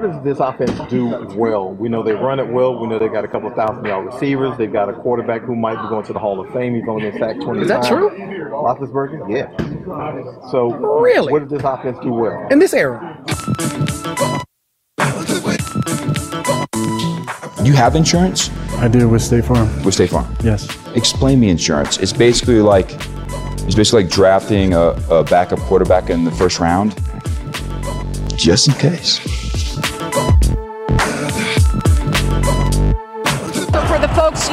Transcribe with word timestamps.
what 0.00 0.12
does 0.12 0.22
this 0.22 0.38
offense 0.38 0.70
do 0.88 1.06
well? 1.34 1.70
We 1.72 1.88
know 1.88 2.02
they 2.04 2.12
run 2.12 2.38
it 2.38 2.46
well. 2.48 2.78
We 2.78 2.86
know 2.86 2.98
they 3.00 3.08
got 3.08 3.24
a 3.24 3.28
couple 3.28 3.48
of 3.48 3.54
thousand 3.56 3.84
yard 3.84 4.06
receivers. 4.06 4.56
They've 4.56 4.72
got 4.72 4.88
a 4.88 4.92
quarterback 4.92 5.42
who 5.42 5.56
might 5.56 5.80
be 5.82 5.88
going 5.88 6.04
to 6.06 6.12
the 6.12 6.20
Hall 6.20 6.38
of 6.40 6.52
Fame. 6.52 6.74
He's 6.76 6.84
only 6.88 7.10
been 7.10 7.18
sacked 7.18 7.40
20 7.42 7.62
Is 7.62 7.68
that 7.68 7.82
times. 7.82 7.88
true? 7.88 8.10
Roethlisberger? 8.10 9.28
Yeah. 9.28 10.50
So, 10.50 10.72
Really? 11.00 11.32
what 11.32 11.42
does 11.42 11.50
this 11.50 11.62
offense 11.64 11.98
do 12.00 12.12
well? 12.12 12.46
In 12.50 12.60
this 12.60 12.72
era. 12.74 13.00
You 17.64 17.72
have 17.74 17.96
insurance 17.96 18.50
I 18.76 18.86
do 18.88 19.08
with 19.08 19.20
State 19.22 19.44
Farm. 19.46 19.68
with 19.82 19.94
State 19.94 20.10
Farm. 20.10 20.32
Yes. 20.44 20.68
Explain 20.94 21.40
me 21.40 21.48
insurance. 21.50 21.98
It's 21.98 22.12
basically 22.12 22.60
like 22.60 22.92
it's 23.66 23.74
basically 23.74 24.04
like 24.04 24.12
drafting 24.12 24.74
a, 24.74 24.90
a 25.10 25.24
backup 25.24 25.58
quarterback 25.60 26.08
in 26.08 26.24
the 26.24 26.30
first 26.30 26.60
round, 26.60 26.94
just 28.36 28.68
in 28.68 28.74
case. 28.74 29.47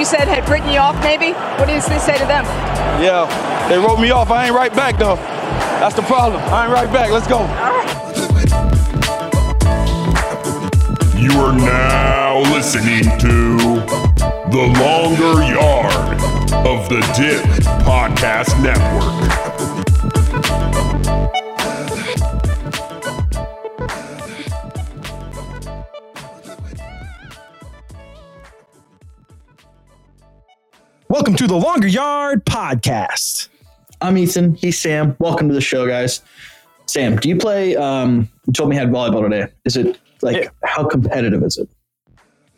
You 0.05 0.11
said 0.11 0.27
had 0.27 0.47
written 0.47 0.69
you 0.69 0.77
off, 0.77 0.95
maybe, 1.03 1.31
what 1.57 1.65
did 1.65 1.81
this 1.81 2.05
say 2.05 2.15
to 2.19 2.25
them? 2.25 2.45
Yeah, 3.01 3.25
they 3.67 3.79
wrote 3.79 3.99
me 3.99 4.11
off. 4.11 4.29
I 4.29 4.45
ain't 4.45 4.53
right 4.53 4.71
back 4.71 4.99
though. 4.99 5.15
That's 5.81 5.95
the 5.95 6.03
problem. 6.03 6.43
I 6.53 6.65
ain't 6.65 6.73
right 6.73 6.91
back. 6.93 7.09
Let's 7.09 7.25
go. 7.25 7.39
You 11.17 11.31
are 11.41 11.55
now 11.55 12.41
listening 12.53 13.05
to 13.17 13.57
The 14.51 14.65
Longer 14.77 15.41
Yard 15.43 16.21
of 16.67 16.87
the 16.87 17.01
Dip 17.17 17.43
Podcast 17.83 18.61
Network. 18.61 19.54
Welcome 31.15 31.35
to 31.37 31.47
the 31.47 31.55
Longer 31.55 31.87
Yard 31.87 32.43
Podcast. 32.45 33.47
I'm 34.01 34.17
Ethan. 34.17 34.55
He's 34.55 34.77
Sam. 34.77 35.15
Welcome 35.17 35.47
to 35.47 35.53
the 35.53 35.61
show, 35.61 35.87
guys. 35.87 36.19
Sam, 36.87 37.15
do 37.15 37.29
you 37.29 37.37
play? 37.37 37.73
Um, 37.77 38.27
you 38.45 38.51
told 38.51 38.69
me 38.69 38.75
you 38.75 38.81
had 38.81 38.89
volleyball 38.91 39.23
today. 39.23 39.49
Is 39.63 39.77
it 39.77 39.97
like 40.21 40.35
Yeah. 40.35 40.49
how 40.65 40.83
competitive 40.83 41.41
is 41.43 41.55
it? 41.57 41.69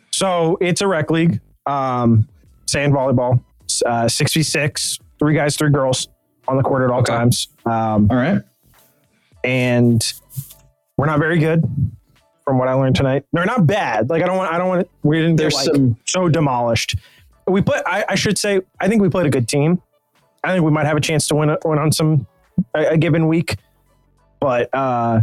So 0.09 0.58
it's 0.59 0.81
a 0.81 0.88
rec 0.88 1.11
league, 1.11 1.39
um, 1.67 2.27
sand 2.66 2.94
volleyball, 2.94 3.41
uh, 3.86 4.08
6v6, 4.08 4.97
three 5.19 5.36
guys, 5.36 5.55
three 5.55 5.69
girls 5.69 6.08
on 6.47 6.58
the 6.58 6.64
court 6.64 6.81
at 6.81 6.89
all 6.89 7.02
Okay. 7.02 7.14
times. 7.14 7.49
Um, 7.64 8.08
All 8.09 8.17
right. 8.17 8.42
and 9.44 10.02
we're 10.97 11.05
not 11.05 11.19
very 11.19 11.38
good 11.38 11.64
from 12.44 12.58
what 12.58 12.67
I 12.69 12.73
learned 12.73 12.95
tonight. 12.95 13.23
They're 13.33 13.45
not 13.45 13.67
bad. 13.67 14.09
Like 14.09 14.23
I 14.23 14.25
don't 14.25 14.38
want, 14.38 14.52
I 14.52 14.58
don't 14.58 14.67
want, 14.69 14.89
we 15.03 15.17
didn't 15.21 15.36
There's 15.36 15.53
get 15.53 15.67
like 15.67 15.75
some- 15.75 15.97
so 16.08 16.27
demolished. 16.27 16.95
We 17.48 17.62
put, 17.62 17.81
I, 17.86 18.03
I 18.09 18.16
should 18.16 18.38
say, 18.38 18.62
I 18.80 18.88
think 18.88 19.02
we 19.02 19.09
played 19.09 19.26
a 19.26 19.30
good 19.30 19.48
team. 19.48 19.81
I 20.44 20.53
think 20.53 20.64
we 20.66 20.72
might 20.72 20.86
have 20.86 20.98
a 20.98 21.02
chance 21.02 21.28
to 21.30 21.36
win, 21.36 21.56
win 21.66 21.80
on 21.80 21.92
some, 21.92 22.28
a, 22.76 22.88
a 22.94 22.98
given 22.98 23.28
week. 23.28 23.56
But 24.39 24.70
uh, 24.73 25.22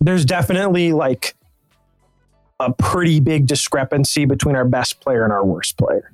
there's 0.00 0.24
definitely 0.24 0.92
like 0.92 1.34
a 2.60 2.72
pretty 2.72 3.20
big 3.20 3.46
discrepancy 3.46 4.26
between 4.26 4.54
our 4.56 4.64
best 4.64 5.00
player 5.00 5.24
and 5.24 5.32
our 5.32 5.44
worst 5.44 5.76
player. 5.78 6.12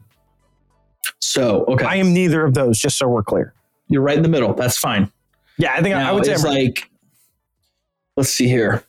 So 1.20 1.64
okay, 1.66 1.84
I 1.84 1.96
am 1.96 2.12
neither 2.14 2.44
of 2.44 2.54
those, 2.54 2.78
just 2.78 2.96
so 2.98 3.08
we're 3.08 3.22
clear. 3.22 3.52
you're 3.88 4.02
right 4.02 4.16
in 4.16 4.22
the 4.22 4.28
middle. 4.28 4.54
That's 4.54 4.78
fine. 4.78 5.10
Yeah, 5.58 5.72
I 5.74 5.82
think 5.82 5.94
I- 5.94 6.08
I 6.08 6.12
would 6.12 6.24
say 6.24 6.34
I'm, 6.34 6.42
like, 6.42 6.90
let's 8.16 8.30
see 8.30 8.46
here. 8.48 8.84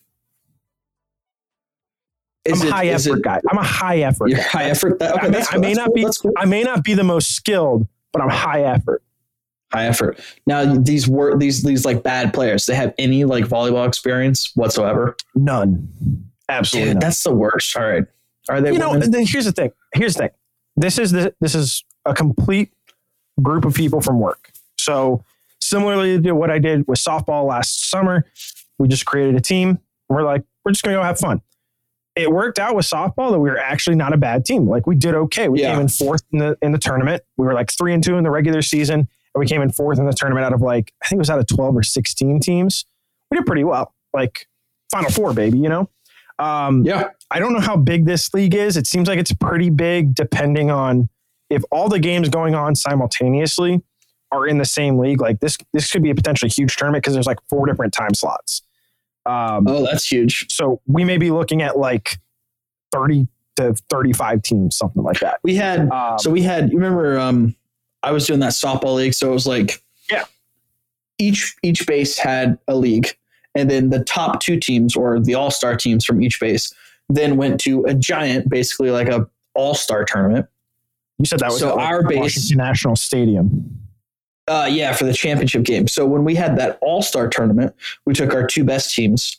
Is 2.48 2.62
I'm 2.62 2.68
a 2.68 2.72
high 2.72 2.84
is 2.86 3.08
effort 3.08 3.18
it- 3.18 3.24
guy. 3.24 3.42
I'm 3.50 3.58
a 3.58 3.64
high 3.64 4.00
effort 4.00 4.30
You're 4.30 4.38
guy. 4.40 4.44
high 4.44 4.64
effort. 4.66 5.00
That, 5.00 5.16
okay, 5.16 5.28
I 5.28 5.30
may, 5.30 5.38
that's 5.38 5.54
I 5.54 5.58
may 5.58 5.74
not 5.74 5.86
cool, 5.88 5.94
be 5.96 6.06
cool. 6.22 6.32
I 6.38 6.46
may 6.46 6.64
not 6.64 6.84
be 6.84 6.94
the 6.94 7.04
most 7.04 7.36
skilled, 7.36 7.88
but 8.14 8.22
I'm 8.22 8.30
high 8.30 8.64
effort. 8.64 9.02
high 9.74 9.86
effort. 9.88 10.20
Now 10.46 10.76
these 10.76 11.08
were 11.08 11.38
these 11.38 11.64
these 11.64 11.86
like 11.86 12.04
bad 12.04 12.34
players. 12.34 12.66
They 12.66 12.76
have 12.76 12.94
any 12.98 13.26
like 13.26 13.46
volleyball 13.46 13.88
experience 13.88 14.52
whatsoever. 14.56 15.16
None. 15.36 15.88
Absolutely 16.50 16.90
Dude, 16.92 16.96
none. 16.96 17.00
that's 17.02 17.24
the 17.24 17.34
worst. 17.34 17.76
All 17.78 17.84
right. 17.84 18.04
Are 18.50 18.62
they? 18.62 18.72
you 18.72 18.80
know, 18.80 18.98
then 18.98 19.26
here's 19.26 19.46
the 19.46 19.52
thing. 19.52 19.72
Here's 19.94 20.14
the 20.16 20.20
thing. 20.24 20.30
This 20.78 20.98
is 20.98 21.12
the 21.12 21.34
this 21.42 21.54
is 21.56 21.84
a 22.06 22.14
complete 22.14 22.72
group 23.44 23.66
of 23.66 23.74
people 23.74 24.00
from 24.00 24.20
work. 24.20 24.52
So 24.80 25.24
similarly 25.60 26.22
to 26.22 26.32
what 26.32 26.50
I 26.50 26.60
did 26.60 26.88
with 26.88 26.98
softball 27.00 27.46
last 27.48 27.90
summer, 27.90 28.26
we 28.78 28.88
just 28.88 29.06
created 29.06 29.36
a 29.36 29.42
team. 29.42 29.80
We're 30.08 30.24
like, 30.24 30.44
we're 30.64 30.72
just 30.72 30.84
gonna 30.84 30.96
go 30.96 31.04
have 31.04 31.20
fun. 31.20 31.42
It 32.18 32.32
worked 32.32 32.60
out 32.60 32.76
with 32.76 32.86
softball 32.86 33.32
that 33.32 33.40
we 33.40 33.50
were 33.50 33.58
actually 33.60 33.96
not 33.96 34.14
a 34.14 34.18
bad 34.18 34.46
team. 34.46 34.68
Like 34.68 34.88
we 34.88 34.96
did 34.96 35.14
okay. 35.16 35.48
We 35.50 35.62
Yeah. 35.62 35.72
came 35.74 35.82
in 35.82 35.88
fourth 35.88 36.24
in 36.32 36.40
the 36.40 36.58
in 36.62 36.72
the 36.72 36.78
tournament. 36.80 37.24
We 37.38 37.46
were 37.46 37.54
like 37.54 37.72
three 37.72 37.94
and 37.94 38.04
two 38.04 38.18
in 38.18 38.24
the 38.24 38.32
regular 38.32 38.62
season, 38.62 39.00
and 39.02 39.08
we 39.40 39.46
came 39.46 39.62
in 39.62 39.72
fourth 39.72 40.00
in 40.00 40.06
the 40.06 40.14
tournament 40.14 40.46
out 40.46 40.54
of 40.54 40.62
like 40.62 40.94
I 41.04 41.08
think 41.08 41.18
it 41.18 41.22
was 41.22 41.30
out 41.30 41.40
of 41.40 41.48
twelve 41.48 41.76
or 41.76 41.84
sixteen 41.84 42.40
teams. 42.40 42.86
We 43.32 43.38
did 43.38 43.46
pretty 43.46 43.64
well. 43.64 43.94
Like 44.14 44.48
final 44.92 45.12
four, 45.12 45.34
baby. 45.34 45.60
You 45.60 45.70
know. 45.70 45.90
Um, 46.40 46.84
yeah. 46.84 47.10
I 47.32 47.40
don't 47.40 47.52
know 47.54 47.60
how 47.60 47.76
big 47.78 48.06
this 48.06 48.32
league 48.34 48.54
is. 48.54 48.78
It 48.78 48.86
seems 48.88 49.08
like 49.08 49.18
it's 49.20 49.34
pretty 49.34 49.70
big 49.70 50.14
depending 50.14 50.70
on 50.70 51.10
if 51.50 51.64
all 51.72 51.90
the 51.90 52.00
games 52.00 52.30
going 52.30 52.54
on 52.56 52.76
simultaneously 52.76 53.82
are 54.32 54.46
in 54.46 54.58
the 54.58 54.66
same 54.66 54.98
league. 55.00 55.20
Like 55.22 55.40
this, 55.40 55.58
this 55.74 55.92
could 55.92 56.04
be 56.04 56.10
a 56.12 56.16
potentially 56.16 56.50
huge 56.50 56.76
tournament 56.76 57.04
because 57.04 57.14
there's 57.16 57.26
like 57.26 57.40
four 57.50 57.66
different 57.66 57.94
time 57.94 58.14
slots. 58.14 58.62
Um, 59.28 59.68
Oh, 59.68 59.86
that's 59.86 60.10
huge. 60.10 60.46
so 60.50 60.82
we 60.88 61.04
may 61.04 61.18
be 61.18 61.32
looking 61.32 61.62
at 61.62 61.78
like 61.78 62.18
30 62.94 63.28
to 63.58 63.74
35 63.90 64.42
teams, 64.44 64.78
something 64.78 65.04
like 65.04 65.20
that. 65.20 65.40
We 65.44 65.56
had 65.56 65.90
Um, 65.92 66.18
so 66.20 66.30
we 66.32 66.42
had. 66.44 66.70
You 66.72 66.78
remember? 66.78 67.20
Um, 67.20 67.56
I 68.04 68.12
was 68.12 68.26
doing 68.28 68.40
that 68.42 68.52
softball 68.54 68.96
league, 68.96 69.14
so 69.14 69.30
it 69.30 69.34
was 69.34 69.46
like 69.48 69.84
Yeah. 70.12 70.26
Each 71.18 71.56
each 71.64 71.86
base 71.88 72.18
had 72.18 72.58
a 72.68 72.76
league, 72.76 73.10
and 73.56 73.70
then 73.70 73.90
the 73.90 74.04
top 74.04 74.40
two 74.40 74.60
teams 74.60 74.96
or 74.96 75.20
the 75.20 75.34
all 75.34 75.50
star 75.52 75.76
teams 75.76 76.06
from 76.06 76.22
each 76.22 76.40
base 76.40 76.74
then 77.10 77.38
went 77.38 77.60
to 77.62 77.84
a 77.86 77.94
giant, 77.94 78.48
basically 78.50 78.92
like 78.92 79.08
a 79.10 79.28
all 79.56 79.74
star 79.74 80.06
tournament. 80.06 80.46
you 81.18 81.26
said 81.26 81.40
that 81.40 81.50
was 81.50 81.60
so 81.60 81.70
at, 81.72 81.76
like, 81.78 81.88
our 81.88 82.04
base- 82.08 82.20
Washington 82.20 82.58
National 82.60 82.96
Stadium. 82.96 83.80
Uh, 84.48 84.68
yeah, 84.70 84.94
for 84.94 85.04
the 85.04 85.14
championship 85.14 85.64
game. 85.64 85.88
So 85.88 86.06
when 86.06 86.24
we 86.24 86.34
had 86.34 86.58
that 86.58 86.80
all 86.82 87.02
star 87.02 87.28
tournament, 87.28 87.76
we 88.06 88.14
took 88.14 88.34
our 88.34 88.48
two 88.48 88.64
best 88.64 88.96
teams, 88.96 89.38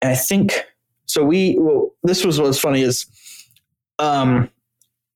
and 0.00 0.10
I 0.10 0.14
think 0.14 0.64
so. 1.04 1.22
We 1.24 1.56
well, 1.58 1.90
this 2.02 2.24
was 2.24 2.40
what's 2.40 2.58
funny 2.58 2.80
is, 2.80 3.04
um, 3.98 4.48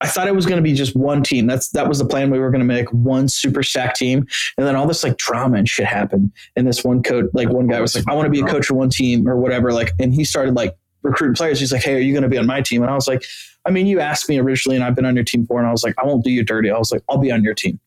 I 0.00 0.06
thought 0.06 0.28
it 0.28 0.34
was 0.34 0.46
going 0.46 0.58
to 0.58 0.62
be 0.62 0.74
just 0.74 0.94
one 0.94 1.22
team. 1.22 1.46
That's 1.46 1.70
that 1.70 1.88
was 1.88 1.98
the 1.98 2.04
plan. 2.04 2.30
We 2.30 2.38
were 2.38 2.50
going 2.50 2.60
to 2.60 2.66
make 2.66 2.88
one 2.92 3.28
super 3.28 3.62
stack 3.62 3.94
team, 3.94 4.26
and 4.56 4.66
then 4.66 4.76
all 4.76 4.86
this 4.86 5.02
like 5.02 5.16
drama 5.16 5.56
and 5.56 5.68
shit 5.68 5.86
happened. 5.86 6.30
And 6.54 6.66
this 6.66 6.84
one 6.84 7.02
coach, 7.02 7.26
like 7.32 7.48
one 7.48 7.66
guy 7.66 7.80
was 7.80 7.94
like, 7.94 8.04
"I 8.08 8.14
want 8.14 8.26
to 8.26 8.30
be 8.30 8.40
a 8.40 8.44
coach 8.44 8.66
for 8.66 8.74
one 8.74 8.90
team 8.90 9.26
or 9.26 9.36
whatever." 9.36 9.72
Like, 9.72 9.92
and 9.98 10.14
he 10.14 10.24
started 10.24 10.54
like 10.54 10.76
recruiting 11.02 11.34
players. 11.34 11.58
He's 11.58 11.72
like, 11.72 11.82
"Hey, 11.82 11.94
are 11.94 12.00
you 12.00 12.12
going 12.12 12.22
to 12.22 12.28
be 12.28 12.38
on 12.38 12.46
my 12.46 12.60
team?" 12.60 12.82
And 12.82 12.90
I 12.90 12.94
was 12.94 13.08
like, 13.08 13.24
"I 13.64 13.70
mean, 13.70 13.86
you 13.86 13.98
asked 14.00 14.28
me 14.28 14.38
originally, 14.38 14.76
and 14.76 14.84
I've 14.84 14.94
been 14.94 15.06
on 15.06 15.16
your 15.16 15.24
team 15.24 15.42
before." 15.42 15.58
And 15.58 15.66
I 15.66 15.72
was 15.72 15.82
like, 15.82 15.94
"I 15.98 16.06
won't 16.06 16.24
do 16.24 16.30
you 16.30 16.44
dirty." 16.44 16.70
I 16.70 16.78
was 16.78 16.92
like, 16.92 17.02
"I'll 17.08 17.18
be 17.18 17.32
on 17.32 17.42
your 17.42 17.54
team." 17.54 17.80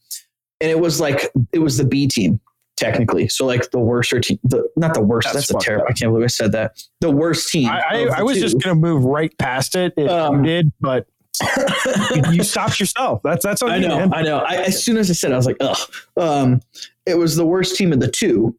And 0.62 0.70
it 0.70 0.80
was 0.80 1.02
like 1.02 1.30
it 1.52 1.60
was 1.60 1.78
the 1.78 1.86
B 1.86 2.08
team 2.08 2.40
technically. 2.78 3.28
So 3.28 3.46
like 3.46 3.70
the 3.72 3.80
worst 3.80 4.14
team, 4.24 4.40
the 4.44 4.68
not 4.76 4.94
the 4.94 5.02
worst. 5.02 5.32
That's 5.32 5.48
That's, 5.48 5.64
a 5.64 5.66
terrible. 5.66 5.86
up. 5.86 5.92
I 5.92 5.94
can't 5.94 6.12
believe 6.12 6.24
I 6.24 6.28
said 6.28 6.52
that. 6.54 6.84
The 7.00 7.12
worst 7.12 7.50
team. 7.52 7.70
I, 7.70 7.82
I, 7.82 8.20
I 8.20 8.22
was 8.24 8.38
two. 8.38 8.42
just 8.42 8.54
going 8.60 8.76
to 8.76 8.80
move 8.80 9.04
right 9.04 9.36
past 9.38 9.76
it 9.76 9.94
if 9.98 10.10
Um, 10.10 10.44
you 10.44 10.52
did, 10.52 10.72
but 10.80 11.06
you, 12.16 12.24
you 12.32 12.44
stopped 12.44 12.80
yourself. 12.80 13.22
That's 13.24 13.44
that's 13.44 13.62
on 13.62 13.70
I 13.72 13.78
you, 13.78 13.88
know. 13.88 14.10
I 14.12 14.22
know. 14.22 14.40
I, 14.40 14.56
as 14.56 14.84
soon 14.84 14.98
as 14.98 15.10
I 15.10 15.14
said, 15.14 15.32
it, 15.32 15.34
I 15.34 15.38
was 15.38 15.46
like, 15.46 15.58
ugh. 15.60 15.78
Um, 16.18 16.62
it 17.06 17.16
was 17.16 17.36
the 17.36 17.46
worst 17.46 17.76
team 17.76 17.94
of 17.94 18.00
the 18.00 18.10
two, 18.10 18.58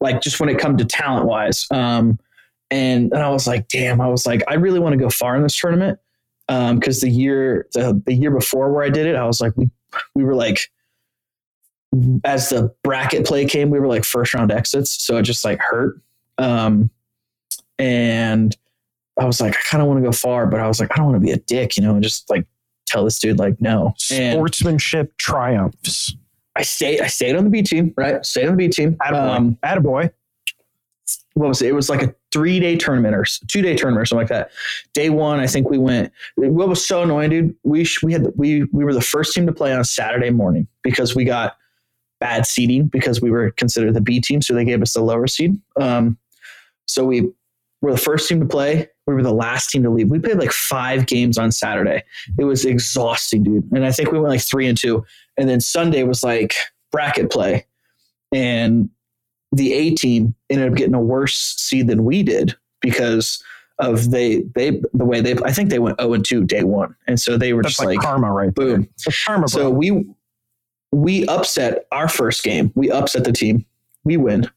like 0.00 0.20
just 0.20 0.40
when 0.40 0.48
it 0.48 0.58
come 0.58 0.76
to 0.76 0.84
talent 0.84 1.26
wise. 1.26 1.66
Um, 1.70 2.18
and 2.70 3.12
and 3.12 3.22
I 3.22 3.28
was 3.28 3.46
like, 3.46 3.68
damn. 3.68 4.00
I 4.00 4.08
was 4.08 4.26
like, 4.26 4.42
I 4.48 4.54
really 4.54 4.80
want 4.80 4.92
to 4.94 4.98
go 4.98 5.08
far 5.08 5.36
in 5.36 5.42
this 5.42 5.56
tournament. 5.56 5.98
Um, 6.48 6.78
because 6.80 7.00
the 7.00 7.08
year 7.08 7.68
the, 7.74 8.00
the 8.06 8.12
year 8.12 8.30
before 8.32 8.72
where 8.72 8.82
I 8.82 8.90
did 8.90 9.06
it, 9.06 9.14
I 9.14 9.24
was 9.24 9.40
like, 9.40 9.56
we 9.56 9.70
we 10.14 10.24
were 10.24 10.34
like, 10.34 10.70
as 12.24 12.48
the 12.48 12.74
bracket 12.82 13.26
play 13.26 13.44
came, 13.44 13.70
we 13.70 13.78
were 13.78 13.88
like 13.88 14.04
first 14.04 14.34
round 14.34 14.50
exits, 14.50 15.02
so 15.04 15.18
it 15.18 15.22
just 15.22 15.44
like 15.44 15.60
hurt. 15.60 16.00
Um, 16.38 16.90
and 17.78 18.56
I 19.18 19.24
was 19.24 19.40
like, 19.40 19.56
I 19.56 19.60
kind 19.62 19.82
of 19.82 19.88
want 19.88 19.98
to 20.02 20.04
go 20.04 20.12
far, 20.12 20.46
but 20.46 20.60
I 20.60 20.68
was 20.68 20.80
like, 20.80 20.90
I 20.92 20.96
don't 20.96 21.06
want 21.06 21.16
to 21.16 21.26
be 21.26 21.32
a 21.32 21.36
dick, 21.36 21.76
you 21.76 21.82
know, 21.82 21.94
and 21.94 22.02
just 22.02 22.30
like 22.30 22.46
tell 22.86 23.04
this 23.04 23.18
dude 23.18 23.38
like 23.38 23.60
no. 23.60 23.94
And 24.10 24.36
Sportsmanship 24.36 25.16
triumphs. 25.18 26.14
I 26.56 26.62
stayed. 26.62 27.00
I 27.00 27.06
stayed 27.06 27.36
on 27.36 27.44
the 27.44 27.50
B 27.50 27.62
team. 27.62 27.94
Right, 27.96 28.24
stayed 28.24 28.46
on 28.46 28.56
the 28.56 28.56
B 28.56 28.68
team. 28.68 28.94
Attaboy. 28.96 29.36
Um, 29.36 29.58
Attaboy. 29.62 30.10
what 31.34 31.48
was 31.48 31.62
it? 31.62 31.68
It 31.68 31.72
was 31.72 31.88
like 31.88 32.02
a 32.02 32.14
three 32.30 32.60
day 32.60 32.76
tournament 32.76 33.14
or 33.14 33.24
two 33.48 33.62
day 33.62 33.74
tournament 33.74 34.02
or 34.02 34.06
something 34.06 34.22
like 34.22 34.28
that. 34.28 34.50
Day 34.92 35.10
one, 35.10 35.40
I 35.40 35.46
think 35.46 35.70
we 35.70 35.78
went. 35.78 36.12
What 36.36 36.68
was 36.68 36.84
so 36.84 37.02
annoying, 37.02 37.30
dude? 37.30 37.56
We 37.64 37.84
sh- 37.84 38.02
we 38.02 38.12
had 38.12 38.28
we 38.36 38.64
we 38.64 38.84
were 38.84 38.94
the 38.94 39.00
first 39.00 39.34
team 39.34 39.46
to 39.46 39.52
play 39.52 39.72
on 39.72 39.80
a 39.80 39.84
Saturday 39.84 40.30
morning 40.30 40.66
because 40.82 41.14
we 41.14 41.24
got 41.24 41.56
bad 42.22 42.46
seeding 42.46 42.86
because 42.86 43.20
we 43.20 43.32
were 43.32 43.50
considered 43.50 43.94
the 43.94 44.00
B 44.00 44.20
team, 44.20 44.40
so 44.40 44.54
they 44.54 44.64
gave 44.64 44.80
us 44.80 44.92
the 44.92 45.02
lower 45.02 45.26
seed. 45.26 45.60
Um, 45.80 46.16
so 46.86 47.04
we 47.04 47.28
were 47.80 47.90
the 47.90 47.98
first 47.98 48.28
team 48.28 48.38
to 48.38 48.46
play. 48.46 48.88
We 49.08 49.14
were 49.14 49.24
the 49.24 49.34
last 49.34 49.70
team 49.70 49.82
to 49.82 49.90
leave. 49.90 50.08
We 50.08 50.20
played 50.20 50.38
like 50.38 50.52
five 50.52 51.06
games 51.06 51.36
on 51.36 51.50
Saturday. 51.50 52.04
It 52.38 52.44
was 52.44 52.64
exhausting, 52.64 53.42
dude. 53.42 53.68
And 53.72 53.84
I 53.84 53.90
think 53.90 54.12
we 54.12 54.18
went 54.20 54.30
like 54.30 54.40
three 54.40 54.68
and 54.68 54.78
two. 54.78 55.04
And 55.36 55.48
then 55.48 55.60
Sunday 55.60 56.04
was 56.04 56.22
like 56.22 56.54
bracket 56.92 57.28
play. 57.30 57.66
And 58.32 58.88
the 59.50 59.72
A 59.72 59.90
team 59.96 60.34
ended 60.48 60.70
up 60.70 60.76
getting 60.76 60.94
a 60.94 61.00
worse 61.00 61.36
seed 61.58 61.88
than 61.88 62.04
we 62.04 62.22
did 62.22 62.54
because 62.80 63.42
of 63.80 64.12
they 64.12 64.42
they 64.54 64.80
the 64.94 65.04
way 65.04 65.20
they 65.20 65.34
I 65.44 65.50
think 65.52 65.70
they 65.70 65.80
went 65.80 66.00
0 66.00 66.12
and 66.12 66.24
2 66.24 66.44
day 66.44 66.62
one. 66.62 66.94
And 67.08 67.18
so 67.18 67.36
they 67.36 67.52
were 67.52 67.62
That's 67.62 67.74
just 67.76 67.84
like, 67.86 67.96
like, 67.98 68.06
karma, 68.06 68.30
right? 68.30 68.54
there. 68.54 68.76
boom. 68.78 68.88
Karma, 69.26 69.48
So 69.48 69.68
we 69.70 70.06
we 70.92 71.26
upset 71.26 71.86
our 71.90 72.08
first 72.08 72.44
game. 72.44 72.70
We 72.74 72.90
upset 72.90 73.24
the 73.24 73.32
team. 73.32 73.64
We 74.04 74.16
win. 74.16 74.48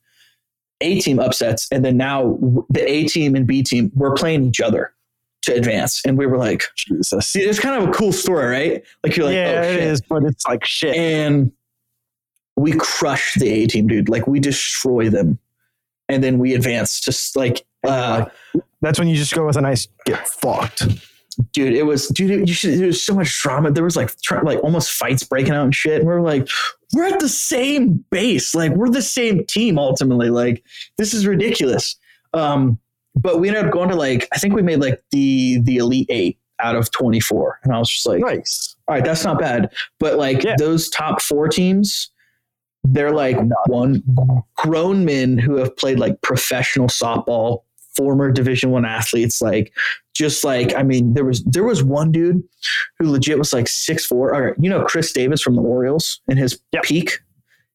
A 0.82 1.00
team 1.00 1.20
upsets, 1.20 1.68
and 1.72 1.86
then 1.86 1.96
now 1.96 2.38
the 2.70 2.84
A 2.88 3.06
team 3.06 3.34
and 3.34 3.48
B 3.48 3.64
team 3.64 3.92
we're 3.96 4.14
playing 4.14 4.44
each 4.44 4.60
other 4.60 4.94
to 5.44 5.54
advance. 5.56 6.04
And 6.06 6.18
we 6.18 6.26
were 6.26 6.38
like, 6.38 6.64
Jesus. 6.76 7.28
see, 7.28 7.42
it's 7.42 7.60
kind 7.60 7.82
of 7.82 7.90
a 7.90 7.94
cool 7.94 8.12
story, 8.12 8.46
right? 8.46 8.84
Like 9.04 9.16
you're 9.16 9.26
like, 9.26 9.36
yeah, 9.36 9.62
oh 9.64 9.68
it 9.70 9.74
shit. 9.74 9.84
is, 9.84 10.02
but 10.02 10.24
it's 10.26 10.46
like 10.46 10.66
shit. 10.66 10.96
And 10.96 11.52
we 12.58 12.74
crush 12.74 13.36
the 13.36 13.48
A 13.48 13.68
team, 13.68 13.88
dude. 13.88 14.10
Like 14.10 14.28
we 14.28 14.42
destroy 14.42 15.10
them, 15.10 15.40
and 16.10 16.22
then 16.22 16.40
we 16.40 16.54
advance. 16.54 17.00
Just 17.00 17.38
like, 17.38 17.66
uh, 17.88 18.26
That's 18.82 19.00
when 19.00 19.08
you 19.08 19.16
just 19.16 19.34
go 19.34 19.46
with 19.46 19.56
a 19.56 19.62
nice 19.62 19.88
get 20.06 20.28
fucked. 20.28 20.84
Dude, 21.52 21.74
it 21.74 21.84
was, 21.84 22.08
dude, 22.10 22.32
it, 22.32 22.48
you 22.48 22.54
should, 22.54 22.80
there 22.80 22.88
was 22.88 23.04
so 23.04 23.14
much 23.14 23.42
drama. 23.42 23.72
There 23.72 23.84
was 23.84 23.96
like, 23.96 24.16
tr- 24.22 24.42
like 24.44 24.64
almost 24.64 24.92
fights 24.92 25.24
breaking 25.24 25.54
out 25.54 25.64
and 25.64 25.76
shit. 25.76 26.00
And 26.00 26.08
we 26.08 26.14
are 26.14 26.22
like, 26.22 26.48
we're 26.94 27.06
at 27.06 27.20
the 27.20 27.30
same 27.30 28.04
base. 28.12 28.56
Like 28.56 28.72
we're 28.74 28.90
the 28.90 29.02
same 29.02 29.46
team 29.46 29.78
ultimately. 29.78 30.30
Like 30.30 30.64
this 30.98 31.14
is 31.14 31.26
ridiculous. 31.28 31.96
Um, 32.34 32.80
but 33.16 33.40
we 33.40 33.48
ended 33.48 33.66
up 33.66 33.72
going 33.72 33.90
to 33.90 33.96
like, 33.96 34.28
I 34.34 34.38
think 34.38 34.54
we 34.56 34.62
made 34.62 34.82
like 34.82 35.02
the, 35.12 35.60
the 35.62 35.78
elite 35.78 36.08
eight 36.10 36.38
out 36.62 36.76
of 36.76 36.90
24. 36.92 37.60
And 37.64 37.74
I 37.74 37.80
was 37.80 37.90
just 37.90 38.06
like, 38.06 38.22
Nice. 38.22 38.76
all 38.88 38.96
right, 38.96 39.04
that's 39.04 39.24
not 39.26 39.40
bad. 39.40 39.74
But 40.00 40.18
like 40.18 40.44
Yeah. 40.44 40.56
those 40.58 40.90
top 40.90 41.22
four 41.22 41.48
teams, 41.48 42.12
they're 42.86 43.12
like 43.12 43.38
one 43.68 44.04
grown 44.56 45.06
men 45.06 45.38
who 45.38 45.56
have 45.58 45.76
played 45.76 46.00
like 46.00 46.22
professional 46.22 46.88
softball, 46.88 47.64
former 47.96 48.32
Division 48.32 48.72
One 48.72 48.86
athletes. 48.86 49.42
Like, 49.42 49.74
just 50.14 50.44
like 50.44 50.76
I 50.76 50.84
mean, 50.84 51.14
there 51.14 51.26
was 51.26 51.44
there 51.44 51.64
was 51.64 51.84
one 51.84 52.12
dude 52.12 52.44
who 53.00 53.12
legit 53.12 53.38
was 53.38 53.54
like 53.54 53.68
six 53.68 54.06
four. 54.06 54.34
All 54.34 54.42
right, 54.42 54.56
you 54.60 54.70
know 54.70 54.84
Chris 54.84 55.12
Davis 55.12 55.42
from 55.42 55.56
the 55.56 55.62
Orioles 55.62 56.22
in 56.28 56.38
his 56.38 56.60
Yep. 56.74 56.84
peak. 56.84 57.20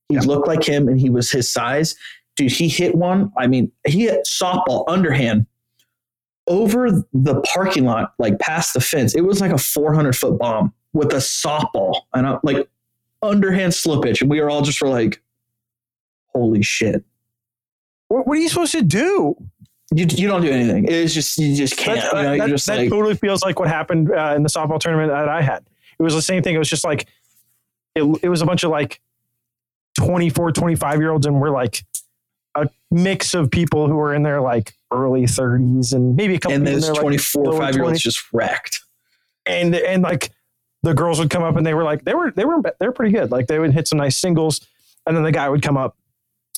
He 0.08 0.18
looked 0.18 0.48
like 0.48 0.64
him, 0.64 0.88
and 0.88 0.98
he 1.00 1.08
was 1.08 1.30
his 1.30 1.50
size. 1.50 1.94
Dude, 2.36 2.50
he 2.50 2.68
hit 2.68 2.94
one. 2.96 3.30
I 3.38 3.46
mean, 3.46 3.70
he 3.86 4.02
hit 4.02 4.26
softball 4.26 4.84
underhand 4.88 5.46
over 6.46 6.90
the 7.12 7.40
parking 7.42 7.84
lot, 7.84 8.14
like 8.18 8.38
past 8.40 8.74
the 8.74 8.80
fence. 8.80 9.14
It 9.14 9.20
was 9.20 9.40
like 9.40 9.52
a 9.52 9.58
400 9.58 10.16
foot 10.16 10.38
bomb 10.38 10.72
with 10.92 11.12
a 11.12 11.18
softball 11.18 12.02
and 12.12 12.26
I, 12.26 12.38
like 12.42 12.68
underhand 13.22 13.72
slippage. 13.72 14.20
And 14.20 14.28
we 14.28 14.40
were 14.40 14.50
all 14.50 14.62
just 14.62 14.80
were 14.82 14.88
like, 14.88 15.22
holy 16.34 16.62
shit. 16.62 17.04
What, 18.08 18.26
what 18.26 18.36
are 18.36 18.40
you 18.40 18.48
supposed 18.48 18.72
to 18.72 18.82
do? 18.82 19.36
You, 19.92 20.06
you 20.08 20.28
don't 20.28 20.42
do 20.42 20.50
anything. 20.50 20.86
It's 20.88 21.12
just, 21.12 21.36
you 21.38 21.54
just 21.56 21.76
can't. 21.76 22.00
That, 22.00 22.16
you 22.16 22.22
know, 22.22 22.38
that- 22.38 22.48
just 22.50 22.66
that 22.66 22.78
like, 22.78 22.90
totally 22.90 23.14
feels 23.16 23.42
like 23.42 23.58
what 23.58 23.68
happened 23.68 24.10
uh, 24.12 24.34
in 24.36 24.42
the 24.42 24.48
softball 24.48 24.78
tournament 24.78 25.10
that 25.10 25.28
I 25.28 25.42
had. 25.42 25.64
It 25.98 26.02
was 26.02 26.14
the 26.14 26.22
same 26.22 26.42
thing. 26.42 26.54
It 26.54 26.58
was 26.58 26.70
just 26.70 26.84
like, 26.84 27.06
it, 27.94 28.02
it 28.22 28.28
was 28.28 28.40
a 28.40 28.46
bunch 28.46 28.62
of 28.62 28.70
like 28.70 29.00
24, 29.98 30.52
25 30.52 31.00
year 31.00 31.10
olds, 31.10 31.26
and 31.26 31.40
we're 31.40 31.50
like 31.50 31.84
a 32.54 32.68
mix 32.90 33.34
of 33.34 33.50
people 33.50 33.88
who 33.88 33.96
were 33.96 34.14
in 34.14 34.22
their 34.22 34.40
like 34.40 34.74
early 34.92 35.22
30s 35.22 35.92
and 35.92 36.16
maybe 36.16 36.34
a 36.34 36.38
couple 36.40 36.56
and 36.56 36.66
those 36.66 36.82
their, 36.82 36.94
like, 36.94 37.02
24, 37.02 37.56
five 37.58 37.74
year 37.74 37.84
olds 37.84 38.00
just 38.00 38.32
wrecked. 38.32 38.80
and 39.46 39.74
and 39.74 40.02
like 40.02 40.30
the 40.82 40.94
girls 40.94 41.18
would 41.20 41.30
come 41.30 41.42
up 41.44 41.56
and 41.56 41.64
they 41.64 41.74
were 41.74 41.84
like 41.84 42.02
they 42.04 42.14
were 42.14 42.32
they 42.32 42.44
were 42.44 42.60
they 42.80 42.86
were 42.86 42.92
pretty 42.92 43.12
good 43.12 43.30
like 43.30 43.46
they 43.46 43.58
would 43.60 43.72
hit 43.72 43.86
some 43.86 43.98
nice 43.98 44.16
singles 44.16 44.60
and 45.06 45.16
then 45.16 45.22
the 45.22 45.30
guy 45.30 45.48
would 45.48 45.62
come 45.62 45.76
up 45.76 45.96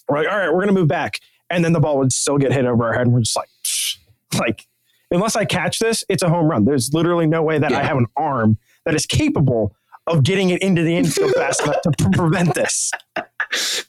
we're 0.09 0.17
like 0.19 0.29
all 0.29 0.39
right 0.39 0.53
we're 0.53 0.61
gonna 0.61 0.73
move 0.73 0.89
back 0.89 1.21
and 1.53 1.65
then 1.65 1.73
the 1.73 1.81
ball 1.81 1.99
would 1.99 2.13
still 2.13 2.39
get 2.39 2.53
hit 2.53 2.65
over 2.65 2.85
our 2.85 2.93
head 2.93 3.03
and 3.03 3.13
we're 3.13 3.21
just 3.21 3.37
like 3.37 3.49
"Psh." 3.65 3.99
like 4.39 4.67
unless 5.11 5.37
i 5.37 5.45
catch 5.45 5.79
this 5.79 6.05
it's 6.09 6.23
a 6.23 6.29
home 6.29 6.49
run. 6.49 6.65
There's 6.65 6.93
literally 6.93 7.27
no 7.27 7.43
way 7.43 7.59
that 7.59 7.73
i 7.73 7.83
have 7.83 7.97
an 7.97 8.07
arm 8.17 8.59
that 8.85 8.95
is 8.95 9.07
capable 9.07 9.77
of 10.09 10.25
getting 10.25 10.51
it 10.51 10.61
into 10.63 10.83
the 10.83 10.97
infield 10.97 11.33
fast 11.33 11.63
enough 11.63 11.81
to 11.83 11.93
pre- 11.97 12.11
prevent 12.11 12.55
this. 12.55 12.91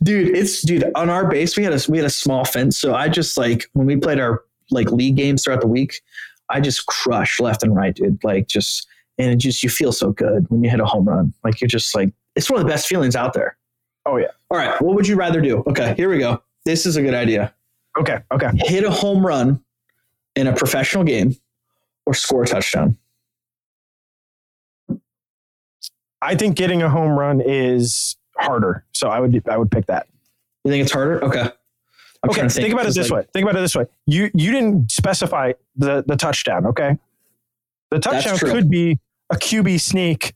Dude 0.03 0.35
it's 0.35 0.61
dude 0.61 0.91
on 0.95 1.09
our 1.09 1.27
base 1.27 1.57
we 1.57 1.63
had 1.63 1.73
a 1.73 1.79
we 1.89 1.97
had 1.97 2.05
a 2.05 2.11
small 2.11 2.45
fence 2.45 2.77
so 2.77 2.93
i 2.93 3.07
just 3.07 3.37
like 3.37 3.65
when 3.73 3.87
we 3.87 3.95
played 3.95 4.19
our 4.19 4.43
like 4.69 4.91
league 4.91 5.15
games 5.15 5.43
throughout 5.43 5.61
the 5.61 5.67
week 5.67 6.01
i 6.49 6.59
just 6.59 6.85
crush 6.87 7.39
left 7.39 7.63
and 7.63 7.75
right 7.75 7.95
dude 7.95 8.21
like 8.23 8.47
just 8.47 8.87
and 9.17 9.31
it 9.31 9.35
just 9.37 9.63
you 9.63 9.69
feel 9.69 9.91
so 9.91 10.11
good 10.11 10.49
when 10.49 10.63
you 10.63 10.69
hit 10.69 10.79
a 10.79 10.85
home 10.85 11.05
run. 11.05 11.33
Like 11.43 11.61
you're 11.61 11.67
just 11.67 11.95
like 11.95 12.13
it's 12.35 12.49
one 12.49 12.59
of 12.59 12.65
the 12.65 12.71
best 12.71 12.87
feelings 12.87 13.15
out 13.15 13.33
there. 13.33 13.57
Oh 14.05 14.17
yeah. 14.17 14.31
All 14.49 14.57
right 14.57 14.81
what 14.81 14.95
would 14.95 15.07
you 15.07 15.15
rather 15.15 15.41
do? 15.41 15.63
Okay 15.67 15.93
here 15.95 16.09
we 16.09 16.19
go 16.19 16.41
this 16.65 16.85
is 16.85 16.95
a 16.95 17.01
good 17.01 17.13
idea. 17.13 17.53
Okay 17.97 18.19
okay. 18.31 18.49
Hit 18.55 18.83
a 18.83 18.91
home 18.91 19.25
run 19.25 19.63
in 20.35 20.47
a 20.47 20.55
professional 20.55 21.03
game 21.03 21.35
or 22.05 22.13
score 22.13 22.43
a 22.43 22.47
touchdown. 22.47 22.97
I 26.21 26.35
think 26.35 26.55
getting 26.55 26.81
a 26.81 26.89
home 26.89 27.17
run 27.17 27.41
is 27.41 28.17
harder 28.37 28.83
so 28.93 29.09
i 29.09 29.19
would 29.19 29.47
i 29.47 29.57
would 29.57 29.71
pick 29.71 29.85
that. 29.87 30.07
You 30.63 30.71
think 30.71 30.83
it's 30.83 30.91
harder? 30.91 31.23
Okay. 31.23 31.49
I'm 32.23 32.29
okay, 32.29 32.41
to 32.43 32.49
think, 32.49 32.73
about 32.73 32.85
it 32.85 32.95
this 32.95 33.09
like, 33.09 33.25
way. 33.25 33.27
Think 33.33 33.43
about 33.43 33.57
it 33.57 33.61
this 33.61 33.75
way. 33.75 33.85
You 34.07 34.31
you 34.33 34.51
didn't 34.51 34.91
specify 34.91 35.51
the 35.75 36.05
the 36.07 36.15
touchdown. 36.15 36.65
Okay, 36.67 36.97
the 37.91 37.99
touchdown 37.99 38.37
could 38.37 38.69
be 38.69 38.97
a 39.29 39.35
QB 39.35 39.81
sneak 39.81 40.33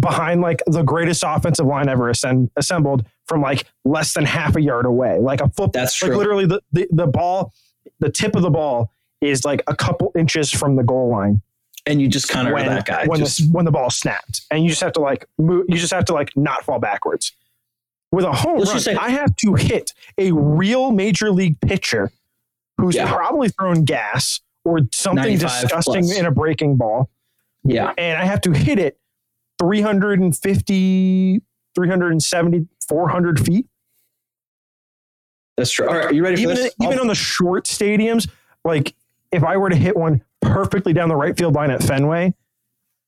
behind 0.00 0.42
like 0.42 0.62
the 0.66 0.82
greatest 0.82 1.24
offensive 1.26 1.64
line 1.64 1.88
ever 1.88 2.12
assembled 2.56 3.06
from 3.26 3.40
like 3.42 3.66
less 3.84 4.14
than 4.14 4.24
half 4.24 4.56
a 4.56 4.60
yard 4.60 4.86
away, 4.86 5.18
like 5.18 5.40
a 5.40 5.48
football. 5.48 5.68
That's 5.72 6.00
like 6.02 6.10
true. 6.10 6.18
literally 6.18 6.46
the, 6.46 6.60
the 6.72 6.86
the 6.90 7.06
ball, 7.06 7.52
the 8.00 8.10
tip 8.10 8.36
of 8.36 8.42
the 8.42 8.50
ball 8.50 8.92
is 9.20 9.44
like 9.44 9.62
a 9.66 9.74
couple 9.74 10.12
inches 10.16 10.50
from 10.50 10.76
the 10.76 10.82
goal 10.82 11.10
line 11.10 11.40
and 11.86 12.00
you 12.00 12.08
just 12.08 12.28
kind 12.28 12.48
of 12.48 12.54
when 12.54 12.66
that 12.66 12.86
guy 12.86 13.06
when 13.06 13.20
just, 13.20 13.38
the 13.38 13.48
when 13.52 13.64
the 13.64 13.70
ball 13.70 13.90
snapped, 13.90 14.42
and 14.50 14.62
you 14.64 14.70
just 14.70 14.80
have 14.82 14.92
to 14.94 15.00
like 15.00 15.26
move. 15.38 15.66
You 15.68 15.76
just 15.76 15.92
have 15.92 16.04
to 16.06 16.14
like 16.14 16.30
not 16.36 16.64
fall 16.64 16.78
backwards. 16.78 17.32
With 18.10 18.24
a 18.24 18.32
home 18.32 18.58
Let's 18.58 18.70
run, 18.70 18.80
say- 18.80 18.94
I 18.94 19.10
have 19.10 19.34
to 19.36 19.54
hit 19.54 19.92
a 20.16 20.30
real 20.32 20.92
major 20.92 21.30
league 21.32 21.60
pitcher 21.60 22.12
who's 22.78 22.94
Yeah. 22.94 23.12
probably 23.12 23.48
thrown 23.48 23.84
gas 23.84 24.40
or 24.64 24.80
something 24.92 25.36
disgusting 25.36 26.04
plus. 26.04 26.16
in 26.16 26.24
a 26.24 26.30
breaking 26.30 26.76
ball, 26.76 27.10
yeah 27.64 27.92
and 27.98 28.16
I 28.16 28.24
have 28.24 28.40
to 28.42 28.52
hit 28.52 28.78
it 28.78 28.98
350, 29.58 31.40
370, 31.74 32.66
400 32.88 33.44
feet. 33.44 33.66
that's 35.56 35.70
true 35.70 35.88
all 35.88 35.94
right 35.94 36.06
are 36.06 36.12
you 36.14 36.22
ready 36.22 36.36
for 36.36 36.42
Even 36.42 36.56
this 36.56 36.74
even 36.82 36.94
I'll- 36.94 37.00
on 37.02 37.06
the 37.08 37.14
short 37.14 37.64
stadiums, 37.64 38.28
like 38.64 38.94
if 39.32 39.42
I 39.44 39.56
were 39.56 39.68
to 39.70 39.76
hit 39.76 39.96
one 39.96 40.22
perfectly 40.40 40.92
down 40.92 41.08
the 41.08 41.16
right 41.16 41.36
field 41.36 41.54
line 41.54 41.70
at 41.70 41.82
Fenway, 41.82 42.34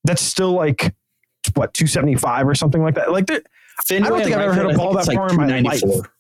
that's 0.05 0.23
still 0.23 0.53
like 0.53 0.95
what 1.55 1.73
275 1.75 2.49
or 2.49 2.55
something 2.55 2.83
like 2.83 2.95
that. 2.97 3.13
Like 3.13 3.27
there, 3.27 3.43
Fenway 3.87 4.07
I 4.07 4.11
don't 4.11 4.23
think 4.23 4.35
I've 4.37 4.43
ever 4.43 4.55
hit 4.55 4.75
a 4.75 4.77
ball 4.77 4.95
that 4.95 5.07
far 5.07 5.29
in 5.31 5.37
my 5.37 5.47
294. 5.47 5.91
life. 5.91 6.11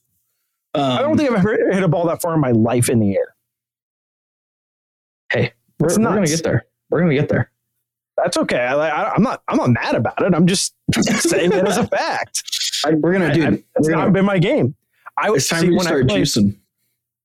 I 0.74 0.98
don't 1.02 1.12
Um, 1.12 1.16
think 1.18 1.30
I've 1.30 1.38
ever 1.38 1.72
hit 1.72 1.82
a 1.82 1.88
ball 1.88 2.06
that 2.06 2.20
far 2.22 2.34
in 2.34 2.40
my 2.40 2.52
life 2.52 2.88
in 2.88 3.00
the 3.00 3.16
air. 3.16 3.34
Hey, 5.32 5.52
we're, 5.80 5.88
we're 5.88 5.96
gonna 5.96 6.26
get 6.26 6.42
there. 6.44 6.66
We're 6.90 7.00
gonna 7.00 7.14
get 7.14 7.28
there. 7.28 7.50
That's 8.16 8.36
okay. 8.36 8.58
I, 8.60 9.10
I'm 9.12 9.22
not. 9.22 9.42
I'm 9.48 9.56
not 9.56 9.70
mad 9.70 9.94
about 9.94 10.22
it. 10.22 10.34
I'm 10.34 10.46
just 10.46 10.74
saying 11.00 11.52
it 11.52 11.66
as 11.66 11.76
a 11.78 11.86
fact. 11.86 12.42
We're 12.94 13.12
gonna 13.12 13.34
do. 13.34 13.42
I, 13.44 13.46
I, 13.46 13.50
it's 13.50 13.64
we're 13.80 13.90
not 13.90 13.98
gonna, 14.00 14.10
been 14.12 14.24
my 14.24 14.38
game. 14.38 14.74
I 15.18 15.32
it's 15.32 15.48
time 15.48 15.60
see 15.62 15.68
when 15.70 15.78
to 15.78 15.84
I 15.84 15.86
start 15.86 16.08
played, 16.08 16.22
juicing. 16.24 16.56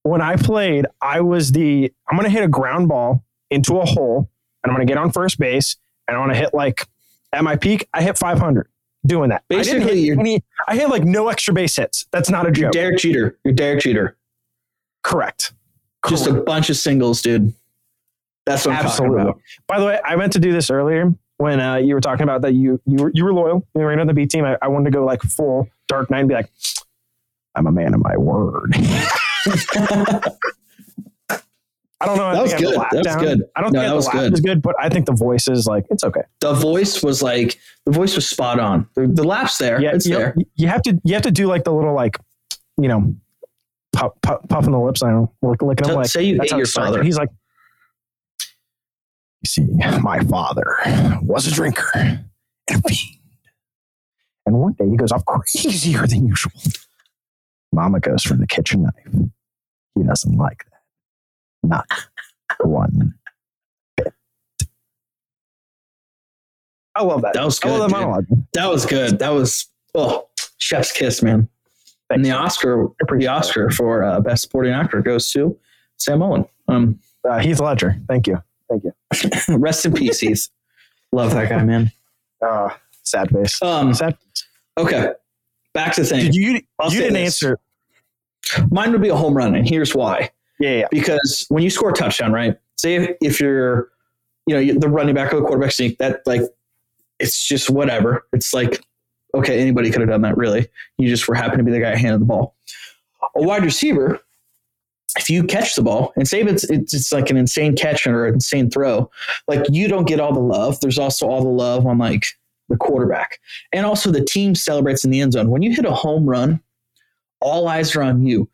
when 0.04 0.22
I 0.22 0.36
played, 0.36 0.86
I 1.02 1.22
was 1.22 1.52
the 1.52 1.92
I'm 2.10 2.18
to 2.20 2.30
hit 2.30 2.44
a 2.44 2.48
ground 2.48 2.88
ball 2.88 3.24
into 3.50 3.78
a 3.80 3.86
hole 3.86 4.30
and 4.64 4.72
I'm 4.72 4.80
to 4.80 4.86
get 4.86 4.98
on 4.98 5.12
first 5.12 5.38
base 5.40 5.76
and 6.08 6.16
I'm 6.18 6.24
gonna 6.24 6.38
hit 6.38 6.54
like 6.54 6.88
at 7.34 7.44
my 7.44 7.56
peak, 7.56 7.88
I 7.94 8.02
hit 8.02 8.18
500 8.18 8.68
doing 9.06 9.30
that. 9.30 9.44
I 9.50 9.56
Basically, 9.56 9.82
hit 9.82 9.96
you're- 10.06 10.20
any, 10.20 10.44
I 10.68 10.76
hit 10.76 10.90
like 10.90 11.04
no 11.04 11.28
extra 11.30 11.54
base 11.54 11.76
hits. 11.76 12.06
That's 12.12 12.30
not 12.30 12.46
a 12.48 12.52
joke. 12.52 12.72
Derek 12.72 12.98
Cheater. 13.00 13.38
You're 13.44 13.54
Derek 13.54 13.82
Cheater. 13.82 14.18
Correct. 15.04 15.54
Just 16.08 16.28
a 16.28 16.34
bunch 16.34 16.70
of 16.70 16.78
singles, 16.78 17.22
dude. 17.22 17.54
That's 18.46 18.66
what 18.66 18.72
I'm 18.76 18.78
talking 18.84 18.90
Absolutely. 19.06 19.22
about. 19.22 19.42
By 19.68 19.80
the 19.80 19.86
way, 19.86 20.00
I 20.04 20.16
meant 20.16 20.34
to 20.34 20.40
do 20.40 20.52
this 20.52 20.70
earlier 20.72 21.14
when 21.42 21.60
uh, 21.60 21.76
you 21.78 21.96
were 21.96 22.02
talking 22.02 22.24
about 22.24 22.42
that 22.44 22.54
you 22.54 22.80
you 22.86 23.04
were 23.04 23.12
you 23.14 23.26
were 23.26 23.34
loyal. 23.34 23.66
You 23.76 23.82
were 23.82 23.92
in 23.92 24.00
on 24.00 24.08
the 24.08 24.14
B 24.14 24.26
team. 24.26 24.46
I, 24.46 24.58
I 24.62 24.68
wanted 24.68 24.86
to 24.86 24.92
go 24.92 25.04
like 25.06 25.22
full 25.24 25.68
Dark 25.88 26.10
Knight 26.12 26.20
and 26.20 26.30
be 26.30 26.36
like, 26.36 26.50
I'm 27.56 27.68
a 27.68 27.72
man 27.72 27.94
of 27.94 28.02
my 28.02 28.16
word. 28.18 28.74
I 32.00 32.08
don't 32.08 32.18
know. 32.18 32.26
I 32.26 32.34
That 32.34 32.42
was 32.42 32.54
think 32.54 32.66
I 32.66 32.72
have 32.72 32.90
the 32.90 32.90
good. 32.90 32.92
That 32.92 32.98
was 32.98 33.06
down. 33.06 33.20
good. 33.20 33.44
I 33.56 33.62
don't 33.62 33.74
No, 33.74 33.80
think 33.82 33.90
that 33.90 33.96
was 33.96 34.08
good. 34.10 34.34
is 34.34 34.40
good, 34.42 34.62
but 34.62 34.76
I 34.80 34.90
think 34.90 35.06
the 35.06 35.14
voice 35.14 35.48
is 35.48 35.68
like 35.68 35.86
it's 35.92 36.04
okay. 36.04 36.22
The 36.40 36.54
voice 36.54 37.04
was 37.04 37.22
like 37.22 37.60
the 37.86 37.92
voice 37.92 38.16
was 38.16 38.28
spot 38.28 38.60
on. 38.60 38.88
The, 38.96 39.08
the 39.08 39.24
lap's 39.24 39.58
there. 39.60 39.80
Yeah, 39.80 39.92
it's 39.94 40.08
you, 40.08 40.18
there. 40.18 40.36
you 40.56 40.68
have 40.68 40.82
to 40.84 41.00
you 41.04 41.14
have 41.14 41.24
to 41.24 41.32
do 41.32 41.46
like 41.48 41.64
the 41.64 41.72
little 41.72 41.94
like 41.94 42.18
you 42.78 42.88
know 42.88 43.14
puff, 43.94 44.14
puff, 44.24 44.40
puffing 44.50 44.72
the 44.72 44.80
lips. 44.80 45.04
I 45.04 45.12
don't 45.12 45.30
know, 45.44 45.56
licking 45.62 45.94
like 45.94 46.08
say 46.08 46.24
you 46.24 46.38
that's 46.38 46.46
ate 46.48 46.52
how 46.52 46.58
your 46.58 46.66
started. 46.66 46.92
father. 46.92 47.04
He's 47.04 47.18
like 47.18 47.30
see, 49.46 49.68
my 50.02 50.20
father 50.22 50.78
was 51.22 51.48
a 51.48 51.52
drinker 51.52 51.90
and 51.96 52.26
a 52.70 52.82
fiend. 52.88 53.18
And 54.46 54.56
one 54.60 54.74
day 54.74 54.90
he 54.90 54.98
goes 54.98 55.12
off 55.12 55.24
crazier 55.26 56.08
than 56.08 56.28
usual. 56.28 56.52
Mama 57.72 58.00
goes 58.00 58.24
for 58.24 58.34
the 58.36 58.48
kitchen 58.48 58.84
knife. 58.84 59.30
He 59.96 60.04
doesn't 60.04 60.36
like 60.36 60.66
that. 60.66 60.82
Not 61.64 61.86
one 62.60 63.14
bit. 63.98 64.14
I 66.96 67.04
love 67.04 67.22
that. 67.22 67.34
That 67.34 67.46
was 67.46 67.60
good, 67.60 67.90
that. 67.90 68.26
That 68.54 68.70
was 68.70 68.86
good. 68.86 69.20
That 69.20 69.30
was 69.30 69.68
oh, 69.96 70.28
chef's 70.58 70.92
kiss, 70.92 71.22
man. 71.22 71.48
And 72.10 72.26
the 72.26 72.32
Oscar, 72.32 72.88
the 73.08 73.28
Oscar 73.28 73.70
for 73.70 74.04
uh, 74.04 74.20
best 74.20 74.42
supporting 74.42 74.74
actor 74.74 75.02
goes 75.02 75.32
to 75.32 75.58
Sam 75.98 76.20
Mullen. 76.20 76.46
Um, 76.68 77.00
Uh, 77.24 77.40
Heath 77.40 77.60
Ledger. 77.62 77.96
Thank 78.08 78.28
you. 78.28 78.42
Thank 78.72 78.86
you. 78.86 79.58
rest 79.58 79.86
in 79.86 79.94
peace, 79.94 80.20
Heath. 80.20 80.48
Love 81.12 81.34
that 81.34 81.50
guy, 81.50 81.64
man. 81.64 81.92
Uh, 82.42 82.70
sad 83.04 83.30
face. 83.30 83.62
Um, 83.62 83.94
Sad. 83.94 84.18
okay, 84.78 85.12
back 85.74 85.94
to 85.96 86.06
things. 86.06 86.24
Did 86.26 86.36
you? 86.36 86.62
I'll 86.80 86.90
you 86.90 86.98
say 86.98 87.04
didn't 87.04 87.14
this. 87.16 87.44
answer. 87.44 87.60
Mine 88.72 88.92
would 88.94 89.02
be 89.02 89.10
a 89.10 89.16
home 89.16 89.36
run, 89.36 89.56
and 89.56 89.68
here's 89.68 89.94
why. 89.94 90.32
Yeah, 90.60 90.70
yeah. 90.78 90.88
because 90.90 91.46
when 91.50 91.64
you 91.64 91.70
score 91.70 91.90
a 91.90 91.94
touchdown, 91.94 92.32
right? 92.32 92.58
Say 92.78 92.96
if, 92.96 93.18
if 93.22 93.40
you're, 93.40 93.90
you 94.48 94.56
know, 94.56 94.80
the 94.80 94.90
running 94.90 95.16
back 95.16 95.34
or 95.34 95.38
the 95.38 95.46
quarterback 95.46 95.72
sneak, 95.72 95.98
that 95.98 96.22
like, 96.26 96.42
it's 97.20 97.44
just 97.44 97.70
whatever. 97.70 98.26
It's 98.34 98.54
like, 98.54 98.82
okay, 99.36 99.60
anybody 99.60 99.92
could 99.92 100.02
have 100.02 100.10
done 100.10 100.22
that. 100.22 100.38
Really, 100.38 100.68
you 100.98 101.10
just 101.10 101.28
were 101.28 101.36
happen 101.36 101.58
to 101.58 101.64
be 101.64 101.72
the 101.72 101.80
guy 101.80 101.92
who 101.92 101.98
handed 101.98 102.22
the 102.22 102.26
ball. 102.26 102.56
A 103.36 103.42
wide 103.42 103.64
receiver, 103.64 104.20
if 105.18 105.30
you 105.30 105.44
catch 105.44 105.76
the 105.76 105.84
ball 105.84 106.14
and 106.16 106.28
say 106.28 106.42
it's 106.42 106.64
it's, 106.66 106.94
it's 106.94 107.12
like 107.12 107.30
an 107.30 107.38
insane 107.38 107.76
catch 107.76 108.06
or 108.08 108.26
an 108.28 108.36
insane 108.36 108.70
throw, 108.70 109.10
like 109.48 109.66
you 109.70 109.88
don't 109.88 110.08
get 110.08 110.20
all 110.20 110.34
the 110.34 110.40
love. 110.40 110.80
There's 110.82 110.98
also 111.00 111.28
all 111.28 111.44
the 111.44 111.50
love 111.50 111.86
on 111.86 111.98
like 111.98 112.26
the 112.70 112.78
quarterback, 112.78 113.40
and 113.74 113.86
also 113.86 114.12
the 114.12 114.24
team 114.24 114.56
celebrates 114.56 115.04
in 115.04 115.12
the 115.12 115.20
end 115.22 115.34
zone 115.34 115.50
when 115.50 115.62
you 115.62 115.76
hit 115.76 115.86
a 115.86 115.92
home 115.92 116.26
run. 116.26 116.62
All 117.42 117.68
eyes 117.68 117.96
are 117.96 118.04
on 118.04 118.26
you 118.26 118.48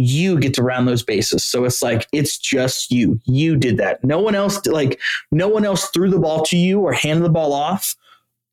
you 0.00 0.38
get 0.40 0.54
to 0.54 0.62
round 0.62 0.88
those 0.88 1.02
bases. 1.02 1.44
So 1.44 1.64
it's 1.64 1.82
like 1.82 2.06
it's 2.12 2.38
just 2.38 2.90
you. 2.90 3.20
You 3.26 3.56
did 3.56 3.76
that. 3.76 4.02
No 4.02 4.18
one 4.18 4.34
else 4.34 4.64
like 4.66 4.98
no 5.30 5.48
one 5.48 5.64
else 5.64 5.88
threw 5.90 6.08
the 6.10 6.18
ball 6.18 6.42
to 6.44 6.56
you 6.56 6.80
or 6.80 6.92
handed 6.92 7.24
the 7.24 7.28
ball 7.30 7.52
off. 7.52 7.94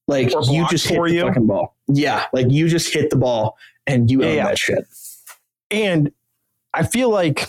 Like 0.07 0.29
you 0.49 0.67
just 0.69 0.87
hit 0.87 1.01
the 1.01 1.11
you. 1.11 1.21
fucking 1.21 1.47
ball. 1.47 1.75
Yeah, 1.87 2.25
like 2.33 2.49
you 2.49 2.67
just 2.67 2.93
hit 2.93 3.09
the 3.09 3.15
ball 3.17 3.57
and 3.85 4.09
you 4.11 4.21
Yeah, 4.21 4.27
own 4.29 4.35
yeah. 4.35 4.45
that 4.45 4.57
shit. 4.57 4.87
And 5.71 6.11
I 6.77 6.83
feel 6.83 7.09
like, 7.09 7.47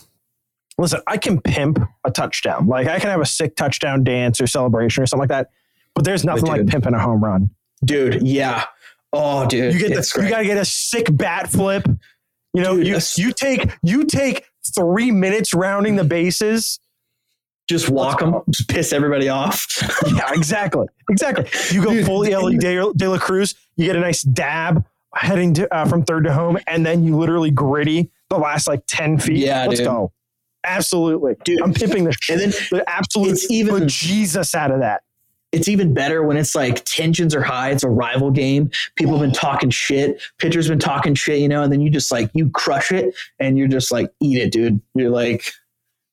listen, 0.78 1.00
I 1.06 1.16
can 1.18 1.40
pimp 1.40 1.78
a 2.04 2.10
touchdown. 2.10 2.66
Like 2.66 2.86
I 2.88 2.98
can 2.98 3.10
have 3.10 3.20
a 3.20 3.26
sick 3.26 3.56
touchdown 3.56 4.04
dance 4.04 4.40
or 4.40 4.46
celebration 4.46 5.02
or 5.02 5.06
something 5.06 5.28
like 5.28 5.28
that. 5.28 5.50
But 5.94 6.04
there's 6.04 6.24
nothing 6.24 6.46
like 6.46 6.62
dude. 6.62 6.70
pimping 6.70 6.94
a 6.94 6.98
home 6.98 7.22
run. 7.22 7.50
Dude, 7.84 8.22
yeah. 8.26 8.64
Oh, 9.12 9.46
dude. 9.46 9.74
You 9.74 9.80
get 9.80 9.94
the, 9.94 10.22
you 10.22 10.28
got 10.28 10.38
to 10.38 10.44
get 10.44 10.56
a 10.56 10.64
sick 10.64 11.06
bat 11.10 11.48
flip. 11.48 11.86
You 12.54 12.62
know, 12.62 12.76
Dude, 12.76 12.86
you 12.86 12.98
you 13.16 13.32
take 13.32 13.70
you 13.82 14.04
take 14.04 14.44
three 14.74 15.10
minutes 15.10 15.52
rounding 15.54 15.96
the 15.96 16.04
bases. 16.04 16.80
just 17.68 17.88
walk 17.90 18.20
them, 18.20 18.40
just 18.50 18.68
piss 18.68 18.92
everybody 18.92 19.28
off. 19.28 19.66
Yeah, 20.08 20.32
exactly, 20.32 20.86
exactly. 21.10 21.46
You 21.70 21.84
go 21.84 21.90
Dude, 21.92 22.06
fully 22.06 22.32
Elly 22.32 22.56
De, 22.56 22.92
De 22.96 23.08
La 23.08 23.18
Cruz. 23.18 23.54
You 23.76 23.84
get 23.86 23.96
a 23.96 24.00
nice 24.00 24.22
dab 24.22 24.84
heading 25.14 25.54
to, 25.54 25.72
uh, 25.74 25.84
from 25.86 26.04
third 26.04 26.24
to 26.24 26.32
home, 26.32 26.58
and 26.66 26.84
then 26.84 27.04
you 27.04 27.16
literally 27.16 27.50
gritty 27.50 28.10
the 28.30 28.36
last 28.38 28.66
like 28.68 28.82
ten 28.86 29.18
feet. 29.18 29.38
Yeah, 29.38 29.66
let's 29.66 29.80
dude. 29.80 29.86
go. 29.88 30.12
Absolutely, 30.64 31.34
Dude. 31.44 31.62
I'm 31.62 31.72
pimping 31.72 32.04
the 32.04 32.12
shit, 32.20 32.40
And 32.42 32.52
then 32.52 32.60
the 32.70 32.84
absolute 32.90 33.30
it's 33.30 33.50
even- 33.50 33.88
Jesus 33.88 34.54
out 34.54 34.70
of 34.70 34.80
that. 34.80 35.02
it's 35.52 35.66
even 35.68 35.94
better 35.94 36.22
when 36.24 36.36
it's 36.36 36.54
like 36.54 36.84
tensions 36.84 37.34
are 37.34 37.40
high. 37.42 37.70
It's 37.70 37.84
a 37.84 37.88
rival 37.88 38.30
game. 38.30 38.70
People 38.96 39.14
have 39.14 39.22
been 39.22 39.32
talking 39.32 39.70
shit. 39.70 40.20
Pitchers 40.38 40.66
have 40.66 40.72
been 40.72 40.78
talking 40.80 41.14
shit, 41.14 41.38
you 41.38 41.48
know, 41.48 41.62
and 41.62 41.72
then 41.72 41.80
you 41.80 41.88
just 41.90 42.10
like 42.10 42.28
you 42.34 42.50
crush 42.50 42.92
it 42.92 43.14
and 43.38 43.56
you're 43.56 43.68
just 43.68 43.90
like 43.92 44.10
eat 44.20 44.36
it, 44.38 44.52
dude. 44.52 44.80
You're 44.94 45.10
like 45.10 45.44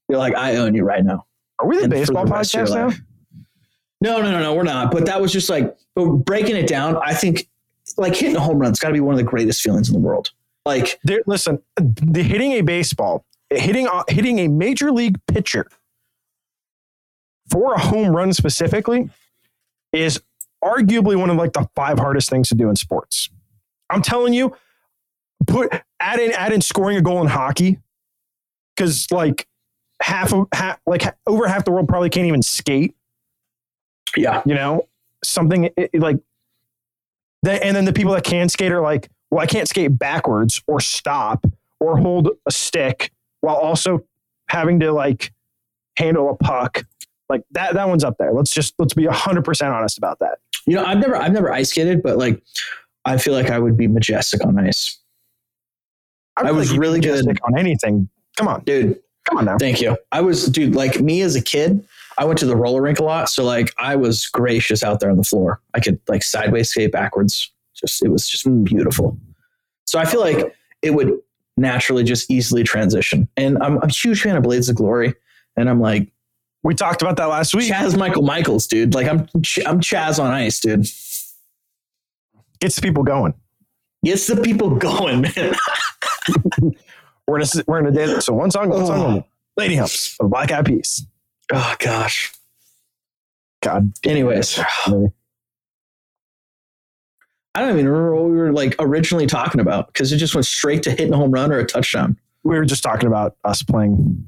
you're 0.07 0.19
like 0.19 0.35
I 0.35 0.55
own 0.57 0.73
you 0.75 0.83
right 0.85 1.03
now. 1.03 1.25
Are 1.59 1.67
we 1.67 1.77
the 1.77 1.83
And 1.83 1.91
baseball 1.91 2.23
the 2.25 2.31
podcast 2.31 2.73
now? 2.73 2.85
life. 2.87 3.01
No, 3.99 4.21
no, 4.21 4.29
no, 4.31 4.41
no, 4.41 4.53
we're 4.53 4.63
not. 4.63 4.91
But 4.91 5.07
that 5.07 5.19
was 5.21 5.33
just 5.33 5.49
like 5.49 5.75
but 5.95 6.05
breaking 6.05 6.55
it 6.55 6.67
down. 6.67 6.95
I 7.03 7.13
think 7.13 7.49
like 7.97 8.15
hitting 8.15 8.35
a 8.37 8.39
home 8.39 8.59
run's 8.59 8.79
got 8.79 8.89
to 8.89 8.93
be 8.93 8.99
one 9.01 9.15
of 9.15 9.17
the 9.17 9.23
greatest 9.23 9.61
feelings 9.61 9.89
in 9.89 9.93
the 9.95 9.99
world. 9.99 10.31
Like 10.65 10.99
There, 11.03 11.21
listen, 11.27 11.61
the 11.77 12.23
hitting 12.23 12.53
a 12.53 12.61
baseball, 12.61 13.25
hitting 13.49 13.87
a, 13.87 14.03
hitting 14.07 14.39
a 14.39 14.47
major 14.47 14.91
league 14.91 15.19
pitcher 15.27 15.67
for 17.49 17.73
a 17.73 17.79
home 17.79 18.15
run 18.15 18.33
specifically 18.33 19.09
is 19.93 20.21
arguably 20.63 21.15
one 21.15 21.29
of 21.29 21.37
like 21.37 21.53
the 21.53 21.67
five 21.75 21.99
hardest 21.99 22.29
things 22.29 22.49
to 22.49 22.55
do 22.55 22.69
in 22.69 22.75
sports. 22.75 23.29
I'm 23.89 24.01
telling 24.01 24.33
you, 24.33 24.55
put 25.45 25.71
add 25.99 26.19
in 26.19 26.31
add 26.31 26.51
in 26.51 26.61
scoring 26.61 26.97
a 26.97 27.01
goal 27.01 27.21
in 27.21 27.27
hockey 27.27 27.79
because 28.75 29.11
like 29.11 29.47
half 30.01 30.33
of 30.33 30.47
half 30.53 30.79
like 30.85 31.03
over 31.27 31.47
half 31.47 31.65
the 31.65 31.71
world 31.71 31.87
probably 31.87 32.09
can't 32.09 32.27
even 32.27 32.41
skate. 32.41 32.95
yeah, 34.17 34.41
You 34.45 34.55
know, 34.55 34.87
something 35.23 35.69
it, 35.77 35.91
like 35.93 36.17
that, 37.43 37.63
and 37.63 37.75
then 37.75 37.85
the 37.85 37.93
people 37.93 38.13
that 38.13 38.23
can 38.23 38.49
skate 38.49 38.71
are 38.71 38.81
like, 38.81 39.09
well, 39.31 39.41
I 39.41 39.45
can't 39.45 39.67
skate 39.67 39.97
backwards 39.97 40.61
or 40.67 40.79
stop 40.79 41.45
or 41.79 41.97
hold 41.97 42.29
a 42.45 42.51
stick 42.51 43.11
while 43.41 43.55
also 43.55 44.05
having 44.47 44.79
to 44.81 44.91
like 44.91 45.33
handle 45.97 46.29
a 46.29 46.35
puck. 46.35 46.85
Like 47.29 47.41
that, 47.51 47.73
that 47.73 47.87
one's 47.87 48.03
up 48.03 48.17
there. 48.17 48.31
Let's 48.31 48.51
just 48.51 48.75
let's 48.77 48.93
be 48.93 49.05
hundred 49.05 49.43
percent 49.43 49.73
honest 49.73 49.97
about 49.97 50.19
that. 50.19 50.39
you 50.67 50.75
know, 50.75 50.85
I've 50.85 50.99
never 50.99 51.15
I've 51.15 51.33
never 51.33 51.51
ice 51.51 51.71
skated, 51.71 52.03
but 52.03 52.17
like 52.17 52.41
I 53.05 53.17
feel 53.17 53.33
like 53.33 53.49
I 53.49 53.59
would 53.59 53.77
be 53.77 53.87
majestic 53.87 54.45
on 54.45 54.57
ice, 54.59 54.97
I 56.37 56.43
feel 56.45 56.55
was 56.55 56.71
like 56.71 56.79
really 56.79 56.99
good. 56.99 57.25
on 57.43 57.57
anything. 57.57 58.09
Come 58.35 58.47
on, 58.47 58.63
dude. 58.63 58.99
come 59.25 59.37
on 59.37 59.45
now. 59.45 59.57
Thank 59.57 59.81
you. 59.81 59.97
I 60.11 60.21
was, 60.21 60.45
dude, 60.47 60.75
like 60.75 60.99
me 60.99 61.21
as 61.21 61.35
a 61.35 61.41
kid, 61.41 61.85
I 62.17 62.25
went 62.25 62.39
to 62.39 62.45
the 62.45 62.55
roller 62.55 62.81
rink 62.81 62.99
a 62.99 63.03
lot. 63.03 63.29
So, 63.29 63.43
like, 63.43 63.73
I 63.77 63.95
was 63.95 64.25
gracious 64.27 64.83
out 64.83 64.99
there 64.99 65.09
on 65.09 65.17
the 65.17 65.23
floor. 65.23 65.61
I 65.73 65.79
could, 65.79 65.99
like, 66.07 66.23
sideways 66.23 66.69
skate 66.69 66.91
backwards. 66.91 67.51
Just, 67.75 68.03
it 68.03 68.09
was 68.09 68.27
just 68.27 68.45
beautiful. 68.63 69.17
So, 69.85 69.99
I 69.99 70.05
feel 70.05 70.21
like 70.21 70.55
it 70.81 70.91
would 70.93 71.11
naturally 71.57 72.03
just 72.03 72.29
easily 72.31 72.63
transition. 72.63 73.27
And 73.37 73.57
I'm, 73.61 73.77
I'm 73.77 73.89
a 73.89 73.91
huge 73.91 74.21
fan 74.21 74.35
of 74.35 74.43
Blades 74.43 74.67
of 74.69 74.75
Glory. 74.75 75.13
And 75.57 75.69
I'm 75.69 75.79
like, 75.79 76.11
We 76.63 76.73
talked 76.75 77.01
about 77.01 77.17
that 77.17 77.25
last 77.25 77.53
week. 77.55 77.71
Chaz 77.71 77.97
Michael 77.97 78.23
Michaels, 78.23 78.67
dude. 78.67 78.93
Like, 78.93 79.07
I'm, 79.07 79.27
Ch- 79.41 79.65
I'm 79.65 79.79
Chaz 79.79 80.21
on 80.21 80.31
ice, 80.31 80.59
dude. 80.59 80.87
Gets 82.59 82.79
people 82.79 83.03
going. 83.03 83.33
Gets 84.03 84.27
the 84.27 84.37
people 84.41 84.75
going, 84.75 85.21
man. 85.21 85.55
We're 87.27 87.39
gonna 87.39 87.63
we're 87.67 87.81
gonna 87.81 87.91
dance. 87.91 88.25
So 88.27 88.33
one 88.33 88.51
song, 88.51 88.69
one 88.69 88.85
song, 88.85 89.17
Oh. 89.19 89.25
Lady 89.57 89.75
Humps 89.77 90.15
of 90.19 90.29
Black 90.29 90.51
Eyed 90.51 90.65
Peas. 90.65 91.05
oh, 91.51 91.75
gosh. 91.79 92.31
God. 93.63 93.91
Anyways. 94.03 94.59
I 97.55 97.61
don't 97.61 97.71
even 97.71 97.87
remember 97.87 98.15
what 98.15 98.25
we 98.25 98.35
were, 98.35 98.51
like, 98.51 98.75
originally 98.79 99.25
talking 99.25 99.61
about 99.61 99.87
because 99.87 100.11
it 100.11 100.17
just 100.17 100.35
went 100.35 100.45
straight 100.45 100.83
to 100.83 100.91
hitting 100.91 101.13
a 101.13 101.17
home 101.17 101.31
run 101.31 101.51
or 101.51 101.57
a 101.57 101.65
touchdown. 101.65 102.17
We 102.43 102.55
were 102.55 102.65
just 102.65 102.83
talking 102.83 103.07
about 103.07 103.37
us 103.43 103.63
playing 103.63 104.23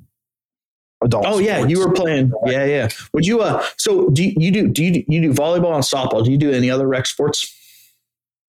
adult. 1.03 1.25
Oh 1.27 1.39
yeah, 1.39 1.65
you 1.65 1.79
were 1.79 1.91
playing. 1.91 2.31
Yeah, 2.46 2.65
yeah. 2.65 2.89
Would 3.13 3.25
you? 3.25 3.41
Uh, 3.41 3.63
so 3.77 4.10
do 4.10 4.24
you, 4.24 4.34
you 4.38 4.51
do? 4.51 4.67
Do 4.69 4.84
you 4.84 5.03
you 5.07 5.22
do 5.22 5.34
volleyball 5.34 5.75
and 5.75 5.84
softball? 5.84 6.24
Do 6.24 6.31
you 6.31 6.38
do 6.38 6.51
any 6.51 6.69
other 6.69 6.88
rec 6.88 7.05
sports? 7.05 7.53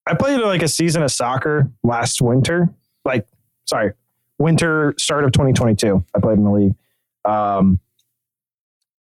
I 0.06 0.14
played 0.14 0.40
like 0.40 0.62
a 0.62 0.68
season 0.68 1.02
of 1.02 1.12
soccer 1.12 1.70
last 1.82 2.22
winter. 2.22 2.70
Like, 3.04 3.26
sorry, 3.66 3.92
winter 4.38 4.94
start 4.96 5.24
of 5.24 5.32
2022. 5.32 6.04
I 6.14 6.20
played 6.20 6.38
in 6.38 6.44
the 6.44 6.50
league. 6.50 6.74
Um, 7.24 7.80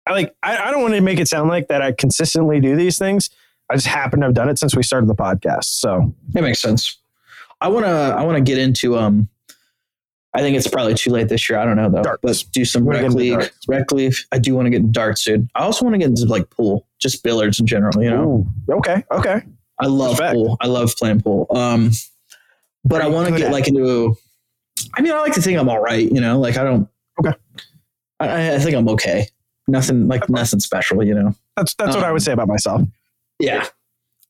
I 0.06 0.12
like. 0.12 0.36
I, 0.44 0.58
I 0.58 0.72
don't 0.72 0.82
want 0.82 0.94
to 0.94 1.02
make 1.02 1.20
it 1.20 1.28
sound 1.28 1.50
like 1.50 1.70
that. 1.70 1.82
I 1.82 1.92
consistently 1.92 2.60
do 2.60 2.76
these 2.76 3.00
things. 3.00 3.30
I 3.72 3.76
just 3.76 3.88
happen 3.88 4.20
to 4.20 4.26
have 4.28 4.36
done 4.36 4.50
it 4.50 4.60
since 4.60 4.76
we 4.76 4.84
started 4.84 5.08
the 5.10 5.16
podcast. 5.16 5.66
So 5.66 6.14
That 6.34 6.44
makes 6.44 6.60
sense. 6.60 6.98
I 7.62 7.68
wanna 7.70 7.88
I 8.18 8.24
wanna 8.24 8.42
get 8.42 8.58
into 8.58 8.98
um. 8.98 9.30
I 10.34 10.40
think 10.40 10.56
it's 10.56 10.68
probably 10.68 10.94
too 10.94 11.10
late 11.10 11.28
this 11.28 11.50
year. 11.50 11.60
I 11.60 11.66
don't 11.66 11.76
know 11.76 11.90
though. 11.90 12.04
Darts. 12.04 12.22
But 12.24 12.44
do 12.54 12.64
some 12.64 12.86
rec 12.88 13.10
league. 13.12 13.52
Rec 13.68 13.92
league. 13.92 14.14
I 14.32 14.40
do 14.40 14.56
want 14.56 14.66
to 14.66 14.70
get 14.70 14.90
darts, 14.92 15.26
dude. 15.26 15.50
I 15.56 15.64
also 15.64 15.84
want 15.84 15.94
to 15.94 16.00
get 16.00 16.08
into 16.08 16.24
like 16.26 16.50
pool, 16.50 16.88
just 17.02 17.22
billiards 17.22 17.60
in 17.60 17.68
general. 17.68 18.02
You 18.02 18.12
know, 18.12 18.48
Ooh, 18.70 18.76
okay, 18.78 19.04
okay. 19.12 19.42
I 19.80 19.88
love 19.88 20.12
Respect. 20.12 20.36
pool. 20.36 20.58
I 20.62 20.68
love 20.68 20.92
playing 20.98 21.22
pool. 21.22 21.48
Um, 21.50 21.92
but 22.86 23.02
I 23.02 23.08
want 23.08 23.28
to 23.28 23.34
get 23.36 23.48
at 23.48 23.52
like 23.52 23.68
into. 23.68 24.16
I 24.96 25.02
mean, 25.02 25.12
I 25.12 25.20
like 25.20 25.34
to 25.34 25.42
think 25.42 25.60
I'm 25.60 25.68
all 25.68 25.82
right. 25.82 26.10
You 26.10 26.22
know, 26.22 26.40
like 26.40 26.58
I 26.58 26.64
don't. 26.64 26.88
Okay. 27.20 27.38
I, 28.22 28.56
I 28.56 28.60
think 28.60 28.76
I'm 28.76 28.88
okay. 28.90 29.28
Nothing 29.68 30.08
like 30.08 30.30
nothing 30.30 30.62
special. 30.62 31.04
You 31.04 31.14
know. 31.14 31.36
That's 31.58 31.74
that's 31.76 31.94
what 31.96 32.06
I 32.06 32.08
Um, 32.08 32.14
would 32.14 32.22
say 32.22 32.32
about 32.32 32.48
myself. 32.48 32.82
Yeah. 33.42 33.68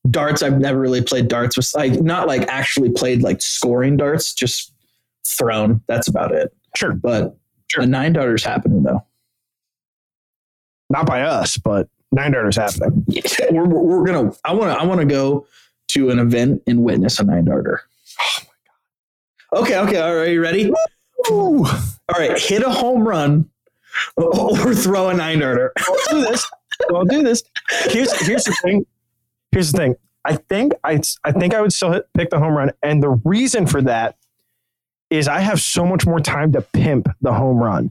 Darts, 0.09 0.41
I've 0.41 0.59
never 0.59 0.79
really 0.79 1.01
played 1.03 1.27
darts 1.27 1.55
with 1.57 1.71
like 1.75 2.01
not 2.01 2.27
like 2.27 2.43
actually 2.47 2.89
played 2.89 3.21
like 3.21 3.41
scoring 3.41 3.97
darts, 3.97 4.33
just 4.33 4.73
thrown. 5.27 5.81
That's 5.87 6.07
about 6.07 6.31
it. 6.33 6.53
Sure, 6.75 6.93
But 6.93 7.37
Sure. 7.67 7.83
a 7.83 7.85
nine 7.85 8.13
darter's 8.13 8.43
happening 8.43 8.83
though. 8.83 9.05
not 10.89 11.05
by 11.05 11.21
us, 11.21 11.57
but 11.57 11.87
Nine 12.13 12.31
darters 12.33 12.57
happening. 12.57 13.05
we're, 13.51 13.63
we're 13.65 13.99
we're 13.99 14.05
gonna. 14.05 14.33
I 14.43 14.51
want 14.53 14.73
to. 14.73 14.77
I 14.81 14.85
want 14.85 14.99
to 14.99 15.05
go 15.05 15.47
to 15.89 16.09
an 16.09 16.19
event 16.19 16.61
and 16.67 16.83
witness 16.83 17.19
a 17.19 17.23
nine 17.23 17.45
darter. 17.45 17.83
Oh 18.19 18.39
my 18.41 19.59
god. 19.61 19.61
Okay. 19.63 19.77
Okay. 19.79 19.97
All 20.01 20.15
right. 20.17 20.29
You 20.31 20.41
ready? 20.41 20.73
All 21.29 21.63
right. 22.09 22.37
Hit 22.37 22.63
a 22.63 22.69
home 22.69 23.07
run 23.07 23.49
or 24.17 24.73
throw 24.75 25.07
a 25.07 25.13
nine 25.13 25.39
darter. 25.39 25.71
I'll 25.79 25.97
do 26.09 26.19
this. 26.21 26.45
I'll 26.93 27.05
do 27.05 27.23
this. 27.23 27.43
Here's 27.85 28.11
here's 28.27 28.43
the 28.43 28.57
thing. 28.61 28.85
Here's 29.51 29.71
the 29.71 29.77
thing. 29.77 29.95
I 30.23 30.35
think 30.35 30.73
I 30.83 30.99
I 31.23 31.31
think 31.31 31.53
I 31.53 31.61
would 31.61 31.73
still 31.73 31.91
hit, 31.93 32.07
pick 32.13 32.29
the 32.29 32.39
home 32.39 32.53
run, 32.53 32.71
and 32.83 33.01
the 33.01 33.09
reason 33.09 33.65
for 33.65 33.81
that 33.81 34.17
is 35.09 35.27
I 35.27 35.39
have 35.39 35.59
so 35.59 35.85
much 35.85 36.05
more 36.05 36.19
time 36.19 36.51
to 36.53 36.61
pimp 36.61 37.09
the 37.21 37.33
home 37.33 37.57
run. 37.57 37.89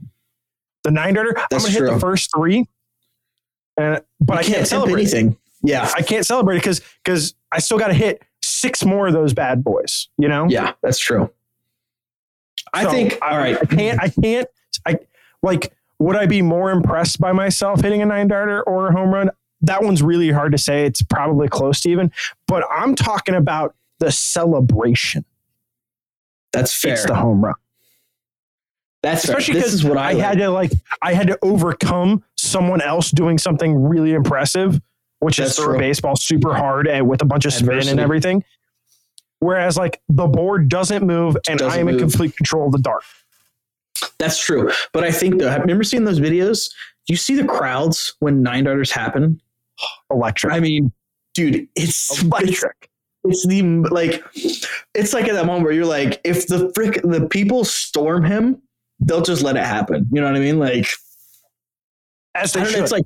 The 0.84 0.90
nine 0.90 1.14
darter, 1.14 1.36
I'm 1.38 1.46
gonna 1.58 1.68
hit 1.70 1.84
the 1.84 1.98
first 2.00 2.30
three, 2.34 2.66
and 3.76 4.02
but 4.20 4.38
I 4.38 4.42
can't, 4.42 4.54
can't 4.54 4.68
celebrate. 4.68 5.06
celebrate 5.06 5.18
anything. 5.18 5.36
Yeah. 5.62 5.90
I 5.94 6.02
can't 6.02 6.24
celebrate 6.24 6.56
because 6.56 6.80
because 7.04 7.34
I 7.52 7.58
still 7.58 7.78
got 7.78 7.88
to 7.88 7.94
hit 7.94 8.22
six 8.42 8.82
more 8.84 9.06
of 9.08 9.12
those 9.12 9.34
bad 9.34 9.62
boys. 9.62 10.08
You 10.16 10.28
know. 10.28 10.46
Yeah. 10.48 10.72
That's 10.82 10.98
true. 10.98 11.30
I 12.72 12.84
So, 12.84 12.90
think. 12.90 13.18
I, 13.20 13.30
all 13.30 13.38
right. 13.38 13.58
I 13.60 13.64
can't. 13.66 14.02
I 14.02 14.08
can't. 14.08 14.48
I 14.86 14.98
like. 15.42 15.72
Would 15.98 16.16
I 16.16 16.24
be 16.24 16.40
more 16.40 16.70
impressed 16.70 17.20
by 17.20 17.32
myself 17.32 17.82
hitting 17.82 18.00
a 18.00 18.06
nine 18.06 18.28
darter 18.28 18.62
or 18.62 18.88
a 18.88 18.92
home 18.92 19.12
run? 19.12 19.30
That 19.62 19.82
one's 19.82 20.02
really 20.02 20.30
hard 20.30 20.52
to 20.52 20.58
say. 20.58 20.84
It's 20.86 21.02
probably 21.02 21.48
close 21.48 21.80
to 21.82 21.90
even. 21.90 22.12
But 22.46 22.64
I'm 22.70 22.94
talking 22.94 23.34
about 23.34 23.74
the 23.98 24.10
celebration. 24.10 25.24
That's 26.52 26.74
fair. 26.74 26.94
It's 26.94 27.06
the 27.06 27.14
home 27.14 27.44
run. 27.44 27.54
That's. 29.02 29.24
Especially 29.24 29.54
because 29.54 29.84
what 29.84 29.98
I, 29.98 30.10
I, 30.10 30.14
had 30.14 30.38
to 30.38 30.48
like. 30.50 30.72
I 31.02 31.14
had 31.14 31.28
to 31.28 31.38
overcome 31.42 32.24
someone 32.36 32.80
else 32.80 33.10
doing 33.10 33.38
something 33.38 33.82
really 33.82 34.12
impressive, 34.12 34.80
which 35.20 35.36
That's 35.36 35.52
is 35.52 35.56
throw 35.56 35.78
baseball 35.78 36.16
super 36.16 36.54
hard 36.54 36.88
and 36.88 37.08
with 37.08 37.22
a 37.22 37.26
bunch 37.26 37.44
of 37.44 37.52
spin 37.52 37.88
and 37.88 38.00
everything. 38.00 38.44
Whereas 39.40 39.76
like 39.76 40.00
the 40.08 40.26
board 40.26 40.68
doesn't 40.68 41.04
move 41.04 41.36
and 41.48 41.58
Doesn't 41.58 41.78
I 41.78 41.80
am 41.80 41.88
in 41.88 41.98
complete 41.98 42.36
control 42.36 42.66
of 42.66 42.72
the 42.72 42.78
dart. 42.78 43.04
That's 44.18 44.42
true. 44.42 44.70
But 44.92 45.04
I 45.04 45.10
think 45.10 45.38
though, 45.38 45.48
have 45.48 45.58
you 45.58 45.62
remember 45.62 45.84
seeing 45.84 46.04
those 46.04 46.20
videos? 46.20 46.70
You 47.06 47.16
see 47.16 47.34
the 47.34 47.46
crowds 47.46 48.14
when 48.20 48.42
nine 48.42 48.64
darters 48.64 48.92
happen? 48.92 49.40
Electric. 50.10 50.52
I 50.52 50.60
mean, 50.60 50.92
dude, 51.34 51.68
it's 51.76 52.22
electric. 52.22 52.90
It's 53.24 53.46
the 53.46 53.62
like, 53.90 54.24
it's 54.94 55.12
like 55.12 55.28
at 55.28 55.34
that 55.34 55.46
moment 55.46 55.64
where 55.64 55.72
you're 55.72 55.84
like, 55.84 56.20
if 56.24 56.46
the 56.46 56.72
frick 56.74 57.00
the 57.02 57.26
people 57.28 57.64
storm 57.64 58.24
him, 58.24 58.62
they'll 59.00 59.22
just 59.22 59.42
let 59.42 59.56
it 59.56 59.64
happen. 59.64 60.06
You 60.10 60.20
know 60.20 60.26
what 60.26 60.36
I 60.36 60.40
mean? 60.40 60.58
Like, 60.58 60.86
As 62.34 62.54
I 62.56 62.64
they 62.64 62.72
know, 62.72 62.82
it's 62.82 62.92
like 62.92 63.04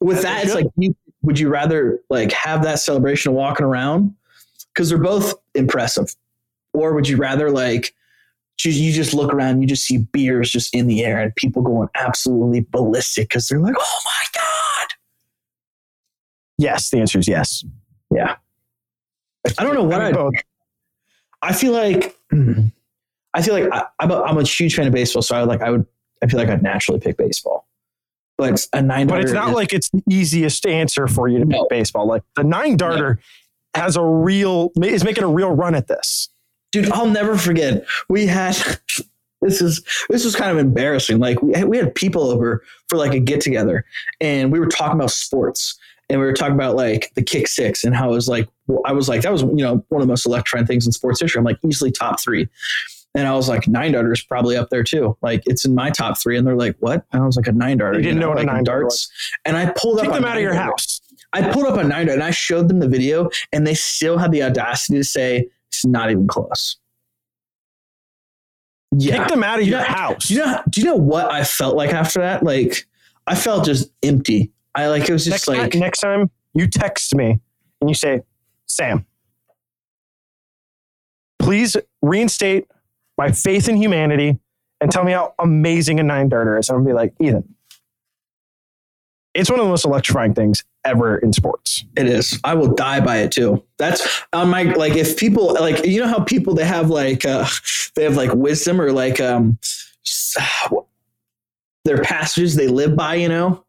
with 0.00 0.18
As 0.18 0.22
that, 0.24 0.44
it's 0.44 0.52
should. 0.52 0.64
like, 0.64 0.72
you, 0.76 0.94
would 1.22 1.38
you 1.38 1.48
rather 1.48 2.00
like 2.10 2.32
have 2.32 2.62
that 2.64 2.78
celebration 2.80 3.30
of 3.30 3.36
walking 3.36 3.64
around 3.66 4.14
because 4.72 4.88
they're 4.88 4.98
both 4.98 5.34
impressive, 5.54 6.14
or 6.72 6.94
would 6.94 7.08
you 7.08 7.16
rather 7.16 7.50
like 7.50 7.94
you, 8.64 8.70
you 8.70 8.92
just 8.92 9.14
look 9.14 9.32
around, 9.32 9.60
you 9.60 9.66
just 9.66 9.84
see 9.84 9.98
beers 9.98 10.50
just 10.50 10.74
in 10.74 10.86
the 10.86 11.04
air 11.04 11.20
and 11.20 11.34
people 11.36 11.62
going 11.62 11.88
absolutely 11.96 12.60
ballistic 12.70 13.28
because 13.28 13.48
they're 13.48 13.58
like, 13.58 13.74
oh 13.78 14.00
my 14.04 14.24
god, 14.34 14.44
yes, 16.62 16.90
the 16.90 16.98
answer 16.98 17.18
is 17.18 17.28
yes. 17.28 17.64
yeah. 18.14 18.36
I 19.58 19.64
don't 19.64 19.74
know 19.74 19.82
what 19.84 20.00
I 20.00 20.08
I. 20.08 20.12
both. 20.12 20.34
I 21.42 21.52
feel 21.52 21.72
like 21.72 22.16
I 23.34 23.42
feel 23.42 23.54
like 23.54 23.68
I, 23.72 23.86
I'm, 23.98 24.10
a, 24.10 24.22
I'm 24.22 24.38
a 24.38 24.44
huge 24.44 24.74
fan 24.76 24.86
of 24.86 24.92
baseball, 24.92 25.22
so 25.22 25.34
I 25.36 25.40
would 25.40 25.48
like 25.48 25.60
I 25.62 25.70
would 25.70 25.84
I 26.22 26.26
feel 26.26 26.38
like 26.38 26.48
I'd 26.48 26.62
naturally 26.62 27.00
pick 27.00 27.16
baseball. 27.16 27.66
But 28.38 28.66
a 28.72 28.80
nine, 28.80 29.08
But 29.08 29.20
it's 29.22 29.32
not 29.32 29.48
is- 29.50 29.54
like 29.54 29.72
it's 29.72 29.90
the 29.90 30.02
easiest 30.08 30.64
answer 30.66 31.06
for 31.08 31.28
you 31.28 31.38
to 31.40 31.46
pick 31.46 31.60
baseball. 31.68 32.06
Like 32.06 32.22
the 32.36 32.44
nine 32.44 32.76
darter 32.76 33.18
has 33.74 33.96
a 33.96 34.02
real 34.04 34.70
is 34.82 35.02
making 35.04 35.24
a 35.24 35.28
real 35.28 35.50
run 35.50 35.74
at 35.74 35.88
this. 35.88 36.28
dude. 36.70 36.90
I'll 36.92 37.06
never 37.08 37.36
forget. 37.36 37.84
We 38.08 38.26
had 38.26 38.56
this 39.42 39.60
is 39.60 39.82
this 40.08 40.24
was 40.24 40.36
kind 40.36 40.50
of 40.52 40.58
embarrassing. 40.58 41.18
Like 41.18 41.42
we 41.42 41.52
had, 41.54 41.64
we 41.68 41.76
had 41.78 41.94
people 41.94 42.30
over 42.30 42.62
for 42.88 42.96
like 42.96 43.12
a 43.14 43.18
get 43.20 43.40
together, 43.40 43.84
and 44.20 44.52
we 44.52 44.60
were 44.60 44.66
talking 44.68 44.96
about 44.98 45.10
sports, 45.10 45.76
and 46.12 46.20
we 46.20 46.26
were 46.26 46.32
talking 46.32 46.54
about 46.54 46.76
like 46.76 47.10
the 47.14 47.22
kick 47.22 47.48
six 47.48 47.82
and 47.82 47.96
how 47.96 48.10
it 48.10 48.14
was 48.14 48.28
like 48.28 48.48
I 48.86 48.92
was 48.92 49.08
like 49.08 49.22
that 49.22 49.32
was 49.32 49.42
you 49.42 49.56
know 49.64 49.84
one 49.88 50.00
of 50.00 50.06
the 50.06 50.12
most 50.12 50.26
electrifying 50.26 50.66
things 50.66 50.86
in 50.86 50.92
sports 50.92 51.20
history. 51.20 51.38
I'm 51.40 51.44
like 51.44 51.58
easily 51.64 51.90
top 51.90 52.20
three. 52.20 52.48
And 53.14 53.28
I 53.28 53.34
was 53.34 53.46
like, 53.46 53.68
nine 53.68 53.92
darter 53.92 54.10
is 54.12 54.22
probably 54.22 54.56
up 54.56 54.70
there 54.70 54.82
too. 54.82 55.18
Like 55.20 55.42
it's 55.44 55.66
in 55.66 55.74
my 55.74 55.90
top 55.90 56.16
three. 56.18 56.38
And 56.38 56.46
they're 56.46 56.56
like, 56.56 56.76
what? 56.80 57.04
And 57.12 57.22
I 57.22 57.26
was 57.26 57.36
like, 57.36 57.46
a 57.46 57.52
nine 57.52 57.76
darter. 57.76 57.98
You 57.98 58.04
didn't 58.04 58.20
know 58.20 58.30
what 58.30 58.40
a 58.40 58.44
nine 58.44 58.64
darts. 58.64 59.10
And 59.44 59.54
I 59.54 59.70
pulled 59.76 59.98
up 59.98 60.04
Take 60.04 60.12
a 60.12 60.14
them 60.14 60.24
out 60.24 60.36
of 60.36 60.42
your 60.42 60.54
darter. 60.54 60.70
house. 60.70 61.00
I 61.34 61.50
pulled 61.52 61.66
up 61.66 61.76
a 61.76 61.84
nine 61.84 62.06
darter 62.06 62.12
and 62.12 62.22
I 62.22 62.30
showed 62.30 62.68
them 62.68 62.78
the 62.80 62.88
video, 62.88 63.28
and 63.52 63.66
they 63.66 63.74
still 63.74 64.16
had 64.16 64.32
the 64.32 64.42
audacity 64.42 64.96
to 64.98 65.04
say 65.04 65.46
it's 65.68 65.84
not 65.84 66.10
even 66.10 66.26
close. 66.26 66.78
Yeah. 68.96 69.18
Take 69.18 69.28
them 69.28 69.42
out 69.44 69.58
of 69.60 69.66
You 69.66 69.72
your 69.72 69.80
know- 69.80 69.86
house. 69.86 70.28
Do 70.28 70.34
you 70.34 70.40
know? 70.40 70.62
Do 70.70 70.80
you 70.80 70.86
know 70.86 70.96
what 70.96 71.30
I 71.30 71.44
felt 71.44 71.76
like 71.76 71.90
after 71.92 72.20
that? 72.20 72.42
Like 72.42 72.86
I 73.26 73.34
felt 73.34 73.64
just 73.64 73.90
empty. 74.02 74.50
I 74.74 74.86
like 74.88 75.08
it 75.08 75.12
was 75.12 75.26
next, 75.26 75.46
just 75.46 75.48
like 75.48 75.72
time, 75.72 75.80
next 75.80 76.00
time 76.00 76.30
you 76.54 76.66
text 76.66 77.14
me 77.14 77.40
and 77.80 77.90
you 77.90 77.94
say, 77.94 78.22
Sam, 78.66 79.06
please 81.38 81.76
reinstate 82.00 82.66
my 83.18 83.32
faith 83.32 83.68
in 83.68 83.76
humanity 83.76 84.38
and 84.80 84.90
tell 84.90 85.04
me 85.04 85.12
how 85.12 85.34
amazing 85.38 86.00
a 86.00 86.02
nine 86.02 86.28
darter 86.28 86.58
is. 86.58 86.70
I'm 86.70 86.76
gonna 86.76 86.86
be 86.86 86.92
like, 86.92 87.14
Ethan, 87.20 87.54
it's 89.34 89.50
one 89.50 89.60
of 89.60 89.66
the 89.66 89.70
most 89.70 89.84
electrifying 89.84 90.34
things 90.34 90.64
ever 90.84 91.18
in 91.18 91.32
sports. 91.32 91.84
it 91.96 92.06
is. 92.06 92.38
I 92.44 92.54
will 92.54 92.74
die 92.74 93.00
by 93.00 93.18
it 93.18 93.30
too. 93.32 93.62
That's 93.78 94.22
on 94.32 94.48
my 94.50 94.64
like. 94.64 94.96
If 94.96 95.16
people 95.16 95.54
like, 95.54 95.84
you 95.86 96.00
know 96.00 96.08
how 96.08 96.20
people 96.24 96.54
they 96.54 96.64
have 96.64 96.90
like 96.90 97.24
uh 97.24 97.46
they 97.94 98.04
have 98.04 98.16
like 98.16 98.32
wisdom 98.34 98.80
or 98.80 98.92
like 98.92 99.20
um 99.20 99.58
their 101.84 101.98
passages 101.98 102.56
they 102.56 102.68
live 102.68 102.96
by. 102.96 103.14
You 103.14 103.28
know, 103.28 103.64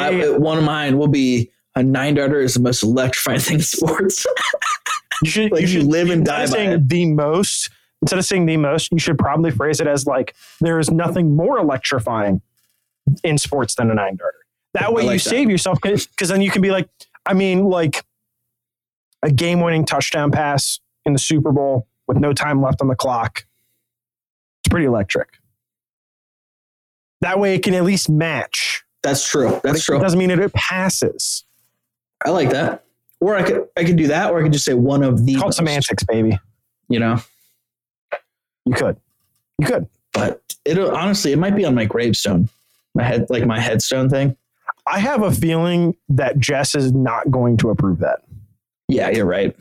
I, 0.00 0.30
one 0.38 0.58
of 0.58 0.64
mine 0.64 0.98
will 0.98 1.08
be 1.08 1.50
a 1.76 1.82
nine 1.82 2.14
darter 2.14 2.40
is 2.40 2.54
the 2.54 2.60
most 2.60 2.82
electrifying 2.82 3.40
thing 3.40 3.54
in 3.56 3.62
sports. 3.62 4.26
You 5.22 5.30
should, 5.30 5.52
Like, 5.52 5.68
you 5.68 5.80
you 5.80 5.82
live 5.82 6.08
and 6.08 6.24
die 6.24 6.38
by 6.38 6.44
saying 6.46 6.70
it. 6.72 6.88
the 6.88 7.04
most, 7.12 7.68
instead 8.00 8.18
of 8.18 8.24
saying 8.24 8.46
the 8.46 8.56
most, 8.56 8.90
you 8.90 8.98
should 8.98 9.18
probably 9.18 9.50
phrase 9.50 9.78
it 9.78 9.86
as 9.86 10.06
like, 10.06 10.34
there 10.62 10.78
is 10.78 10.90
nothing 10.90 11.36
more 11.36 11.58
electrifying 11.58 12.40
in 13.22 13.36
sports 13.36 13.74
than 13.74 13.90
a 13.90 13.94
nine 13.94 14.16
darter. 14.16 14.38
That 14.72 14.94
way 14.94 15.02
like 15.02 15.12
you 15.12 15.18
that. 15.18 15.28
save 15.28 15.50
yourself 15.50 15.78
because 15.82 16.08
then 16.30 16.40
you 16.40 16.50
can 16.50 16.62
be 16.62 16.70
like, 16.70 16.88
I 17.26 17.34
mean, 17.34 17.64
like 17.64 18.02
a 19.22 19.30
game 19.30 19.60
winning 19.60 19.84
touchdown 19.84 20.30
pass 20.30 20.80
in 21.04 21.12
the 21.12 21.18
Super 21.18 21.52
Bowl 21.52 21.86
with 22.08 22.16
no 22.16 22.32
time 22.32 22.62
left 22.62 22.80
on 22.80 22.88
the 22.88 22.96
clock. 22.96 23.44
It's 24.62 24.70
pretty 24.70 24.86
electric. 24.86 25.38
That 27.20 27.38
way 27.38 27.54
it 27.54 27.62
can 27.62 27.74
at 27.74 27.84
least 27.84 28.08
match. 28.08 28.84
That's 29.02 29.26
true. 29.28 29.60
That's 29.64 29.78
It 29.80 29.82
true. 29.84 29.98
doesn't 29.98 30.18
mean 30.18 30.30
it 30.30 30.52
passes. 30.52 31.44
I 32.24 32.30
like 32.30 32.50
that. 32.50 32.84
Or 33.20 33.36
I 33.36 33.42
could 33.42 33.68
I 33.76 33.84
could 33.84 33.96
do 33.96 34.06
that, 34.08 34.30
or 34.30 34.40
I 34.40 34.42
could 34.42 34.52
just 34.52 34.64
say 34.64 34.74
one 34.74 35.02
of 35.02 35.24
the 35.26 35.34
called 35.36 35.54
semantics, 35.54 36.02
baby. 36.04 36.38
You 36.88 37.00
know, 37.00 37.20
You 38.66 38.74
could. 38.74 38.96
You 39.58 39.66
could. 39.66 39.86
but 40.12 40.42
it 40.64 40.78
honestly 40.78 41.32
it 41.32 41.38
might 41.38 41.54
be 41.56 41.64
on 41.64 41.74
my 41.74 41.84
gravestone, 41.84 42.48
my 42.94 43.02
head 43.04 43.26
like 43.30 43.46
my 43.46 43.60
headstone 43.60 44.08
thing. 44.08 44.36
I 44.86 44.98
have 45.00 45.22
a 45.22 45.30
feeling 45.32 45.96
that 46.08 46.38
Jess 46.38 46.74
is 46.74 46.92
not 46.92 47.30
going 47.30 47.56
to 47.58 47.70
approve 47.70 47.98
that. 47.98 48.22
Yeah, 48.88 49.10
you're 49.10 49.26
right. 49.26 49.54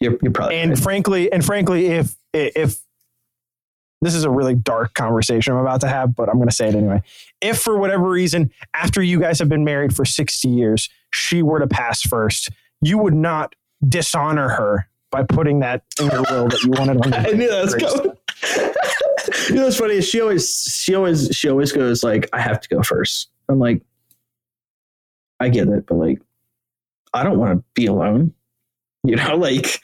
You're 0.00 0.16
you're 0.22 0.32
probably 0.32 0.56
And 0.56 0.72
right. 0.72 0.78
frankly, 0.78 1.32
and 1.32 1.44
frankly, 1.44 1.86
if 1.86 2.14
if 2.34 2.78
this 4.02 4.14
is 4.14 4.24
a 4.24 4.30
really 4.30 4.54
dark 4.54 4.94
conversation 4.94 5.54
I'm 5.54 5.60
about 5.60 5.80
to 5.82 5.88
have, 5.88 6.14
but 6.14 6.28
I'm 6.28 6.36
going 6.36 6.48
to 6.48 6.54
say 6.54 6.68
it 6.68 6.74
anyway. 6.74 7.02
If 7.40 7.58
for 7.58 7.78
whatever 7.78 8.08
reason, 8.08 8.50
after 8.74 9.02
you 9.02 9.18
guys 9.18 9.38
have 9.38 9.48
been 9.48 9.64
married 9.64 9.94
for 9.94 10.04
60 10.04 10.48
years, 10.48 10.88
she 11.12 11.42
were 11.42 11.58
to 11.58 11.66
pass 11.66 12.02
first, 12.02 12.50
you 12.82 12.98
would 12.98 13.14
not 13.14 13.54
dishonor 13.88 14.48
her 14.48 14.88
by 15.10 15.22
putting 15.22 15.60
that 15.60 15.82
in 16.00 16.10
your 16.10 16.22
will 16.30 16.48
that 16.48 16.62
you 16.62 16.70
wanted 16.70 17.04
on. 17.04 17.14
I 17.14 17.30
knew 17.30 17.48
that 17.48 17.64
was 17.64 17.74
coming. 17.74 18.16
you 19.48 19.54
know 19.54 19.64
what's 19.64 19.78
funny 19.78 19.94
is 19.94 20.08
she 20.08 20.20
always 20.20 20.62
she 20.64 20.94
always 20.94 21.28
she 21.32 21.48
always 21.48 21.72
goes 21.72 22.02
like 22.02 22.28
I 22.32 22.40
have 22.40 22.60
to 22.60 22.68
go 22.68 22.82
first. 22.82 23.30
I'm 23.48 23.58
like, 23.58 23.82
I 25.40 25.48
get 25.48 25.68
it, 25.68 25.86
but 25.86 25.96
like 25.96 26.20
I 27.14 27.22
don't 27.22 27.38
want 27.38 27.58
to 27.58 27.64
be 27.74 27.86
alone. 27.86 28.32
You 29.06 29.14
know, 29.14 29.36
like, 29.36 29.80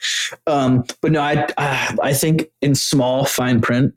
um, 0.47 0.83
but 0.99 1.13
no, 1.13 1.21
I 1.21 1.47
uh, 1.55 1.95
I 2.01 2.11
think 2.13 2.51
in 2.61 2.75
small 2.75 3.23
fine 3.23 3.61
print, 3.61 3.95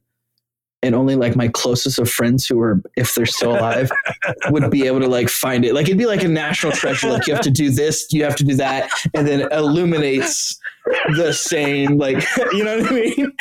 and 0.86 0.94
only 0.94 1.16
like 1.16 1.36
my 1.36 1.48
closest 1.48 1.98
of 1.98 2.08
friends 2.10 2.46
who 2.46 2.58
are, 2.60 2.80
if 2.96 3.14
they're 3.14 3.26
still 3.26 3.52
alive, 3.52 3.90
would 4.50 4.70
be 4.70 4.86
able 4.86 5.00
to 5.00 5.08
like 5.08 5.28
find 5.28 5.64
it. 5.64 5.74
Like 5.74 5.86
it'd 5.86 5.98
be 5.98 6.06
like 6.06 6.22
a 6.24 6.28
national 6.28 6.72
treasure. 6.72 7.08
Like 7.10 7.26
you 7.26 7.34
have 7.34 7.42
to 7.42 7.50
do 7.50 7.70
this, 7.70 8.06
you 8.12 8.24
have 8.24 8.36
to 8.36 8.44
do 8.44 8.54
that, 8.54 8.90
and 9.14 9.26
then 9.26 9.50
illuminates 9.52 10.58
the 11.16 11.32
same. 11.32 11.98
Like 11.98 12.24
you 12.52 12.64
know 12.64 12.78
what 12.78 12.90
I 12.90 12.94
mean? 12.94 13.32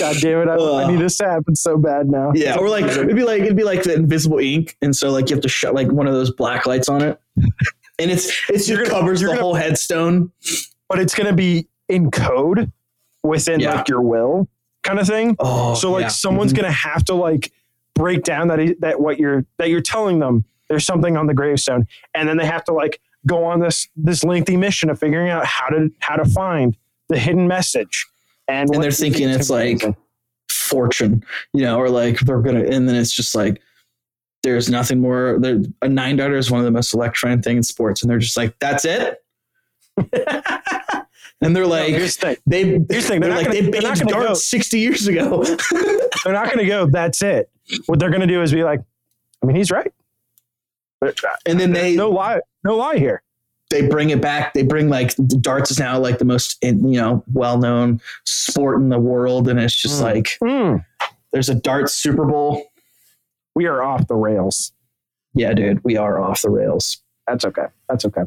God 0.00 0.16
damn 0.20 0.40
it! 0.42 0.48
I, 0.48 0.82
I 0.84 0.90
need 0.90 1.00
this 1.00 1.18
to 1.18 1.24
happen 1.28 1.54
so 1.54 1.76
bad 1.76 2.08
now. 2.08 2.32
Yeah, 2.34 2.56
or 2.56 2.68
like 2.68 2.84
it'd 2.84 3.14
be 3.14 3.24
like 3.24 3.42
it'd 3.42 3.56
be 3.56 3.64
like 3.64 3.82
the 3.82 3.94
invisible 3.94 4.38
ink, 4.38 4.76
and 4.82 4.94
so 4.96 5.10
like 5.10 5.30
you 5.30 5.36
have 5.36 5.42
to 5.42 5.48
shut 5.48 5.74
like 5.74 5.90
one 5.92 6.06
of 6.06 6.14
those 6.14 6.32
black 6.32 6.66
lights 6.66 6.88
on 6.88 7.02
it, 7.02 7.20
and 7.98 8.10
it's 8.10 8.30
it's 8.48 8.66
just 8.66 8.90
covers 8.90 9.20
the 9.20 9.28
gonna- 9.28 9.40
whole 9.40 9.54
headstone. 9.54 10.30
but 10.88 10.98
it's 10.98 11.14
going 11.14 11.26
to 11.28 11.34
be 11.34 11.68
in 11.88 12.10
code 12.10 12.70
within 13.22 13.60
Yeah. 13.60 13.76
like 13.76 13.88
your 13.88 14.02
will 14.02 14.48
kind 14.82 14.98
of 14.98 15.06
thing. 15.06 15.36
Oh, 15.38 15.74
so 15.74 15.90
like 15.92 16.02
yeah. 16.02 16.08
someone's 16.08 16.52
Mhm. 16.52 16.56
going 16.56 16.66
to 16.66 16.72
have 16.72 17.04
to 17.06 17.14
like 17.14 17.52
break 17.94 18.22
down 18.24 18.48
that 18.48 18.76
that 18.80 19.00
what 19.00 19.18
you're 19.18 19.44
that 19.58 19.68
you're 19.68 19.82
telling 19.82 20.18
them 20.18 20.44
there's 20.68 20.84
something 20.86 21.16
on 21.16 21.26
the 21.26 21.34
gravestone 21.34 21.86
and 22.14 22.26
then 22.28 22.38
they 22.38 22.46
have 22.46 22.64
to 22.64 22.72
like 22.72 23.00
go 23.26 23.44
on 23.44 23.60
this 23.60 23.86
this 23.96 24.24
lengthy 24.24 24.56
mission 24.56 24.88
of 24.90 24.98
figuring 24.98 25.28
out 25.28 25.44
how 25.44 25.68
to 25.68 25.90
how 26.00 26.16
to 26.16 26.24
find 26.24 26.76
the 27.08 27.18
hidden 27.18 27.46
message. 27.46 28.06
And, 28.48 28.68
and 28.74 28.82
they're 28.82 28.90
thinking 28.90 29.28
it's 29.28 29.50
like 29.50 29.82
fortune, 30.48 31.22
you 31.52 31.62
know, 31.62 31.78
or 31.78 31.88
like 31.90 32.18
they're 32.20 32.40
gonna, 32.40 32.64
and 32.64 32.88
then 32.88 32.96
it's 32.96 33.12
just 33.14 33.34
like 33.34 33.60
there's 34.42 34.68
nothing 34.68 35.00
more. 35.00 35.36
There, 35.38 35.60
a 35.82 35.88
nine 35.88 36.16
darter 36.16 36.36
is 36.36 36.50
one 36.50 36.58
of 36.60 36.64
the 36.64 36.70
most 36.72 36.92
electrifying 36.94 37.42
thing 37.42 37.58
in 37.58 37.62
sports, 37.62 38.02
and 38.02 38.10
they're 38.10 38.18
just 38.18 38.36
like, 38.36 38.58
that's 38.58 38.84
it. 38.84 39.22
and 41.42 41.54
they're 41.54 41.64
No, 41.64 41.68
like, 41.70 41.88
here's 41.88 42.16
the 42.16 42.26
thing. 42.28 42.36
they, 42.46 42.62
Here's 42.64 42.86
the 42.88 43.00
thing, 43.02 43.20
they're, 43.20 43.30
they're 43.34 43.42
like, 43.42 43.50
they 43.50 43.60
gonna- 43.62 43.80
not 43.88 43.98
banned 43.98 44.08
darts 44.10 44.26
go- 44.28 44.34
60 44.34 44.78
years 44.78 45.06
ago. 45.08 45.44
They're 46.24 46.32
not 46.34 46.46
going 46.46 46.58
to 46.58 46.66
go. 46.66 46.86
That's 46.86 47.20
it. 47.22 47.50
What 47.86 47.98
they're 47.98 48.10
going 48.10 48.20
to 48.20 48.26
do 48.28 48.42
is 48.42 48.52
be 48.52 48.62
like, 48.64 48.80
I 49.42 49.46
mean, 49.46 49.56
he's 49.56 49.70
right. 49.72 49.92
Uh, 51.04 51.10
and 51.46 51.58
then 51.58 51.72
they, 51.72 51.96
no 51.96 52.10
lie, 52.10 52.38
no 52.62 52.76
lie 52.76 52.96
here. 52.96 53.22
they 53.70 53.88
bring 53.88 54.10
it 54.10 54.20
back. 54.20 54.54
They 54.54 54.62
bring 54.62 54.88
like 54.88 55.14
darts 55.40 55.72
is 55.72 55.80
now 55.80 55.98
like 55.98 56.18
the 56.18 56.24
most, 56.24 56.58
you 56.62 56.72
know, 56.74 57.24
well 57.32 57.58
known 57.58 58.00
sport 58.24 58.80
in 58.80 58.88
the 58.88 58.98
world. 59.00 59.48
And 59.48 59.58
it's 59.58 59.74
just 59.74 60.00
Mm. 60.00 60.02
like, 60.02 60.28
Mm, 60.42 60.84
there's 61.32 61.48
a 61.48 61.54
darts 61.56 61.92
Super 61.94 62.24
Bowl. 62.24 62.62
we 63.56 63.66
are 63.66 63.82
off 63.82 64.06
the 64.06 64.14
rails. 64.14 64.72
Yeah, 65.34 65.54
dude, 65.54 65.82
we 65.82 65.96
are 65.96 66.20
off 66.20 66.42
the 66.42 66.50
rails. 66.50 67.02
That's 67.26 67.44
okay. 67.46 67.66
That's 67.88 68.04
okay. 68.04 68.22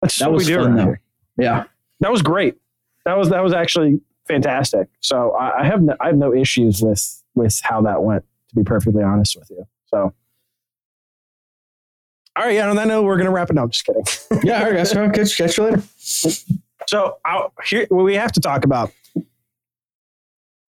That's 0.00 0.18
That 0.18 0.32
was 0.32 0.48
fun 0.48 0.58
around 0.58 0.76
though. 0.76 0.84
here. 0.84 1.00
Yeah. 1.38 1.64
That 2.00 2.10
was 2.12 2.22
great. 2.22 2.56
That 3.04 3.16
was 3.16 3.30
that 3.30 3.42
was 3.42 3.52
actually 3.52 4.00
fantastic. 4.26 4.88
So 5.00 5.32
I, 5.32 5.60
I 5.62 5.64
have 5.66 5.82
no, 5.82 5.96
I 6.00 6.08
have 6.08 6.16
no 6.16 6.34
issues 6.34 6.82
with 6.82 7.22
with 7.34 7.60
how 7.62 7.82
that 7.82 8.02
went. 8.02 8.24
To 8.50 8.54
be 8.54 8.64
perfectly 8.64 9.02
honest 9.02 9.36
with 9.38 9.50
you. 9.50 9.66
So. 9.86 10.14
All 12.36 12.44
right, 12.44 12.54
yeah. 12.54 12.70
On 12.70 12.76
that 12.76 12.86
note, 12.88 13.02
we're 13.02 13.18
gonna 13.18 13.30
wrap 13.30 13.50
it. 13.50 13.54
No, 13.54 13.62
I'm 13.62 13.70
just 13.70 13.84
kidding. 13.84 14.04
Yeah, 14.44 14.60
all 14.60 14.66
right, 14.66 14.76
guys. 14.76 14.96
I'll 14.96 15.10
catch, 15.10 15.36
catch 15.36 15.58
you 15.58 15.64
later. 15.64 15.82
So 16.86 17.18
I'll, 17.24 17.52
here, 17.64 17.86
what 17.88 18.04
we 18.04 18.14
have 18.14 18.32
to 18.32 18.40
talk 18.40 18.64
about 18.64 18.92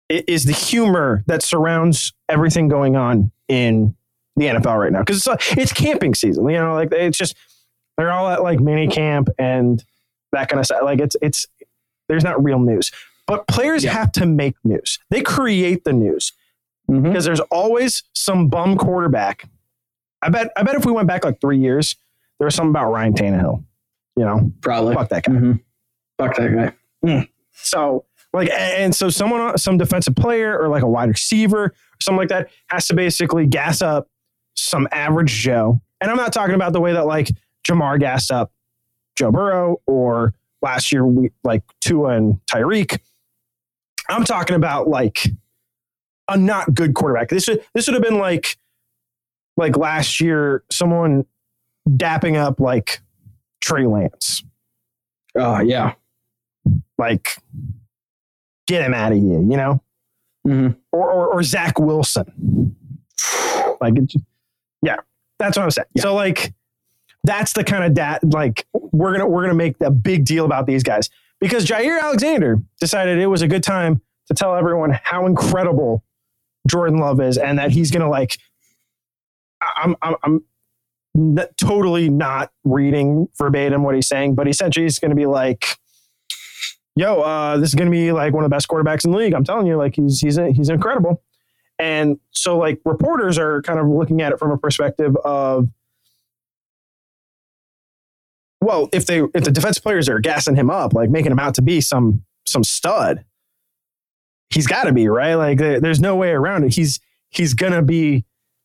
is 0.08 0.44
the 0.44 0.52
humor 0.52 1.22
that 1.26 1.42
surrounds 1.42 2.12
everything 2.28 2.68
going 2.68 2.96
on 2.96 3.30
in 3.48 3.94
the 4.36 4.46
NFL 4.46 4.78
right 4.78 4.92
now 4.92 5.00
because 5.00 5.24
it's, 5.26 5.52
it's 5.56 5.72
camping 5.72 6.14
season. 6.14 6.48
You 6.48 6.58
know, 6.58 6.74
like 6.74 6.90
it's 6.92 7.18
just 7.18 7.36
they're 7.96 8.10
all 8.10 8.28
at 8.28 8.42
like 8.42 8.58
mini 8.60 8.88
camp 8.88 9.28
and 9.38 9.84
that 10.32 10.48
kind 10.48 10.60
of 10.60 10.66
stuff. 10.66 10.80
Like 10.82 11.00
it's 11.00 11.16
it's 11.22 11.46
there's 12.08 12.24
not 12.24 12.42
real 12.42 12.58
news, 12.58 12.90
but 13.26 13.46
players 13.46 13.84
Yeah. 13.84 13.92
have 13.92 14.12
to 14.12 14.26
make 14.26 14.54
news. 14.64 14.98
They 15.10 15.22
create 15.22 15.84
the 15.84 15.92
news 15.92 16.32
Mhm. 16.90 17.04
because 17.04 17.24
there's 17.24 17.40
always 17.50 18.02
some 18.14 18.48
bum 18.48 18.76
quarterback. 18.76 19.48
I 20.22 20.28
bet 20.28 20.50
I 20.56 20.62
bet 20.62 20.74
if 20.74 20.84
we 20.84 20.92
went 20.92 21.08
back 21.08 21.24
like 21.24 21.40
three 21.40 21.58
years, 21.58 21.96
there 22.38 22.46
was 22.46 22.54
something 22.54 22.70
about 22.70 22.90
Ryan 22.90 23.14
Tannehill. 23.14 23.64
You 24.16 24.24
know, 24.24 24.52
Probably. 24.60 24.94
fuck 24.94 25.08
that 25.10 25.24
guy. 25.24 25.32
Mhm. 25.32 25.60
Fuck 26.18 26.36
that 26.36 26.74
guy. 27.04 27.28
So 27.52 28.04
like, 28.32 28.48
and 28.50 28.94
so 28.94 29.08
someone, 29.10 29.58
some 29.58 29.76
defensive 29.76 30.14
player 30.14 30.56
or 30.56 30.68
like 30.68 30.82
a 30.82 30.88
wide 30.88 31.08
receiver 31.08 31.64
or 31.64 31.74
something 32.00 32.18
like 32.18 32.28
that 32.28 32.48
has 32.68 32.86
to 32.88 32.94
basically 32.94 33.46
gas 33.46 33.82
up 33.82 34.08
some 34.54 34.86
average 34.92 35.32
Joe. 35.32 35.80
And 36.00 36.10
I'm 36.10 36.16
not 36.16 36.32
talking 36.32 36.54
about 36.54 36.72
the 36.72 36.80
way 36.80 36.92
that 36.92 37.06
like 37.06 37.30
Ja'Marr 37.66 37.98
gassed 37.98 38.30
up 38.30 38.52
Joe 39.20 39.30
Burrow 39.30 39.82
or 39.86 40.32
last 40.62 40.90
year 40.92 41.04
we 41.06 41.30
like 41.44 41.62
Tua 41.82 42.16
and 42.16 42.40
Tyreek. 42.50 42.98
I'm 44.08 44.24
talking 44.24 44.56
about 44.56 44.88
like 44.88 45.26
a 46.26 46.38
not 46.38 46.72
good 46.74 46.94
quarterback. 46.94 47.28
This 47.28 47.46
would 47.46 47.62
this 47.74 47.86
would 47.86 47.92
have 47.94 48.02
been 48.02 48.16
like 48.18 48.56
like 49.58 49.76
last 49.76 50.22
year 50.22 50.64
someone 50.70 51.26
dapping 51.86 52.36
up 52.36 52.60
like 52.60 53.00
Trey 53.62 53.84
Lance 53.86 54.42
Oh, 55.36 55.60
yeah. 55.60 55.92
like 56.96 57.36
get 58.66 58.82
him 58.82 58.94
out 58.94 59.12
of 59.12 59.18
here, 59.18 59.40
you 59.40 59.56
know, 59.58 59.82
Mhm. 60.46 60.76
or, 60.92 61.10
or 61.10 61.26
or 61.34 61.42
Zach 61.42 61.78
Wilson, 61.78 62.74
like 63.82 63.94
just- 64.06 64.24
yeah, 64.82 64.96
that's 65.38 65.58
what 65.58 65.64
I'm 65.64 65.70
saying. 65.70 65.86
So 65.98 66.14
like 66.14 66.54
that's 67.24 67.52
the 67.52 67.64
kind 67.64 67.84
of 67.84 67.94
dat 67.94 68.22
like 68.24 68.66
we're 68.72 69.12
gonna 69.12 69.26
we're 69.26 69.42
gonna 69.42 69.54
make 69.54 69.76
a 69.80 69.90
big 69.90 70.24
deal 70.24 70.44
about 70.44 70.66
these 70.66 70.82
guys 70.82 71.10
because 71.40 71.66
Jaire 71.66 72.00
Alexander 72.00 72.60
decided 72.80 73.18
it 73.18 73.26
was 73.26 73.42
a 73.42 73.48
good 73.48 73.62
time 73.62 74.00
to 74.28 74.34
tell 74.34 74.54
everyone 74.54 74.98
how 75.02 75.26
incredible 75.26 76.04
Jordan 76.68 76.98
Love 76.98 77.20
is 77.20 77.36
and 77.36 77.58
that 77.58 77.70
he's 77.70 77.90
gonna 77.90 78.08
like 78.08 78.38
I'm 79.76 79.96
I'm, 80.02 80.14
I'm 80.22 80.44
n- 81.16 81.46
totally 81.60 82.08
not 82.08 82.50
reading 82.64 83.28
verbatim 83.36 83.82
what 83.82 83.94
he's 83.94 84.08
saying, 84.08 84.34
but 84.34 84.48
essentially 84.48 84.84
he's 84.84 84.98
gonna 84.98 85.14
be 85.14 85.26
like 85.26 85.66
yo, 86.96 87.22
uh, 87.22 87.56
this 87.56 87.70
is 87.70 87.74
going 87.74 87.86
to 87.86 87.90
be 87.90 88.12
like 88.12 88.32
one 88.32 88.44
of 88.44 88.50
the 88.50 88.54
best 88.54 88.68
quarterbacks 88.68 89.04
in 89.04 89.10
the 89.10 89.16
league. 89.16 89.32
I'm 89.32 89.44
telling 89.44 89.66
you, 89.66 89.76
like 89.76 89.96
he's 89.96 90.20
he's 90.20 90.36
he's 90.54 90.68
incredible. 90.68 91.22
And 91.78 92.18
so 92.30 92.58
like 92.58 92.80
reporters 92.84 93.38
are 93.38 93.62
kind 93.62 93.80
of 93.80 93.88
looking 93.88 94.20
at 94.20 94.32
it 94.32 94.38
from 94.38 94.50
a 94.50 94.58
perspective 94.58 95.16
of 95.24 95.68
well, 98.60 98.88
if 98.92 99.06
they 99.06 99.20
if 99.34 99.44
the 99.44 99.50
defensive 99.50 99.82
players 99.82 100.08
are 100.08 100.18
gassing 100.20 100.56
him 100.56 100.70
up, 100.70 100.92
like 100.92 101.10
making 101.10 101.32
him 101.32 101.38
out 101.38 101.54
to 101.54 101.62
be 101.62 101.80
some 101.80 102.24
some 102.46 102.64
stud, 102.64 103.24
he's 104.50 104.66
got 104.66 104.84
to 104.84 104.92
be 104.92 105.08
right. 105.08 105.34
Like 105.34 105.58
there's 105.58 106.00
no 106.00 106.16
way 106.16 106.30
around 106.30 106.64
it. 106.64 106.74
He's 106.74 107.00
he's 107.30 107.54
gonna 107.54 107.82
be 107.82 108.24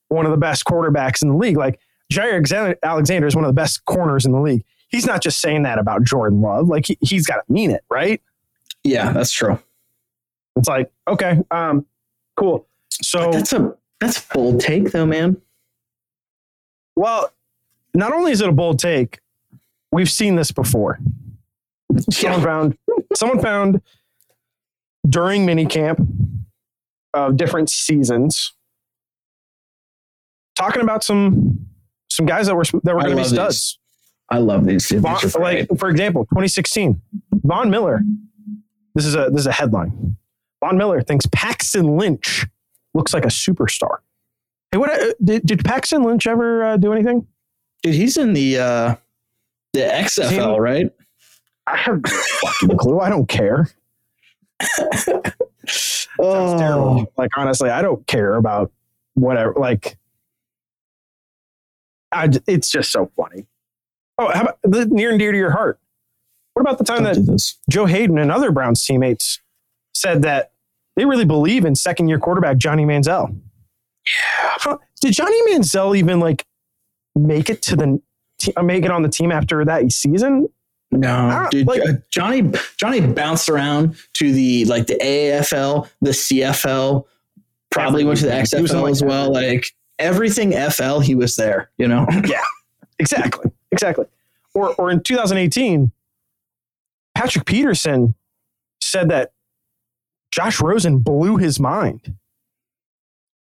one 0.10 0.26
of 0.26 0.32
the 0.32 0.38
best 0.38 0.66
quarterbacks 0.66 1.22
in 1.22 1.30
the 1.30 1.36
league. 1.36 1.58
Like 1.58 1.80
Jaire 2.12 2.76
Alexander- 2.84 3.28
is 3.28 3.36
one 3.36 3.46
of 3.46 3.50
the 3.50 3.54
best 3.60 3.86
corners 3.86 4.26
in 4.26 4.32
the 4.32 4.40
league. 4.42 4.64
He's 4.90 5.06
not 5.06 5.22
just 5.22 5.40
saying 5.40 5.64
that 5.64 5.80
about 5.80 6.04
Jordan 6.04 6.42
Love. 6.42 6.68
Like 6.68 6.86
he, 6.88 6.98
he's 7.02 7.26
got 7.26 7.38
to 7.38 7.52
mean 7.52 7.72
it, 7.72 7.84
right? 7.90 8.22
Yeah, 8.84 9.12
that's 9.12 9.32
true. 9.32 9.60
It's 10.56 10.68
like 10.70 10.92
okay, 11.08 11.40
um, 11.52 11.86
cool. 12.38 12.68
So 12.90 13.32
That's 13.32 13.52
a 13.54 13.76
that's 14.00 14.20
a 14.20 14.34
bold 14.34 14.60
take 14.62 14.92
though, 14.92 15.06
man. 15.06 15.42
well, 16.96 17.32
not 17.94 18.14
only 18.14 18.32
is 18.32 18.42
it 18.42 18.48
a 18.50 18.52
bold 18.52 18.80
take, 18.80 19.20
we've 19.92 20.10
seen 20.10 20.36
this 20.36 20.52
before. 20.52 21.00
Someone 22.10 22.42
found 22.42 22.78
someone 23.16 23.40
found 23.40 23.82
during 25.08 25.46
minicamp 25.46 26.06
of 27.14 27.38
different 27.38 27.70
seasons 27.70 28.54
talking 30.56 30.82
about 30.82 31.04
some 31.04 31.68
some 32.10 32.26
guys 32.26 32.48
that 32.48 32.56
were 32.56 32.64
that 32.84 32.96
were 32.96 33.02
going 33.02 33.18
to 33.18 33.24
be 33.24 33.24
studs. 33.24 33.56
these. 33.56 33.80
I 34.30 34.40
love 34.40 34.66
these. 34.66 34.90
These 34.90 35.02
Von, 35.02 35.18
like 35.40 35.68
for 35.78 35.90
example, 35.90 36.24
2016, 36.26 37.02
Von 37.44 37.70
Miller. 37.70 38.02
This 38.96 39.06
is 39.06 39.16
a 39.16 39.30
this 39.30 39.42
is 39.42 39.48
a 39.48 39.52
headline. 39.52 40.18
Von 40.62 40.78
Miller 40.78 41.02
thinks 41.02 41.26
Paxton 41.32 41.98
Lynch 41.98 42.46
looks 42.94 43.14
like 43.14 43.26
a 43.26 43.30
superstar. 43.30 43.98
Hey, 44.72 44.78
what 44.80 44.90
uh, 44.90 45.14
did, 45.24 45.46
did 45.46 45.66
Paxton 45.66 46.02
Lynch 46.04 46.26
ever 46.26 46.64
uh, 46.64 46.78
do 46.78 46.92
anything? 46.92 47.28
Dude, 47.84 47.94
he's 47.94 48.18
in 48.18 48.34
the 48.34 48.58
uh 48.58 48.96
the 49.76 49.82
XFL, 49.86 50.60
right? 50.60 50.88
I 51.68 51.78
have 51.78 52.02
no 52.04 52.10
fucking 52.42 52.78
clue. 52.78 53.00
I 53.00 53.10
don't 53.10 53.28
care. 53.28 53.70
Oh, 56.20 56.58
terrible. 56.58 57.12
Like 57.18 57.32
honestly, 57.38 57.70
I 57.70 57.82
don't 57.82 58.06
care 58.08 58.36
about 58.36 58.72
whatever. 59.16 59.54
Like, 59.54 59.98
I 62.12 62.28
j- 62.28 62.40
it's 62.48 62.70
just 62.70 62.92
so 62.92 63.12
funny. 63.18 63.48
Oh, 64.18 64.32
how 64.34 64.44
about 64.44 64.60
the 64.64 64.86
near 64.86 65.10
and 65.10 65.20
dear 65.20 65.32
to 65.32 65.38
your 65.38 65.52
heart? 65.52 65.80
What 66.54 66.62
about 66.62 66.78
the 66.78 66.86
time 66.86 67.04
don't 67.04 67.26
that. 67.26 67.54
Joe 67.70 67.86
Haden 67.86 68.18
and 68.18 68.32
other 68.32 68.52
Browns 68.52 68.86
teammates 68.86 69.42
said 69.94 70.22
that 70.22 70.52
they 70.96 71.04
really 71.06 71.26
believe 71.26 71.66
in 71.66 71.76
second 71.76 72.08
year 72.08 72.20
quarterback 72.20 72.58
Johnny 72.58 72.86
Manziel? 72.86 73.36
Yeah. 74.08 74.78
Did 75.02 75.14
Johnny 75.14 75.52
Manziel 75.52 75.98
even 75.98 76.22
like 76.22 76.46
make 77.16 77.50
it 77.50 77.62
to 77.64 77.76
the 77.76 78.02
te- 78.38 78.54
uh, 78.56 78.64
make 78.64 78.86
it 78.86 78.92
on 78.92 79.02
the 79.02 79.10
team 79.10 79.32
after 79.32 79.64
that 79.66 79.92
season? 79.92 80.48
No, 80.92 81.48
dude, 81.52 81.68
like- 81.68 81.82
uh, 81.82 81.94
Johnny 82.12 82.52
Johnny 82.78 83.02
bounced 83.02 83.50
around 83.50 83.96
to 84.14 84.32
the 84.32 84.66
like 84.66 84.88
the 84.88 84.96
AAFL, 84.96 85.90
the 86.02 86.12
CFL, 86.12 87.06
probably 87.72 88.04
went 88.06 88.20
to 88.20 88.26
the 88.26 88.34
Everything. 88.34 88.60
He 88.60 88.62
was 88.62 88.72
in, 88.72 88.78
XFL 88.78 88.82
like, 88.84 88.92
as 88.92 89.04
well. 89.04 89.34
Like 89.34 89.66
everything 90.00 90.52
FL, 90.72 91.00
he 91.00 91.16
was 91.16 91.36
there. 91.36 91.70
You 91.78 91.88
know, 91.88 92.06
yeah, 92.28 92.42
Exactly. 93.00 93.52
Exactly. 93.72 94.06
Or 94.54 94.74
or 94.76 94.90
in 94.92 95.02
2018, 95.02 95.92
Patrick 97.14 97.46
Peterson 97.46 98.16
said 98.82 99.10
that 99.10 99.34
Josh 100.32 100.62
Rosen 100.62 101.00
blew 101.00 101.38
his 101.38 101.60
mind. 101.60 102.16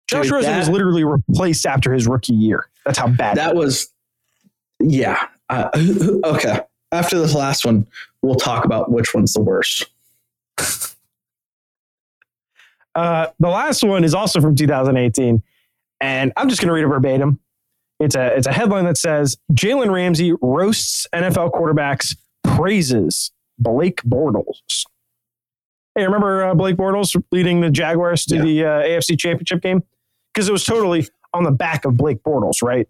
Josh 0.09 0.23
Dude, 0.23 0.31
Rosen 0.33 0.51
that- 0.51 0.59
was 0.59 0.69
literally 0.69 1.03
replaced 1.03 1.65
after 1.67 1.93
his 1.93 2.07
rookie 2.07 2.33
year. 2.33 2.67
That's 2.85 2.97
how 2.97 3.07
bad 3.07 3.37
that 3.37 3.55
was, 3.55 3.89
yeah. 4.83 5.27
Uh, 5.49 5.69
okay, 6.25 6.59
after 6.91 7.19
this 7.19 7.33
last 7.33 7.65
one, 7.65 7.87
we'll 8.21 8.35
talk 8.35 8.65
about 8.65 8.91
which 8.91 9.13
one's 9.13 9.33
the 9.33 9.41
worst. 9.41 9.85
Uh, 12.95 13.27
the 13.39 13.49
last 13.49 13.83
one 13.83 14.03
is 14.03 14.13
also 14.13 14.39
from 14.39 14.55
2018, 14.55 15.41
and 15.99 16.31
I'm 16.37 16.47
just 16.47 16.61
going 16.61 16.67
to 16.67 16.73
read 16.73 16.83
it 16.83 16.87
verbatim. 16.87 17.39
It's 17.99 18.15
a 18.15 18.35
it's 18.37 18.47
a 18.47 18.51
headline 18.51 18.85
that 18.85 18.97
says 18.97 19.37
Jalen 19.53 19.91
Ramsey 19.91 20.33
roasts 20.41 21.07
NFL 21.13 21.51
quarterbacks, 21.53 22.15
praises 22.43 23.31
Blake 23.57 24.01
Bortles. 24.03 24.85
Hey, 25.95 26.03
remember 26.05 26.43
uh, 26.43 26.53
Blake 26.55 26.75
Bortles 26.75 27.19
leading 27.31 27.61
the 27.61 27.69
Jaguars 27.69 28.25
to 28.25 28.35
Yeah. 28.35 28.41
the 28.43 28.65
uh, 28.65 28.67
AFC 28.83 29.17
Championship 29.19 29.61
game? 29.61 29.81
Because 30.33 30.49
it 30.49 30.51
was 30.51 30.63
totally 30.63 31.07
on 31.33 31.43
the 31.43 31.51
back 31.51 31.85
of 31.85 31.97
Blake 31.97 32.21
Bortles, 32.23 32.61
right? 32.61 32.87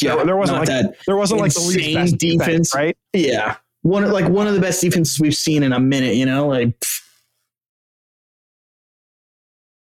Yeah, 0.00 0.24
there 0.24 0.36
wasn't 0.36 0.58
like 0.58 0.68
that. 0.68 0.96
there 1.06 1.16
wasn't 1.16 1.40
like 1.40 1.52
the 1.52 1.60
best 1.94 2.18
defense, 2.18 2.38
defense. 2.42 2.74
right? 2.74 2.96
Yeah, 3.12 3.56
one 3.82 4.04
of- 4.04 4.10
like 4.10 4.28
one 4.28 4.46
of 4.46 4.54
the 4.54 4.60
best 4.60 4.80
defenses 4.80 5.20
we've 5.20 5.36
seen 5.36 5.62
in 5.62 5.72
a 5.72 5.80
minute. 5.80 6.14
You 6.14 6.26
know, 6.26 6.48
like 6.48 6.78
pff, 6.80 7.02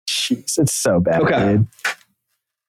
Jeez, 0.07 0.57
it's 0.59 0.73
so 0.73 0.99
bad. 0.99 1.21
Okay. 1.21 1.57
dude. 1.57 1.67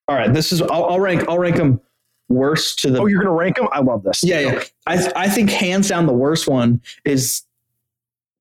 all 0.08 0.16
right. 0.16 0.32
This 0.32 0.52
is 0.52 0.62
I'll, 0.62 0.84
I'll 0.86 1.00
rank 1.00 1.28
I'll 1.28 1.38
rank 1.38 1.56
them 1.56 1.80
worst 2.28 2.78
to 2.80 2.90
the 2.90 3.00
Oh, 3.00 3.06
you're 3.06 3.22
gonna 3.22 3.34
rank 3.34 3.56
them? 3.56 3.68
I 3.72 3.80
love 3.80 4.02
this. 4.02 4.22
Yeah, 4.22 4.40
yeah. 4.40 4.62
I 4.86 5.12
I 5.16 5.28
think 5.28 5.50
hands 5.50 5.88
down 5.88 6.06
the 6.06 6.12
worst 6.12 6.48
one 6.48 6.80
is 7.04 7.42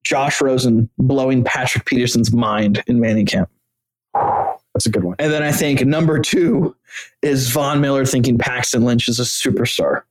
Josh 0.03 0.41
Rosen 0.41 0.89
blowing 0.97 1.43
Patrick 1.43 1.85
Peterson's 1.85 2.33
mind 2.33 2.83
in 2.87 2.99
minicamp. 2.99 3.47
That's 4.73 4.85
a 4.85 4.89
good 4.89 5.03
one. 5.03 5.15
And 5.19 5.31
then 5.31 5.43
I 5.43 5.51
think 5.51 5.85
number 5.85 6.19
two 6.19 6.75
is 7.21 7.49
Von 7.49 7.79
Miller 7.79 8.05
thinking 8.05 8.37
Paxton 8.37 8.83
Lynch 8.83 9.07
is 9.07 9.19
a 9.19 9.23
superstar. 9.23 10.03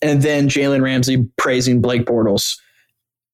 And 0.00 0.22
then 0.22 0.48
Jalen 0.48 0.82
Ramsey 0.82 1.28
praising 1.36 1.80
Blake 1.80 2.04
Bortles. 2.04 2.58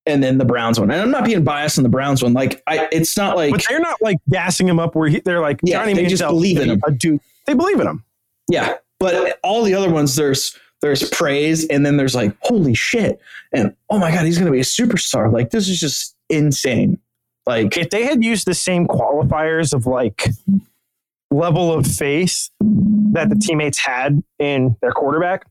And 0.07 0.23
then 0.23 0.39
the 0.39 0.45
Browns 0.45 0.81
one. 0.81 0.91
And 0.91 1.01
I'm 1.01 1.11
not 1.11 1.25
being 1.25 1.45
biased 1.45 1.79
on 1.79 1.83
the 1.83 1.91
Browns 1.91 2.23
one. 2.23 2.33
Like 2.33 2.63
I 2.67 2.89
it's 2.91 3.17
not 3.17 3.37
like 3.37 3.51
But 3.51 3.67
they're 3.69 3.81
not 3.81 4.01
like 4.01 4.17
gassing 4.31 4.67
him 4.67 4.79
up 4.79 4.95
where 4.95 5.09
he, 5.09 5.21
they're 5.21 5.41
like 5.41 5.61
Yeah, 5.63 5.81
Johnny 5.81 5.95
they 5.95 6.07
just 6.07 6.23
believe 6.23 6.59
in 6.59 6.71
him. 6.71 6.81
A 6.87 6.91
dude, 6.91 7.21
they 7.47 7.55
believe 7.55 7.81
in 7.81 7.87
him. 7.87 8.03
Yeah, 8.49 8.77
but 8.99 9.39
all 9.43 9.63
the 9.63 9.75
other 9.75 9.91
ones, 9.91 10.17
there's 10.17 10.59
there's 10.81 11.09
praise, 11.11 11.67
and 11.67 11.85
then 11.85 11.99
there's 11.99 12.15
like, 12.15 12.35
holy 12.41 12.75
shit, 12.75 13.21
and 13.53 13.77
oh 13.91 13.99
my 13.99 14.11
god, 14.11 14.25
he's 14.25 14.39
gonna 14.39 14.51
be 14.51 14.61
a 14.61 14.65
superstar. 14.65 15.31
Like 15.31 15.51
this 15.51 15.69
is 15.69 15.79
just 15.79 16.17
insane. 16.31 16.99
Like 17.51 17.77
If 17.77 17.91
they 17.91 18.05
had 18.05 18.23
used 18.23 18.47
the 18.47 18.55
same 18.55 18.87
qualifiers 18.87 19.73
of 19.73 19.87
like 19.87 20.29
level 21.31 21.73
of 21.73 21.87
faith 21.87 22.51
that 22.61 23.29
the 23.29 23.35
teammates 23.35 23.79
had 23.79 24.23
in 24.39 24.77
their 24.81 24.93
quarterback, 24.93 25.47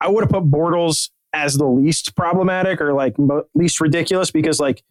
I 0.00 0.08
would 0.08 0.22
have 0.22 0.30
put 0.30 0.44
Bortles 0.44 1.10
as 1.32 1.54
the 1.54 1.66
least 1.66 2.14
problematic 2.14 2.80
or 2.80 2.92
like 2.92 3.16
least 3.54 3.80
ridiculous 3.80 4.30
because 4.30 4.60
like 4.60 4.82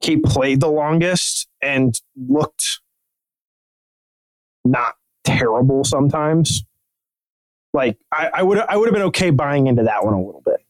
he 0.00 0.16
played 0.16 0.60
the 0.60 0.68
longest 0.68 1.48
and 1.62 2.00
looked 2.28 2.80
not 4.64 4.96
terrible 5.24 5.84
sometimes. 5.84 6.64
Like 7.72 7.96
I, 8.12 8.30
I 8.34 8.42
would 8.42 8.58
I 8.58 8.76
would 8.76 8.88
have 8.88 8.94
been 8.94 9.04
okay 9.04 9.30
buying 9.30 9.68
into 9.68 9.84
that 9.84 10.04
one 10.04 10.14
a 10.14 10.20
little 10.20 10.42
bit. 10.44 10.64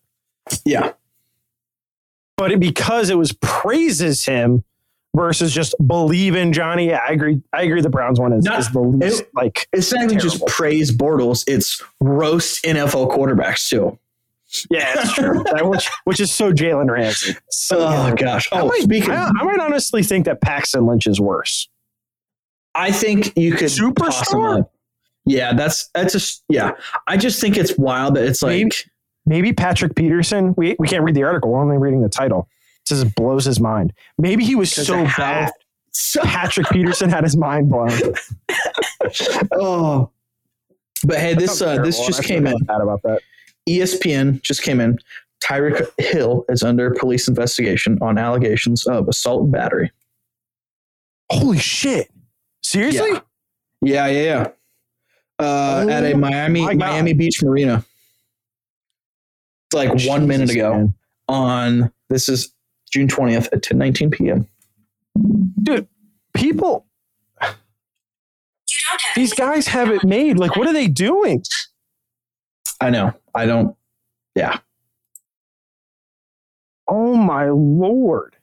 yeah, 0.65 0.93
but 2.39 2.53
it, 2.53 2.61
because 2.61 3.11
it 3.11 3.19
was 3.19 3.33
praises 3.43 4.25
him 4.25 4.65
versus 5.15 5.53
just 5.53 5.75
believe 5.87 6.35
in 6.37 6.53
Johnny. 6.53 6.89
Yeah, 6.89 7.01
I 7.07 7.13
agree. 7.13 7.43
I 7.53 7.63
agree. 7.63 7.81
The 7.83 7.91
Browns 7.91 8.19
one 8.19 8.33
is, 8.33 8.45
Not- 8.45 8.61
is 8.61 8.71
the 8.71 8.81
least 8.81 9.23
it- 9.23 9.31
like. 9.35 9.69
it's 9.73 9.93
not 9.93 10.05
even 10.05 10.19
just 10.19 10.47
praise 10.47 10.97
Bortles; 10.97 11.45
it's 11.47 11.83
roast 12.01 12.65
NFL 12.65 13.11
quarterbacks 13.15 13.69
too. 13.69 13.99
Yeah, 14.71 14.93
it's 14.97 15.13
true. 15.13 15.45
Which 15.69 15.91
which 16.05 16.21
is 16.21 16.33
so 16.33 16.53
Jalen 16.55 16.91
Ramsey. 16.91 17.35
So 17.51 17.81
Oh 17.81 18.15
gosh! 18.17 18.49
I 18.51 18.61
Oh, 18.61 18.69
might, 18.69 18.81
speaking, 18.81 19.11
I, 19.11 19.27
I 19.39 19.45
might 19.45 19.61
honestly 19.61 20.03
think 20.03 20.25
that 20.25 20.41
Paxton 20.41 20.87
Lynch 20.87 21.07
is 21.07 21.21
worse. 21.21 21.69
I 22.75 22.91
think 22.93 23.37
you 23.37 23.53
could 23.55 23.69
Superstar? 23.69 24.61
up. 24.61 24.73
Yeah, 25.27 25.53
that's 25.53 25.91
that's 25.95 26.15
just 26.15 26.45
yeah. 26.49 26.73
I 27.07 27.19
just 27.19 27.41
think 27.43 27.59
it's 27.59 27.77
wild 27.77 28.15
that 28.17 28.25
it's 28.25 28.41
like 28.41 28.73
Maybe- 29.29 29.53
Patrick 29.53 29.95
Peterson. 29.95 30.55
We 30.57 30.77
we 30.79 30.89
can't 30.89 31.05
read 31.05 31.15
the 31.15 31.25
article. 31.25 31.51
We're 31.51 31.61
only 31.61 31.79
reading 31.79 32.03
the 32.03 32.09
title. 32.09 32.49
It 32.83 32.89
says 32.89 33.03
it 33.03 33.15
blows 33.15 33.45
his 33.45 33.61
mind. 33.61 33.93
Maybe 34.17 34.45
he 34.45 34.55
was 34.55 34.73
so 34.73 35.05
bad. 35.17 35.53
so, 35.93 36.23
Patrick 36.23 36.69
Peterson 36.69 37.11
had 37.11 37.25
his 37.25 37.37
mind 37.37 37.69
blown. 37.69 37.91
oh. 39.53 40.11
But 41.05 41.19
hey, 41.19 41.35
this 41.35 41.63
uh, 41.63 41.83
this 41.83 42.05
just 42.07 42.25
came 42.25 42.47
in. 42.47 42.59
bad 42.65 42.81
about 42.81 43.03
that. 43.03 43.21
ESPN 43.69 44.43
just 44.43 44.63
came 44.63 44.81
in. 44.81 44.99
Tyreek 45.45 45.87
Hill 46.01 46.45
is 46.49 46.63
under 46.63 46.91
police 46.91 47.29
investigation 47.29 47.99
on 48.01 48.19
allegations 48.19 48.87
of 48.87 49.07
assault 49.09 49.43
and 49.45 49.53
battery. 49.53 49.93
Holy 51.31 51.59
shit! 51.59 52.11
Seriously? 52.63 53.21
Yeah, 53.81 54.07
yeah, 54.07 54.23
yeah. 54.23 54.49
Uh, 55.39 55.85
Oh 55.87 55.89
at 55.89 56.05
a 56.05 56.17
Miami. 56.17 56.75
Miami 56.75 57.13
Beach 57.13 57.43
Marina. 57.43 57.85
Like 59.73 59.91
oh, 59.91 60.09
one 60.09 60.27
minute 60.27 60.51
ago 60.51 60.75
man. 60.75 60.95
on 61.29 61.93
this 62.09 62.29
is 62.29 62.53
June 62.91 63.07
20th 63.07 63.49
at 63.53 63.63
10:19 63.63 64.13
p.m. 64.13 64.49
dude, 65.63 65.87
people, 66.35 66.87
these 69.15 69.35
guys 69.35 69.67
have 69.67 69.91
it 69.91 70.05
made. 70.05 70.39
Like, 70.39 70.57
what 70.57 70.67
are 70.67 70.73
they 70.73 70.89
doing? 70.89 71.43
I 72.81 72.91
know. 72.91 73.13
I 73.35 73.45
don't 73.45 73.77
yeah. 74.39 74.59
Oh 76.87 77.17
my 77.17 77.49
lord! 77.49 78.37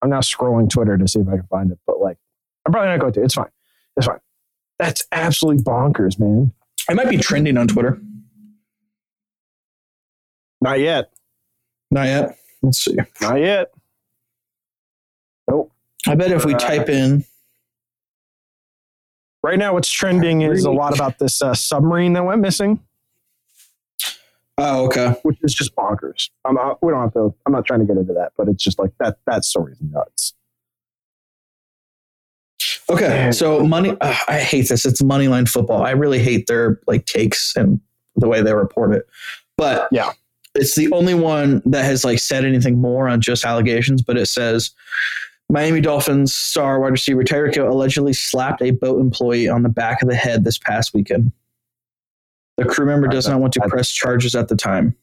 I'm 0.00 0.10
now 0.10 0.20
scrolling 0.20 0.70
Twitter 0.70 0.96
to 0.96 1.08
see 1.08 1.18
if 1.18 1.28
I 1.28 1.32
can 1.32 1.46
find 1.48 1.72
it, 1.72 1.78
but 1.84 2.00
like, 2.00 2.16
I'm 2.64 2.72
probably 2.72 2.90
not 2.90 3.00
going 3.00 3.12
to. 3.14 3.22
It's 3.24 3.34
fine. 3.34 3.50
It's 3.96 4.06
fine. 4.06 4.20
That's 4.78 5.04
absolutely 5.10 5.64
bonkers, 5.64 6.20
man. 6.20 6.52
It 6.88 6.94
might 6.94 7.10
be 7.10 7.16
trending 7.16 7.58
on 7.58 7.66
Twitter. 7.66 8.00
Not 10.60 10.80
yet. 10.80 11.10
Not 11.90 12.06
yet. 12.06 12.38
Let's 12.62 12.84
see. 12.84 12.96
Not 13.20 13.40
yet. 13.40 13.70
Nope. 15.48 15.72
I 16.06 16.14
bet 16.14 16.32
if 16.32 16.44
we 16.44 16.54
type 16.54 16.88
in 16.88 17.24
Right 19.42 19.58
now, 19.58 19.72
what's 19.74 19.88
trending 19.90 20.42
is 20.42 20.64
a 20.64 20.70
lot 20.70 20.94
about 20.94 21.18
this 21.20 21.40
uh, 21.40 21.54
submarine 21.54 22.12
that 22.14 22.24
went 22.24 22.40
missing, 22.40 22.80
Oh, 24.58 24.86
okay. 24.86 25.14
which 25.22 25.38
is 25.42 25.54
just 25.54 25.76
bonkers. 25.76 26.30
I'm 26.44 26.56
not, 26.56 26.82
we 26.82 26.90
don't 26.90 27.00
have 27.00 27.12
to. 27.12 27.32
I'm 27.46 27.52
not 27.52 27.64
trying 27.64 27.78
to 27.78 27.86
get 27.86 27.96
into 27.96 28.12
that, 28.14 28.32
but 28.36 28.48
it's 28.48 28.62
just 28.62 28.80
like 28.80 28.90
that. 28.98 29.18
That 29.26 29.44
story's 29.44 29.78
nuts. 29.80 30.34
Okay, 32.90 33.30
so 33.30 33.64
money. 33.64 33.96
Uh, 34.00 34.16
I 34.26 34.40
hate 34.40 34.68
this. 34.68 34.84
It's 34.84 35.02
moneyline 35.02 35.48
football. 35.48 35.82
I 35.84 35.92
really 35.92 36.18
hate 36.18 36.48
their 36.48 36.80
like 36.88 37.06
takes 37.06 37.54
and 37.56 37.80
the 38.16 38.26
way 38.26 38.42
they 38.42 38.52
report 38.54 38.92
it. 38.92 39.06
But 39.56 39.86
Yeah. 39.92 40.12
It's 40.58 40.74
the 40.74 40.90
only 40.92 41.14
one 41.14 41.62
that 41.64 41.84
has 41.84 42.04
like 42.04 42.18
said 42.18 42.44
anything 42.44 42.78
more 42.78 43.08
on 43.08 43.20
just 43.20 43.44
allegations. 43.44 44.02
But 44.02 44.18
it 44.18 44.26
says 44.26 44.72
Miami 45.48 45.80
Dolphins 45.80 46.34
star 46.34 46.80
wide 46.80 46.92
receiver 46.92 47.22
Tyreek 47.22 47.54
Hill 47.54 47.68
allegedly 47.68 48.12
slapped 48.12 48.60
a 48.62 48.72
boat 48.72 49.00
employee 49.00 49.48
on 49.48 49.62
the 49.62 49.68
back 49.68 50.02
of 50.02 50.08
the 50.08 50.16
head 50.16 50.44
this 50.44 50.58
past 50.58 50.92
weekend. 50.92 51.32
The 52.56 52.64
crew 52.64 52.86
member 52.86 53.06
does 53.06 53.28
not 53.28 53.40
want 53.40 53.52
to 53.54 53.60
press 53.68 53.90
charges 53.90 54.34
at 54.34 54.48
the 54.48 54.56
time. 54.56 54.96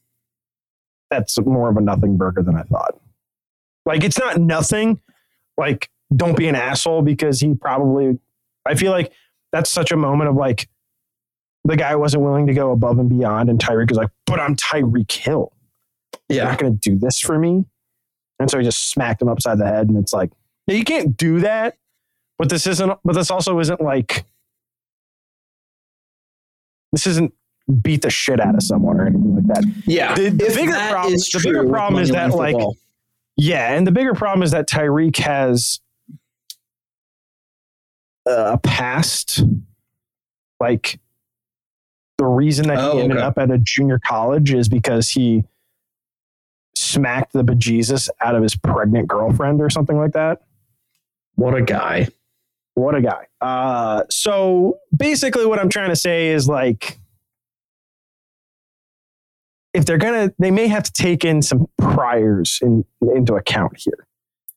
that's 1.10 1.38
more 1.40 1.70
of 1.70 1.76
a 1.76 1.80
nothing 1.80 2.16
burger 2.16 2.42
than 2.42 2.56
I 2.56 2.62
thought. 2.62 3.00
Like 3.86 4.04
it's 4.04 4.18
not 4.18 4.38
nothing. 4.38 5.00
Like 5.56 5.90
don't 6.14 6.36
be 6.36 6.48
an 6.48 6.54
asshole 6.54 7.02
because 7.02 7.40
he 7.40 7.54
probably. 7.54 8.18
I 8.66 8.74
feel 8.74 8.92
like 8.92 9.12
that's 9.52 9.70
such 9.70 9.90
a 9.92 9.96
moment 9.96 10.28
of 10.28 10.36
like 10.36 10.68
the 11.66 11.76
guy 11.76 11.94
wasn't 11.96 12.22
willing 12.22 12.46
to 12.46 12.54
go 12.54 12.72
above 12.72 12.98
and 12.98 13.08
beyond, 13.08 13.50
and 13.50 13.58
Tyreek 13.58 13.88
was 13.90 13.98
like, 13.98 14.10
"But 14.26 14.40
I'm 14.40 14.56
Tyreek 14.56 15.10
Hill. 15.12 15.52
You're 16.28 16.44
not 16.44 16.58
going 16.58 16.78
to 16.78 16.90
do 16.90 16.98
this 16.98 17.20
for 17.20 17.38
me." 17.38 17.64
And 18.38 18.50
so 18.50 18.58
he 18.58 18.64
just 18.64 18.90
smacked 18.90 19.22
him 19.22 19.28
upside 19.28 19.58
the 19.58 19.66
head, 19.66 19.88
and 19.88 19.96
it's 19.96 20.12
like, 20.12 20.30
yeah, 20.66 20.74
you 20.76 20.84
can't 20.84 21.16
do 21.16 21.40
that. 21.40 21.76
But 22.38 22.48
this 22.50 22.66
isn't. 22.66 22.98
But 23.04 23.14
this 23.14 23.30
also 23.30 23.58
isn't 23.60 23.80
like. 23.80 24.24
This 26.92 27.06
isn't 27.06 27.32
beat 27.82 28.02
the 28.02 28.10
shit 28.10 28.40
out 28.40 28.54
of 28.54 28.62
someone 28.62 29.00
or 29.00 29.06
anything 29.06 29.34
like 29.34 29.46
that. 29.46 29.64
Yeah. 29.86 30.14
The- 30.14 30.28
the 30.30 30.52
bigger 30.54 30.72
problem- 30.72 31.14
is 31.14 31.28
the 31.28 31.40
bigger 31.42 31.68
problem 31.68 32.02
is 32.02 32.10
that, 32.10 32.30
like, 32.30 32.52
football. 32.54 32.76
Yeah, 33.36 33.72
and 33.74 33.86
the 33.86 33.92
bigger 33.92 34.14
problem 34.14 34.42
is 34.42 34.52
that 34.52 34.68
Tyreek 34.68 35.16
has 35.18 35.80
uh, 38.28 38.52
a 38.54 38.58
past. 38.58 39.42
Like 40.58 40.98
the 42.18 42.26
reason 42.26 42.66
that 42.68 42.78
he 42.78 42.84
Oh, 42.84 42.98
ended 42.98 43.18
okay. 43.18 43.26
up 43.26 43.38
at 43.38 43.50
a 43.50 43.58
junior 43.58 43.98
college 43.98 44.52
is 44.54 44.68
because 44.68 45.10
he 45.10 45.44
smacked 46.74 47.32
the 47.32 47.42
bejesus 47.42 48.08
out 48.20 48.34
of 48.34 48.42
his 48.42 48.54
pregnant 48.56 49.08
girlfriend 49.08 49.60
or 49.60 49.68
something 49.70 49.96
like 49.98 50.12
that. 50.12 50.42
what 51.34 51.54
a 51.54 51.62
guy. 51.62 52.08
What 52.74 52.94
a 52.94 53.00
guy. 53.00 53.26
Uh, 53.40 54.02
so 54.10 54.78
basically, 54.94 55.46
what 55.46 55.58
I'm 55.58 55.68
trying 55.70 55.88
to 55.90 55.96
say 55.96 56.28
is 56.28 56.46
like, 56.48 56.98
if 59.74 59.84
they're 59.84 59.98
gonna, 59.98 60.32
they 60.38 60.50
may 60.50 60.68
have 60.68 60.82
to 60.84 60.92
take 60.92 61.24
in 61.24 61.42
some 61.42 61.68
priors 61.78 62.58
in, 62.62 62.84
into 63.14 63.34
account 63.34 63.78
here. 63.78 64.06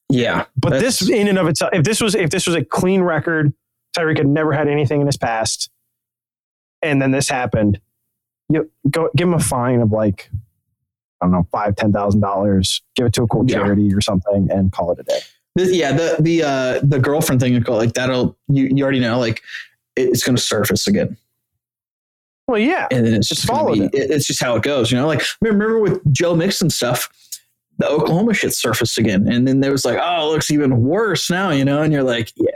Yeah. 0.10 0.46
But 0.58 0.80
this, 0.80 1.08
in 1.10 1.28
and 1.28 1.38
of 1.38 1.48
itself, 1.48 1.72
if 1.74 1.84
this 1.84 2.02
was 2.02 2.16
if 2.16 2.30
this 2.30 2.46
was 2.48 2.56
a 2.56 2.64
clean 2.64 3.02
record, 3.02 3.54
Tyreek 3.96 4.18
had 4.18 4.28
never 4.28 4.52
had 4.54 4.68
anything 4.68 5.02
in 5.02 5.08
his 5.08 5.18
past, 5.18 5.70
and 6.82 7.02
then 7.02 7.12
this 7.12 7.30
happened, 7.30 7.80
you 8.50 8.70
go 8.90 9.10
give 9.16 9.28
him 9.28 9.34
a 9.34 9.40
fine 9.40 9.82
of 9.82 9.92
like 9.92 10.30
I 11.22 11.26
don't 11.26 11.32
know 11.32 11.48
five 11.52 11.76
ten 11.76 11.92
thousand 11.92 12.22
dollars, 12.22 12.82
give 12.96 13.08
it 13.08 13.14
to 13.14 13.24
a 13.24 13.28
cool 13.28 13.46
Yeah. 13.48 13.58
charity 13.58 13.94
or 13.94 14.02
something, 14.02 14.50
and 14.52 14.72
call 14.72 14.92
it 14.92 15.00
a 15.00 15.04
day. 15.04 15.20
The- 15.56 15.76
yeah, 15.76 15.92
the 15.92 16.16
the 16.20 16.44
uh 16.44 16.80
the 16.84 17.00
girlfriend 17.00 17.42
thing 17.42 17.62
like 17.64 17.94
that'll 17.94 18.38
you, 18.48 18.70
you 18.74 18.84
already 18.84 19.00
know 19.00 19.20
like 19.20 19.42
it's 19.96 20.24
going 20.24 20.36
to 20.38 20.42
surface 20.42 20.88
again, 20.88 21.18
Well, 22.48 22.58
yeah, 22.60 22.88
and 22.92 23.06
then 23.06 23.14
it's 23.16 23.28
Just 23.28 23.42
just 23.42 23.50
gonna 23.52 23.60
followed 23.60 23.92
be, 23.92 23.98
it. 23.98 24.04
it- 24.06 24.12
it's 24.12 24.26
just 24.28 24.40
how 24.42 24.56
it 24.56 24.64
goes, 24.64 24.92
you 24.92 24.98
know. 24.98 25.08
Like 25.08 25.24
remember 25.42 25.80
with 25.80 26.00
Joe 26.14 26.36
Mixon 26.36 26.70
stuff, 26.70 27.10
the 27.80 27.88
Oklahoma 27.90 28.34
shit 28.34 28.54
surfaced 28.54 28.98
again, 28.98 29.28
and 29.28 29.46
then 29.46 29.60
there 29.60 29.72
was 29.72 29.84
like, 29.84 29.98
oh, 30.02 30.30
it 30.30 30.32
looks 30.32 30.52
even 30.52 30.84
worse 30.84 31.30
now, 31.30 31.50
you 31.50 31.66
know, 31.66 31.82
and 31.82 31.92
you're 31.92 32.04
like, 32.04 32.32
yeah, 32.38 32.48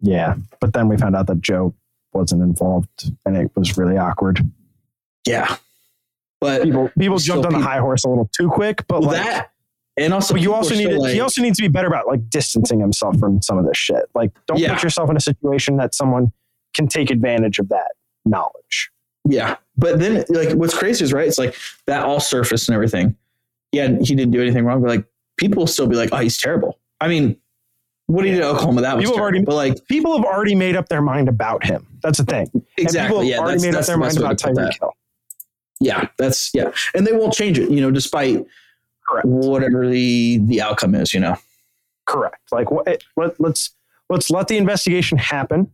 yeah. 0.00 0.34
But 0.60 0.72
then 0.72 0.88
we 0.88 0.96
found 0.96 1.16
out 1.16 1.26
that 1.26 1.40
Joe 1.42 1.74
wasn't 2.14 2.42
involved, 2.42 3.10
and 3.26 3.36
it 3.36 3.50
was 3.56 3.76
really 3.76 3.96
awkward. 3.98 4.40
yeah, 5.26 5.56
but 6.40 6.62
People 6.62 6.90
people 6.98 7.18
jumped 7.18 7.46
on 7.46 7.52
the 7.52 7.58
high 7.60 7.78
horse 7.78 8.04
a 8.04 8.08
little 8.08 8.28
too 8.36 8.48
quick, 8.48 8.86
but 8.86 9.00
well, 9.00 9.10
like, 9.12 9.24
that 9.24 9.50
and 9.96 10.12
also 10.12 10.34
you 10.34 10.52
also 10.52 10.74
need 10.74 10.88
to, 10.90 10.98
like, 10.98 11.12
he 11.14 11.20
also 11.20 11.40
needs 11.40 11.56
to 11.56 11.62
be 11.62 11.68
better 11.68 11.86
about 11.88 12.06
like 12.08 12.28
distancing 12.28 12.80
himself 12.80 13.16
from 13.18 13.40
some 13.42 13.58
of 13.58 13.64
this 13.66 13.76
shit. 13.76 14.04
Like, 14.14 14.32
don't 14.46 14.58
Yeah. 14.58 14.74
put 14.74 14.82
yourself 14.82 15.08
in 15.10 15.16
a 15.16 15.20
situation 15.20 15.76
that 15.76 15.94
someone 15.94 16.32
can 16.74 16.88
take 16.88 17.10
advantage 17.10 17.58
of 17.60 17.68
that 17.68 17.92
knowledge. 18.24 18.90
Yeah. 19.28 19.56
But 19.76 20.00
then 20.00 20.24
like 20.28 20.52
what's 20.54 20.76
crazy 20.76 21.04
is 21.04 21.12
right, 21.12 21.26
it's 21.28 21.38
like 21.38 21.54
that 21.86 22.04
all 22.04 22.18
surfaced 22.20 22.68
and 22.68 22.74
everything. 22.74 23.16
Yeah, 23.72 23.88
he 24.00 24.14
didn't 24.16 24.32
do 24.32 24.40
anything 24.42 24.64
wrong, 24.64 24.80
but 24.82 24.88
like 24.88 25.04
people 25.36 25.60
will 25.62 25.66
still 25.68 25.86
be 25.86 25.94
like, 25.96 26.10
Oh, 26.12 26.18
he's 26.18 26.38
terrible. 26.38 26.78
I 27.00 27.06
mean, 27.08 27.36
what 28.06 28.24
he 28.24 28.32
did 28.32 28.40
at 28.40 28.46
Oklahoma, 28.46 28.82
that 28.82 28.96
was 28.96 29.04
People 29.04 29.14
terrible. 29.16 29.22
already- 29.38 29.44
but 29.44 29.54
like 29.54 29.86
People 29.86 30.16
have 30.16 30.24
already 30.26 30.54
made 30.56 30.74
up 30.76 30.88
their 30.88 31.02
mind 31.02 31.28
about 31.28 31.64
him. 31.64 31.86
That's 32.04 32.18
the 32.18 32.24
thing. 32.24 32.48
And 32.52 32.62
exactly. 32.76 33.08
people 33.08 33.24
Yeah, 33.24 33.38
already 33.38 33.52
that's, 33.54 33.64
made 33.64 33.74
up 33.74 33.86
their 33.86 33.96
the 33.96 34.00
mind 34.00 34.18
about 34.18 34.38
to 34.38 34.46
put 34.48 34.54
that. 34.56 34.72
Tyreek 34.74 34.78
Hill. 34.78 34.92
Yeah, 35.80 36.08
that's 36.18 36.54
yeah. 36.54 36.70
And 36.94 37.06
they 37.06 37.12
won't 37.12 37.32
change 37.32 37.58
it, 37.58 37.70
you 37.70 37.80
know, 37.80 37.90
despite 37.90 38.44
Correct. 39.08 39.26
whatever 39.26 39.88
the 39.88 40.38
the 40.44 40.60
outcome 40.60 40.94
is, 40.94 41.12
you 41.14 41.20
know. 41.20 41.36
Correct. 42.06 42.52
Like, 42.52 42.70
what? 42.70 42.86
It, 42.86 43.04
let, 43.16 43.40
let's 43.40 43.70
let's 44.10 44.30
let 44.30 44.48
the 44.48 44.58
investigation 44.58 45.16
happen. 45.16 45.70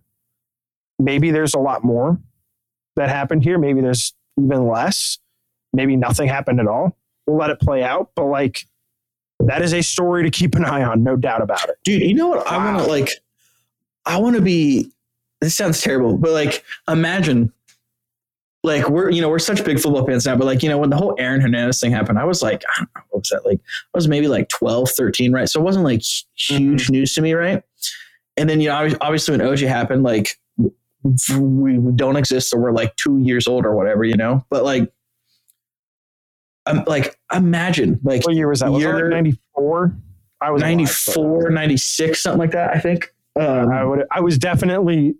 Maybe 1.01 1.33
there's 1.33 1.55
a 1.55 1.59
lot 1.59 1.83
more 1.83 2.19
that 2.95 3.09
happened 3.09 3.43
here. 3.43 3.59
Maybe 3.59 3.81
there's 3.81 4.15
even 4.39 4.69
less. 4.69 5.19
Maybe 5.73 5.97
nothing 5.97 6.29
happened 6.29 6.61
at 6.61 6.69
all. 6.69 6.97
We'll 7.27 7.39
let 7.39 7.51
it 7.51 7.61
play 7.61 7.83
out. 7.83 8.11
But 8.15 8.27
like, 8.27 8.67
that 9.41 9.63
is 9.63 9.75
a 9.75 9.83
story 9.83 10.23
to 10.23 10.31
keep 10.31 10.55
an 10.55 10.65
eye 10.65 10.85
on, 10.85 11.03
no 11.03 11.17
doubt 11.17 11.43
about 11.43 11.69
it. 11.69 11.77
Dude, 11.85 12.03
you 12.03 12.15
know 12.15 12.29
what 12.29 12.47
I 12.47 12.57
want 12.57 12.79
to 12.79 12.85
like 12.89 13.11
I 14.07 14.19
want 14.19 14.37
to 14.37 14.43
be 14.43 14.93
this 15.41 15.55
sounds 15.55 15.81
terrible, 15.81 16.17
but 16.19 16.33
like 16.33 16.65
imagine 16.89 17.53
like 18.63 18.91
we're 18.91 19.09
you 19.11 19.23
know 19.23 19.29
we're 19.31 19.39
such 19.39 19.65
big 19.65 19.81
football 19.81 20.05
fans 20.07 20.27
now 20.27 20.37
but 20.37 20.45
like 20.45 20.63
you 20.63 20.69
know 20.69 20.77
when 20.77 20.91
the 20.91 20.97
whole 20.97 21.15
Aaron 21.19 21.41
Hernandez 21.41 21.81
thing 21.81 21.91
happened 21.93 22.19
I 22.19 22.25
was 22.25 22.43
like 22.43 22.63
I 22.69 22.73
don't 22.81 22.91
know 22.95 23.01
what 23.09 23.21
was 23.21 23.29
that 23.31 23.47
like 23.47 23.59
I 23.59 23.97
was 23.97 24.07
maybe 24.07 24.29
like 24.29 24.51
12 24.51 24.91
13 24.91 25.33
right 25.33 25.49
so 25.49 25.59
it 25.59 25.63
wasn't 25.63 25.87
like 25.87 26.03
huge 26.37 26.83
Mm-hmm. 26.85 26.93
news 26.93 27.15
to 27.15 27.23
me 27.23 27.33
right 27.33 27.63
and 28.37 28.51
then 28.51 28.61
you 28.61 28.69
know 28.69 28.91
obviously 29.01 29.35
when 29.35 29.47
OJ 29.47 29.67
happened 29.67 30.03
like 30.03 30.39
we 31.39 31.79
don't 31.97 32.17
exist 32.17 32.51
so 32.51 32.59
we're 32.59 32.73
like 32.73 32.95
2 32.97 33.21
years 33.21 33.49
old 33.49 33.65
or 33.65 33.75
whatever 33.75 34.05
you 34.05 34.17
know 34.19 34.45
but 34.51 34.63
like 34.63 34.93
i'm 36.67 36.85
like 36.85 37.19
imagine 37.35 37.99
like 38.03 38.27
What 38.27 38.35
year 38.37 38.47
was 38.51 38.61
that? 38.61 38.71
Was 38.71 38.85
like 38.85 39.05
94? 39.07 39.97
I 40.43 40.51
was 40.51 40.61
alive, 40.61 40.77
94 40.77 41.49
96 41.49 42.23
something 42.23 42.39
like 42.39 42.51
that 42.51 42.77
I 42.77 42.79
think 42.79 43.11
um, 43.39 43.71
I 43.73 43.85
would. 43.85 44.05
I 44.11 44.21
was 44.21 44.37
definitely. 44.39 45.15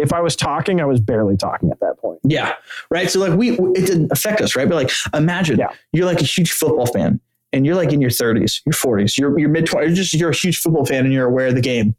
If 0.00 0.12
I 0.12 0.20
was 0.20 0.34
talking, 0.36 0.80
I 0.80 0.84
was 0.84 1.00
barely 1.00 1.36
talking 1.36 1.70
at 1.70 1.80
that 1.80 1.98
point. 1.98 2.20
Yeah. 2.24 2.54
Right. 2.90 3.10
So 3.10 3.20
like 3.20 3.38
we, 3.38 3.50
it 3.52 3.86
didn't 3.86 4.10
affect 4.12 4.40
us. 4.40 4.56
Right. 4.56 4.68
But 4.68 4.74
like, 4.74 4.90
imagine 5.14 5.58
Yeah. 5.58 5.68
you're 5.92 6.06
like 6.06 6.20
a 6.20 6.24
huge 6.24 6.52
football 6.52 6.86
fan 6.86 7.20
and 7.52 7.66
you're 7.66 7.74
like 7.74 7.92
in 7.92 8.00
your 8.00 8.10
thirties, 8.10 8.62
your 8.66 8.72
forties, 8.72 9.16
you're, 9.18 9.38
you're 9.38 9.48
mid 9.48 9.66
twenties, 9.66 9.96
just, 9.96 10.14
you're 10.14 10.30
a 10.30 10.34
huge 10.34 10.58
football 10.58 10.84
fan 10.84 11.04
and 11.04 11.12
you're 11.12 11.26
aware 11.26 11.48
of 11.48 11.54
the 11.54 11.60
game. 11.60 11.94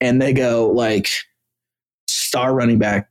And 0.00 0.20
they 0.20 0.32
go 0.32 0.70
like 0.70 1.08
star 2.08 2.54
running 2.54 2.78
back 2.78 3.08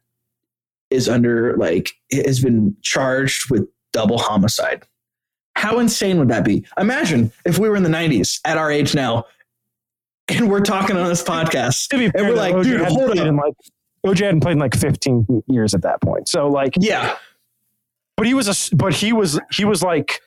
is 0.89 1.07
under 1.07 1.55
like, 1.57 1.91
has 2.11 2.39
been 2.39 2.75
charged 2.81 3.49
with 3.51 3.67
double 3.93 4.17
homicide. 4.17 4.83
How 5.55 5.79
insane 5.79 6.19
would 6.19 6.29
that 6.29 6.45
be? 6.45 6.65
Imagine 6.79 7.31
if 7.45 7.59
we 7.59 7.67
were 7.69 7.75
in 7.75 7.83
the 7.83 7.89
nineties 7.89 8.39
at 8.45 8.57
our 8.57 8.71
age 8.71 8.95
now 8.95 9.25
and 10.29 10.49
we're 10.49 10.61
talking 10.61 10.95
on 10.95 11.07
this 11.07 11.23
podcast 11.23 11.87
and 11.91 12.13
we're 12.15 12.35
like, 12.35 12.61
dude, 12.63 12.81
hold 12.81 13.17
up. 13.17 13.35
like 13.35 13.53
OJ 14.05 14.19
hadn't 14.25 14.39
played 14.41 14.53
in 14.53 14.59
like 14.59 14.75
15 14.75 15.43
years 15.47 15.73
at 15.73 15.81
that 15.83 16.01
point. 16.01 16.27
So 16.29 16.47
like, 16.47 16.73
Yeah. 16.79 17.15
but 18.17 18.25
he 18.25 18.33
was 18.33 18.47
a 18.47 18.75
But 18.75 18.93
he 18.93 19.13
was. 19.13 19.39
He 19.51 19.65
was 19.65 19.81
like 19.83 20.21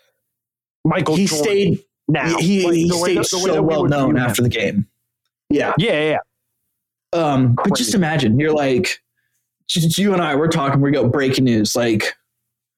Michael. 0.85 1.17
He 1.17 1.27
Jordan 1.27 1.45
stayed 1.45 1.85
now. 2.09 2.37
he, 2.39 2.65
Like, 2.67 2.75
he 2.75 2.89
stayed 2.91 3.19
that- 3.19 3.27
so 3.27 3.43
we 3.43 3.59
well 3.61 3.85
known 3.85 4.19
after 4.19 4.43
the 4.43 4.49
game. 4.49 4.87
Yeah. 5.51 5.75
Yeah, 5.79 5.93
yeah, 5.93 6.11
yeah. 6.11 6.19
Um, 7.15 7.55
but 7.55 7.77
just 7.77 7.95
imagine 7.95 8.39
you're 8.41 8.55
like, 8.55 9.03
you 9.69 10.13
and 10.15 10.23
I, 10.23 10.35
we're 10.35 10.49
talking, 10.49 10.81
we 10.81 10.91
go 10.91 11.07
breaking 11.09 11.45
news. 11.45 11.77
Like, 11.77 12.15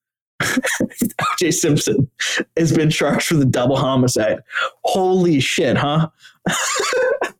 OJ 0.42 1.52
Simpson 1.54 2.10
has 2.56 2.72
been 2.72 2.90
charged 2.90 3.30
with 3.32 3.42
a 3.42 3.46
double 3.46 3.76
homicide. 3.76 4.40
Holy 4.84 5.38
shit, 5.40 5.76
huh? 5.76 6.08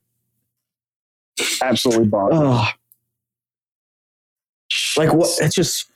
absolutely 1.63 2.07
bonkers. 2.07 2.31
Oh. 2.33 2.69
Like, 4.97 5.13
what? 5.13 5.29
It's 5.41 5.55
just, 5.55 5.91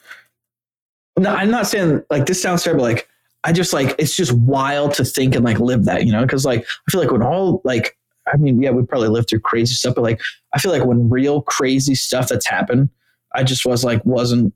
no, 1.19 1.35
I'm 1.35 1.51
not 1.51 1.67
saying 1.67 2.03
like 2.11 2.27
this 2.27 2.41
sounds 2.41 2.63
terrible. 2.63 2.85
Like, 2.85 3.09
I 3.45 3.53
just 3.53 3.73
like, 3.73 3.95
it's 3.99 4.17
just 4.17 4.33
wild 4.33 4.95
to 4.95 5.05
think 5.05 5.35
and 5.35 5.45
like 5.45 5.61
live 5.61 5.85
that, 5.85 6.05
you 6.05 6.13
know? 6.13 6.27
Cause 6.27 6.45
like, 6.45 6.63
I 6.63 6.91
feel 6.91 7.01
like 7.01 7.11
when 7.11 7.23
all 7.23 7.61
like, 7.65 7.97
I 8.33 8.37
mean, 8.37 8.61
yeah, 8.61 8.71
we 8.71 8.85
probably 8.85 9.09
lived 9.09 9.31
through 9.31 9.41
crazy 9.41 9.75
stuff, 9.75 9.95
but 9.95 10.03
like, 10.03 10.21
I 10.53 10.59
feel 10.59 10.73
like 10.73 10.85
when 10.85 11.09
real 11.09 11.43
crazy 11.43 11.95
stuff 11.95 12.29
that's 12.29 12.47
happened, 12.47 12.91
I 13.35 13.45
just 13.45 13.65
was 13.65 13.85
like, 13.85 14.05
wasn't 14.05 14.53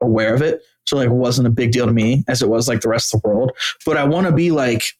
aware 0.00 0.34
of 0.34 0.42
it. 0.42 0.62
So 0.84 0.96
like, 0.96 1.10
wasn't 1.10 1.48
a 1.48 1.50
big 1.50 1.72
deal 1.72 1.86
to 1.86 1.92
me 1.92 2.24
as 2.28 2.42
it 2.42 2.48
was 2.48 2.68
like 2.68 2.80
the 2.80 2.88
rest 2.88 3.14
of 3.14 3.22
the 3.22 3.28
world. 3.28 3.52
But 3.84 3.96
I 3.96 4.04
want 4.04 4.26
to 4.26 4.32
be 4.32 4.50
like 4.50 4.96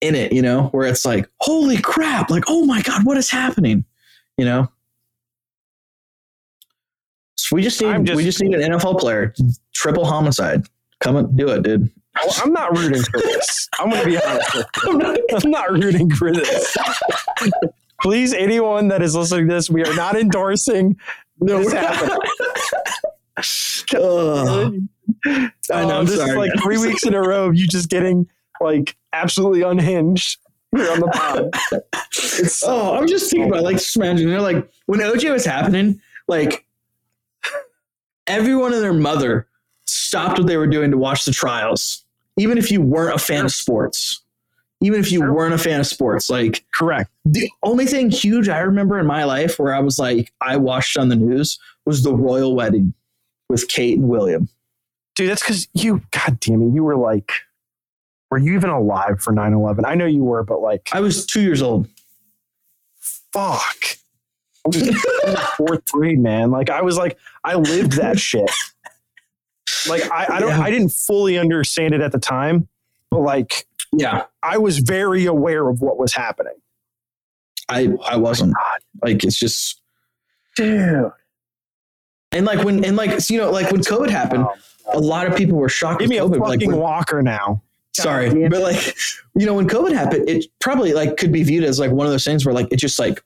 in 0.00 0.14
it, 0.14 0.32
you 0.32 0.42
know, 0.42 0.64
where 0.68 0.86
it's 0.86 1.04
like, 1.04 1.28
holy 1.40 1.80
crap, 1.80 2.30
like, 2.30 2.44
oh 2.48 2.66
my 2.66 2.82
God, 2.82 3.04
what 3.04 3.16
is 3.16 3.30
happening? 3.30 3.84
You 4.36 4.44
know? 4.44 4.68
We 7.50 7.62
just 7.62 7.80
need, 7.82 8.04
just- 8.06 8.16
we 8.16 8.24
just 8.24 8.42
need 8.42 8.54
an 8.54 8.72
NFL 8.72 8.98
player, 9.00 9.34
triple 9.74 10.04
homicide. 10.04 10.62
Come 11.00 11.16
and 11.16 11.36
do 11.36 11.48
it, 11.48 11.62
dude. 11.62 11.90
Well, 12.22 12.34
I'm 12.44 12.52
not 12.52 12.76
rooting 12.76 13.02
for 13.02 13.18
this. 13.20 13.68
I'm 13.80 13.90
going 13.90 14.02
to 14.02 14.08
be 14.08 14.22
honest. 14.22 14.54
With 14.54 14.66
you. 14.84 14.90
I'm 14.92 14.98
not- 14.98 15.18
I'm 15.44 15.50
not 15.50 15.70
rooting 15.72 16.10
for 16.10 16.30
this. 16.32 16.76
Please, 18.02 18.32
anyone 18.34 18.88
that 18.88 19.00
is 19.02 19.14
listening 19.16 19.48
to 19.48 19.54
this, 19.54 19.70
we 19.70 19.82
are 19.84 19.94
not 19.94 20.16
endorsing 20.16 20.96
No, 21.40 21.58
this 21.62 21.72
happening. 21.72 22.18
Ugh. 23.94 23.98
Uh, 25.24 25.48
I 25.72 25.84
know. 25.84 26.00
I'm 26.00 26.06
this 26.06 26.16
sorry. 26.16 26.30
is 26.30 26.36
like 26.36 26.54
man. 26.54 26.62
three 26.62 26.78
weeks 26.78 27.04
in 27.06 27.14
a 27.14 27.20
row 27.20 27.46
of 27.46 27.56
you 27.56 27.66
just 27.68 27.88
getting 27.88 28.26
like 28.60 28.96
absolutely 29.12 29.62
unhinged 29.62 30.38
here 30.74 30.90
on 30.90 31.00
the 31.00 31.06
pod. 31.08 31.50
It's 32.12 32.62
Oh, 32.66 32.96
I'm 32.96 33.06
just 33.06 33.30
thinking 33.30 33.48
about 33.50 33.62
like 33.62 33.76
just 33.76 33.96
imagine 33.96 34.28
they're 34.28 34.40
like 34.40 34.68
when 34.86 35.00
OJ 35.00 35.32
was 35.32 35.44
happening, 35.44 36.00
like 36.28 36.64
everyone 38.26 38.72
and 38.72 38.82
their 38.82 38.92
mother 38.92 39.46
stopped 39.84 40.38
what 40.38 40.46
they 40.46 40.56
were 40.56 40.66
doing 40.66 40.90
to 40.90 40.98
watch 40.98 41.24
the 41.24 41.32
trials, 41.32 42.04
even 42.36 42.58
if 42.58 42.70
you 42.70 42.80
weren't 42.80 43.14
a 43.14 43.18
fan 43.18 43.44
of 43.44 43.52
sports. 43.52 44.20
Even 44.80 44.98
if 44.98 45.12
you 45.12 45.20
weren't 45.22 45.54
a 45.54 45.58
fan 45.58 45.78
of 45.78 45.86
sports, 45.86 46.28
like 46.28 46.64
correct. 46.74 47.08
the 47.24 47.48
only 47.62 47.86
thing 47.86 48.10
huge 48.10 48.48
I 48.48 48.58
remember 48.58 48.98
in 48.98 49.06
my 49.06 49.22
life 49.22 49.56
where 49.56 49.72
I 49.72 49.78
was 49.78 49.96
like 49.96 50.32
I 50.40 50.56
watched 50.56 50.96
on 50.96 51.08
the 51.08 51.14
news 51.14 51.56
was 51.86 52.02
the 52.02 52.12
royal 52.12 52.56
wedding. 52.56 52.92
with 53.48 53.68
Kate 53.68 53.96
and 53.96 54.08
William. 54.08 54.48
Dude, 55.14 55.30
that's 55.30 55.42
because 55.42 55.68
you, 55.74 56.02
god 56.10 56.40
damn 56.40 56.62
it, 56.62 56.74
you 56.74 56.82
were 56.82 56.96
like, 56.96 57.30
were 58.30 58.38
you 58.38 58.54
even 58.54 58.70
alive 58.70 59.20
for 59.20 59.32
9 59.32 59.52
11? 59.52 59.84
I 59.84 59.94
know 59.94 60.06
you 60.06 60.24
were, 60.24 60.42
but 60.42 60.60
like, 60.60 60.88
I 60.92 61.00
was 61.00 61.26
two 61.26 61.42
years 61.42 61.62
old. 61.62 61.86
fuck. 63.32 63.98
I 64.64 64.68
was 64.68 64.88
in 64.88 64.94
fourth 65.56 65.84
grade, 65.90 66.18
man. 66.20 66.50
Like, 66.50 66.70
I 66.70 66.82
was 66.82 66.96
like, 66.96 67.18
I 67.44 67.54
lived 67.54 67.92
that 67.92 68.18
shit. 68.18 68.50
Like, 69.88 70.02
I, 70.10 70.26
I 70.36 70.40
don't, 70.40 70.50
Yeah. 70.50 70.60
I 70.60 70.70
didn't 70.70 70.90
fully 70.90 71.38
understand 71.38 71.94
it 71.94 72.00
at 72.00 72.12
the 72.12 72.18
time, 72.18 72.68
but 73.10 73.20
like, 73.20 73.66
Yeah, 73.92 74.24
I 74.42 74.58
was 74.58 74.78
very 74.78 75.26
aware 75.26 75.68
of 75.68 75.80
what 75.80 75.98
was 75.98 76.12
happening. 76.14 76.54
I 77.68 77.88
I 78.04 78.16
wasn't. 78.16 78.54
Like 79.02 79.24
it's 79.24 79.38
just 79.38 79.80
Dude. 80.56 81.10
and 82.32 82.44
like 82.44 82.64
when 82.64 82.84
and 82.84 82.96
like 82.96 83.28
you 83.30 83.38
know 83.38 83.50
like 83.50 83.70
when 83.70 83.80
COVID 83.82 84.10
happened, 84.10 84.44
oh, 84.46 84.98
a 84.98 85.00
lot 85.00 85.26
of 85.26 85.36
people 85.36 85.56
were 85.58 85.68
shocked. 85.68 86.00
Give 86.00 86.08
me 86.10 86.18
a 86.18 86.22
COVID. 86.24 86.40
Like, 86.40 86.50
fucking 86.60 86.72
when- 86.72 86.80
walker 86.80 87.22
now. 87.22 87.62
sorry, 87.92 88.48
but 88.48 88.60
like 88.62 88.94
you 89.34 89.46
know 89.46 89.54
when 89.54 89.68
COVID 89.68 89.92
happened, 89.92 90.28
it 90.28 90.46
probably 90.60 90.92
like 90.92 91.16
could 91.16 91.32
be 91.32 91.42
viewed 91.42 91.64
as 91.64 91.78
like 91.78 91.90
one 91.92 92.06
of 92.06 92.12
those 92.12 92.24
things 92.24 92.44
where 92.44 92.54
like 92.54 92.68
it 92.70 92.76
just 92.76 92.98
like 92.98 93.22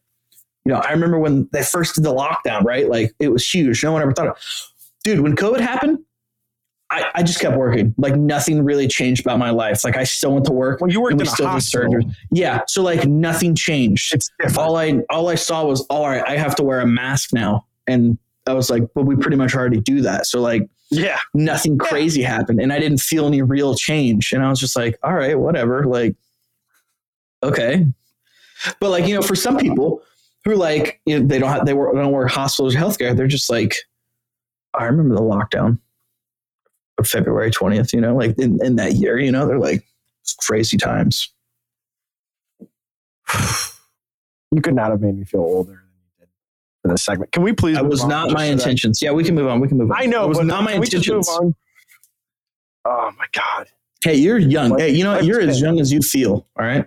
you 0.67 0.73
know 0.73 0.81
I 0.81 0.91
remember 0.91 1.17
when 1.21 1.49
they 1.53 1.62
first 1.62 1.95
did 1.95 2.03
the 2.03 2.12
lockdown, 2.12 2.64
right? 2.64 2.89
Like 2.89 3.14
it 3.21 3.29
was 3.29 3.49
huge. 3.49 3.85
No 3.85 3.93
one 3.93 4.03
ever 4.03 4.12
thought 4.12 4.27
of. 4.27 4.37
Dude, 5.05 5.21
when 5.21 5.37
COVID 5.37 5.61
happened, 5.61 6.01
I, 6.91 7.05
I 7.14 7.23
just 7.23 7.39
kept 7.39 7.57
working. 7.57 7.95
Like 7.97 8.17
nothing 8.17 8.64
really 8.64 8.89
changed 8.89 9.21
about 9.21 9.39
my 9.39 9.51
life. 9.51 9.85
Like 9.85 9.97
I 9.97 10.03
still 10.03 10.33
went 10.33 10.45
to 10.47 10.53
work. 10.53 10.81
Well, 10.81 10.91
you 10.91 11.01
worked 11.01 11.12
in 11.12 11.19
we 11.19 11.23
a 11.23 11.27
still 11.27 11.47
hospital. 11.47 11.93
surgery. 11.93 12.12
Yeah. 12.33 12.62
So 12.67 12.83
like 12.83 13.07
nothing 13.07 13.55
changed. 13.55 14.12
It's 14.12 14.29
different. 14.41 14.59
all 14.59 14.77
I 14.77 15.03
all 15.09 15.29
I 15.29 15.37
saw 15.37 15.64
was 15.64 15.83
all 15.83 16.09
right, 16.09 16.25
I 16.27 16.37
have 16.37 16.57
to 16.57 16.64
wear 16.64 16.81
a 16.81 16.87
mask 16.87 17.33
now. 17.33 17.64
And 17.87 18.19
I 18.49 18.53
was 18.53 18.69
like, 18.69 18.83
but 18.93 19.03
we 19.05 19.14
pretty 19.14 19.37
much 19.37 19.55
already 19.55 19.81
do 19.81 20.01
that. 20.01 20.27
So 20.27 20.41
like 20.41 20.69
yeah. 20.91 21.21
nothing 21.33 21.79
crazy 21.79 22.23
happened 22.23 22.61
and 22.61 22.73
I 22.73 22.81
didn't 22.81 22.99
feel 22.99 23.29
any 23.29 23.41
real 23.41 23.77
change. 23.77 24.33
And 24.33 24.45
I 24.45 24.51
was 24.51 24.59
just 24.59 24.75
like, 24.75 24.99
all 25.05 25.14
right, 25.14 25.39
whatever. 25.39 25.85
Like, 25.85 26.17
okay. 27.45 27.87
But 28.81 28.91
like, 28.91 29.07
you 29.07 29.14
know, 29.14 29.23
for 29.23 29.37
some 29.37 29.57
people 29.59 30.03
who 30.47 30.55
like 30.55 31.01
you 31.05 31.19
know, 31.19 31.27
they 31.27 31.39
don't 31.39 31.51
have 31.51 31.67
they 31.67 31.75
work 31.75 31.93
they 31.93 32.01
don't 32.01 32.13
work 32.13 32.31
hospitals 32.31 32.75
or 32.75 32.79
healthcare, 32.79 33.15
they're 33.15 33.27
just 33.27 33.51
like, 33.51 33.75
I 34.73 34.85
remember 34.85 35.15
the 35.17 35.21
lockdown 35.21 35.79
of 36.99 37.07
February 37.07 37.51
20th, 37.51 37.93
you 37.93 38.01
know, 38.01 38.15
like 38.15 38.39
in, 38.39 38.65
in 38.65 38.77
that 38.77 38.95
year, 38.95 39.19
you 39.19 39.33
know, 39.33 39.47
they're 39.47 39.59
like 39.59 39.85
crazy 40.39 40.79
times. 40.79 41.33
You 44.53 44.63
could 44.63 44.77
not 44.77 44.93
have 44.93 45.01
made 45.01 45.19
me 45.19 45.25
feel 45.25 45.41
older 45.41 45.73
than 45.73 45.81
you 45.81 46.21
did 46.21 46.29
for 46.81 46.89
this 46.89 47.03
segment. 47.05 47.33
Can 47.33 47.43
we 47.43 47.53
please? 47.53 47.75
That 47.75 47.85
was 47.85 48.05
not 48.05 48.31
my 48.31 48.45
so 48.45 48.47
that- 48.47 48.53
intentions. 48.53 49.03
Yeah, 49.03 49.11
we 49.11 49.25
can 49.25 49.35
move 49.35 49.49
on. 49.49 49.59
We 49.59 49.67
can 49.67 49.77
move 49.77 49.91
on. 49.91 50.01
I 50.01 50.07
know, 50.07 50.25
it 50.25 50.29
was 50.29 50.41
not 50.41 50.63
my 50.63 50.71
can 50.73 50.81
we 50.81 50.87
just 50.87 51.07
move 51.09 51.17
intentions. 51.19 51.55
Oh 52.85 53.11
my 53.19 53.27
god. 53.33 53.67
Hey, 54.05 54.15
you're 54.15 54.39
young. 54.39 54.79
Hey, 54.79 54.91
you 54.91 55.03
know? 55.03 55.19
You're 55.19 55.41
as 55.41 55.61
young 55.61 55.81
as 55.81 55.93
you 55.93 56.01
feel. 56.01 56.47
All 56.57 56.65
right. 56.65 56.87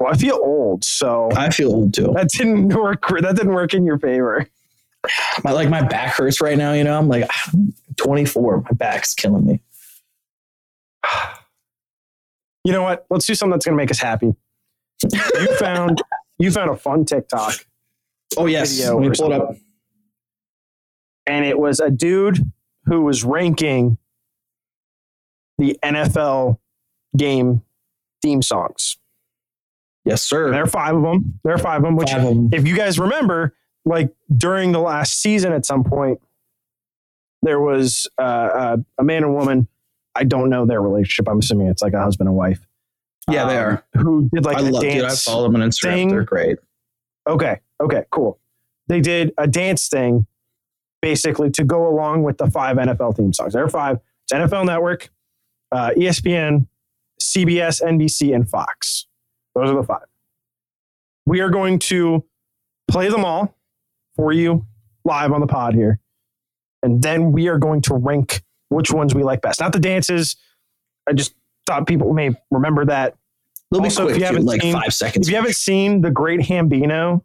Well, 0.00 0.12
I 0.12 0.16
feel 0.16 0.36
old, 0.42 0.82
so 0.82 1.28
I 1.36 1.50
feel 1.50 1.72
old 1.72 1.92
too. 1.94 2.12
that 2.14 2.28
didn't 2.30 2.68
work. 2.74 3.06
That 3.20 3.36
didn't 3.36 3.52
work 3.52 3.74
in 3.74 3.84
your 3.84 3.98
favor. 3.98 4.48
My, 5.44 5.52
like 5.52 5.68
my 5.68 5.82
back 5.86 6.16
hurts 6.16 6.40
right 6.40 6.56
now. 6.58 6.72
You 6.72 6.84
know, 6.84 6.96
I'm 6.98 7.08
like 7.08 7.28
I'm 7.54 7.74
24. 7.96 8.62
My 8.62 8.70
back's 8.72 9.14
killing 9.14 9.46
me. 9.46 9.60
You 12.62 12.72
know 12.72 12.82
what? 12.82 13.06
Let's 13.08 13.24
do 13.24 13.34
something 13.34 13.52
that's 13.52 13.64
going 13.64 13.72
to 13.74 13.82
make 13.82 13.90
us 13.90 13.98
happy. 13.98 14.34
You 15.10 15.54
found 15.58 16.02
you 16.38 16.50
found 16.50 16.68
a 16.70 16.76
fun 16.76 17.06
TikTok, 17.06 17.54
Oh 18.36 18.44
yes. 18.44 18.78
Let 18.86 18.98
me 18.98 19.08
pull 19.16 19.32
it 19.32 19.40
up. 19.40 19.56
and 21.26 21.46
it 21.46 21.58
was 21.58 21.80
a 21.80 21.90
dude 21.90 22.52
who 22.84 23.00
was 23.00 23.24
ranking 23.24 23.96
the 25.56 25.78
NFL 25.82 26.58
game 27.16 27.62
theme 28.20 28.42
songs. 28.42 28.98
Yes, 30.04 30.22
sir. 30.22 30.50
There 30.50 30.62
are 30.62 30.66
five 30.66 30.96
of 30.96 31.02
them. 31.02 31.38
There 31.44 31.52
are 31.52 31.58
five 31.58 31.78
of 31.78 31.84
them. 31.84 31.96
Which, 31.96 32.12
of 32.12 32.24
'em. 32.24 32.48
if 32.52 32.66
you 32.66 32.74
guys 32.76 32.98
remember, 32.98 33.54
like 33.84 34.12
during 34.34 34.72
the 34.72 34.80
last 34.80 35.20
season, 35.20 35.52
at 35.52 35.66
some 35.66 35.84
point, 35.84 36.20
there 37.42 37.60
was 37.60 38.06
uh, 38.18 38.22
uh, 38.22 38.76
a 38.98 39.04
man 39.04 39.24
and 39.24 39.34
woman. 39.34 39.68
I 40.14 40.24
don't 40.24 40.50
know 40.50 40.66
their 40.66 40.82
relationship. 40.82 41.28
I'm 41.28 41.38
assuming 41.38 41.68
it's 41.68 41.82
like 41.82 41.92
a 41.92 42.02
husband 42.02 42.28
and 42.28 42.36
wife. 42.36 42.66
Yeah, 43.30 43.46
they 43.46 43.56
um, 43.58 43.64
are. 43.64 43.84
Who 43.94 44.28
did 44.32 44.44
like 44.44 44.56
I 44.58 44.60
a 44.60 44.70
love 44.70 44.82
dance? 44.82 44.94
dude. 44.94 45.04
I 45.04 45.14
follow 45.14 45.42
them 45.44 45.60
on 45.60 45.68
Instagram. 45.68 45.92
thing. 45.92 46.08
They're 46.08 46.24
great. 46.24 46.58
Okay. 47.28 47.60
Okay. 47.80 48.04
Cool. 48.10 48.38
They 48.88 49.00
did 49.00 49.32
a 49.38 49.46
dance 49.46 49.88
thing 49.88 50.26
basically 51.00 51.50
to 51.52 51.64
go 51.64 51.86
along 51.88 52.24
with 52.24 52.38
the 52.38 52.50
five 52.50 52.76
NFL 52.76 53.16
theme 53.16 53.32
songs. 53.32 53.52
There 53.52 53.64
are 53.64 53.68
five. 53.68 53.98
It's 54.24 54.32
NFL 54.32 54.66
Network, 54.66 55.10
uh, 55.72 55.90
ESPN, 55.96 56.66
CBS, 57.20 57.82
NBC, 57.82 58.34
and 58.34 58.48
Fox. 58.48 59.06
Those 59.54 59.70
are 59.70 59.74
the 59.76 59.82
five. 59.82 60.04
We 61.26 61.40
are 61.40 61.50
going 61.50 61.78
to 61.80 62.24
play 62.88 63.08
them 63.08 63.24
all 63.24 63.54
for 64.16 64.32
you 64.32 64.66
live 65.04 65.32
on 65.32 65.40
the 65.40 65.46
pod 65.46 65.74
here. 65.74 66.00
And 66.82 67.02
then 67.02 67.32
we 67.32 67.48
are 67.48 67.58
going 67.58 67.82
to 67.82 67.94
rank 67.94 68.42
which 68.68 68.90
ones 68.90 69.14
we 69.14 69.22
like 69.22 69.42
best. 69.42 69.60
Not 69.60 69.72
the 69.72 69.78
dances. 69.80 70.36
I 71.08 71.12
just 71.12 71.34
thought 71.66 71.86
people 71.86 72.12
may 72.12 72.30
remember 72.50 72.84
that. 72.86 73.14
They'll 73.70 73.82
Also, 73.82 74.06
be 74.06 74.12
if 74.12 74.14
quick, 74.14 74.20
you 74.20 74.26
haven't 74.26 74.44
like 74.46 74.62
seen- 74.62 74.72
five 74.74 74.94
seconds. 74.94 75.28
If 75.28 75.32
you 75.32 75.36
haven't 75.36 75.56
seen 75.56 76.00
the 76.00 76.10
Great 76.10 76.40
Hambino, 76.40 77.22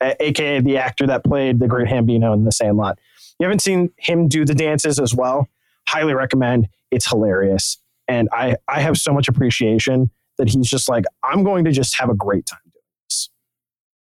aka 0.00 0.60
the 0.60 0.76
actor 0.78 1.06
that 1.06 1.24
played 1.24 1.58
the 1.58 1.66
Great 1.66 1.88
Hambino 1.88 2.32
in 2.34 2.44
The 2.44 2.52
Sandlot, 2.52 2.98
you 3.38 3.44
haven't 3.44 3.60
seen 3.60 3.90
him 3.96 4.28
do 4.28 4.44
the 4.44 4.54
dances 4.54 4.98
as 5.00 5.14
well. 5.14 5.48
Highly 5.88 6.14
recommend. 6.14 6.68
It's 6.90 7.08
hilarious, 7.08 7.78
and 8.06 8.28
I 8.32 8.56
I 8.68 8.80
have 8.80 8.96
so 8.98 9.12
much 9.12 9.28
appreciation 9.28 10.10
that 10.40 10.48
he's 10.48 10.68
just 10.68 10.88
like 10.88 11.04
I'm 11.22 11.44
going 11.44 11.64
to 11.66 11.70
just 11.72 11.98
have 12.00 12.08
a 12.10 12.14
great 12.14 12.46
time 12.46 12.60
doing 12.72 12.82
this. 13.04 13.28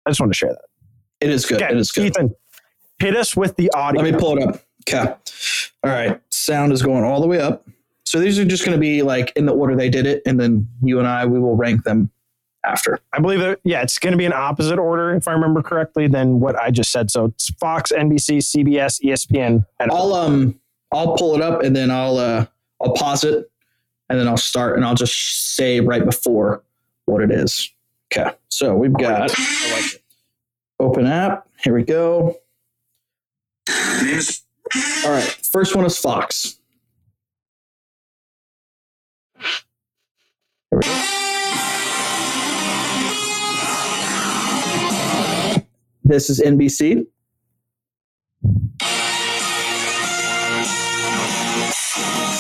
I 0.06 0.12
just 0.12 0.20
want 0.20 0.32
to 0.32 0.38
share 0.38 0.50
that. 0.54 0.66
it 1.20 1.30
is 1.30 1.46
good. 1.46 1.62
Okay, 1.62 1.74
It 1.74 1.78
is 1.78 1.92
good. 1.92 2.06
Ethan, 2.06 2.36
hit 3.00 3.16
us 3.16 3.36
with 3.36 3.56
the 3.56 3.72
audio. 3.72 4.02
Let 4.02 4.14
me 4.14 4.20
pull 4.20 4.38
it 4.38 4.44
up. 4.48 4.62
Okay. 4.88 5.14
All 5.84 5.92
right. 5.92 6.22
Sound 6.30 6.72
is 6.72 6.82
going 6.82 7.04
all 7.04 7.20
the 7.20 7.28
way 7.28 7.42
up. 7.42 7.68
So 8.06 8.20
these 8.22 8.40
are 8.40 8.46
just 8.46 8.64
going 8.64 8.76
to 8.76 8.80
be 8.80 9.02
like 9.02 9.34
in 9.36 9.46
the 9.46 9.54
order 9.54 9.76
they 9.76 9.90
did 9.90 10.06
it, 10.06 10.22
and 10.26 10.40
then 10.40 10.70
you 10.82 11.00
and 11.00 11.08
I 11.08 11.26
we 11.26 11.40
will 11.40 11.58
rank 11.58 11.84
them 11.84 12.10
after. 12.64 13.00
I 13.12 13.20
believe 13.20 13.40
that 13.40 13.60
yeah, 13.66 13.82
it's 13.82 14.00
going 14.00 14.12
to 14.14 14.18
be 14.18 14.26
an 14.26 14.32
opposite 14.34 14.80
order 14.80 15.14
if 15.14 15.28
I 15.28 15.34
remember 15.34 15.62
correctly 15.62 16.08
than 16.08 16.40
what 16.40 16.56
I 16.56 16.72
just 16.72 16.92
said. 16.92 17.12
So 17.12 17.26
it's 17.26 17.50
Fox, 17.56 17.92
NBC, 17.92 18.38
CBS, 18.38 19.02
ESPN, 19.04 19.66
and 19.82 19.92
I'll 19.92 20.14
um 20.14 20.58
I'll 20.94 21.18
pull 21.18 21.36
it 21.36 21.42
up 21.42 21.64
and 21.64 21.76
then 21.76 21.92
I'll 21.92 22.18
uh 22.18 22.46
I'll 22.82 22.94
pause 22.94 23.26
it 23.26 23.52
and 24.10 24.20
then 24.20 24.28
I'll 24.28 24.38
start 24.38 24.76
and 24.76 24.86
I'll 24.86 24.96
just 24.96 25.56
say 25.56 25.80
right 25.80 26.04
before 26.04 26.64
what 27.06 27.22
it 27.22 27.32
is. 27.32 27.72
Okay. 28.12 28.32
So 28.50 28.76
we've 28.76 28.94
got 28.94 29.34
open 30.80 31.06
app. 31.06 31.48
Here 31.64 31.74
we 31.74 31.84
go. 31.84 32.38
All 33.70 35.12
right. 35.12 35.38
First 35.52 35.76
one 35.76 35.86
is 35.86 35.98
Fox. 35.98 36.60
Here 40.70 40.80
we 40.80 40.80
go. 40.82 41.14
This 46.04 46.30
is 46.30 46.40
NBC. 46.40 47.06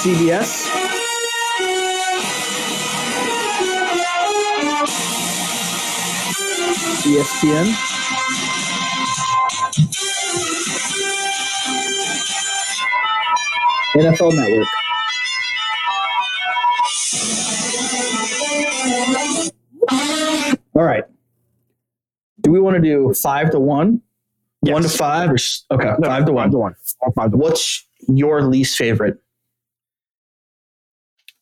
CBS. 0.03 0.86
ESPN. 7.03 7.73
NFL 13.95 14.35
Network. 14.35 14.67
All 20.73 20.83
right. 20.83 21.03
Do 22.41 22.51
we 22.51 22.59
want 22.59 22.75
to 22.75 22.81
do 22.81 23.13
five 23.13 23.51
to 23.51 23.59
one? 23.59 24.01
One 24.61 24.81
to 24.81 24.89
five 24.89 25.29
or 25.29 25.37
okay, 25.71 25.93
No, 25.99 26.07
five 26.07 26.25
to 26.25 26.31
one. 26.31 26.45
Five 26.45 26.51
to 26.51 26.57
one. 26.57 26.75
Five 27.15 27.31
to 27.31 27.37
one. 27.37 27.39
What's 27.39 27.87
your 28.07 28.41
least 28.43 28.77
favorite? 28.77 29.17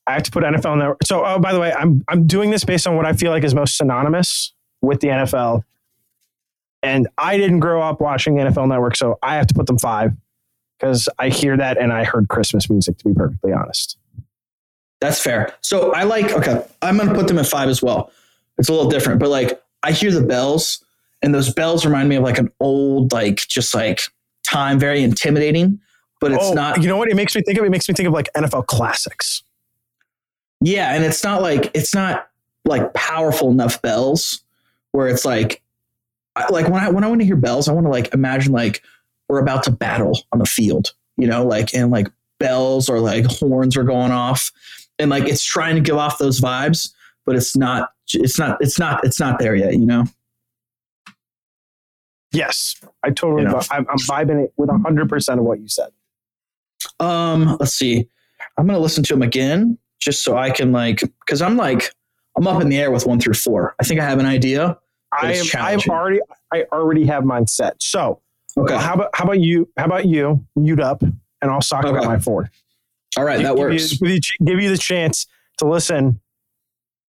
I 0.07 0.13
have 0.13 0.23
to 0.23 0.31
put 0.31 0.43
NFL 0.43 0.77
Network. 0.77 1.03
So, 1.03 1.25
oh, 1.25 1.39
by 1.39 1.51
the 1.51 1.59
way, 1.59 1.73
I'm 1.73 2.03
I'm 2.07 2.27
doing 2.27 2.51
this 2.51 2.63
based 2.63 2.87
on 2.87 2.95
what 2.95 3.05
I 3.05 3.13
feel 3.13 3.31
like 3.31 3.43
is 3.43 3.55
most 3.55 3.77
synonymous 3.77 4.54
with 4.85 5.01
the 5.01 5.07
NFL. 5.09 5.63
And 6.81 7.07
I 7.17 7.37
didn't 7.37 7.59
grow 7.59 7.81
up 7.81 7.99
watching 7.99 8.35
the 8.35 8.43
NFL 8.43 8.67
Network, 8.67 8.95
so 8.95 9.17
I 9.23 9.35
have 9.35 9.47
to 9.47 9.53
put 9.53 9.65
them 9.65 9.79
five 9.79 10.13
because 10.79 11.09
I 11.17 11.29
hear 11.29 11.57
that 11.57 11.77
and 11.77 11.91
I 11.91 12.03
heard 12.03 12.27
Christmas 12.27 12.69
music. 12.69 12.97
To 12.99 13.09
be 13.09 13.13
perfectly 13.13 13.51
honest, 13.53 13.97
That's 15.01 15.19
fair. 15.19 15.55
So 15.61 15.93
I 15.93 16.03
like 16.03 16.31
okay. 16.31 16.63
I'm 16.81 16.97
gonna 16.97 17.15
put 17.15 17.27
them 17.27 17.39
at 17.39 17.47
five 17.47 17.69
as 17.69 17.81
well. 17.81 18.11
It's 18.57 18.69
a 18.69 18.73
little 18.73 18.89
different, 18.89 19.19
but 19.19 19.29
like 19.29 19.59
I 19.81 19.91
hear 19.91 20.11
the 20.11 20.21
bells, 20.21 20.83
and 21.21 21.33
those 21.33 21.51
bells 21.51 21.85
remind 21.85 22.07
me 22.07 22.17
of 22.17 22.23
like 22.23 22.37
an 22.37 22.51
old, 22.59 23.11
like 23.11 23.47
just 23.47 23.73
like 23.73 24.01
time, 24.45 24.79
very 24.79 25.01
intimidating. 25.03 25.79
but 26.21 26.31
it's 26.31 26.45
oh, 26.45 26.53
not. 26.53 26.81
You 26.81 26.87
know 26.87 26.97
what? 26.97 27.09
It 27.09 27.15
makes 27.15 27.35
me 27.35 27.41
think 27.41 27.57
of. 27.57 27.65
It 27.65 27.71
makes 27.71 27.89
me 27.89 27.95
think 27.95 28.07
of 28.07 28.13
like 28.13 28.29
NFL 28.37 28.67
classics. 28.67 29.41
Yeah, 30.61 30.93
and 30.93 31.03
it's 31.03 31.23
not 31.23 31.41
like 31.41 31.71
it's 31.73 31.95
not 31.95 32.29
like 32.63 32.93
powerful 32.93 33.49
enough 33.51 33.81
bells 33.81 34.44
where 34.95 35.07
it's 35.07 35.25
like 35.25 35.61
I, 36.35 36.47
like 36.51 36.67
when 36.67 36.83
I 36.83 36.89
when 36.89 37.03
I 37.03 37.07
want 37.07 37.21
to 37.21 37.25
hear 37.25 37.35
bells, 37.35 37.67
I 37.67 37.73
want 37.73 37.85
to 37.85 37.91
like 37.91 38.13
imagine 38.13 38.51
like 38.51 38.81
we're 39.27 39.39
about 39.39 39.63
to 39.63 39.71
battle 39.71 40.19
on 40.31 40.39
the 40.39 40.45
field, 40.45 40.93
you 41.17 41.27
know, 41.27 41.45
like 41.45 41.73
and 41.73 41.91
like 41.91 42.07
bells 42.39 42.89
or 42.89 42.99
like 42.99 43.25
horns 43.25 43.77
are 43.77 43.83
going 43.83 44.11
off, 44.11 44.51
and 44.99 45.09
like 45.09 45.25
it's 45.25 45.43
trying 45.43 45.75
to 45.75 45.81
give 45.81 45.97
off 45.97 46.17
those 46.17 46.39
vibes, 46.39 46.93
but 47.25 47.35
it's 47.35 47.55
not. 47.55 47.89
It's 48.13 48.37
not. 48.37 48.57
It's 48.61 48.77
not. 48.77 49.03
It's 49.03 49.19
not 49.19 49.39
there 49.39 49.55
yet, 49.55 49.73
you 49.73 49.85
know. 49.85 50.05
Yes, 52.31 52.75
I 53.03 53.09
totally. 53.09 53.43
You 53.43 53.49
know. 53.49 53.61
I'm, 53.71 53.87
I'm 53.89 53.97
vibing 53.97 54.43
it 54.43 54.53
with 54.57 54.69
hundred 54.69 55.09
percent 55.09 55.39
of 55.39 55.45
what 55.45 55.59
you 55.59 55.67
said. 55.67 55.89
Um, 56.99 57.57
let's 57.59 57.73
see. 57.73 58.07
I'm 58.57 58.67
gonna 58.67 58.79
listen 58.79 59.03
to 59.05 59.13
them 59.13 59.21
again 59.21 59.77
just 59.99 60.23
so 60.23 60.37
I 60.37 60.51
can 60.51 60.71
like 60.71 61.01
because 61.21 61.41
I'm 61.41 61.57
like 61.57 61.91
I'm 62.37 62.47
up 62.47 62.61
in 62.61 62.69
the 62.69 62.77
air 62.77 62.91
with 62.91 63.05
one 63.05 63.19
through 63.19 63.33
four. 63.33 63.75
I 63.79 63.83
think 63.83 63.99
I 63.99 64.03
have 64.03 64.19
an 64.19 64.25
idea. 64.25 64.77
I 65.21 65.33
am. 65.33 65.39
I've 65.41 65.45
challenging. 65.45 65.91
already. 65.91 66.19
I 66.53 66.63
already 66.71 67.05
have 67.05 67.23
mine 67.25 67.47
set. 67.47 67.81
So 67.81 68.21
Okay. 68.57 68.77
how 68.77 68.93
about 68.93 69.09
how 69.13 69.25
about 69.25 69.39
you? 69.41 69.69
How 69.77 69.85
about 69.85 70.05
you 70.05 70.45
mute 70.55 70.79
up 70.79 71.01
and 71.01 71.15
I'll 71.41 71.61
talk 71.61 71.83
about 71.83 71.97
Okay. 71.99 72.07
my 72.07 72.19
four. 72.19 72.49
All 73.17 73.23
right, 73.23 73.37
that 73.41 73.49
give 73.55 73.57
works. 73.59 73.91
You, 73.93 73.97
give, 73.99 74.09
you, 74.11 74.45
give 74.45 74.61
you 74.61 74.69
the 74.69 74.77
chance 74.77 75.25
to 75.59 75.67
listen 75.67 76.19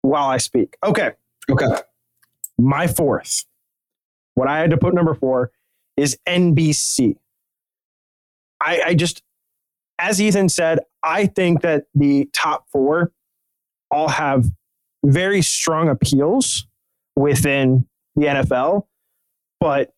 while 0.01 0.27
I 0.29 0.37
speak. 0.37 0.75
Okay. 0.83 1.11
Okay. 1.49 1.65
My 2.57 2.87
fourth. 2.87 3.45
What 4.35 4.47
I 4.47 4.59
had 4.59 4.69
to 4.71 4.77
put 4.77 4.93
number 4.93 5.13
four 5.13 5.51
is 5.95 6.17
NBC. 6.27 7.17
I, 8.59 8.81
I 8.87 8.93
just, 8.95 9.21
as 9.99 10.21
Ethan 10.21 10.49
said, 10.49 10.79
I 11.03 11.25
think 11.27 11.61
that 11.61 11.85
the 11.93 12.29
top 12.33 12.67
four 12.71 13.11
all 13.91 14.07
have 14.07 14.45
very 15.05 15.41
strong 15.41 15.87
appeals 15.89 16.65
within 17.15 17.85
the 18.16 18.26
NFL, 18.26 18.86
but 19.59 19.93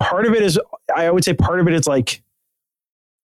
part 0.00 0.26
of 0.26 0.34
it 0.34 0.42
is, 0.42 0.58
I 0.94 1.10
would 1.10 1.24
say 1.24 1.34
part 1.34 1.60
of 1.60 1.68
it 1.68 1.74
is 1.74 1.86
like 1.86 2.22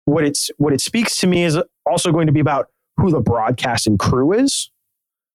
what 0.05 0.25
it's 0.25 0.51
what 0.59 0.73
it 0.73 0.81
speaks 0.81 1.17
to 1.17 1.27
me 1.27 1.45
is 1.45 1.59
also 1.87 2.13
going 2.13 2.27
to 2.27 2.33
be 2.33 2.41
about 2.41 2.69
who 2.97 3.11
the 3.11 3.21
broadcasting 3.21 3.99
crew 3.99 4.33
is. 4.33 4.71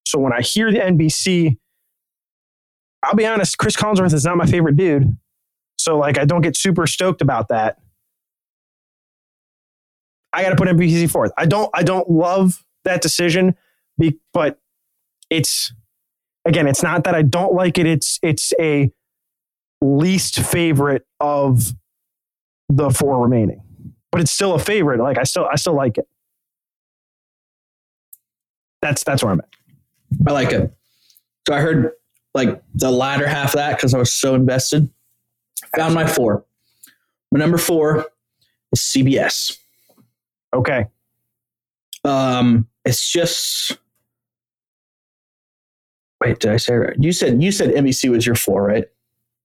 So 0.06 0.18
when 0.18 0.32
I 0.32 0.40
hear 0.40 0.70
the 0.70 0.78
NBC, 0.78 1.56
I'll 3.02 3.14
be 3.14 3.26
honest, 3.26 3.58
Chris 3.58 3.76
Collinsworth 3.76 4.12
is 4.12 4.24
not 4.24 4.36
my 4.36 4.46
favorite 4.46 4.76
dude. 4.76 5.16
So 5.78 5.98
like 5.98 6.18
I 6.18 6.24
don't 6.24 6.42
get 6.42 6.56
super 6.56 6.86
stoked 6.86 7.22
about 7.22 7.48
that. 7.48 7.78
I 10.32 10.42
got 10.42 10.50
to 10.50 10.56
put 10.56 10.68
NBC 10.68 11.10
fourth. 11.10 11.32
I 11.36 11.46
don't 11.46 11.70
I 11.72 11.82
don't 11.82 12.10
love 12.10 12.64
that 12.84 13.02
decision, 13.02 13.56
but 14.32 14.58
it's 15.30 15.72
again, 16.46 16.66
it's 16.66 16.82
not 16.82 17.04
that 17.04 17.14
I 17.14 17.22
don't 17.22 17.52
like 17.52 17.78
it. 17.78 17.86
It's 17.86 18.18
it's 18.22 18.52
a 18.60 18.90
least 19.80 20.40
favorite 20.40 21.06
of 21.20 21.72
the 22.68 22.90
four 22.90 23.22
remaining, 23.22 23.60
but 24.10 24.20
it's 24.20 24.32
still 24.32 24.54
a 24.54 24.58
favorite. 24.58 25.00
Like 25.00 25.18
I 25.18 25.24
still 25.24 25.46
I 25.50 25.56
still 25.56 25.74
like 25.74 25.98
it. 25.98 26.08
That's 28.80 29.02
that's 29.04 29.22
where 29.22 29.32
I'm 29.32 29.40
at. 29.40 29.48
I 30.26 30.32
like 30.32 30.52
it. 30.52 30.72
So 31.46 31.54
I 31.54 31.60
heard 31.60 31.92
like 32.34 32.62
the 32.74 32.90
latter 32.90 33.26
half 33.26 33.50
of 33.50 33.56
that 33.56 33.76
because 33.76 33.94
I 33.94 33.98
was 33.98 34.12
so 34.12 34.34
invested. 34.34 34.88
Found 35.74 35.94
my 35.94 36.06
four. 36.06 36.44
My 37.32 37.40
number 37.40 37.58
four 37.58 38.06
is 38.72 38.80
CBS. 38.80 39.58
Okay. 40.54 40.86
Um, 42.04 42.68
it's 42.84 43.10
just. 43.10 43.78
Wait, 46.20 46.38
did 46.38 46.50
I 46.50 46.56
say 46.56 46.74
it 46.74 46.76
right? 46.78 46.96
You 46.98 47.12
said 47.12 47.42
you 47.42 47.52
said 47.52 47.70
NBC 47.74 48.10
was 48.10 48.24
your 48.24 48.34
four, 48.34 48.62
right? 48.64 48.84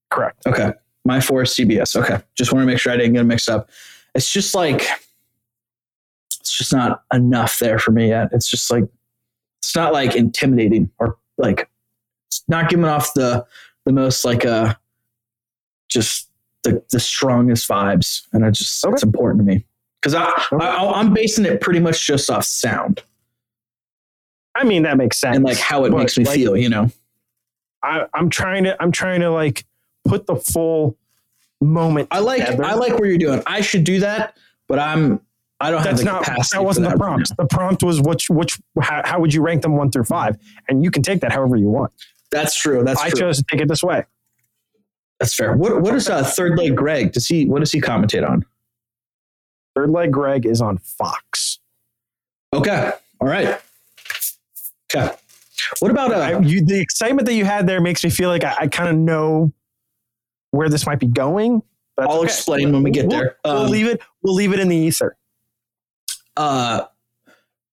Correct. 0.09 0.45
Okay. 0.47 0.71
My 1.05 1.19
four 1.19 1.41
is 1.41 1.49
CBS. 1.51 1.95
Okay. 1.95 2.19
Just 2.35 2.53
want 2.53 2.63
to 2.63 2.67
make 2.67 2.79
sure 2.79 2.93
I 2.93 2.97
didn't 2.97 3.13
get 3.13 3.21
it 3.21 3.25
mixed 3.25 3.49
up. 3.49 3.69
It's 4.15 4.31
just 4.31 4.53
like 4.55 4.83
it's 6.39 6.55
just 6.57 6.73
not 6.73 7.03
enough 7.13 7.59
there 7.59 7.79
for 7.79 7.91
me 7.91 8.09
yet. 8.09 8.29
It's 8.31 8.49
just 8.49 8.69
like 8.71 8.83
it's 9.59 9.75
not 9.75 9.93
like 9.93 10.15
intimidating 10.15 10.89
or 10.99 11.17
like 11.37 11.69
it's 12.27 12.43
not 12.47 12.69
giving 12.69 12.85
off 12.85 13.13
the 13.13 13.45
the 13.85 13.91
most 13.91 14.23
like 14.25 14.45
uh 14.45 14.73
just 15.89 16.29
the 16.63 16.83
the 16.91 16.99
strongest 16.99 17.67
vibes. 17.69 18.27
And 18.33 18.45
I 18.45 18.49
just 18.51 18.83
Okay. 18.85 18.93
it's 18.93 19.03
important 19.03 19.39
to 19.39 19.45
me. 19.45 19.65
Because 20.01 20.13
I, 20.15 20.29
Okay. 20.51 20.65
I 20.65 20.91
I'm 20.91 21.13
basing 21.13 21.45
it 21.45 21.61
pretty 21.61 21.79
much 21.79 22.05
just 22.05 22.29
off 22.29 22.43
sound 22.45 23.01
I 24.55 24.63
mean 24.63 24.83
that 24.83 24.97
makes 24.97 25.17
sense. 25.17 25.35
and 25.35 25.45
like 25.45 25.57
how 25.57 25.85
it 25.85 25.91
But, 25.91 25.97
makes 25.99 26.17
me 26.17 26.25
like, 26.25 26.35
feel, 26.35 26.57
you 26.57 26.69
know. 26.69 26.89
I, 27.83 28.05
I'm 28.13 28.29
trying 28.29 28.63
to 28.65 28.81
I'm 28.81 28.91
trying 28.91 29.21
to 29.21 29.31
like 29.31 29.65
put 30.05 30.27
the 30.27 30.35
full 30.35 30.97
moment. 31.61 32.07
I 32.11 32.19
like 32.19 32.45
together. 32.45 32.65
I 32.65 32.73
like 32.73 32.97
where 32.99 33.07
you're 33.07 33.17
doing. 33.17 33.41
I 33.47 33.61
should 33.61 33.83
do 33.83 33.99
that, 34.01 34.37
but 34.67 34.79
I'm 34.79 35.21
I 35.59 35.69
don't 35.71 35.79
have 35.83 35.97
That's 35.97 35.99
the 35.99 36.05
not 36.05 36.25
that 36.25 36.63
wasn't 36.63 36.87
for 36.87 36.93
the 36.93 36.97
prompt. 36.97 37.37
The 37.37 37.45
prompt 37.45 37.83
was 37.83 38.01
which 38.01 38.29
which 38.29 38.59
how, 38.81 39.01
how 39.05 39.19
would 39.19 39.33
you 39.33 39.41
rank 39.41 39.61
them 39.61 39.77
one 39.77 39.91
through 39.91 40.05
five, 40.05 40.37
and 40.67 40.83
you 40.83 40.91
can 40.91 41.03
take 41.03 41.21
that 41.21 41.31
however 41.31 41.55
you 41.55 41.69
want. 41.69 41.91
That's 42.31 42.55
true. 42.55 42.83
That's 42.83 42.99
I 43.01 43.09
true. 43.09 43.19
chose 43.19 43.37
to 43.37 43.43
take 43.43 43.61
it 43.61 43.67
this 43.67 43.83
way. 43.83 44.05
That's 45.19 45.35
fair. 45.35 45.55
What 45.55 45.81
what 45.81 45.93
is 45.95 46.09
uh, 46.09 46.23
third 46.23 46.57
leg 46.57 46.75
Greg? 46.75 47.11
Does 47.13 47.27
he 47.27 47.45
what 47.45 47.59
does 47.59 47.71
he 47.71 47.79
commentate 47.79 48.27
on? 48.27 48.45
Third 49.75 49.91
leg 49.91 50.11
Greg 50.11 50.45
is 50.45 50.61
on 50.61 50.77
Fox. 50.79 51.59
Okay. 52.53 52.91
All 53.19 53.27
right. 53.27 53.59
Okay. 54.95 55.13
What 55.79 55.91
about 55.91 56.11
I, 56.13 56.33
uh 56.33 56.39
you, 56.41 56.63
the 56.65 56.79
excitement 56.79 57.25
that 57.27 57.33
you 57.33 57.45
had 57.45 57.67
there 57.67 57.81
makes 57.81 58.03
me 58.03 58.09
feel 58.09 58.29
like 58.29 58.43
I, 58.43 58.55
I 58.61 58.67
kind 58.67 58.89
of 58.89 58.95
know 58.95 59.51
where 60.51 60.69
this 60.69 60.85
might 60.85 60.99
be 60.99 61.07
going. 61.07 61.61
But 61.95 62.09
I'll 62.09 62.17
okay. 62.17 62.25
explain 62.25 62.71
when 62.73 62.83
we 62.83 62.91
get 62.91 63.07
We'll- 63.07 63.19
there. 63.19 63.35
We'll 63.45 63.57
Um, 63.65 63.71
leave 63.71 63.87
it. 63.87 64.01
We'll 64.21 64.33
leave 64.33 64.53
it 64.53 64.59
in 64.59 64.67
the 64.69 64.75
ether. 64.75 65.17
uh 66.37 66.85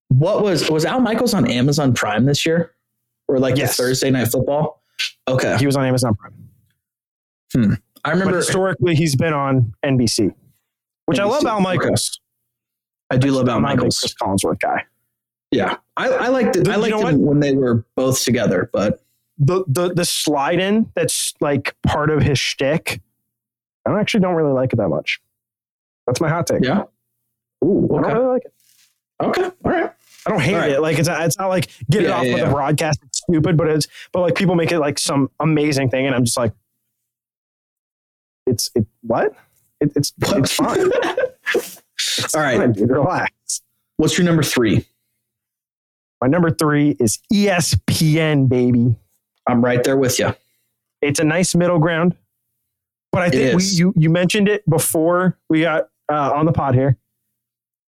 what 0.08 0.42
was 0.42 0.68
was 0.70 0.84
Al 0.84 1.00
Michaels 1.00 1.34
on 1.34 1.46
Amazon 1.50 1.92
Prime 1.94 2.24
this 2.24 2.44
year? 2.46 2.72
Or 3.28 3.38
like 3.38 3.56
Yes. 3.56 3.76
Thursday 3.76 4.10
night 4.10 4.28
football? 4.28 4.82
Okay. 5.28 5.56
He 5.58 5.66
was 5.66 5.76
on 5.76 5.84
Amazon 5.84 6.14
Prime. 6.14 6.34
I 7.54 7.76
But 8.04 8.12
remember 8.12 8.36
historically, 8.36 8.94
he's 8.94 9.16
been 9.16 9.32
on 9.34 9.74
NBC, 9.84 10.32
which 11.06 11.18
I 11.18 11.24
love. 11.24 11.42
NBC, 11.42 11.50
Al 11.50 11.60
Michaels. 11.60 12.20
I 13.10 13.16
do 13.16 13.30
love 13.32 13.48
Al 13.48 13.56
I'm 13.56 13.62
not 13.62 13.72
a 13.72 13.74
big 13.74 13.78
Michaels. 13.80 13.98
Chris 14.00 14.14
Collinsworth 14.14 14.60
guy. 14.60 14.84
Yeah. 15.50 15.76
I, 15.96 16.08
I 16.08 16.28
liked 16.28 16.56
it. 16.56 16.64
The- 16.64 16.72
I 16.72 16.76
liked 16.76 16.98
them 16.98 17.22
when 17.22 17.40
they 17.40 17.54
were 17.54 17.84
both 17.96 18.22
together, 18.22 18.70
but 18.72 19.02
the 19.38 19.64
the 19.68 19.94
the 19.94 20.04
slide 20.04 20.58
in 20.58 20.90
that's 20.94 21.32
like 21.40 21.76
part 21.86 22.10
of 22.10 22.22
his 22.22 22.38
shtick. 22.38 23.00
I 23.86 23.98
actually 23.98 24.20
don't 24.20 24.34
really 24.34 24.52
like 24.52 24.72
it 24.72 24.76
that 24.76 24.88
much. 24.88 25.20
That's 26.06 26.20
my 26.20 26.28
hot 26.28 26.46
take. 26.46 26.64
yeah. 26.64 26.84
Ooh, 27.64 27.88
I 27.96 28.02
don't 28.02 28.12
really 28.12 28.26
like 28.26 28.44
it. 28.44 28.52
Okay. 29.20 29.42
All 29.44 29.52
right. 29.64 29.92
I 30.26 30.30
don't 30.30 30.40
hate 30.40 30.54
right. 30.56 30.70
it. 30.72 30.80
Like 30.80 30.98
it's 30.98 31.08
not, 31.08 31.24
it's 31.24 31.38
not 31.38 31.46
like 31.46 31.70
get 31.90 32.04
it 32.04 32.10
off 32.10 32.24
yeah, 32.24 32.34
with 32.34 32.42
yeah. 32.42 32.48
the 32.48 32.52
broadcast. 32.52 33.00
It's 33.04 33.18
stupid, 33.18 33.56
but 33.56 33.68
it's 33.68 33.86
but 34.12 34.20
like 34.20 34.34
people 34.34 34.54
make 34.54 34.72
it 34.72 34.78
like 34.78 34.98
some 34.98 35.30
amazing 35.40 35.88
thing, 35.90 36.06
and 36.06 36.14
I'm 36.14 36.24
just 36.24 36.36
like, 36.36 36.52
it's 38.46 38.70
it 38.74 38.86
what? 39.02 39.34
It, 39.80 39.92
it's 39.96 40.12
it's 40.20 40.52
fine. 40.52 40.90
It's 41.54 42.34
All 42.34 42.42
right. 42.42 42.58
fine, 42.58 42.72
dude. 42.72 42.90
Relax. 42.90 43.62
What's 43.96 44.18
your 44.18 44.24
number 44.24 44.42
three? 44.42 44.86
My 46.20 46.26
number 46.28 46.50
three 46.50 46.96
is 46.98 47.18
ESPN, 47.32 48.48
baby. 48.48 48.96
I'm 49.46 49.64
right 49.64 49.82
there 49.82 49.96
with 49.96 50.18
you. 50.18 50.34
It's 51.00 51.20
a 51.20 51.24
nice 51.24 51.54
middle 51.54 51.78
ground, 51.78 52.16
but 53.12 53.22
I 53.22 53.30
think 53.30 53.56
we, 53.56 53.64
you 53.64 53.92
you 53.96 54.10
mentioned 54.10 54.48
it 54.48 54.68
before 54.68 55.38
we 55.48 55.60
got 55.62 55.88
uh, 56.10 56.32
on 56.32 56.44
the 56.46 56.52
pod 56.52 56.74
here. 56.74 56.96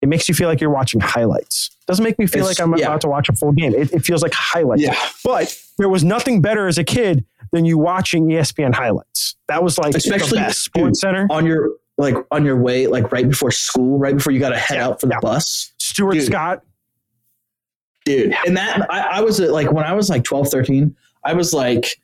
It 0.01 0.07
makes 0.07 0.29
you 0.29 0.35
feel 0.35 0.47
like 0.47 0.61
you're 0.61 0.69
watching 0.69 1.01
highlights. 1.01 1.71
Doesn't 1.87 2.03
make 2.03 2.17
me 2.19 2.25
feel 2.27 2.41
It's- 2.45 2.59
like 2.59 2.63
I'm 2.65 2.77
yeah. 2.77 2.85
about 2.85 3.01
to 3.01 3.07
watch 3.09 3.27
a 3.29 3.33
full 3.33 3.51
game. 3.51 3.73
It, 3.73 3.91
it 3.91 3.99
feels 4.05 4.21
like 4.21 4.33
highlights. 4.33 4.81
Yeah. 4.83 4.95
But 5.25 5.57
there 5.77 5.89
was 5.89 6.03
nothing 6.05 6.41
better 6.41 6.67
as 6.67 6.77
a 6.77 6.83
kid 6.85 7.25
than 7.51 7.65
you 7.65 7.77
watching 7.77 8.27
ESPN 8.27 8.73
highlights. 8.73 9.35
That 9.49 9.63
was 9.63 9.77
like 9.77 9.95
Especially, 9.95 10.39
Sports 10.51 11.01
Center. 11.01 11.27
On 11.31 11.45
your 11.45 11.71
like 11.97 12.15
on 12.31 12.45
your 12.45 12.55
way, 12.61 12.87
like 12.87 13.11
right 13.11 13.27
before 13.27 13.51
school, 13.51 13.97
right 13.97 14.15
before 14.15 14.31
you 14.31 14.39
got 14.39 14.49
to 14.49 14.57
head 14.57 14.75
Yeah, 14.77 14.85
out 14.87 15.01
for 15.01 15.07
the 15.07 15.15
yeah. 15.15 15.19
bus. 15.19 15.73
Stuart 15.79 16.13
dude. 16.13 16.23
Scott. 16.23 16.63
Dude 18.09 18.35
and 18.45 18.57
that 18.57 18.85
I, 18.91 18.99
I 19.17 19.21
was 19.21 19.39
uh, 19.39 19.51
like 19.51 19.71
when 19.71 19.85
i 19.85 19.93
was 19.93 20.09
like 20.09 20.23
12 20.23 20.49
13 20.49 20.95
i 21.23 21.33
was 21.33 21.53
like 21.53 21.99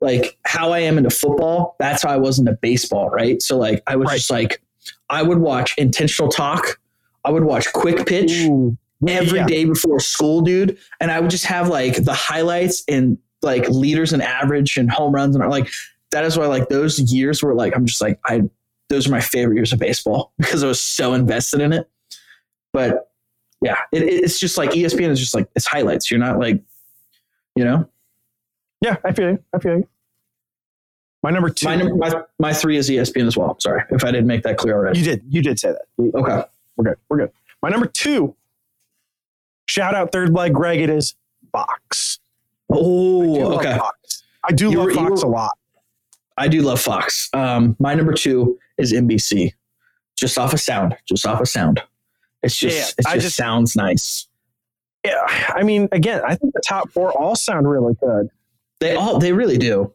like 0.00 0.36
how 0.44 0.72
i 0.72 0.78
am 0.80 0.98
into 0.98 1.10
football 1.10 1.74
that's 1.78 2.02
how 2.02 2.10
i 2.10 2.16
was 2.16 2.38
into 2.38 2.52
baseball 2.52 3.08
right 3.10 3.40
so 3.42 3.56
like 3.58 3.82
i 3.86 3.96
was 3.96 4.06
Right. 4.08 4.16
just 4.16 4.30
like 4.30 4.62
i 5.10 5.22
would 5.22 5.38
watch 5.38 5.74
intentional 5.78 6.30
talk 6.30 6.80
i 7.24 7.30
would 7.30 7.44
watch 7.44 7.72
quick 7.72 8.06
pitch 8.06 8.32
Ooh. 8.46 8.76
every 9.06 9.42
day 9.44 9.60
Yeah. 9.62 9.68
before 9.72 10.00
school 10.00 10.40
dude 10.42 10.78
and 11.00 11.10
i 11.10 11.18
would 11.20 11.30
just 11.30 11.46
have 11.46 11.68
like 11.68 12.04
the 12.04 12.14
highlights 12.14 12.84
and 12.88 13.18
like 13.42 13.68
leaders 13.68 14.12
and 14.12 14.22
average 14.22 14.76
and 14.76 14.90
home 14.90 15.12
runs 15.14 15.34
and 15.36 15.48
like 15.50 15.68
that 16.10 16.24
is 16.24 16.38
why 16.38 16.46
like 16.46 16.68
those 16.68 16.98
years 17.12 17.42
were 17.42 17.54
like 17.54 17.74
i'm 17.76 17.86
just 17.86 18.00
like 18.00 18.18
i 18.26 18.42
those 18.90 19.06
are 19.06 19.10
my 19.10 19.20
favorite 19.20 19.54
years 19.56 19.70
of 19.72 19.78
baseball 19.78 20.32
because 20.38 20.64
I 20.64 20.66
was 20.66 20.80
so 20.80 21.12
invested 21.12 21.60
in 21.60 21.74
it. 21.74 21.90
But 22.72 23.07
yeah, 23.60 23.76
it, 23.92 24.02
it's 24.02 24.38
just 24.38 24.56
like 24.58 24.70
ESPN 24.70 25.08
is 25.10 25.18
just 25.20 25.34
like 25.34 25.48
it's 25.54 25.66
highlights. 25.66 26.10
You're 26.10 26.20
not 26.20 26.38
like, 26.38 26.60
you 27.56 27.64
know, 27.64 27.88
Yeah, 28.80 28.96
I 29.04 29.12
feel 29.12 29.30
you. 29.30 29.44
I 29.52 29.58
feel 29.58 29.76
you. 29.78 29.88
My 31.22 31.30
number 31.30 31.50
two. 31.50 31.66
my 31.66 31.74
number, 31.76 31.94
my, 31.96 32.22
my 32.38 32.52
three 32.52 32.76
is 32.76 32.88
ESPN 32.88 33.26
as 33.26 33.36
well. 33.36 33.58
Sorry 33.60 33.82
if 33.90 34.04
I 34.04 34.12
didn't 34.12 34.28
make 34.28 34.42
that 34.44 34.56
clear 34.56 34.74
already. 34.76 34.98
you 35.00 35.04
did. 35.04 35.22
You 35.28 35.42
did 35.42 35.58
say 35.58 35.72
that. 35.72 35.82
Okay. 36.14 36.44
We're 36.76 36.84
good. 36.84 36.96
We're 37.08 37.16
good. 37.18 37.32
My 37.62 37.68
number 37.70 37.86
two. 37.86 38.34
Shout 39.66 39.94
out 39.94 40.12
third 40.12 40.32
leg 40.32 40.54
Greg. 40.54 40.80
It 40.80 40.90
is 40.90 41.14
Fox. 41.52 42.20
I 42.70 42.74
Oh, 42.76 42.80
love 42.80 43.58
okay. 43.60 43.76
Fox. 43.76 44.22
I 44.44 44.52
do 44.52 44.70
You 44.70 44.78
love 44.78 44.86
were- 44.86 44.94
Fox 44.94 45.22
were- 45.22 45.28
a 45.28 45.32
lot. 45.32 45.58
I 46.36 46.46
do 46.46 46.62
love 46.62 46.80
Fox. 46.80 47.28
Um, 47.32 47.74
my 47.80 47.94
number 47.94 48.12
two 48.12 48.58
is 48.78 48.92
NBC, 48.92 49.54
just 50.16 50.38
off 50.38 50.52
of 50.52 50.60
sound, 50.60 50.96
just 51.04 51.26
off 51.26 51.40
of 51.40 51.48
sound. 51.48 51.82
It's 52.42 52.56
just, 52.56 52.76
Yeah, 52.76 53.10
it 53.12 53.14
just, 53.14 53.24
just- 53.24 53.36
sounds 53.36 53.76
nice. 53.76 54.28
Yeah, 55.04 55.20
I 55.48 55.62
mean, 55.62 55.88
again, 55.92 56.22
I 56.26 56.34
think 56.34 56.54
the 56.54 56.60
top 56.66 56.90
four 56.90 57.12
all 57.12 57.36
sound 57.36 57.68
really 57.70 57.94
good. 57.94 58.28
They 58.80 58.94
all, 58.96 59.18
they 59.18 59.32
really 59.32 59.56
do. 59.56 59.92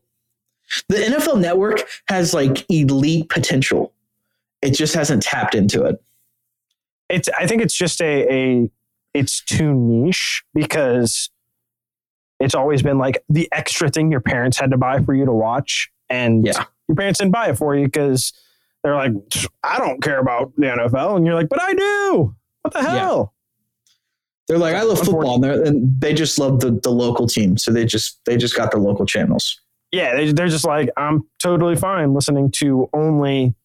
The 0.88 0.96
NFL 0.96 1.40
Network 1.42 1.82
has 2.08 2.34
like 2.34 2.66
elite 2.70 3.30
potential. 3.30 3.94
It 4.62 4.72
just 4.72 4.94
hasn't 4.96 5.22
tapped 5.24 5.56
into 5.56 5.84
it. 5.84 6.02
It's. 7.10 7.28
I 7.38 7.48
think 7.48 7.62
it's 7.62 7.76
just 7.76 8.02
a 8.02 8.34
a. 8.34 8.70
It's 9.14 9.42
too 9.44 9.74
niche 9.74 10.44
because 10.56 11.30
it's 12.40 12.56
always 12.56 12.82
been 12.82 12.98
like 12.98 13.24
the 13.30 13.48
extra 13.52 13.90
thing 13.90 14.10
your 14.10 14.22
parents 14.22 14.58
had 14.58 14.72
to 14.72 14.78
buy 14.78 15.02
for 15.02 15.14
you 15.14 15.26
to 15.26 15.34
watch, 15.34 15.92
and 16.10 16.46
Yeah. 16.46 16.64
your 16.88 16.96
parents 16.96 17.20
didn't 17.20 17.34
buy 17.34 17.50
it 17.50 17.58
for 17.58 17.76
you 17.76 17.86
because 17.86 18.32
they're 18.84 18.96
like, 18.96 19.14
I 19.64 19.78
don't 19.80 20.02
care 20.02 20.20
about 20.20 20.54
the 20.58 20.66
NFL, 20.68 21.18
and 21.18 21.26
you're 21.26 21.36
like, 21.36 21.50
but 21.50 21.62
I 21.62 21.74
do. 21.74 22.36
What 22.62 22.74
the 22.74 22.82
Yeah. 22.82 22.90
hell? 23.00 23.34
They're 24.48 24.58
like, 24.58 24.76
I 24.76 24.82
love 24.84 25.00
football, 25.00 25.36
and, 25.36 25.44
they're, 25.44 25.64
and 25.64 26.00
they 26.02 26.14
just 26.14 26.38
love 26.38 26.60
the, 26.60 26.72
the 26.72 26.90
local 26.92 27.28
team, 27.28 27.58
so 27.58 27.72
they 27.72 27.86
just 27.86 28.20
they 28.26 28.36
just 28.36 28.56
got 28.58 28.72
the 28.72 28.78
local 28.78 29.06
channels. 29.06 29.60
yeah, 29.94 30.16
they, 30.16 30.32
they're 30.34 30.50
just 30.50 30.66
like, 30.66 30.90
I'm 30.98 31.22
totally 31.40 31.76
fine 31.78 32.14
listening 32.14 32.52
to 32.58 32.90
only, 32.94 33.56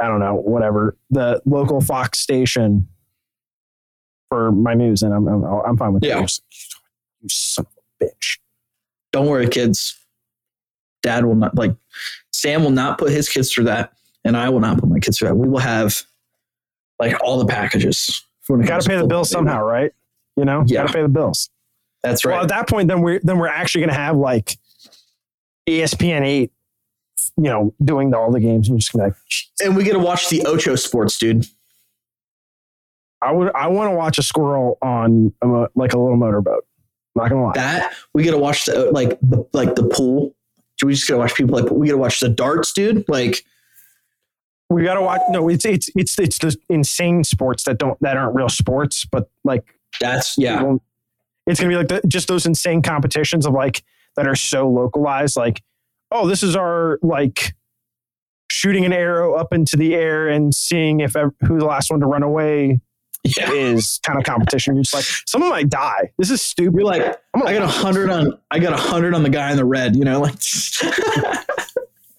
I 0.00 0.06
don't 0.08 0.20
know, 0.20 0.36
whatever, 0.36 0.96
the 1.10 1.42
local 1.44 1.80
Fox 1.82 2.18
station 2.20 2.88
for 4.30 4.50
my 4.52 4.72
news. 4.74 5.02
And 5.02 5.12
I'm, 5.12 5.26
I'm, 5.28 5.44
I'm 5.44 5.76
fine 5.76 5.92
with 5.92 6.02
Yeah. 6.04 6.20
that. 6.22 6.38
You 7.20 7.28
son 7.28 7.66
of 7.66 7.72
a 8.00 8.04
bitch. 8.06 8.38
Don't 9.12 9.26
worry, 9.26 9.48
kids. 9.48 9.98
Dad 11.02 11.24
will 11.24 11.34
not 11.34 11.54
like 11.56 11.74
Sam 12.32 12.62
will 12.64 12.70
not 12.70 12.98
put 12.98 13.10
his 13.10 13.28
kids 13.28 13.52
through 13.52 13.64
that, 13.64 13.92
and 14.24 14.36
I 14.36 14.48
will 14.48 14.60
not 14.60 14.78
put 14.78 14.88
my 14.88 14.98
kids 15.00 15.18
through 15.18 15.28
that. 15.28 15.34
We 15.34 15.48
will 15.48 15.58
have 15.60 16.00
like 16.98 17.16
all 17.22 17.38
the 17.38 17.46
packages. 17.46 18.24
Got 18.48 18.82
to 18.82 18.88
pay 18.88 18.96
the 18.96 19.06
bills 19.06 19.30
somehow, 19.30 19.62
right? 19.62 19.92
You 20.36 20.44
know, 20.44 20.64
Yeah. 20.66 20.82
got 20.82 20.88
to 20.88 20.92
pay 20.94 21.02
the 21.02 21.08
bills. 21.08 21.48
That's 22.02 22.24
right. 22.24 22.34
Well, 22.34 22.42
at 22.42 22.48
that 22.48 22.68
point, 22.68 22.88
then 22.88 23.00
we're 23.02 23.20
then 23.22 23.38
we're 23.38 23.46
actually 23.48 23.82
going 23.82 23.90
to 23.94 24.00
have 24.00 24.16
like 24.16 24.56
ESPN 25.68 26.22
eight, 26.22 26.50
you 27.36 27.44
know, 27.44 27.72
doing 27.84 28.10
the, 28.10 28.18
all 28.18 28.30
the 28.32 28.40
games. 28.40 28.68
And 28.68 28.74
you're 28.74 28.80
just 28.80 28.92
gonna 28.92 29.04
like, 29.04 29.14
and 29.62 29.76
we 29.76 29.84
get 29.84 29.92
to 29.92 29.98
watch 30.00 30.28
the 30.28 30.44
Ocho 30.44 30.74
Sports, 30.76 31.18
dude. 31.18 31.46
I 33.20 33.30
would 33.32 33.54
I 33.54 33.68
want 33.68 33.90
to 33.90 33.94
watch 33.96 34.18
a 34.18 34.22
squirrel 34.22 34.78
on 34.82 35.32
a, 35.42 35.46
mo- 35.46 35.68
like 35.76 35.92
a 35.92 35.98
little 35.98 36.16
motorboat. 36.16 36.66
Not 37.14 37.28
gonna 37.30 37.44
lie. 37.44 37.52
That 37.54 37.92
we 38.14 38.22
get 38.24 38.32
to 38.32 38.38
watch 38.38 38.64
the 38.64 38.90
like 38.90 39.18
the 39.20 39.44
like 39.52 39.74
the 39.76 39.84
pool. 39.84 40.34
Do 40.82 40.88
we 40.88 40.94
just 40.94 41.08
gotta 41.08 41.20
watch 41.20 41.34
people 41.36 41.56
like 41.56 41.70
we 41.70 41.86
gotta 41.86 41.96
watch 41.96 42.18
the 42.18 42.28
darts, 42.28 42.72
dude? 42.72 43.04
Like 43.08 43.44
we 44.68 44.82
got 44.82 44.94
to 44.94 45.02
watch. 45.02 45.20
No, 45.30 45.48
it's 45.48 45.64
it's 45.64 45.88
it's 45.94 46.18
it's 46.18 46.38
the 46.38 46.56
insane 46.68 47.22
sports 47.22 47.62
that 47.64 47.78
don't 47.78 47.96
that 48.00 48.16
aren't 48.16 48.34
real 48.34 48.48
sports, 48.48 49.04
but 49.04 49.30
like 49.44 49.64
that's 50.00 50.36
yeah. 50.36 50.76
it's 51.46 51.60
gonna 51.60 51.70
be 51.70 51.76
like 51.76 51.88
the, 51.88 52.00
just 52.08 52.26
those 52.26 52.46
insane 52.46 52.82
competitions 52.82 53.46
of 53.46 53.52
like 53.52 53.84
that 54.16 54.26
are 54.26 54.34
so 54.34 54.68
localized. 54.68 55.36
Like, 55.36 55.62
oh, 56.10 56.26
this 56.26 56.42
is 56.42 56.56
our 56.56 56.98
like 57.00 57.54
shooting 58.50 58.84
an 58.84 58.92
arrow 58.92 59.34
up 59.34 59.52
into 59.52 59.76
the 59.76 59.94
air 59.94 60.28
and 60.28 60.52
seeing 60.52 61.00
if 61.00 61.12
who 61.14 61.58
the 61.60 61.64
last 61.64 61.90
one 61.90 62.00
to 62.00 62.06
run 62.06 62.24
away 62.24 62.80
Yeah. 63.24 63.52
is 63.52 64.00
kind 64.02 64.18
of 64.18 64.24
competition. 64.24 64.74
You're 64.74 64.82
just 64.82 64.94
like 64.94 65.04
someone 65.26 65.50
might 65.50 65.68
die. 65.68 66.10
This 66.18 66.30
is 66.30 66.42
stupid. 66.42 66.74
You're 66.74 66.84
like, 66.84 67.20
I 67.34 67.52
got 67.54 67.62
a 67.62 67.66
hundred 67.68 68.10
on 68.10 68.36
I 68.50 68.58
got 68.58 68.72
a 68.72 68.76
hundred 68.76 69.14
on 69.14 69.22
the 69.22 69.30
guy 69.30 69.50
in 69.52 69.56
the 69.56 69.64
red, 69.64 69.94
you 69.96 70.04
know, 70.04 70.20
like 70.20 70.34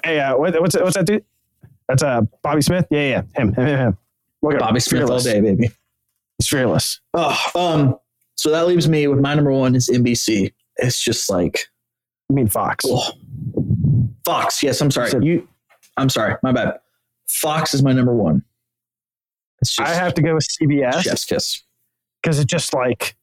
Hey, 0.03 0.19
uh, 0.19 0.35
what, 0.37 0.59
what's 0.61 0.75
what's 0.75 0.95
that 0.95 1.05
dude? 1.05 1.23
That's 1.87 2.03
uh 2.03 2.21
Bobby 2.41 2.61
Smith. 2.61 2.87
Yeah, 2.89 3.01
yeah, 3.01 3.21
him, 3.35 3.53
him, 3.53 3.65
him. 3.67 3.79
him. 3.79 3.97
Look. 4.41 4.59
Bobby 4.59 4.79
Smith 4.79 5.01
all 5.03 5.07
Fearless. 5.07 5.23
day, 5.23 5.39
baby. 5.41 5.69
He's 6.37 6.47
fearless. 6.47 6.99
Oh, 7.13 7.37
um, 7.55 7.97
so 8.35 8.49
that 8.51 8.67
leaves 8.67 8.89
me 8.89 9.07
with 9.07 9.19
my 9.19 9.33
number 9.35 9.51
one 9.51 9.75
is 9.75 9.89
NBC. 9.89 10.51
It's 10.77 11.01
just 11.01 11.29
like 11.29 11.67
You 12.29 12.35
mean 12.35 12.47
Fox? 12.47 12.83
oh. 12.87 13.11
Fox. 14.25 14.63
Yes, 14.63 14.81
I'm 14.81 14.91
sorry. 14.91 15.09
So- 15.09 15.19
you 15.21 15.47
I'm 15.97 16.09
sorry, 16.09 16.35
my 16.43 16.51
bad. 16.51 16.79
Fox 17.27 17.73
is 17.73 17.83
my 17.83 17.93
number 17.93 18.13
one. 18.13 18.43
It's 19.69 19.79
I 19.79 19.89
have 19.93 20.13
to 20.15 20.21
go 20.21 20.35
with 20.35 20.47
CBS. 20.47 21.01
chef's 21.03 21.25
kiss. 21.25 21.61
because 22.21 22.39
it 22.39 22.47
just 22.47 22.73
like 22.73 23.15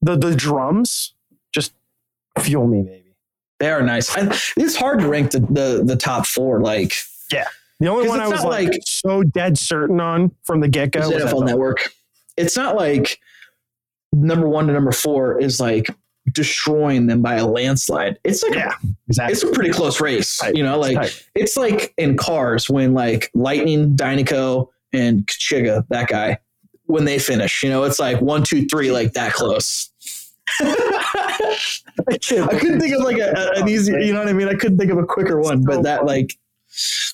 the 0.00 0.16
the 0.16 0.34
drums 0.34 1.14
just 1.52 1.72
fuel 2.38 2.66
me, 2.66 2.82
baby. 2.82 3.14
They 3.60 3.70
are 3.70 3.82
nice. 3.82 4.16
I, 4.16 4.26
it's 4.56 4.74
hard 4.74 4.98
to 5.00 5.08
rank 5.08 5.30
the, 5.30 5.40
the 5.40 5.82
the 5.84 5.96
top 5.96 6.26
four. 6.26 6.60
Like 6.60 6.94
yeah, 7.30 7.46
The 7.80 7.86
only 7.88 8.08
one 8.08 8.20
I 8.20 8.26
was 8.28 8.42
like, 8.44 8.68
like- 8.70 8.80
so 8.86 9.22
dead 9.22 9.56
certain 9.56 10.00
on 10.00 10.32
from 10.44 10.60
the 10.60 10.68
get 10.68 10.90
go 10.90 11.08
was 11.08 11.22
NFL 11.22 11.46
Network. 11.46 11.88
It's 12.36 12.56
not 12.56 12.74
like 12.76 13.20
number 14.12 14.48
one 14.48 14.66
to 14.66 14.72
number 14.72 14.92
four 14.92 15.40
is 15.40 15.60
like 15.60 15.86
destroying 16.32 17.06
them 17.06 17.22
by 17.22 17.34
a 17.34 17.46
landslide. 17.46 18.18
It's 18.24 18.42
like 18.42 18.54
Yeah, 18.54 18.72
exactly. 19.08 19.32
it's 19.32 19.42
a 19.42 19.52
pretty 19.52 19.70
close 19.70 20.00
race. 20.00 20.40
You 20.54 20.62
know, 20.64 20.78
like 20.78 20.96
Tight. 20.96 21.28
it's 21.34 21.56
like 21.56 21.94
in 21.96 22.16
cars 22.16 22.68
when 22.68 22.94
like 22.94 23.30
Lightning, 23.34 23.94
Dinoco, 23.96 24.68
and 24.92 25.26
Kachiga, 25.26 25.86
that 25.88 26.08
guy, 26.08 26.38
when 26.84 27.04
they 27.04 27.18
finish, 27.18 27.62
you 27.62 27.70
know, 27.70 27.84
it's 27.84 27.98
like 27.98 28.20
one, 28.20 28.42
two, 28.42 28.66
three, 28.66 28.90
like 28.90 29.12
that 29.12 29.32
close. 29.32 29.90
I 30.60 31.58
couldn't 32.28 32.80
think 32.80 32.94
of 32.94 33.02
like 33.02 33.18
a, 33.18 33.52
an 33.56 33.68
easy, 33.68 33.92
you 33.92 34.12
know 34.12 34.18
what 34.18 34.28
I 34.28 34.32
mean? 34.32 34.48
I 34.48 34.54
couldn't 34.54 34.78
think 34.78 34.90
of 34.90 34.98
a 34.98 35.06
quicker 35.06 35.40
one, 35.40 35.64
but 35.64 35.82
that 35.84 36.04
like, 36.04 36.36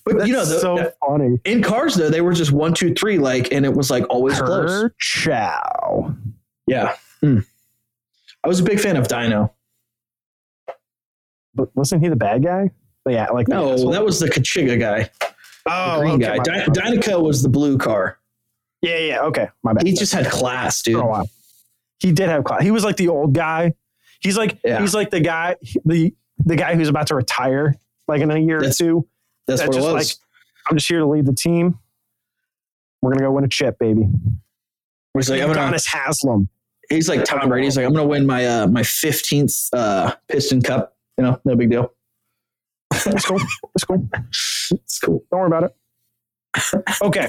but 0.04 0.26
you 0.26 0.32
know, 0.32 0.44
the, 0.44 0.60
so 0.60 0.92
funny. 1.06 1.38
in 1.44 1.62
cars 1.62 1.94
though, 1.94 2.08
they 2.08 2.20
were 2.20 2.32
just 2.32 2.52
one, 2.52 2.74
two, 2.74 2.94
three, 2.94 3.18
like, 3.18 3.52
and 3.52 3.64
it 3.64 3.74
was 3.74 3.90
like 3.90 4.04
always 4.08 4.40
close. 4.40 4.90
Chow. 4.98 6.14
Yeah. 6.66 6.96
Mm. 7.22 7.44
I 8.44 8.48
was 8.48 8.60
a 8.60 8.62
big 8.64 8.80
fan 8.80 8.96
of 8.96 9.08
Dino. 9.08 9.52
But 11.54 11.74
wasn't 11.74 12.02
he 12.02 12.08
the 12.08 12.16
bad 12.16 12.42
guy? 12.44 12.70
But 13.04 13.14
yeah, 13.14 13.30
like 13.30 13.48
No, 13.48 13.90
that 13.92 14.04
was 14.04 14.20
the 14.20 14.28
Kachiga 14.28 14.78
guy, 14.78 15.10
oh, 15.70 15.96
the 15.96 16.00
green 16.02 16.14
okay, 16.24 16.38
guy. 16.38 16.56
my 16.58 16.64
Dy- 16.72 16.96
Dinoco 16.96 17.22
was 17.22 17.42
the 17.42 17.48
blue 17.48 17.78
car. 17.78 18.18
Yeah, 18.82 18.98
yeah, 18.98 19.20
okay, 19.22 19.48
my 19.62 19.72
bad. 19.72 19.86
He 19.86 19.92
just 19.92 20.12
had 20.12 20.26
class, 20.26 20.82
dude. 20.82 21.00
a 21.00 21.04
while. 21.06 21.28
He 22.00 22.12
did 22.12 22.28
have 22.28 22.44
class. 22.44 22.62
He 22.62 22.70
was 22.70 22.84
like 22.84 22.96
the 22.96 23.08
old 23.08 23.34
guy. 23.34 23.74
He's 24.20 24.36
like 24.36 24.58
Yeah. 24.64 24.80
he's 24.80 24.94
like 24.94 25.10
the 25.10 25.20
guy 25.20 25.56
the 25.84 26.14
the 26.44 26.54
guy 26.56 26.74
who's 26.76 26.88
about 26.88 27.08
to 27.08 27.14
retire 27.16 27.74
like 28.06 28.20
in 28.20 28.30
a 28.30 28.38
year 28.38 28.60
That's 28.60 28.80
or 28.80 28.84
two. 28.84 29.08
That's 29.46 29.60
that 29.60 29.68
what 29.68 29.76
it 29.76 29.80
just, 29.80 29.92
was. 29.92 29.94
like, 29.94 30.16
I'm 30.70 30.76
just 30.76 30.88
here 30.88 30.98
to 31.00 31.06
lead 31.06 31.26
the 31.26 31.32
team. 31.34 31.78
We're 33.02 33.12
gonna 33.12 33.22
go 33.26 33.32
win 33.32 33.44
a 33.44 33.48
chip, 33.48 33.78
baby. 33.78 34.08
he's 35.14 35.30
like, 35.30 35.40
I'm 35.42 35.52
gonna, 35.52 35.76
Haslam. 35.86 36.48
he's 36.88 37.08
like 37.08 37.24
Tom 37.24 37.48
Brady. 37.48 37.66
He's 37.66 37.76
like, 37.76 37.86
I'm 37.86 37.92
gonna 37.92 38.06
win 38.06 38.26
my 38.26 38.46
uh, 38.46 38.66
my 38.66 38.82
15th 38.82 39.68
uh, 39.72 40.14
Piston 40.28 40.62
Cup. 40.62 40.96
You 41.16 41.24
know, 41.24 41.40
no 41.44 41.56
big 41.56 41.70
deal. 41.70 41.92
That's 42.90 43.26
cool. 43.26 43.38
That's 43.74 43.84
cool. 43.84 44.08
It's 44.70 44.98
cool. 45.00 45.24
Don't 45.30 45.40
worry 45.40 45.46
about 45.46 45.64
it. 45.64 45.74
Okay. 47.02 47.28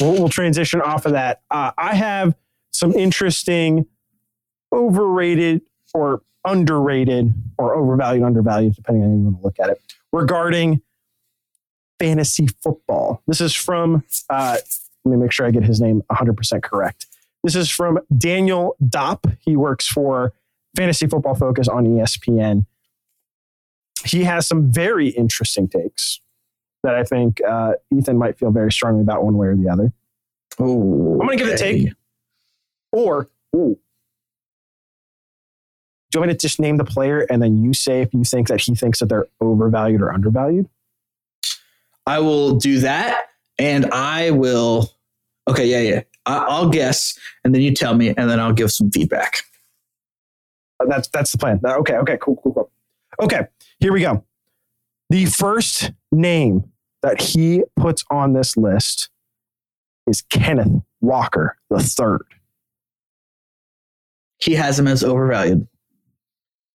We'll, 0.00 0.12
we'll 0.12 0.28
transition 0.28 0.80
off 0.80 1.06
of 1.06 1.12
that. 1.12 1.42
Uh, 1.50 1.72
I 1.76 1.94
have 1.94 2.34
some 2.70 2.92
interesting 2.92 3.86
overrated 4.72 5.62
or 5.94 6.22
underrated 6.44 7.32
or 7.58 7.74
overvalued, 7.74 8.22
undervalued, 8.24 8.74
depending 8.74 9.04
on 9.04 9.10
how 9.10 9.16
you 9.16 9.22
want 9.22 9.36
to 9.38 9.44
look 9.44 9.60
at 9.60 9.70
it, 9.70 9.80
regarding 10.12 10.80
fantasy 11.98 12.46
football. 12.62 13.22
This 13.26 13.40
is 13.40 13.54
from, 13.54 14.04
uh, 14.30 14.56
let 15.04 15.10
me 15.10 15.16
make 15.16 15.32
sure 15.32 15.46
I 15.46 15.50
get 15.50 15.64
his 15.64 15.80
name 15.80 16.02
100% 16.10 16.62
correct. 16.62 17.06
This 17.42 17.56
is 17.56 17.70
from 17.70 17.98
Daniel 18.16 18.76
Dopp. 18.82 19.36
He 19.40 19.56
works 19.56 19.86
for 19.86 20.32
Fantasy 20.76 21.06
Football 21.06 21.36
Focus 21.36 21.68
on 21.68 21.86
ESPN. 21.86 22.66
He 24.06 24.24
has 24.24 24.46
some 24.46 24.70
very 24.70 25.08
interesting 25.08 25.68
takes 25.68 26.20
that 26.82 26.94
I 26.94 27.02
think 27.04 27.40
uh, 27.46 27.72
Ethan 27.96 28.16
might 28.16 28.38
feel 28.38 28.50
very 28.50 28.72
strongly 28.72 29.02
about 29.02 29.24
one 29.24 29.36
way 29.36 29.48
or 29.48 29.56
the 29.56 29.68
other. 29.68 29.92
Oh, 30.58 31.18
I'm 31.20 31.26
gonna 31.26 31.36
give 31.36 31.48
it 31.48 31.54
a 31.54 31.58
take. 31.58 31.92
Or, 32.92 33.28
ooh, 33.54 33.78
do 36.10 36.18
you 36.18 36.20
want 36.20 36.28
me 36.28 36.34
to 36.34 36.38
just 36.38 36.60
name 36.60 36.76
the 36.76 36.84
player 36.84 37.26
and 37.28 37.42
then 37.42 37.62
you 37.62 37.74
say 37.74 38.00
if 38.00 38.14
you 38.14 38.24
think 38.24 38.48
that 38.48 38.60
he 38.60 38.74
thinks 38.74 39.00
that 39.00 39.06
they're 39.06 39.26
overvalued 39.40 40.00
or 40.00 40.12
undervalued? 40.12 40.68
I 42.06 42.20
will 42.20 42.54
do 42.54 42.78
that, 42.80 43.26
and 43.58 43.86
I 43.86 44.30
will. 44.30 44.94
Okay, 45.48 45.66
yeah, 45.66 45.80
yeah. 45.80 46.02
I, 46.24 46.38
I'll 46.48 46.68
guess, 46.70 47.18
and 47.44 47.54
then 47.54 47.62
you 47.62 47.74
tell 47.74 47.94
me, 47.94 48.08
and 48.08 48.30
then 48.30 48.38
I'll 48.38 48.52
give 48.52 48.70
some 48.70 48.90
feedback. 48.90 49.38
That's 50.86 51.08
that's 51.08 51.32
the 51.32 51.38
plan. 51.38 51.60
Okay, 51.64 51.96
okay, 51.96 52.18
cool, 52.20 52.36
cool, 52.36 52.54
cool. 52.54 52.70
Okay, 53.20 53.42
here 53.80 53.92
we 53.92 54.00
go. 54.00 54.24
The 55.10 55.26
first 55.26 55.92
name 56.12 56.64
that 57.02 57.20
he 57.20 57.62
puts 57.76 58.04
on 58.10 58.32
this 58.32 58.56
list 58.56 59.10
is 60.06 60.22
Kenneth 60.22 60.82
Walker 61.00 61.56
the 61.70 61.80
third. 61.80 62.24
He 64.38 64.54
has 64.54 64.78
him 64.78 64.86
as 64.86 65.02
overvalued. 65.02 65.66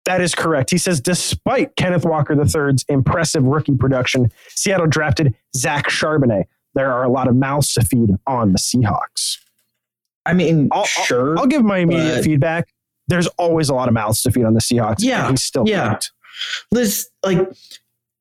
That 0.05 0.21
is 0.21 0.35
correct. 0.35 0.69
He 0.69 0.77
says, 0.77 1.01
despite 1.01 1.75
Kenneth 1.75 2.05
Walker 2.05 2.33
III's 2.33 2.85
impressive 2.87 3.43
rookie 3.43 3.75
production, 3.75 4.31
Seattle 4.49 4.87
drafted 4.87 5.35
Zach 5.55 5.89
Charbonnet. 5.89 6.45
There 6.75 6.91
are 6.93 7.03
a 7.03 7.09
lot 7.09 7.27
of 7.27 7.35
mouths 7.35 7.73
to 7.73 7.81
feed 7.83 8.11
on 8.25 8.53
the 8.53 8.57
Seahawks. 8.59 9.37
I 10.25 10.33
mean, 10.33 10.69
I'll, 10.71 10.79
I'll- 10.81 10.85
sure. 10.85 11.37
I'll, 11.37 11.47
give 11.47 11.63
my 11.65 11.79
immediate 11.79 12.23
feedback. 12.23 12.69
There's 13.09 13.27
always 13.37 13.69
a 13.69 13.73
lot 13.73 13.87
of 13.87 13.93
mouths 13.93 14.21
to 14.23 14.31
feed 14.31 14.43
on 14.45 14.53
the 14.53 14.59
Seahawks. 14.59 14.97
Yeah, 14.99 15.21
and 15.27 15.31
he's 15.31 15.43
still 15.43 15.67
yeah. 15.67 15.97
Liz, 16.71 17.09
like 17.23 17.39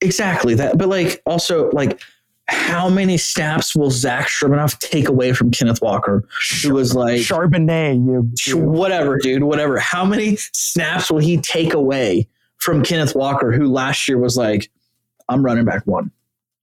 exactly 0.00 0.54
that, 0.54 0.78
but 0.78 0.88
like 0.88 1.22
also 1.26 1.70
like 1.70 2.00
how 2.48 2.88
many 2.88 3.16
snaps 3.16 3.74
will 3.74 3.90
Zach 3.90 4.28
Shermanoff 4.28 4.78
take 4.78 5.08
away 5.08 5.32
from 5.32 5.50
Kenneth 5.50 5.82
Walker, 5.82 6.26
who 6.62 6.74
was 6.74 6.94
like 6.94 7.20
Charbonnet, 7.20 7.96
you, 8.06 8.30
sh- 8.38 8.54
whatever, 8.54 9.18
dude, 9.18 9.42
whatever. 9.42 9.78
How 9.78 10.04
many 10.04 10.36
snaps 10.36 11.10
will 11.10 11.18
he 11.18 11.38
take 11.38 11.74
away 11.74 12.28
from 12.58 12.82
Kenneth 12.82 13.14
Walker, 13.14 13.52
who 13.52 13.66
last 13.66 14.06
year 14.06 14.18
was 14.18 14.36
like, 14.36 14.70
I'm 15.28 15.44
running 15.44 15.64
back 15.64 15.84
one, 15.86 16.12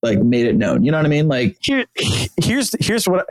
like 0.01 0.20
made 0.20 0.45
it 0.45 0.56
known. 0.56 0.84
You 0.84 0.91
know 0.91 0.97
what 0.97 1.06
I 1.06 1.10
mean? 1.10 1.28
Like, 1.28 1.58
Here, 1.62 1.86
here's 2.41 2.74
here's 2.86 3.08
what. 3.08 3.30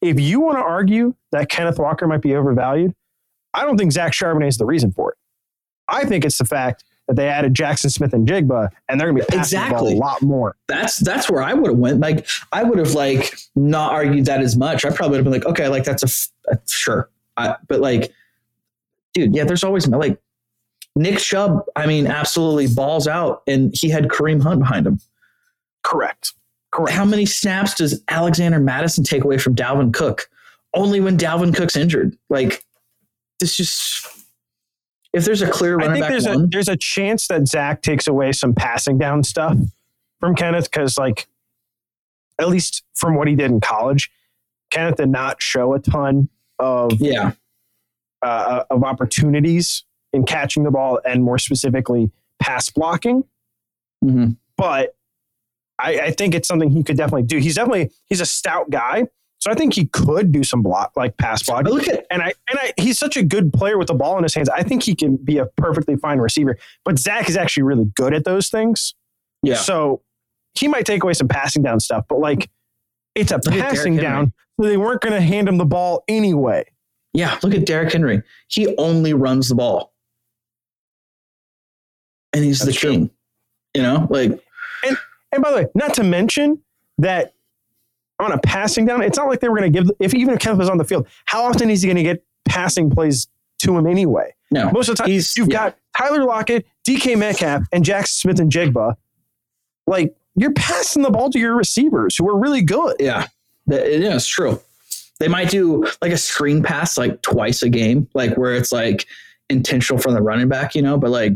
If 0.00 0.18
you 0.18 0.40
want 0.40 0.58
to 0.58 0.62
argue 0.62 1.14
that 1.30 1.48
Kenneth 1.48 1.78
Walker 1.78 2.08
might 2.08 2.22
be 2.22 2.34
overvalued, 2.34 2.92
I 3.54 3.64
don't 3.64 3.76
think 3.76 3.92
Zach 3.92 4.12
Charbonnet 4.12 4.48
is 4.48 4.56
the 4.56 4.64
reason 4.64 4.92
for 4.92 5.12
it. 5.12 5.18
I 5.88 6.04
think 6.06 6.24
it's 6.24 6.38
the 6.38 6.44
fact 6.44 6.84
that 7.08 7.16
they 7.16 7.28
added 7.28 7.52
Jaxon 7.54 7.90
Smith-Njigba, 7.90 8.68
and 8.88 9.00
they're 9.00 9.10
going 9.10 9.22
to 9.22 9.26
be 9.30 9.36
passing 9.36 9.58
the 9.58 9.64
Exactly. 9.66 9.94
ball 9.94 9.98
a 9.98 10.00
lot 10.00 10.22
more. 10.22 10.56
that's 10.68 10.98
that's 10.98 11.28
where 11.30 11.42
I 11.42 11.52
would 11.54 11.70
have 11.70 11.78
went. 11.78 12.00
Like, 12.00 12.26
I 12.52 12.62
would 12.62 12.78
have 12.78 12.94
like 12.94 13.34
not 13.56 13.92
argued 13.92 14.26
that 14.26 14.40
as 14.40 14.56
much. 14.56 14.84
I 14.84 14.90
probably 14.90 15.18
would 15.18 15.24
have 15.26 15.32
been 15.32 15.32
like, 15.32 15.46
okay, 15.46 15.68
like 15.68 15.84
that's 15.84 16.02
a, 16.02 16.06
f- 16.06 16.28
a 16.48 16.58
sure, 16.68 17.10
I, 17.36 17.56
but 17.68 17.80
like, 17.80 18.12
dude, 19.14 19.34
yeah, 19.34 19.44
there's 19.44 19.64
always 19.64 19.86
like 19.88 20.18
Nick 20.94 21.18
Chubb. 21.18 21.64
I 21.74 21.86
mean, 21.86 22.06
absolutely 22.06 22.68
balls 22.68 23.08
out, 23.08 23.42
and 23.48 23.74
he 23.74 23.88
had 23.90 24.04
Kareem 24.08 24.40
Hunt 24.42 24.60
behind 24.60 24.86
him. 24.86 25.00
Correct. 25.82 26.32
Correct. 26.70 26.92
How 26.96 27.04
many 27.04 27.26
snaps 27.26 27.74
does 27.74 28.00
Alexander 28.08 28.58
Mattison 28.60 29.02
take 29.04 29.24
away 29.24 29.38
from 29.38 29.54
Dalvin 29.54 29.92
Cook? 29.92 30.28
Only 30.74 31.00
when 31.00 31.18
Dalvin 31.18 31.54
Cook's 31.54 31.76
injured. 31.76 32.16
Like, 32.30 32.64
this 33.40 33.56
just 33.56 34.06
if 35.12 35.24
there's 35.24 35.42
a 35.42 35.50
clear 35.50 35.80
I 35.80 35.92
think 35.92 36.06
there's 36.06 36.26
a 36.26 36.46
there's 36.48 36.68
a 36.68 36.76
chance 36.76 37.28
that 37.28 37.46
Zach 37.46 37.82
takes 37.82 38.06
away 38.06 38.32
some 38.32 38.54
passing 38.54 38.98
down 38.98 39.24
stuff 39.24 39.56
from 40.20 40.34
Kenneth 40.34 40.70
because, 40.70 40.96
like, 40.96 41.26
at 42.38 42.48
least 42.48 42.82
from 42.94 43.14
what 43.16 43.28
he 43.28 43.34
did 43.34 43.50
in 43.50 43.60
college, 43.60 44.10
Kenneth 44.70 44.96
did 44.96 45.10
not 45.10 45.42
show 45.42 45.74
a 45.74 45.78
ton 45.78 46.28
of 46.58 46.92
yeah, 47.00 47.32
uh, 48.22 48.64
of 48.70 48.84
opportunities 48.84 49.84
in 50.12 50.24
catching 50.24 50.62
the 50.64 50.70
ball 50.70 51.00
and 51.04 51.22
more 51.24 51.38
specifically 51.38 52.10
pass 52.38 52.70
blocking. 52.70 53.24
Mhm. 54.04 54.36
But 54.56 54.94
I, 55.78 55.98
I 55.98 56.10
think 56.12 56.34
it's 56.34 56.48
something 56.48 56.70
he 56.70 56.82
could 56.82 56.96
definitely 56.96 57.24
do. 57.24 57.38
He's 57.38 57.56
definitely 57.56 57.90
he's 58.06 58.20
a 58.20 58.26
stout 58.26 58.70
guy, 58.70 59.08
so 59.42 59.50
I 59.50 59.54
think 59.54 59.74
he 59.74 59.86
could 59.86 60.30
do 60.30 60.44
some 60.44 60.62
block 60.62 60.92
like 60.94 61.16
pass 61.16 61.42
block. 61.42 61.64
But 61.64 61.72
look 61.72 61.88
at 61.88 62.06
And 62.12 62.22
I 62.22 62.32
and 62.48 62.60
I 62.60 62.72
he's 62.78 62.96
such 62.96 63.16
a 63.16 63.24
good 63.24 63.52
player 63.52 63.76
with 63.76 63.88
the 63.88 63.94
ball 63.94 64.16
in 64.16 64.22
his 64.22 64.32
hands. 64.34 64.48
I 64.48 64.62
think 64.62 64.84
he 64.84 64.94
can 64.94 65.16
be 65.16 65.38
a 65.38 65.46
perfectly 65.56 65.96
fine 65.96 66.18
receiver. 66.18 66.56
But 66.84 66.96
Zach 66.98 67.28
is 67.28 67.36
actually 67.36 67.64
really 67.64 67.86
good 67.96 68.14
at 68.14 68.24
those 68.24 68.48
things. 68.50 68.94
yeah, 69.42 69.56
So 69.56 70.00
he 70.54 70.68
might 70.68 70.86
take 70.86 71.02
away 71.02 71.14
some 71.14 71.26
passing 71.26 71.62
down 71.64 71.80
stuff, 71.80 72.04
but 72.08 72.20
like 72.20 72.50
it's 73.16 73.32
a 73.32 73.36
Look 73.36 73.46
passing 73.54 73.96
down. 73.96 74.32
So 74.60 74.66
they 74.68 74.76
weren't 74.76 75.00
going 75.00 75.14
to 75.14 75.20
hand 75.20 75.48
him 75.48 75.58
the 75.58 75.64
ball 75.64 76.04
anyway. 76.06 76.64
yeah. 77.12 77.36
Look 77.42 77.52
at 77.54 77.66
Derrick 77.66 77.92
Henry. 77.92 78.22
He 78.46 78.76
only 78.76 79.12
runs 79.12 79.48
the 79.48 79.56
ball, 79.56 79.92
and 82.32 82.44
he's 82.44 82.60
the 82.60 82.66
That's 82.66 82.78
true. 82.78 82.90
king. 82.92 83.10
You 83.74 83.82
know, 83.82 84.06
like 84.10 84.30
and 84.86 84.96
And 85.32 85.42
by 85.42 85.50
the 85.50 85.56
way, 85.56 85.66
not 85.74 85.94
to 85.94 86.04
mention 86.04 86.62
that 86.98 87.34
on 88.22 88.32
a 88.32 88.38
passing 88.38 88.84
down, 88.86 89.02
it's 89.02 89.18
not 89.18 89.28
like 89.28 89.40
they 89.40 89.48
were 89.48 89.58
going 89.58 89.72
to 89.72 89.78
give, 89.80 89.90
if 90.00 90.14
even 90.14 90.34
if 90.34 90.40
Kenneth 90.40 90.58
was 90.58 90.70
on 90.70 90.78
the 90.78 90.84
field, 90.84 91.06
how 91.24 91.44
often 91.44 91.70
is 91.70 91.82
he 91.82 91.88
going 91.88 91.96
to 91.96 92.02
get 92.02 92.24
passing 92.44 92.90
plays 92.90 93.28
to 93.60 93.76
him 93.76 93.86
anyway? 93.86 94.34
no, 94.50 94.70
Most 94.70 94.88
of 94.88 94.96
the 94.96 95.02
time, 95.02 95.10
He's- 95.10 95.36
you've 95.36 95.48
yeah. 95.48 95.70
got 95.70 95.78
Tyler 95.96 96.24
Lockett, 96.24 96.66
DK 96.86 97.16
Metcalf, 97.16 97.64
and 97.72 97.84
Jaxon 97.84 98.08
Smith-Njigba. 98.08 98.94
Like, 99.86 100.14
you're 100.34 100.52
passing 100.52 101.02
the 101.02 101.10
ball 101.10 101.30
to 101.30 101.38
your 101.38 101.54
receivers 101.56 102.16
who 102.16 102.28
are 102.28 102.38
really 102.38 102.62
good. 102.62 102.96
Yeah, 102.98 103.26
yeah, 103.66 104.14
it's 104.14 104.26
true. 104.26 104.60
They 105.18 105.28
might 105.28 105.50
do 105.50 105.86
like 106.00 106.10
a 106.12 106.16
screen 106.16 106.62
pass 106.62 106.98
like 106.98 107.22
twice 107.22 107.62
a 107.62 107.68
game, 107.68 108.08
like 108.14 108.36
where 108.36 108.54
it's 108.54 108.72
like 108.72 109.06
intentional 109.50 110.00
from 110.00 110.14
the 110.14 110.22
running 110.22 110.48
back, 110.48 110.74
you 110.74 110.82
know. 110.82 110.96
But 110.98 111.10
like 111.10 111.34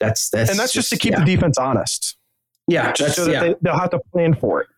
that's 0.00 0.30
that's 0.30 0.50
And 0.50 0.58
that's 0.58 0.72
just 0.72 0.90
to 0.90 0.96
keep 0.96 1.12
yeah. 1.12 1.20
the 1.20 1.24
defense 1.24 1.58
honest, 1.58 2.16
yeah. 2.66 2.92
just 2.92 3.16
so 3.16 3.26
that 3.26 3.32
yeah. 3.32 3.40
they, 3.40 3.54
they'll 3.60 3.78
have 3.78 3.90
to 3.90 4.00
plan 4.12 4.34
for 4.34 4.62
it. 4.62 4.68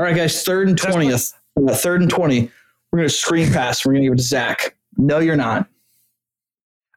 All 0.00 0.06
right, 0.06 0.16
guys, 0.16 0.42
third 0.44 0.66
and 0.66 0.78
twentieth, 0.78 1.34
uh, 1.58 1.74
third 1.74 2.00
and 2.00 2.10
twenty. 2.10 2.50
We're 2.90 3.00
gonna 3.00 3.10
screen 3.10 3.52
pass. 3.52 3.84
We're 3.84 3.92
gonna 3.92 4.04
give 4.04 4.14
it 4.14 4.16
to 4.16 4.22
Zach. 4.22 4.74
No, 4.96 5.18
you're 5.18 5.36
not. 5.36 5.68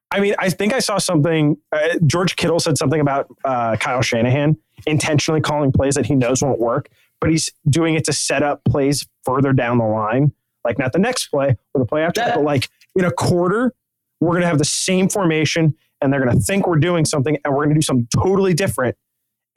I 0.10 0.22
mean, 0.22 0.36
I 0.40 0.50
think 0.50 0.72
I 0.74 0.80
saw 0.80 1.00
something. 1.00 1.58
Uh, 1.74 2.00
George 2.08 2.38
Kittle 2.38 2.62
said 2.62 2.78
something 2.78 3.02
about 3.02 3.28
uh, 3.44 3.76
Kyle 3.76 4.02
Shanahan 4.02 4.56
intentionally 4.88 5.42
calling 5.42 5.74
plays 5.74 5.96
that 5.96 6.06
he 6.06 6.16
knows 6.16 6.42
won't 6.42 6.62
work, 6.62 6.88
but 7.20 7.30
he's 7.30 7.50
doing 7.70 7.96
it 7.96 8.06
to 8.06 8.14
set 8.14 8.42
up 8.42 8.64
plays 8.64 9.06
further 9.26 9.52
down 9.52 9.80
the 9.80 9.86
line, 9.86 10.32
like 10.64 10.80
not 10.80 10.94
the 10.94 11.00
next 11.00 11.28
play 11.28 11.58
or 11.74 11.80
the 11.80 11.86
play 11.86 12.04
after, 12.04 12.22
That- 12.22 12.36
but 12.36 12.46
like 12.46 12.70
in 12.96 13.04
a 13.04 13.12
quarter, 13.12 13.74
we're 14.22 14.30
going 14.32 14.44
to 14.44 14.48
have 14.48 14.60
the 14.60 14.64
same 14.66 15.10
formation, 15.10 15.76
and 16.00 16.14
they're 16.14 16.24
going 16.24 16.34
to 16.38 16.42
think 16.42 16.68
we're 16.68 16.78
doing 16.80 17.04
something, 17.04 17.38
and 17.44 17.54
we're 17.54 17.66
going 17.66 17.76
to 17.76 17.76
do 17.76 17.82
something 17.82 18.08
totally 18.16 18.54
different, 18.54 18.96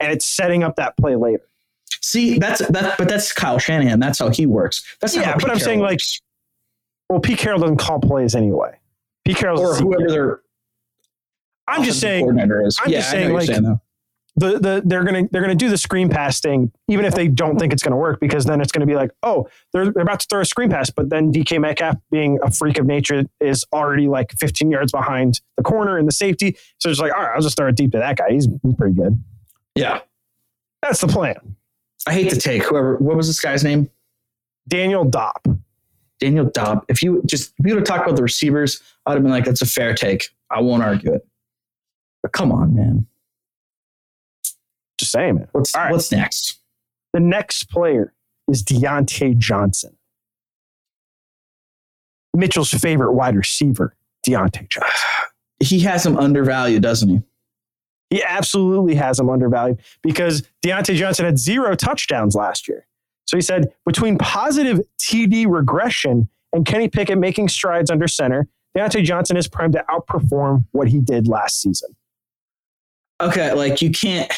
and 0.01 0.11
it's 0.11 0.25
setting 0.25 0.63
up 0.63 0.75
that 0.75 0.97
play 0.97 1.15
later. 1.15 1.43
See, 2.01 2.37
that's 2.39 2.65
that, 2.67 2.97
but 2.97 3.09
that's 3.09 3.33
Kyle 3.33 3.59
Shanahan. 3.59 3.99
That's 3.99 4.19
how 4.19 4.29
he 4.29 4.45
works. 4.45 4.83
That's 4.99 5.15
Yeah, 5.15 5.33
but 5.33 5.39
Pete 5.39 5.43
I'm 5.43 5.57
Carroll 5.57 5.59
saying, 5.59 5.79
like. 5.81 5.99
Well, 7.09 7.19
Pete 7.21 7.37
Carroll 7.37 7.59
doesn't 7.59 7.77
call 7.77 7.99
plays 7.99 8.35
anyway. 8.35 8.77
Pete 9.25 9.37
Carroll 9.37 9.59
or 9.59 9.75
whoever 9.75 10.09
their 10.09 10.41
I'm 11.67 11.83
just 11.83 11.99
saying 11.99 12.23
coordinator 12.23 12.65
is. 12.65 12.79
I'm 12.81 12.91
yeah, 12.91 12.99
just 12.99 13.11
saying, 13.11 13.33
like, 13.33 13.47
saying, 13.47 13.79
the 14.37 14.59
the 14.59 14.81
they're 14.85 15.03
gonna 15.03 15.27
they're 15.31 15.41
gonna 15.41 15.55
do 15.55 15.69
the 15.69 15.77
screen 15.77 16.09
pass 16.09 16.39
thing, 16.39 16.71
even 16.87 17.05
if 17.05 17.15
they 17.15 17.27
don't 17.27 17.57
think 17.57 17.73
it's 17.73 17.81
gonna 17.81 17.97
work, 17.97 18.19
because 18.19 18.45
then 18.45 18.61
it's 18.61 18.71
gonna 18.71 18.85
be 18.85 18.95
like, 18.95 19.09
oh, 19.23 19.49
they're, 19.73 19.91
they're 19.91 20.03
about 20.03 20.19
to 20.21 20.27
throw 20.29 20.41
a 20.41 20.45
screen 20.45 20.69
pass, 20.69 20.89
but 20.89 21.09
then 21.09 21.31
DK 21.31 21.59
Metcalf, 21.59 21.95
being 22.11 22.39
a 22.43 22.51
freak 22.51 22.77
of 22.77 22.85
nature, 22.85 23.25
is 23.41 23.65
already 23.73 24.07
like 24.07 24.31
15 24.33 24.69
yards 24.69 24.91
behind 24.91 25.41
the 25.57 25.63
corner 25.63 25.97
and 25.97 26.07
the 26.07 26.11
safety. 26.11 26.55
So 26.77 26.89
it's 26.89 26.99
like, 26.99 27.11
all 27.13 27.23
right, 27.23 27.31
I'll 27.35 27.41
just 27.41 27.57
throw 27.57 27.67
it 27.67 27.75
deep 27.75 27.91
to 27.93 27.97
that 27.97 28.17
guy. 28.17 28.29
He's, 28.29 28.47
he's 28.63 28.75
pretty 28.75 28.93
good. 28.93 29.21
yeah. 29.75 30.01
That's 30.83 31.01
the 31.01 31.07
plan. 31.07 31.56
I 32.07 32.13
hate 32.13 32.29
to 32.29 32.39
take 32.39 32.63
whoever. 32.63 32.95
What 32.97 33.17
was 33.17 33.27
this 33.27 33.39
guy's 33.39 33.65
name? 33.65 33.89
Daniel 34.67 35.05
Dopp. 35.05 35.59
Daniel 36.19 36.45
Dobb. 36.45 36.85
If 36.87 37.03
you 37.03 37.21
just 37.25 37.53
if 37.59 37.65
you 37.65 37.73
would 37.73 37.81
have 37.81 37.87
talked 37.87 38.05
about 38.05 38.15
the 38.15 38.23
receivers, 38.23 38.81
I'd 39.05 39.13
have 39.13 39.23
been 39.23 39.31
like, 39.31 39.43
that's 39.43 39.61
a 39.61 39.65
fair 39.65 39.93
take. 39.93 40.29
I 40.49 40.61
won't 40.61 40.83
argue 40.83 41.13
it. 41.13 41.27
But 42.21 42.31
come 42.31 42.51
on, 42.51 42.75
man. 42.75 43.07
Just 44.97 45.11
saying, 45.11 45.35
man. 45.35 45.47
What's 45.51 45.75
right. 45.75 45.91
what's 45.91 46.09
next? 46.11 46.59
The 47.11 47.19
next 47.19 47.69
player 47.69 48.13
is 48.47 48.63
Diontae 48.63 49.37
Johnson. 49.37 49.97
Mitchell's 52.33 52.69
favorite 52.69 53.13
wide 53.13 53.35
receiver, 53.35 53.95
Diontae 54.25 54.69
Johnson. 54.69 54.91
He 55.59 55.79
has 55.79 56.05
him 56.05 56.15
undervalued, 56.17 56.83
doesn't 56.83 57.09
he? 57.09 57.23
He 58.09 58.23
absolutely 58.23 58.95
has 58.95 59.19
him 59.19 59.29
undervalued 59.29 59.79
because 60.01 60.43
Diontae 60.63 60.95
Johnson 60.95 61.25
had 61.25 61.37
zero 61.37 61.75
touchdowns 61.75 62.35
last 62.35 62.67
year. 62.67 62.87
So 63.25 63.35
he 63.35 63.41
said 63.41 63.73
between 63.85 64.17
positive 64.17 64.79
TD 65.01 65.45
regression 65.47 66.29
and 66.53 66.65
Kenny 66.65 66.87
Pickett 66.87 67.17
making 67.17 67.49
strides 67.49 67.91
under 67.91 68.07
center, 68.07 68.47
Diontae 68.77 69.03
Johnson 69.03 69.35
is 69.35 69.47
primed 69.47 69.73
to 69.73 69.83
outperform 69.89 70.65
what 70.71 70.87
he 70.87 70.99
did 70.99 71.27
last 71.27 71.61
season. 71.61 71.89
Okay, 73.19 73.51
like 73.53 73.81
you 73.81 73.89
can't. 73.91 74.31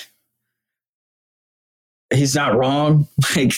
He's 2.13 2.35
not 2.35 2.57
wrong. 2.57 3.07
Like, 3.35 3.53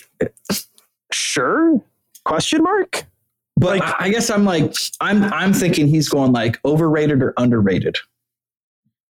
Sure? 1.13 1.79
Question 2.25 2.63
mark? 2.63 3.05
but 3.57 3.79
Like- 3.79 3.83
I, 4.01 4.05
I 4.05 4.09
guess 4.09 4.29
I'm 4.29 4.43
like 4.45 4.73
I'm 4.99 5.23
I'm 5.25 5.53
thinking 5.53 5.87
he's 5.87 6.09
going 6.09 6.31
like 6.31 6.59
overrated 6.65 7.21
or 7.21 7.33
underrated. 7.37 7.97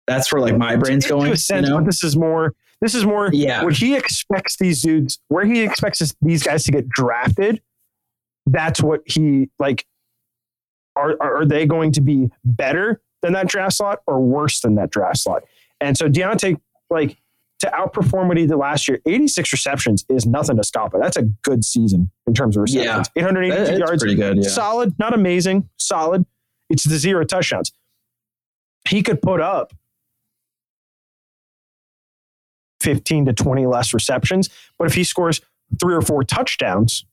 That's 0.07 0.31
where 0.31 0.41
like 0.41 0.57
my 0.57 0.75
brain's 0.75 1.07
going. 1.07 1.31
a 1.33 1.35
You 1.55 1.61
know? 1.61 1.81
this 1.81 2.03
is 2.03 2.15
more 2.15 2.53
This 2.81 2.93
is 2.93 3.05
more 3.05 3.29
Yeah. 3.33 3.63
what 3.63 3.73
he 3.73 3.95
expects 3.95 4.57
these 4.57 4.81
dudes, 4.81 5.19
where 5.29 5.45
he 5.45 5.61
expects 5.63 6.13
these 6.21 6.43
guys 6.43 6.63
to 6.65 6.71
get 6.71 6.87
drafted. 6.89 7.61
That's 8.45 8.81
what 8.81 9.01
he 9.05 9.49
like. 9.59 9.85
Are, 10.97 11.17
are 11.19 11.45
they 11.45 11.65
going 11.65 11.91
to 11.93 12.01
be 12.01 12.29
better 12.45 13.01
than 13.21 13.33
that 13.33 13.47
draft 13.47 13.73
slot 13.75 13.99
or 14.07 14.21
worse 14.21 14.61
than 14.61 14.75
that 14.75 14.91
draft 14.91 15.17
slot? 15.17 15.43
And 15.81 15.97
so 15.97 16.07
Diontae, 16.07 16.57
like 16.89 17.17
to 17.59 17.67
outperform 17.67 18.27
what 18.29 18.37
he 18.37 18.45
did 18.47 18.55
last 18.55 18.87
year, 18.87 18.99
86 19.05 19.51
receptions 19.51 20.05
is 20.09 20.25
nothing 20.25 20.55
to 20.57 20.63
stop 20.63 20.93
it. 20.93 21.01
That's 21.01 21.17
a 21.17 21.23
good 21.23 21.65
season 21.65 22.11
in 22.27 22.33
terms 22.33 22.55
of 22.55 22.61
receptions. 22.63 23.09
882 23.15 23.55
That- 23.55 23.69
it's 23.71 23.79
yards, 23.79 24.03
pretty 24.03 24.15
good. 24.15 24.37
Yeah. 24.37 24.49
solid, 24.49 24.97
not 24.99 25.13
amazing, 25.13 25.67
solid. 25.77 26.25
It's 26.69 26.83
the 26.85 26.97
zero 26.97 27.25
touchdowns. 27.25 27.71
He 28.87 29.01
could 29.03 29.21
put 29.21 29.41
up 29.41 29.73
15 32.85 33.25
to 33.25 33.33
20 33.33 33.65
less 33.65 33.93
receptions, 33.93 34.49
but 34.77 34.85
if 34.87 34.93
he 34.93 35.03
scores 35.03 35.41
three 35.81 35.95
or 35.95 36.01
four 36.01 36.23
touchdowns 36.23 37.05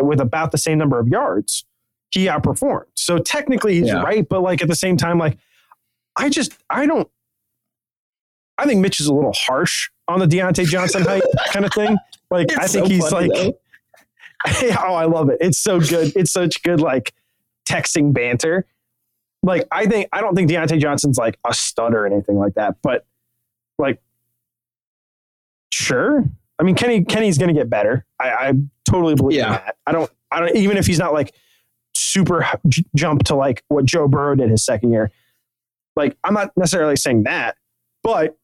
with 0.00 0.20
about 0.20 0.52
the 0.52 0.58
same 0.58 0.76
number 0.78 0.98
of 1.00 1.08
yards, 1.08 1.64
he 2.10 2.26
outperformed. 2.26 2.84
So 2.94 3.18
technically 3.18 3.74
he's 3.76 3.88
Yeah. 3.88 4.02
right, 4.02 4.28
but 4.28 4.42
like 4.42 4.60
at 4.62 4.68
the 4.68 4.76
same 4.76 4.96
time, 4.96 5.18
like 5.18 5.38
I 6.16 6.28
just 6.28 6.52
I 6.70 6.86
don't 6.86 7.08
I 8.58 8.66
think 8.66 8.80
Mitch 8.80 9.00
is 9.00 9.06
a 9.06 9.14
little 9.14 9.32
harsh 9.34 9.90
on 10.08 10.18
the 10.20 10.26
Diontae 10.26 10.66
Johnson 10.66 11.02
hype 11.06 11.22
kind 11.52 11.64
of 11.64 11.72
thing. 11.72 11.96
Like 12.30 12.48
I 12.58 12.66
think 12.66 12.86
so 12.86 12.90
he's 12.92 13.08
funny, 13.08 13.28
like 13.28 13.56
oh, 14.78 14.94
I 14.94 15.06
love 15.06 15.30
it. 15.30 15.38
It's 15.40 15.58
so 15.58 15.80
good. 15.80 16.12
It's 16.14 16.30
such 16.30 16.62
good 16.62 16.80
like 16.80 17.12
texting 17.66 18.12
banter. 18.12 18.66
Like 19.42 19.66
I 19.72 19.86
think 19.86 20.08
I 20.12 20.20
don't 20.20 20.34
think 20.34 20.50
Diontae 20.50 20.78
Johnson's 20.80 21.16
like 21.18 21.38
a 21.48 21.54
stud 21.54 21.94
or 21.94 22.06
anything 22.06 22.36
like 22.36 22.54
that, 22.54 22.76
but 22.82 23.06
like 23.78 24.00
sure. 25.76 26.24
I 26.58 26.62
mean 26.62 26.74
Kenny 26.74 27.04
Kenny's 27.04 27.38
gonna 27.38 27.52
get 27.52 27.68
better. 27.70 28.04
I, 28.18 28.30
I 28.30 28.52
totally 28.88 29.14
believe 29.14 29.38
Yeah. 29.38 29.50
that. 29.50 29.76
I 29.86 29.92
don't 29.92 30.10
I 30.30 30.40
don't 30.40 30.56
even 30.56 30.76
if 30.76 30.86
he's 30.86 30.98
not 30.98 31.12
like 31.12 31.34
super 31.94 32.46
j- 32.68 32.84
jump 32.94 33.24
to 33.24 33.34
like 33.34 33.62
what 33.68 33.84
Joe 33.84 34.08
Burrow 34.08 34.34
did 34.34 34.50
his 34.50 34.64
second 34.64 34.92
year. 34.92 35.10
Like 35.96 36.16
I'm 36.24 36.34
not 36.34 36.50
necessarily 36.56 36.96
saying 36.96 37.24
that, 37.24 37.56
but 38.02 38.36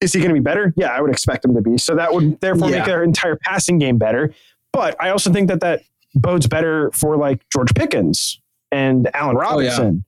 is 0.00 0.14
he 0.14 0.18
going 0.20 0.30
to 0.30 0.34
be 0.34 0.40
better? 0.40 0.72
Yeah, 0.78 0.88
I 0.88 1.00
would 1.02 1.10
expect 1.10 1.44
him 1.44 1.54
to 1.54 1.60
be. 1.60 1.76
So 1.76 1.94
that 1.94 2.14
would 2.14 2.40
therefore 2.40 2.70
Yeah. 2.70 2.78
make 2.78 2.86
their 2.86 3.02
entire 3.02 3.36
passing 3.36 3.78
game 3.78 3.98
better. 3.98 4.32
But 4.72 4.96
I 4.98 5.10
also 5.10 5.30
think 5.30 5.48
that 5.48 5.60
that 5.60 5.82
bodes 6.14 6.46
better 6.46 6.90
for 6.92 7.18
like 7.18 7.46
George 7.52 7.74
Pickens 7.74 8.40
and 8.72 9.10
Allen 9.14 9.36
Oh, 9.36 9.40
yeah. 9.40 9.46
Robinson 9.68 10.04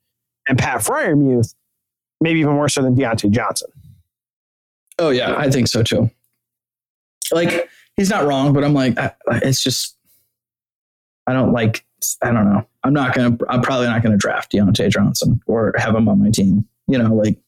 and 0.49 0.59
Pat 0.59 0.79
Freiermuth, 0.81 1.55
maybe 2.23 2.41
even 2.41 2.55
more 2.55 2.71
so 2.71 2.81
than 2.81 2.95
Diontae 2.97 3.31
Johnson. 3.31 3.69
Oh 4.99 5.11
yeah, 5.11 5.35
I 5.37 5.51
think 5.51 5.69
so 5.69 5.83
too. 5.83 6.11
Like 7.33 7.69
he's 7.97 8.11
not 8.11 8.25
wrong, 8.27 8.53
but 8.53 8.65
I'm 8.65 8.75
like, 8.75 8.99
I, 8.99 9.13
it's 9.43 9.63
just, 9.63 9.97
I 11.27 11.33
don't 11.33 11.53
like, 11.53 11.85
I 12.23 12.33
don't 12.33 12.53
know. 12.53 12.67
I'm 12.85 12.93
not 12.93 13.15
gonna. 13.15 13.37
I'm 13.49 13.63
probably 13.63 13.87
not 13.87 14.03
gonna 14.03 14.17
draft 14.17 14.51
Diontae 14.53 14.91
Johnson 14.91 15.41
or 15.47 15.73
have 15.79 15.95
him 15.95 16.09
on 16.09 16.21
my 16.21 16.31
team. 16.31 16.67
You 16.89 16.99
know, 16.99 17.15
like 17.15 17.39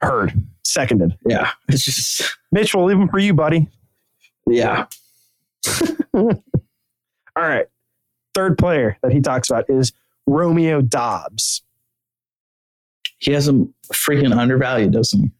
Heard, 0.00 0.32
seconded. 0.64 1.16
yeah, 1.28 1.50
it's 1.68 1.84
just 1.84 2.36
Mitch, 2.50 2.74
we'll 2.74 2.86
leave 2.86 2.98
him 2.98 3.08
for 3.08 3.20
you, 3.20 3.34
buddy. 3.34 3.68
yeah. 4.48 4.86
All 6.14 6.34
right. 7.36 7.66
Third 8.34 8.58
player 8.58 8.98
that 9.02 9.12
he 9.12 9.20
talks 9.20 9.48
about 9.48 9.70
is 9.70 9.92
Romeo 10.26 10.80
Doubs. 10.80 11.62
He 13.18 13.30
has 13.32 13.46
him 13.46 13.72
freaking 13.92 14.36
undervalued, 14.36 14.92
doesn't 14.92 15.20
he? 15.22 15.30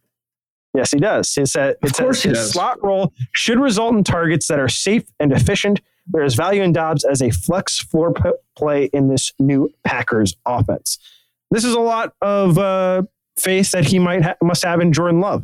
Yes, 0.73 0.91
he 0.91 0.99
does. 0.99 1.29
Says, 1.29 1.55
it 1.55 1.77
Of 1.83 1.93
course 1.93 2.23
his 2.23 2.51
slot 2.51 2.83
role 2.83 3.13
should 3.33 3.59
result 3.59 3.93
in 3.95 4.03
targets 4.03 4.47
that 4.47 4.59
are 4.59 4.67
safe 4.69 5.03
and 5.19 5.31
efficient. 5.31 5.81
There 6.07 6.23
is 6.23 6.35
value 6.35 6.63
in 6.63 6.73
Doubs 6.73 7.03
as 7.05 7.21
a 7.21 7.29
flex 7.29 7.79
floor 7.79 8.11
p- 8.13 8.31
play 8.57 8.85
in 8.85 9.07
this 9.07 9.31
new 9.39 9.69
Packers 9.83 10.35
offense. 10.45 10.97
This 11.51 11.63
is 11.63 11.73
a 11.75 11.79
lot 11.79 12.13
of 12.21 12.57
uh, 12.57 13.03
faith 13.37 13.71
that 13.71 13.85
he 13.85 13.99
might 13.99 14.23
ha- 14.23 14.35
must 14.41 14.63
have 14.65 14.81
in 14.81 14.91
Jordan 14.91 15.21
Love, 15.21 15.43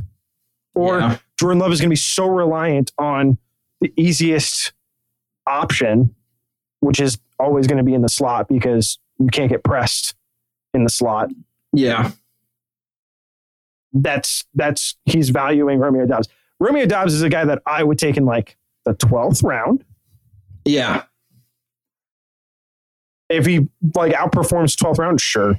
or 0.74 1.00
Yeah. 1.00 1.18
Jordan 1.40 1.60
Love 1.60 1.72
is 1.72 1.80
going 1.80 1.90
to 1.90 1.94
be 1.94 1.96
so 1.96 2.28
reliant 2.28 2.92
on 2.98 3.38
the 3.82 3.94
easiest 3.96 4.74
option, 5.48 6.14
which 6.82 7.00
is 7.00 7.18
always 7.40 7.68
going 7.68 7.78
to 7.78 7.84
be 7.84 7.94
in 7.94 8.02
the 8.02 8.10
slot 8.10 8.48
because 8.50 8.98
you 9.20 9.28
can't 9.28 9.50
get 9.50 9.64
pressed 9.64 10.16
in 10.74 10.84
the 10.84 10.90
slot 10.90 11.30
Yeah, 11.72 12.12
that's 13.94 14.46
that's 14.56 14.96
he's 15.06 15.30
valuing 15.30 15.80
Romeo 15.80 16.06
Doubs. 16.06 16.28
Romeo 16.60 16.86
Doubs 16.86 17.14
is 17.14 17.22
a 17.22 17.30
guy 17.30 17.46
that 17.46 17.62
I 17.66 17.84
would 17.84 17.98
take 17.98 18.18
in 18.18 18.26
like 18.26 18.58
the 18.86 18.94
twelfth 18.94 19.44
round 19.44 19.84
yeah. 20.66 21.04
if 23.30 23.46
he 23.46 23.68
like 23.96 24.14
outperforms 24.14 24.78
twelfth 24.78 25.00
round, 25.00 25.22
sure. 25.22 25.56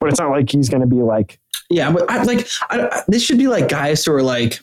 But 0.00 0.10
it's 0.10 0.20
not 0.20 0.30
like 0.30 0.50
he's 0.50 0.68
going 0.68 0.80
to 0.80 0.86
be 0.86 1.02
like 1.02 1.40
Yeah, 1.70 1.90
but 1.90 2.10
I, 2.10 2.22
like 2.22 2.46
I, 2.70 3.02
this 3.08 3.22
should 3.22 3.38
be 3.38 3.48
like 3.48 3.68
guys 3.68 4.04
who 4.04 4.12
are 4.12 4.22
like, 4.22 4.60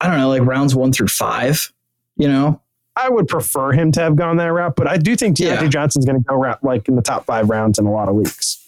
I 0.00 0.08
don't 0.08 0.18
know, 0.18 0.28
like 0.28 0.42
rounds 0.42 0.74
one 0.74 0.92
through 0.92 1.08
five. 1.08 1.72
You 2.16 2.28
know, 2.28 2.60
I 2.96 3.08
would 3.08 3.28
prefer 3.28 3.72
him 3.72 3.92
to 3.92 4.00
have 4.00 4.16
gone 4.16 4.36
that 4.36 4.52
route, 4.52 4.76
but 4.76 4.86
I 4.86 4.98
do 4.98 5.16
think 5.16 5.36
Diontae 5.36 5.62
Yeah. 5.62 5.68
Johnson's 5.68 6.04
going 6.04 6.18
to 6.18 6.24
go 6.24 6.36
route 6.36 6.62
like 6.62 6.88
in 6.88 6.96
the 6.96 7.02
top 7.02 7.24
five 7.24 7.48
rounds 7.48 7.78
in 7.78 7.86
a 7.86 7.90
lot 7.90 8.08
of 8.08 8.14
weeks. 8.14 8.61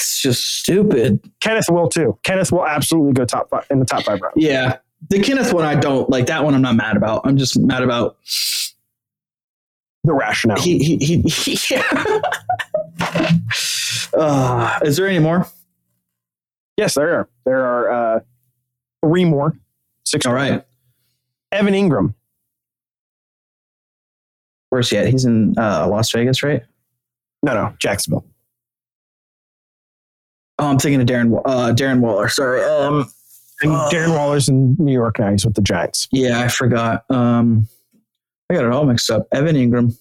That's 0.00 0.22
just 0.22 0.58
stupid. 0.60 1.20
Kenneth 1.40 1.66
will 1.68 1.86
too. 1.88 2.18
Kenneth 2.22 2.50
will 2.50 2.66
absolutely 2.66 3.12
go 3.12 3.26
top 3.26 3.50
five 3.50 3.66
in 3.70 3.80
the 3.80 3.84
top 3.84 4.02
five 4.04 4.18
rounds. 4.22 4.34
Yeah, 4.34 4.78
the 5.10 5.20
Kenneth 5.20 5.52
one 5.52 5.66
I 5.66 5.74
don't 5.74 6.08
like. 6.08 6.24
That 6.26 6.42
one 6.42 6.54
I'm 6.54 6.62
not 6.62 6.74
mad 6.74 6.96
about. 6.96 7.20
I'm 7.24 7.36
just 7.36 7.58
mad 7.58 7.82
about 7.82 8.16
The 10.04 10.14
rationale. 10.14 10.58
he 10.58 10.78
he 10.78 10.96
he. 10.96 11.20
he 11.54 11.74
yeah. 11.74 12.20
uh, 14.14 14.78
is 14.84 14.96
there 14.96 15.06
any 15.06 15.18
more? 15.18 15.46
yes, 16.78 16.94
there 16.94 17.14
are. 17.14 17.28
There 17.44 17.62
are 17.62 17.90
uh, 18.16 18.20
three 19.04 19.26
more. 19.26 19.54
Six. 20.06 20.24
All 20.24 20.32
right, 20.32 20.64
Evan 21.52 21.74
Engram. 21.74 22.14
where's 24.70 24.88
he 24.88 24.96
at? 24.96 25.08
He's 25.08 25.26
in 25.26 25.58
uh, 25.58 25.86
Las 25.88 26.10
Vegas, 26.12 26.42
right? 26.42 26.62
No, 27.42 27.52
no, 27.52 27.74
Jacksonville. 27.78 28.24
Oh, 30.60 30.66
I'm 30.68 30.78
thinking 30.78 31.00
of 31.00 31.06
Darren 31.06 31.40
uh, 31.46 31.72
Darren 31.74 32.00
Waller. 32.00 32.28
Sorry. 32.28 32.62
Um, 32.62 33.10
And 33.62 33.72
Uh, 33.72 33.88
Darren 33.90 34.10
Waller's 34.14 34.48
in 34.48 34.76
New 34.78 34.92
York 34.92 35.18
now. 35.18 35.30
He's 35.30 35.44
with 35.44 35.54
the 35.54 35.62
Giants. 35.62 36.06
yeah, 36.12 36.40
I 36.40 36.48
forgot. 36.48 37.04
Um, 37.10 37.66
I 38.50 38.54
got 38.54 38.64
it 38.64 38.70
all 38.70 38.84
mixed 38.84 39.10
up. 39.10 39.26
Evan 39.32 39.56
Engram. 39.56 39.96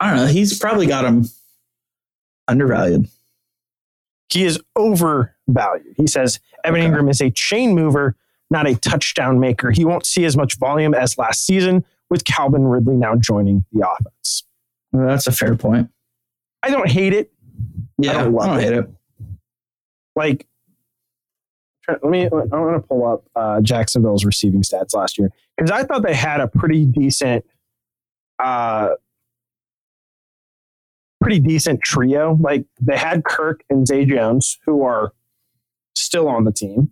I 0.00 0.08
don't 0.10 0.16
know. 0.18 0.26
He's 0.26 0.58
probably 0.58 0.86
got 0.86 1.04
him 1.04 1.24
undervalued. 2.48 3.08
he 4.28 4.44
is 4.44 4.60
overvalued. 4.76 5.94
He 5.96 6.06
says 6.06 6.38
Evan 6.64 6.80
Okay. 6.82 6.90
Engram 6.90 7.10
is 7.10 7.20
a 7.20 7.30
chain 7.30 7.74
mover, 7.74 8.16
not 8.50 8.66
a 8.66 8.74
touchdown 8.76 9.40
maker. 9.40 9.70
He 9.70 9.84
won't 9.84 10.04
see 10.04 10.24
as 10.24 10.36
much 10.36 10.58
volume 10.58 10.92
as 10.94 11.16
last 11.16 11.46
season 11.46 11.84
with 12.10 12.24
Calvin 12.24 12.66
Ridley 12.66 12.96
now 12.96 13.14
joining 13.16 13.64
the 13.72 13.88
offense. 13.88 14.44
Well, 14.92 15.06
that's 15.06 15.26
a 15.26 15.32
fair 15.32 15.54
point. 15.56 15.88
I 16.62 16.70
don't 16.70 16.90
hate 16.90 17.12
it. 17.14 17.32
Yeah, 17.98 18.10
I 18.10 18.14
don't 18.14 18.24
don't, 18.24 18.34
love 18.34 18.60
hate 18.60 18.72
it. 18.72 18.90
Like, 20.14 20.46
let 21.88 22.02
me, 22.04 22.24
I 22.24 22.28
want 22.28 22.82
to 22.82 22.86
pull 22.86 23.06
up 23.06 23.24
uh, 23.36 23.60
Jacksonville's 23.60 24.24
receiving 24.24 24.62
stats 24.62 24.94
last 24.94 25.18
year 25.18 25.30
because 25.56 25.70
I 25.70 25.84
thought 25.84 26.02
they 26.02 26.14
had 26.14 26.40
a 26.40 26.48
pretty 26.48 26.84
decent, 26.84 27.44
uh, 28.38 28.90
pretty 31.20 31.38
decent 31.38 31.80
trio. 31.82 32.36
Like 32.40 32.66
they 32.80 32.96
had 32.96 33.24
Kirk 33.24 33.62
and 33.70 33.86
Zay 33.86 34.04
Jones, 34.04 34.58
who 34.66 34.82
are 34.82 35.12
still 35.94 36.28
on 36.28 36.44
the 36.44 36.52
team, 36.52 36.90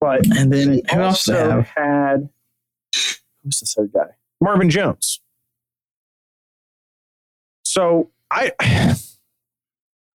but 0.00 0.26
And 0.36 0.52
then 0.52 0.80
who 0.92 1.00
else 1.00 1.28
also 1.28 1.62
had 1.62 2.28
who's 2.94 3.60
the 3.60 3.66
third 3.66 3.92
guy? 3.92 4.14
Marvin 4.40 4.70
Jones. 4.70 5.20
So 7.64 8.10
I 8.30 8.52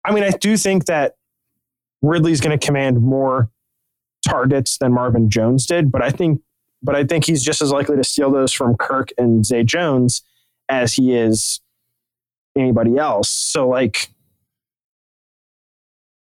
I 0.07 0.13
mean 0.13 0.23
I 0.23 0.31
do 0.31 0.57
think 0.57 0.85
that 0.85 1.15
Ridley's 2.01 2.41
going 2.41 2.57
to 2.57 2.65
command 2.65 3.01
more 3.01 3.49
targets 4.27 4.77
than 4.77 4.93
Marvin 4.93 5.29
Jones 5.29 5.65
did, 5.65 5.91
but 5.91 6.01
I 6.01 6.09
think 6.09 6.41
but 6.81 6.95
I 6.95 7.03
think 7.03 7.25
he's 7.25 7.43
just 7.43 7.61
as 7.61 7.71
likely 7.71 7.97
to 7.97 8.03
steal 8.03 8.31
those 8.31 8.53
from 8.53 8.77
Kirk 8.77 9.09
and 9.17 9.45
Zay 9.45 9.63
Jones 9.63 10.21
as 10.69 10.93
he 10.93 11.15
is 11.15 11.59
anybody 12.55 12.97
else. 12.97 13.29
So 13.29 13.67
like 13.67 14.09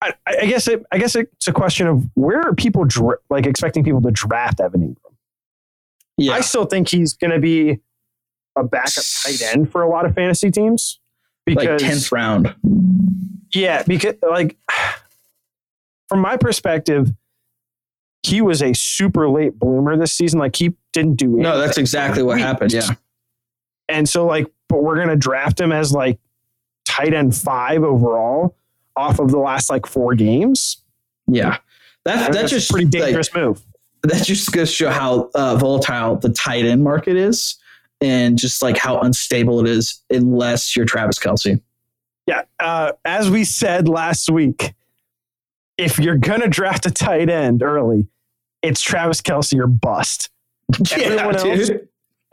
I, 0.00 0.14
I 0.26 0.46
guess 0.46 0.68
it, 0.68 0.84
I 0.92 0.98
guess 0.98 1.16
it's 1.16 1.48
a 1.48 1.52
question 1.52 1.86
of 1.86 2.04
where 2.14 2.40
are 2.40 2.54
people 2.54 2.84
dra- 2.84 3.16
like 3.30 3.46
expecting 3.46 3.84
people 3.84 4.02
to 4.02 4.10
draft 4.10 4.60
Evan 4.60 4.80
Engram. 4.80 5.14
Yeah, 6.16 6.32
I 6.32 6.40
still 6.40 6.66
think 6.66 6.88
he's 6.88 7.14
going 7.14 7.32
to 7.32 7.40
be 7.40 7.80
a 8.54 8.62
backup 8.62 9.04
tight 9.22 9.42
end 9.42 9.72
for 9.72 9.82
a 9.82 9.88
lot 9.88 10.06
of 10.06 10.14
fantasy 10.14 10.50
teams 10.50 11.00
because 11.46 11.82
like 11.82 11.90
tenth 11.90 12.12
round. 12.12 12.54
yeah, 13.52 13.82
because 13.82 14.14
like 14.28 14.56
from 16.08 16.20
my 16.20 16.36
perspective, 16.36 17.12
he 18.22 18.40
was 18.40 18.62
a 18.62 18.72
super 18.72 19.28
late 19.28 19.58
bloomer 19.58 19.96
this 19.96 20.12
season. 20.12 20.38
Like 20.38 20.56
he 20.56 20.74
didn't 20.92 21.16
do 21.16 21.28
No, 21.28 21.58
that's 21.58 21.78
exactly 21.78 22.22
what 22.22 22.38
happened. 22.38 22.72
Yeah. 22.72 22.88
And 23.88 24.08
so 24.08 24.26
like, 24.26 24.46
but 24.68 24.82
we're 24.82 24.96
gonna 24.96 25.16
draft 25.16 25.60
him 25.60 25.72
as 25.72 25.92
like 25.92 26.18
tight 26.84 27.12
end 27.12 27.36
five 27.36 27.82
overall 27.82 28.56
off 28.96 29.18
of 29.18 29.30
the 29.30 29.38
last 29.38 29.68
like 29.70 29.86
four 29.86 30.14
games. 30.14 30.82
Yeah. 31.26 31.58
That, 32.04 32.16
That's 32.16 32.36
that's 32.36 32.50
just 32.50 32.70
a 32.70 32.72
pretty 32.74 32.98
like, 32.98 33.06
dangerous 33.06 33.34
move. 33.34 33.62
that 34.02 34.24
just 34.24 34.52
goes 34.52 34.68
to 34.68 34.74
show 34.74 34.90
how 34.90 35.30
uh, 35.34 35.56
volatile 35.56 36.16
the 36.16 36.28
tight 36.28 36.66
end 36.66 36.84
market 36.84 37.16
is 37.16 37.56
and 38.04 38.38
just 38.38 38.62
like 38.62 38.76
how 38.76 39.00
unstable 39.00 39.60
it 39.60 39.66
is 39.68 40.02
unless 40.10 40.76
you're 40.76 40.84
Travis 40.84 41.18
Kelce. 41.18 41.60
Yeah. 42.26 42.42
Uh, 42.60 42.92
as 43.04 43.30
we 43.30 43.44
said 43.44 43.88
last 43.88 44.28
week, 44.30 44.74
if 45.78 45.98
you're 45.98 46.16
gonna 46.16 46.48
draft 46.48 46.86
a 46.86 46.90
tight 46.90 47.28
end 47.30 47.62
early, 47.62 48.06
it's 48.62 48.80
Travis 48.82 49.20
Kelce 49.20 49.58
or 49.58 49.66
bust. 49.66 50.30
Everyone 50.92 51.36
else- 51.36 51.70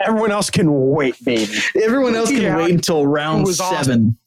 Everyone 0.03 0.31
else 0.31 0.49
can 0.49 0.89
wait, 0.89 1.15
baby. 1.23 1.53
Everyone 1.79 2.15
else 2.15 2.29
can 2.31 2.41
Yeah. 2.41 2.57
wait 2.57 2.71
until 2.71 3.05
round 3.05 3.47
seven. 3.49 4.17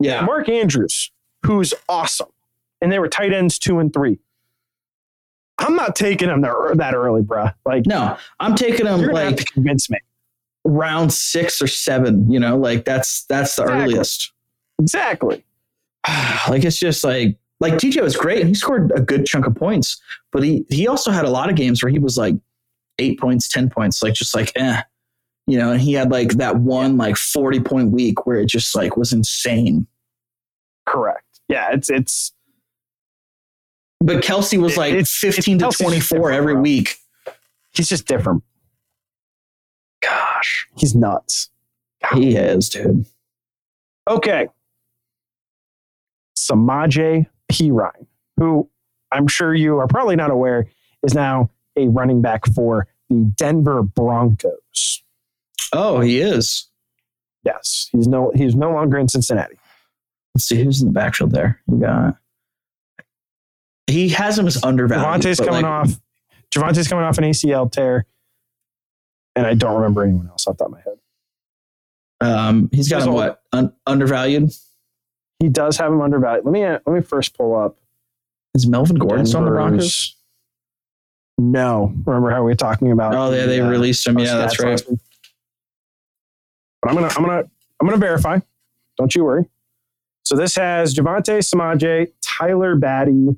Yeah. 0.00 0.22
Mark 0.22 0.48
Andrews, 0.48 1.12
who's 1.44 1.72
awesome, 1.88 2.26
and 2.82 2.90
they 2.90 2.98
were 2.98 3.06
tight 3.08 3.32
ends 3.32 3.56
two 3.58 3.78
and 3.78 3.92
three. 3.92 4.18
I'm 5.58 5.76
not 5.76 5.94
taking 5.96 6.28
him 6.28 6.40
there 6.40 6.54
that 6.74 6.94
early, 6.94 7.22
bro. 7.22 7.50
Like, 7.64 7.86
No, 7.86 8.18
I'm 8.40 8.56
taking 8.56 8.84
him 8.86 8.98
you're 9.00 9.10
gonna 9.10 9.20
have 9.24 9.32
like 9.32 9.36
to 9.38 9.52
convince 9.52 9.88
me. 9.88 9.98
Round 10.68 11.12
six 11.12 11.62
or 11.62 11.66
seven. 11.66 12.30
You 12.30 12.40
know, 12.40 12.56
like 12.56 12.84
that's 12.84 13.24
that's 13.26 13.56
the 13.56 13.62
Exactly. 13.62 13.84
earliest. 13.84 14.32
Exactly. 14.80 15.44
like 16.48 16.64
it's 16.64 16.78
just 16.78 17.04
like 17.04 17.36
like 17.60 17.74
TJ 17.74 18.02
was 18.02 18.16
great 18.16 18.40
and 18.40 18.48
he 18.48 18.54
scored 18.54 18.92
a 18.94 19.00
good 19.00 19.26
chunk 19.26 19.46
of 19.46 19.54
points, 19.54 20.00
but 20.32 20.42
he 20.42 20.64
he 20.68 20.86
also 20.88 21.10
had 21.10 21.24
a 21.24 21.30
lot 21.30 21.48
of 21.48 21.56
games 21.56 21.82
where 21.82 21.90
he 21.90 21.98
was 21.98 22.16
like 22.18 22.34
eight 22.98 23.18
points, 23.20 23.48
ten 23.48 23.70
points, 23.70 24.02
like 24.02 24.14
just 24.14 24.34
like 24.34 24.52
eh, 24.56 24.82
you 25.46 25.56
know. 25.56 25.72
And 25.72 25.80
he 25.80 25.92
had 25.92 26.10
like 26.10 26.30
that 26.34 26.56
one 26.56 26.96
like 26.96 27.16
forty 27.16 27.60
point 27.60 27.92
week 27.92 28.26
where 28.26 28.38
it 28.40 28.48
just 28.48 28.74
like 28.74 28.96
was 28.96 29.12
insane. 29.12 29.86
Correct. 30.84 31.22
Yeah, 31.48 31.70
it's 31.72 31.88
it's 31.88 32.32
But 34.00 34.22
Kelce 34.22 34.60
was 34.60 34.76
like 34.76 34.92
it's- 34.92 35.12
fifteen 35.12 35.58
to 35.60 35.66
Kelce's 35.66 35.78
twenty 35.78 35.96
just 35.98 36.08
four 36.08 36.18
different, 36.30 36.38
every 36.38 36.52
bro. 36.54 36.62
week. 36.62 36.96
he's 37.72 37.88
just 37.88 38.06
different. 38.06 38.42
Gosh, 40.36 40.68
he's 40.76 40.94
nuts. 40.94 41.50
He 42.12 42.36
is, 42.36 42.68
dude. 42.68 43.06
Okay. 44.08 44.48
Samaje 46.38 47.26
Perine, 47.50 48.06
who 48.36 48.68
I'm 49.10 49.28
sure 49.28 49.54
you 49.54 49.78
are 49.78 49.86
probably 49.86 50.14
not 50.14 50.30
aware 50.30 50.66
is 51.02 51.14
now 51.14 51.50
a 51.76 51.88
running 51.88 52.20
back 52.20 52.44
for 52.54 52.86
the 53.08 53.32
Denver 53.36 53.82
Broncos. 53.82 55.02
Oh, 55.72 56.00
he 56.00 56.20
is. 56.20 56.68
Yes, 57.42 57.88
he's 57.92 58.06
no 58.06 58.30
he's 58.34 58.54
no 58.54 58.72
longer 58.72 58.98
in 58.98 59.08
Cincinnati. 59.08 59.56
Let's 60.34 60.44
see 60.44 60.62
who's 60.62 60.82
in 60.82 60.88
the 60.88 60.92
backfield 60.92 61.32
there. 61.32 61.62
You 61.70 61.78
got. 61.78 62.16
He 63.86 64.10
has 64.10 64.38
him 64.38 64.46
as 64.46 64.62
undervalued. 64.62 65.22
Javonte's 65.22 65.38
but, 65.38 65.46
coming 65.46 65.62
like, 65.62 65.70
off. 65.70 66.00
Javonte's 66.54 66.88
coming 66.88 67.04
off 67.04 67.16
an 67.18 67.24
ACL 67.24 67.70
tear, 67.70 68.04
and 69.36 69.46
I 69.46 69.54
don't 69.54 69.76
remember 69.76 70.02
anyone 70.02 70.28
else 70.28 70.46
off 70.46 70.56
the 70.56 70.64
top 70.64 70.72
of 70.72 70.72
my 70.72 70.80
head. 70.80 70.98
Um, 72.20 72.70
he's 72.72 72.88
got 72.88 72.96
He's 72.96 73.04
him 73.04 73.10
old. 73.12 73.20
what 73.22 73.42
un- 73.52 73.72
undervalued. 73.86 74.50
He 75.38 75.48
does 75.48 75.76
have 75.76 75.92
him 75.92 76.00
undervalued. 76.00 76.44
Let 76.46 76.52
me 76.52 76.64
uh, 76.64 76.78
let 76.86 76.94
me 76.94 77.02
first 77.02 77.36
pull 77.36 77.54
up. 77.54 77.76
Is 78.54 78.66
Melvin 78.66 78.96
Gordon 78.96 79.26
still 79.26 79.40
on 79.40 79.44
the 79.44 79.50
Broncos? 79.50 80.16
No, 81.38 81.92
remember 82.06 82.30
how 82.30 82.38
we 82.42 82.50
were 82.52 82.54
talking 82.54 82.90
about? 82.90 83.14
Oh, 83.14 83.30
yeah, 83.30 83.42
the, 83.42 83.46
they 83.48 83.60
uh, 83.60 83.68
released 83.68 84.06
him. 84.06 84.18
Yeah, 84.18 84.36
that's 84.36 84.58
right. 84.58 84.82
But 86.80 86.88
I'm 86.90 86.94
gonna 86.94 87.08
I'm 87.08 87.22
gonna 87.24 87.44
I'm 87.80 87.86
gonna 87.86 87.98
verify. 87.98 88.38
Don't 88.96 89.14
you 89.14 89.24
worry. 89.24 89.44
So 90.22 90.34
this 90.36 90.56
has 90.56 90.94
Javonte 90.94 91.38
Samaje, 91.38 92.08
Tyler 92.22 92.74
Badie, 92.76 93.36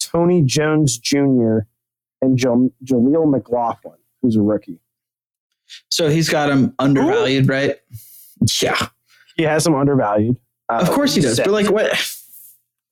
Tony 0.00 0.42
Jones 0.42 0.96
Jr., 0.98 1.58
and 2.22 2.38
Jal- 2.38 2.70
Jaleel 2.84 3.28
McLaughlin, 3.28 3.98
who's 4.22 4.36
a 4.36 4.40
rookie. 4.40 4.78
So 5.90 6.08
he's 6.08 6.28
got 6.28 6.50
him 6.50 6.74
undervalued, 6.78 7.48
right? 7.48 7.76
Yeah, 8.62 8.88
He 9.36 9.42
has 9.44 9.66
him 9.66 9.74
undervalued. 9.74 10.36
Uh, 10.68 10.78
of 10.82 10.90
course 10.90 11.14
he 11.14 11.20
does. 11.20 11.38
But 11.38 11.50
like, 11.50 11.70
what? 11.70 11.92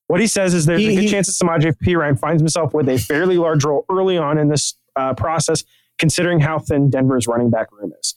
What 0.06 0.20
he 0.20 0.26
says 0.26 0.52
is 0.52 0.66
there's 0.66 0.80
He- 0.82 0.88
a 0.88 0.94
good 0.96 1.04
he- 1.04 1.08
chance 1.08 1.26
that 1.28 1.44
Samaje 1.46 1.74
Perine 1.82 2.18
finds 2.18 2.42
himself 2.42 2.74
with 2.74 2.90
a 2.90 2.98
fairly 2.98 3.38
large 3.38 3.64
role 3.64 3.86
early 3.90 4.18
on 4.18 4.36
in 4.36 4.48
this 4.48 4.74
uh, 4.96 5.14
process, 5.14 5.64
considering 5.98 6.40
how 6.40 6.58
thin 6.58 6.90
Denver's 6.90 7.26
running 7.26 7.48
back 7.48 7.72
room 7.72 7.90
is. 7.98 8.14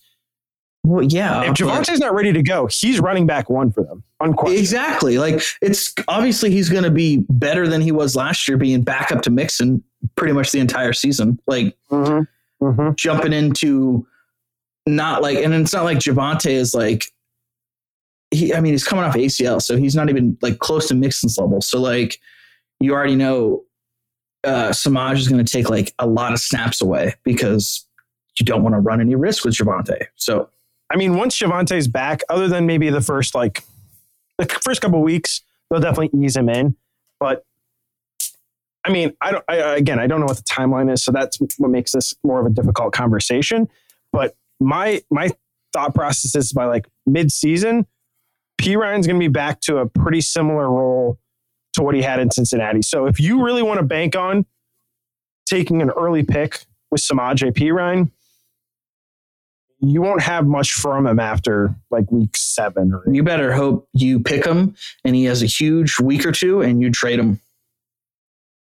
Well, 0.84 1.06
yeah. 1.06 1.44
if 1.44 1.54
Javonte's 1.54 2.00
not 2.00 2.14
ready 2.14 2.34
to 2.34 2.44
go, 2.44 2.68
he's 2.68 3.00
running 3.00 3.26
back 3.26 3.50
one 3.50 3.72
for 3.72 3.84
them, 3.84 4.04
unquestionably. 4.20 4.60
exactly. 4.60 5.18
Like, 5.18 5.42
it's 5.62 5.94
obviously 6.10 6.52
he's 6.52 6.68
going 6.70 6.84
to 6.84 6.92
be 6.92 7.24
better 7.30 7.70
than 7.70 7.80
he 7.80 7.94
was 7.94 8.18
last 8.18 8.50
year, 8.50 8.58
being 8.58 8.82
back 8.84 9.14
up 9.14 9.22
to 9.22 9.30
Mixon 9.30 9.82
pretty 10.18 10.34
much 10.34 10.52
the 10.52 10.60
entire 10.60 10.92
season. 10.92 11.40
Like 11.48 11.74
Mm-hmm. 11.90 12.66
Mm-hmm. 12.66 12.90
jumping 12.98 13.32
into 13.32 14.06
not 14.88 15.22
like, 15.22 15.38
and 15.38 15.54
it's 15.54 15.74
not 15.74 15.84
like 15.84 16.00
Javonte 16.00 16.52
is 16.52 16.74
like. 16.74 17.06
He, 18.30 18.54
I 18.54 18.60
mean, 18.60 18.74
he's 18.74 18.84
coming 18.84 19.06
off 19.06 19.16
ACL, 19.16 19.62
so 19.62 19.78
he's 19.78 19.96
not 19.96 20.10
even 20.10 20.38
like 20.42 20.60
close 20.60 20.90
to 20.90 20.94
Mixon's 20.94 21.38
level. 21.38 21.62
So, 21.62 21.80
like, 21.80 22.20
you 22.82 22.94
already 22.94 23.16
know 23.16 23.64
uh, 24.44 24.74
Samaj 24.74 25.20
is 25.20 25.28
going 25.28 25.44
to 25.44 25.50
take 25.50 25.70
like 25.70 25.94
a 26.00 26.08
lot 26.08 26.34
of 26.34 26.40
snaps 26.40 26.82
away 26.82 27.16
because 27.24 27.86
you 28.40 28.46
don't 28.46 28.64
want 28.64 28.76
to 28.76 28.80
run 28.80 29.02
any 29.02 29.16
risk 29.16 29.46
with 29.46 29.56
Javonte. 29.56 30.08
So, 30.16 30.50
I 30.90 30.98
mean, 30.98 31.16
once 31.16 31.38
Javonte's 31.38 31.88
back, 31.88 32.22
other 32.30 32.48
than 32.48 32.66
maybe 32.66 32.90
the 32.90 33.02
first 33.02 33.34
like 33.36 33.64
the 34.38 34.46
first 34.64 34.82
couple 34.82 35.02
weeks, 35.02 35.42
they'll 35.70 35.80
definitely 35.80 36.20
ease 36.24 36.36
him 36.36 36.50
in. 36.50 36.76
But 37.20 37.46
I 38.86 38.92
mean, 38.92 39.14
I 39.20 39.32
don't. 39.32 39.44
I, 39.50 39.56
again, 39.76 40.00
I 40.00 40.08
don't 40.08 40.20
know 40.20 40.28
what 40.28 40.38
the 40.38 40.44
timeline 40.44 40.92
is, 40.92 41.04
so 41.04 41.12
that's 41.12 41.38
what 41.58 41.70
makes 41.70 41.92
this 41.92 42.14
more 42.24 42.40
of 42.40 42.46
a 42.46 42.50
difficult 42.50 42.94
conversation. 42.94 43.68
But 44.14 44.36
my 44.60 45.02
my 45.10 45.32
thought 45.74 45.94
process 45.94 46.36
is 46.36 46.54
by 46.54 46.66
like 46.66 46.88
mid 47.06 47.32
season, 47.32 47.86
Perine's 48.58 49.08
going 49.08 49.20
to 49.20 49.24
be 49.24 49.32
back 49.32 49.62
to 49.62 49.78
a 49.78 49.88
pretty 49.88 50.22
similar 50.22 50.70
role 50.70 51.20
to 51.74 51.84
what 51.84 51.96
he 51.96 52.02
had 52.02 52.20
in 52.20 52.32
Cincinnati. 52.32 52.82
So 52.82 53.06
if 53.06 53.20
you 53.20 53.44
really 53.44 53.62
want 53.62 53.80
to 53.80 53.86
bank 53.86 54.16
on 54.16 54.46
taking 55.46 55.82
an 55.82 55.92
early 55.92 56.24
pick 56.24 56.66
with 56.90 57.02
Samaje 57.02 57.54
P 57.54 57.72
Ryan, 57.72 58.12
you 59.80 60.02
won't 60.02 60.22
have 60.22 60.48
much 60.48 60.74
from 60.74 61.06
him 61.06 61.20
after 61.20 61.76
like 61.92 62.12
week 62.12 62.36
seven 62.36 62.94
or 62.94 63.04
you 63.14 63.24
better 63.24 63.54
hope 63.54 63.88
you 63.94 64.20
pick 64.20 64.44
him 64.44 64.76
and 65.06 65.16
he 65.16 65.26
has 65.26 65.44
a 65.44 65.46
huge 65.46 66.00
week 66.00 66.26
or 66.26 66.32
two 66.32 66.62
and 66.62 66.82
you 66.82 66.90
trade 66.92 67.20
him. 67.20 67.40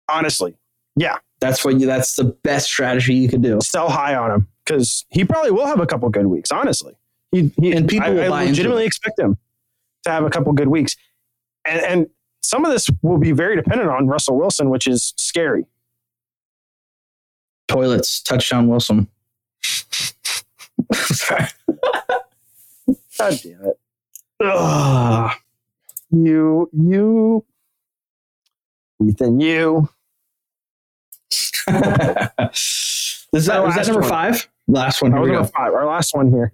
honestly 0.08 0.56
yeah, 0.96 1.18
That's 1.40 1.64
what 1.64 1.78
you. 1.78 1.86
That's 1.86 2.16
the 2.16 2.24
best 2.24 2.66
strategy 2.66 3.14
you 3.14 3.28
could 3.28 3.42
do. 3.42 3.60
sell 3.60 3.90
high 3.90 4.14
on 4.14 4.30
him 4.30 4.48
because 4.66 5.04
he 5.08 5.24
probably 5.24 5.50
will 5.50 5.66
have 5.66 5.80
a 5.80 5.86
couple 5.86 6.08
good 6.10 6.26
weeks 6.26 6.50
honestly 6.50 6.94
he, 7.32 7.52
he 7.60 7.72
And 7.72 7.88
people 7.88 8.08
I, 8.08 8.10
will 8.10 8.32
I 8.32 8.44
legitimately 8.44 8.84
expect 8.84 9.18
him 9.18 9.38
to 10.04 10.10
have 10.10 10.24
a 10.24 10.30
couple 10.30 10.52
good 10.52 10.68
weeks 10.68 10.96
and 11.64 11.80
and 11.80 12.06
some 12.42 12.64
of 12.64 12.70
this 12.70 12.88
will 13.02 13.18
be 13.18 13.32
very 13.32 13.56
dependent 13.56 13.90
on 13.90 14.06
Russell 14.06 14.36
Wilson 14.36 14.70
which 14.70 14.86
is 14.86 15.14
scary 15.16 15.64
Toilets, 17.68 18.22
touchdown, 18.22 18.68
Wilson. 18.68 19.08
Sorry. 20.92 21.46
god 23.18 23.40
damn 23.42 23.64
it 23.64 23.78
Ugh. 24.44 25.32
you 26.10 26.70
you 26.72 27.44
Ethan 29.02 29.40
you 29.40 29.88
is 31.68 33.46
that 33.46 33.64
was 33.64 33.74
that 33.74 33.86
number 33.88 34.02
five? 34.02 34.48
Last 34.68 35.02
one. 35.02 35.12
Here 35.12 35.20
we 35.20 35.30
number 35.30 35.44
go. 35.44 35.52
five. 35.56 35.72
Our 35.72 35.86
last 35.86 36.14
one 36.14 36.30
here 36.30 36.52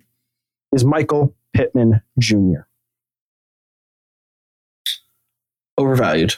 is 0.72 0.84
Michael 0.84 1.34
Pittman 1.54 2.02
Jr. 2.18 2.60
Overvalued. 5.78 6.36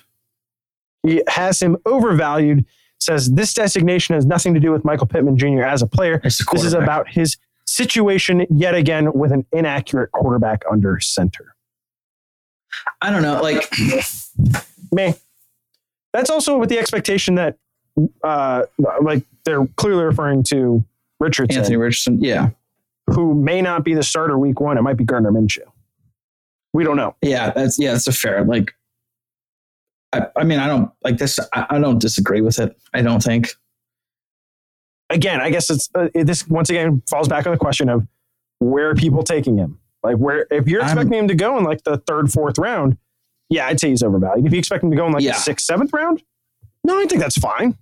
He 1.02 1.22
has 1.28 1.60
him 1.60 1.76
overvalued. 1.84 2.64
Says 3.00 3.32
this 3.32 3.52
designation 3.52 4.14
has 4.14 4.24
nothing 4.24 4.54
to 4.54 4.60
do 4.60 4.70
with 4.72 4.84
Michael 4.84 5.06
Pittman 5.06 5.36
Jr. 5.36 5.62
as 5.62 5.82
a 5.82 5.86
player. 5.86 6.20
This 6.22 6.40
is 6.40 6.72
about 6.72 7.08
his 7.08 7.36
situation 7.66 8.46
yet 8.50 8.74
again 8.74 9.12
with 9.12 9.32
an 9.32 9.44
inaccurate 9.52 10.12
quarterback 10.12 10.62
under 10.70 11.00
center. 11.00 11.54
I 13.02 13.10
don't 13.10 13.22
know. 13.22 13.42
Like 13.42 13.70
Man, 14.92 15.14
that's 16.12 16.30
also 16.30 16.56
with 16.56 16.68
the 16.68 16.78
expectation 16.78 17.34
that, 17.34 17.58
uh, 18.22 18.64
like 19.02 19.24
they're 19.44 19.66
clearly 19.76 20.04
referring 20.04 20.44
to 20.44 20.84
Richardson, 21.24 21.58
Anthony 21.58 21.76
Richardson. 21.76 22.22
Yeah. 22.22 22.50
who 23.10 23.34
may 23.34 23.60
not 23.62 23.84
be 23.84 23.94
the 23.94 24.02
starter 24.02 24.38
week 24.38 24.60
one. 24.60 24.78
It 24.78 24.82
might 24.82 24.96
be 24.96 25.04
Gardner 25.04 25.32
Minshew. 25.32 25.64
We 26.72 26.84
don't 26.84 26.96
know. 26.96 27.16
Yeah. 27.22 27.50
That's 27.50 27.78
yeah. 27.78 27.92
That's 27.92 28.06
a 28.06 28.12
fair. 28.12 28.44
Like. 28.44 28.74
I, 30.12 30.26
I 30.36 30.44
mean, 30.44 30.60
I 30.60 30.68
don't 30.68 30.90
like 31.02 31.18
this. 31.18 31.38
I, 31.52 31.66
I 31.70 31.78
don't 31.80 31.98
disagree 32.00 32.40
with 32.40 32.58
it. 32.60 32.76
I 32.92 33.02
don't 33.02 33.20
think. 33.22 33.54
again, 35.10 35.40
I 35.40 35.50
guess 35.50 35.70
it's 35.70 35.88
uh, 35.94 36.08
it, 36.14 36.24
this 36.26 36.46
once 36.48 36.70
again 36.70 37.02
falls 37.08 37.26
back 37.28 37.46
on 37.46 37.52
the 37.52 37.58
question 37.58 37.88
of 37.88 38.06
where 38.60 38.90
are 38.90 38.94
people 38.94 39.22
taking 39.22 39.56
him? 39.58 39.78
Like 40.02 40.16
where 40.16 40.46
if 40.50 40.68
you're 40.68 40.82
I'm- 40.82 40.90
expecting 40.90 41.18
him 41.18 41.28
to 41.28 41.34
go 41.34 41.58
in 41.58 41.64
like 41.64 41.82
the 41.84 41.98
third, 41.98 42.30
fourth 42.30 42.58
round, 42.58 42.96
yeah, 43.48 43.66
I'd 43.66 43.80
say 43.80 43.88
he's 43.90 44.02
overvalued. 44.02 44.46
If 44.46 44.52
you 44.52 44.58
expect 44.58 44.84
him 44.84 44.90
to 44.90 44.96
go 44.96 45.06
in 45.06 45.12
like 45.12 45.22
Yeah. 45.22 45.32
the 45.32 45.38
sixth, 45.38 45.66
seventh 45.66 45.92
round, 45.92 46.22
no, 46.84 46.98
I 47.00 47.06
think 47.06 47.20
that's 47.20 47.38
fine. 47.38 47.76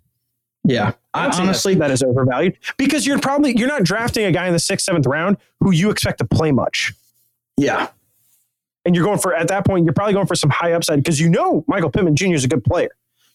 Yeah, 0.64 0.92
I, 1.12 1.26
honestly, 1.26 1.74
that, 1.74 1.90
is 1.90 2.02
overvalued 2.04 2.56
because 2.76 3.04
you're 3.06 3.18
probably 3.18 3.56
you're 3.58 3.68
not 3.68 3.82
drafting 3.82 4.24
a 4.24 4.30
guy 4.32 4.46
in 4.46 4.52
the 4.52 4.60
sixth, 4.60 4.84
seventh 4.84 5.06
round 5.06 5.36
who 5.60 5.72
you 5.72 5.90
expect 5.90 6.18
to 6.18 6.24
play 6.24 6.52
much. 6.52 6.92
yeah, 7.56 7.88
and 8.84 8.94
you're 8.94 9.04
going 9.04 9.18
for 9.18 9.34
at 9.34 9.48
that 9.48 9.66
point 9.66 9.84
you're 9.84 9.92
probably 9.92 10.14
going 10.14 10.26
for 10.26 10.36
some 10.36 10.50
high 10.50 10.72
upside 10.72 10.98
because 11.02 11.18
you 11.20 11.28
know 11.28 11.64
Michael 11.66 11.90
Pittman 11.90 12.14
Jr. 12.14 12.34
is 12.34 12.44
a 12.44 12.48
good 12.48 12.62
player. 12.64 12.90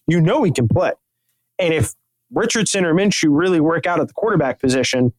You 0.08 0.22
know 0.22 0.44
he 0.44 0.52
can 0.52 0.70
play, 0.70 0.94
and 1.60 1.74
if 1.74 1.94
Richardson 2.32 2.86
or 2.86 2.94
Minshew 2.94 3.28
really 3.30 3.60
work 3.60 3.86
out 3.86 4.00
at 4.00 4.08
the 4.08 4.14
quarterback 4.14 4.60
position, 4.62 5.12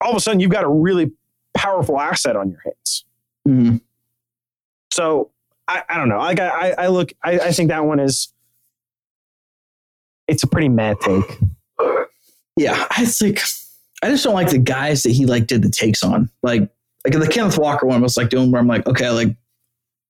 all 0.00 0.10
of 0.12 0.16
a 0.16 0.20
sudden 0.20 0.40
you've 0.40 0.50
got 0.50 0.64
a 0.64 0.68
really 0.68 1.12
powerful 1.54 2.00
asset 2.00 2.36
on 2.36 2.50
your 2.50 2.60
hands. 2.64 3.04
Mhm. 3.46 3.80
So 4.90 5.30
I, 5.68 5.82
I 5.88 5.98
don't 5.98 6.08
know. 6.08 6.18
Like 6.18 6.40
I, 6.40 6.48
I, 6.48 6.84
I 6.84 6.86
look, 6.88 7.12
I, 7.22 7.38
I 7.38 7.52
think 7.52 7.68
that 7.68 7.84
one 7.84 8.00
is 8.00 8.32
it's 10.28 10.42
a 10.42 10.46
pretty 10.46 10.68
mad 10.68 10.96
take. 11.00 11.38
yeah. 12.56 12.86
I 12.90 13.04
think 13.04 13.40
I 14.02 14.10
just 14.10 14.24
don't 14.24 14.34
like 14.34 14.50
the 14.50 14.58
guys 14.58 15.02
that 15.02 15.12
he 15.12 15.26
like 15.26 15.46
did 15.46 15.62
the 15.62 15.70
takes 15.70 16.02
on. 16.02 16.30
Like 16.42 16.68
like 17.04 17.14
the 17.14 17.28
Kenneth 17.28 17.58
Walker 17.58 17.86
one 17.86 18.02
was 18.02 18.16
like 18.16 18.30
doing 18.30 18.50
where 18.50 18.60
I'm 18.60 18.66
like, 18.66 18.86
okay, 18.86 19.10
like 19.10 19.36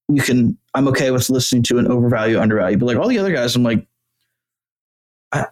you 0.09 0.23
can. 0.23 0.57
I'm 0.75 0.89
okay 0.89 1.11
with 1.11 1.29
listening 1.31 1.63
to 1.65 1.79
an 1.79 1.91
overvalue, 1.91 2.39
undervalue, 2.39 2.77
but 2.77 2.87
like 2.87 2.97
all 2.97 3.09
the 3.09 3.19
other 3.19 3.33
guys, 3.33 3.57
I'm 3.57 3.63
like, 3.63 3.87
I, 5.33 5.47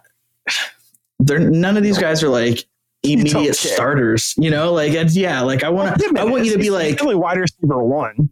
they're 1.19 1.39
none 1.39 1.77
of 1.77 1.83
these 1.83 1.97
guys 1.97 2.23
are 2.23 2.29
like 2.29 2.65
immediate 3.03 3.55
starters. 3.55 4.33
You 4.37 4.49
know, 4.49 4.73
like 4.73 4.93
it's, 4.93 5.15
yeah, 5.15 5.41
like 5.41 5.63
I 5.63 5.69
want 5.69 5.97
to. 5.99 6.13
I 6.17 6.23
want 6.23 6.45
you 6.45 6.53
to 6.53 6.59
be 6.59 6.69
like, 6.69 6.99
really 6.99 7.15
wide 7.15 7.37
receiver 7.37 7.83
one. 7.83 8.29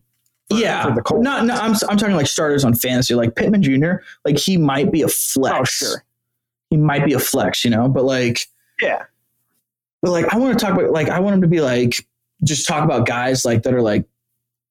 for- 0.50 0.58
yeah, 0.58 0.84
for 0.84 0.94
the 0.94 1.02
Colts. 1.02 1.24
no, 1.24 1.44
no. 1.44 1.56
I'm 1.56 1.76
I'm 1.90 1.98
talking 1.98 2.16
like 2.16 2.28
starters 2.28 2.64
on 2.64 2.74
fantasy, 2.74 3.16
like 3.16 3.36
Pittman 3.36 3.64
Jr. 3.64 3.96
Like 4.26 4.38
he 4.38 4.58
might 4.58 4.92
be 4.92 5.02
a 5.02 5.06
oh, 5.06 5.10
flex. 5.10 5.58
Oh, 5.60 5.64
sure. 5.64 6.04
He 6.74 6.78
might 6.78 7.06
be 7.06 7.14
a 7.14 7.20
flex, 7.20 7.64
you 7.64 7.70
know, 7.70 7.88
but 7.88 8.04
like. 8.04 8.40
Yeah. 8.82 9.04
But 10.02 10.10
like, 10.10 10.34
I 10.34 10.38
want 10.38 10.58
to 10.58 10.66
talk 10.66 10.74
about 10.74 10.92
like 10.92 11.10
I 11.10 11.20
want 11.20 11.36
him 11.36 11.42
to 11.42 11.48
be 11.48 11.62
like 11.62 12.08
just 12.44 12.68
talk 12.68 12.84
about 12.84 13.06
guys 13.06 13.46
like 13.46 13.62
that 13.62 13.76
are 13.76 13.82
like 13.82 14.06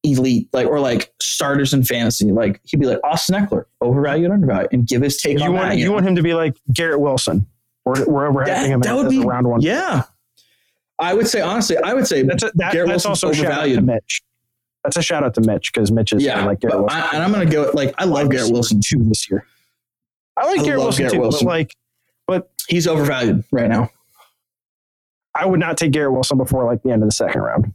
elite, 0.03 0.48
like 0.53 0.66
or 0.66 0.80
like 0.80 1.12
starters 1.22 1.72
in 1.72 1.84
fantasy. 1.84 2.32
Like 2.32 2.61
he'd 2.64 2.80
be 2.80 2.86
like 2.86 2.98
Austin 3.05 3.36
Ekeler, 3.36 3.66
overvalued, 3.80 4.32
undervalued, 4.32 4.72
and 4.72 4.84
give 4.84 5.03
his 5.03 5.16
take 5.16 5.38
You 5.38 5.44
on 5.44 5.53
want 5.53 5.70
that. 5.70 5.78
you 5.78 5.86
know? 5.86 5.92
want 5.92 6.07
him 6.07 6.16
to 6.16 6.22
be 6.22 6.34
like 6.34 6.57
Garrett 6.72 6.98
Wilson. 6.98 7.46
We're, 7.84 8.05
we're 8.07 8.30
overhyping 8.30 8.46
that, 8.46 8.66
him 8.66 8.80
that 8.80 8.90
as 8.90 8.96
would 8.96 9.07
a 9.07 9.11
be 9.11 9.20
round 9.20 9.46
one. 9.46 9.61
Yeah, 9.61 10.03
I 10.98 11.14
would 11.14 11.28
say 11.28 11.40
honestly, 11.40 11.76
I 11.76 11.94
would 11.94 12.09
say 12.09 12.22
That's 12.24 12.42
a, 12.42 12.53
that, 12.57 12.72
Garrett 12.72 12.88
that's 12.88 13.05
Wilson's 13.07 13.24
also 13.24 13.30
a 13.30 13.34
shout 13.34 13.44
to 13.44 13.50
overvalued. 13.53 13.86
Mitch. 13.86 14.22
That's 14.84 14.96
a 14.96 15.03
shout 15.03 15.22
out 15.22 15.34
to 15.34 15.40
Mitch 15.40 15.72
because 15.72 15.92
Mitch 15.92 16.12
is 16.12 16.24
yeah. 16.24 16.44
like 16.44 16.61
Garrett 16.61 16.80
Wilson. 16.80 17.00
I, 17.00 17.11
and 17.14 17.22
I'm 17.22 17.30
gonna 17.32 17.46
go 17.46 17.70
like 17.72 17.94
I 17.98 18.05
love 18.05 18.28
Garrett 18.28 18.53
Wilson. 18.53 18.80
too 18.84 19.03
this 19.05 19.30
year. 19.30 19.46
I 20.36 20.46
like 20.46 20.61
I 20.61 20.64
Garrett 20.64 20.80
Wilson 20.80 21.03
Garrett 21.03 21.14
too, 21.14 21.20
Wilson. 21.20 21.46
but 21.46 21.50
like 21.50 21.76
He's 22.68 22.87
overvalued 22.87 23.45
right 23.53 23.68
now. 23.68 23.91
I 25.35 25.47
would 25.47 25.61
not 25.61 25.77
take 25.77 25.93
Garrett 25.93 26.12
Wilson 26.12 26.39
before 26.39 26.64
like 26.64 26.83
the 26.83 26.91
end 26.91 27.03
of 27.03 27.09
the 27.09 27.12
second 27.12 27.41
round. 27.41 27.73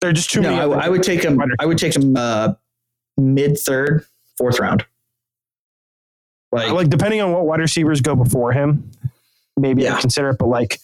There 0.00 0.10
are 0.10 0.12
just 0.12 0.30
too 0.30 0.40
No, 0.40 0.50
many. 0.50 0.74
I, 0.74 0.86
I 0.86 0.88
would 0.88 1.02
take 1.02 1.22
him. 1.22 1.40
I 1.58 1.64
would 1.66 1.78
take 1.78 1.94
him 1.96 2.16
uh, 2.16 2.54
mid 3.16 3.58
third, 3.58 4.04
fourth 4.36 4.58
round. 4.58 4.84
Like, 6.52 6.70
like 6.72 6.88
depending 6.90 7.20
on 7.20 7.32
what 7.32 7.46
wide 7.46 7.60
receivers 7.60 8.00
go 8.00 8.14
before 8.14 8.52
him, 8.52 8.90
maybe 9.56 9.82
Yeah. 9.82 9.96
I 9.96 10.00
consider 10.00 10.30
it. 10.30 10.38
But 10.38 10.48
like, 10.48 10.78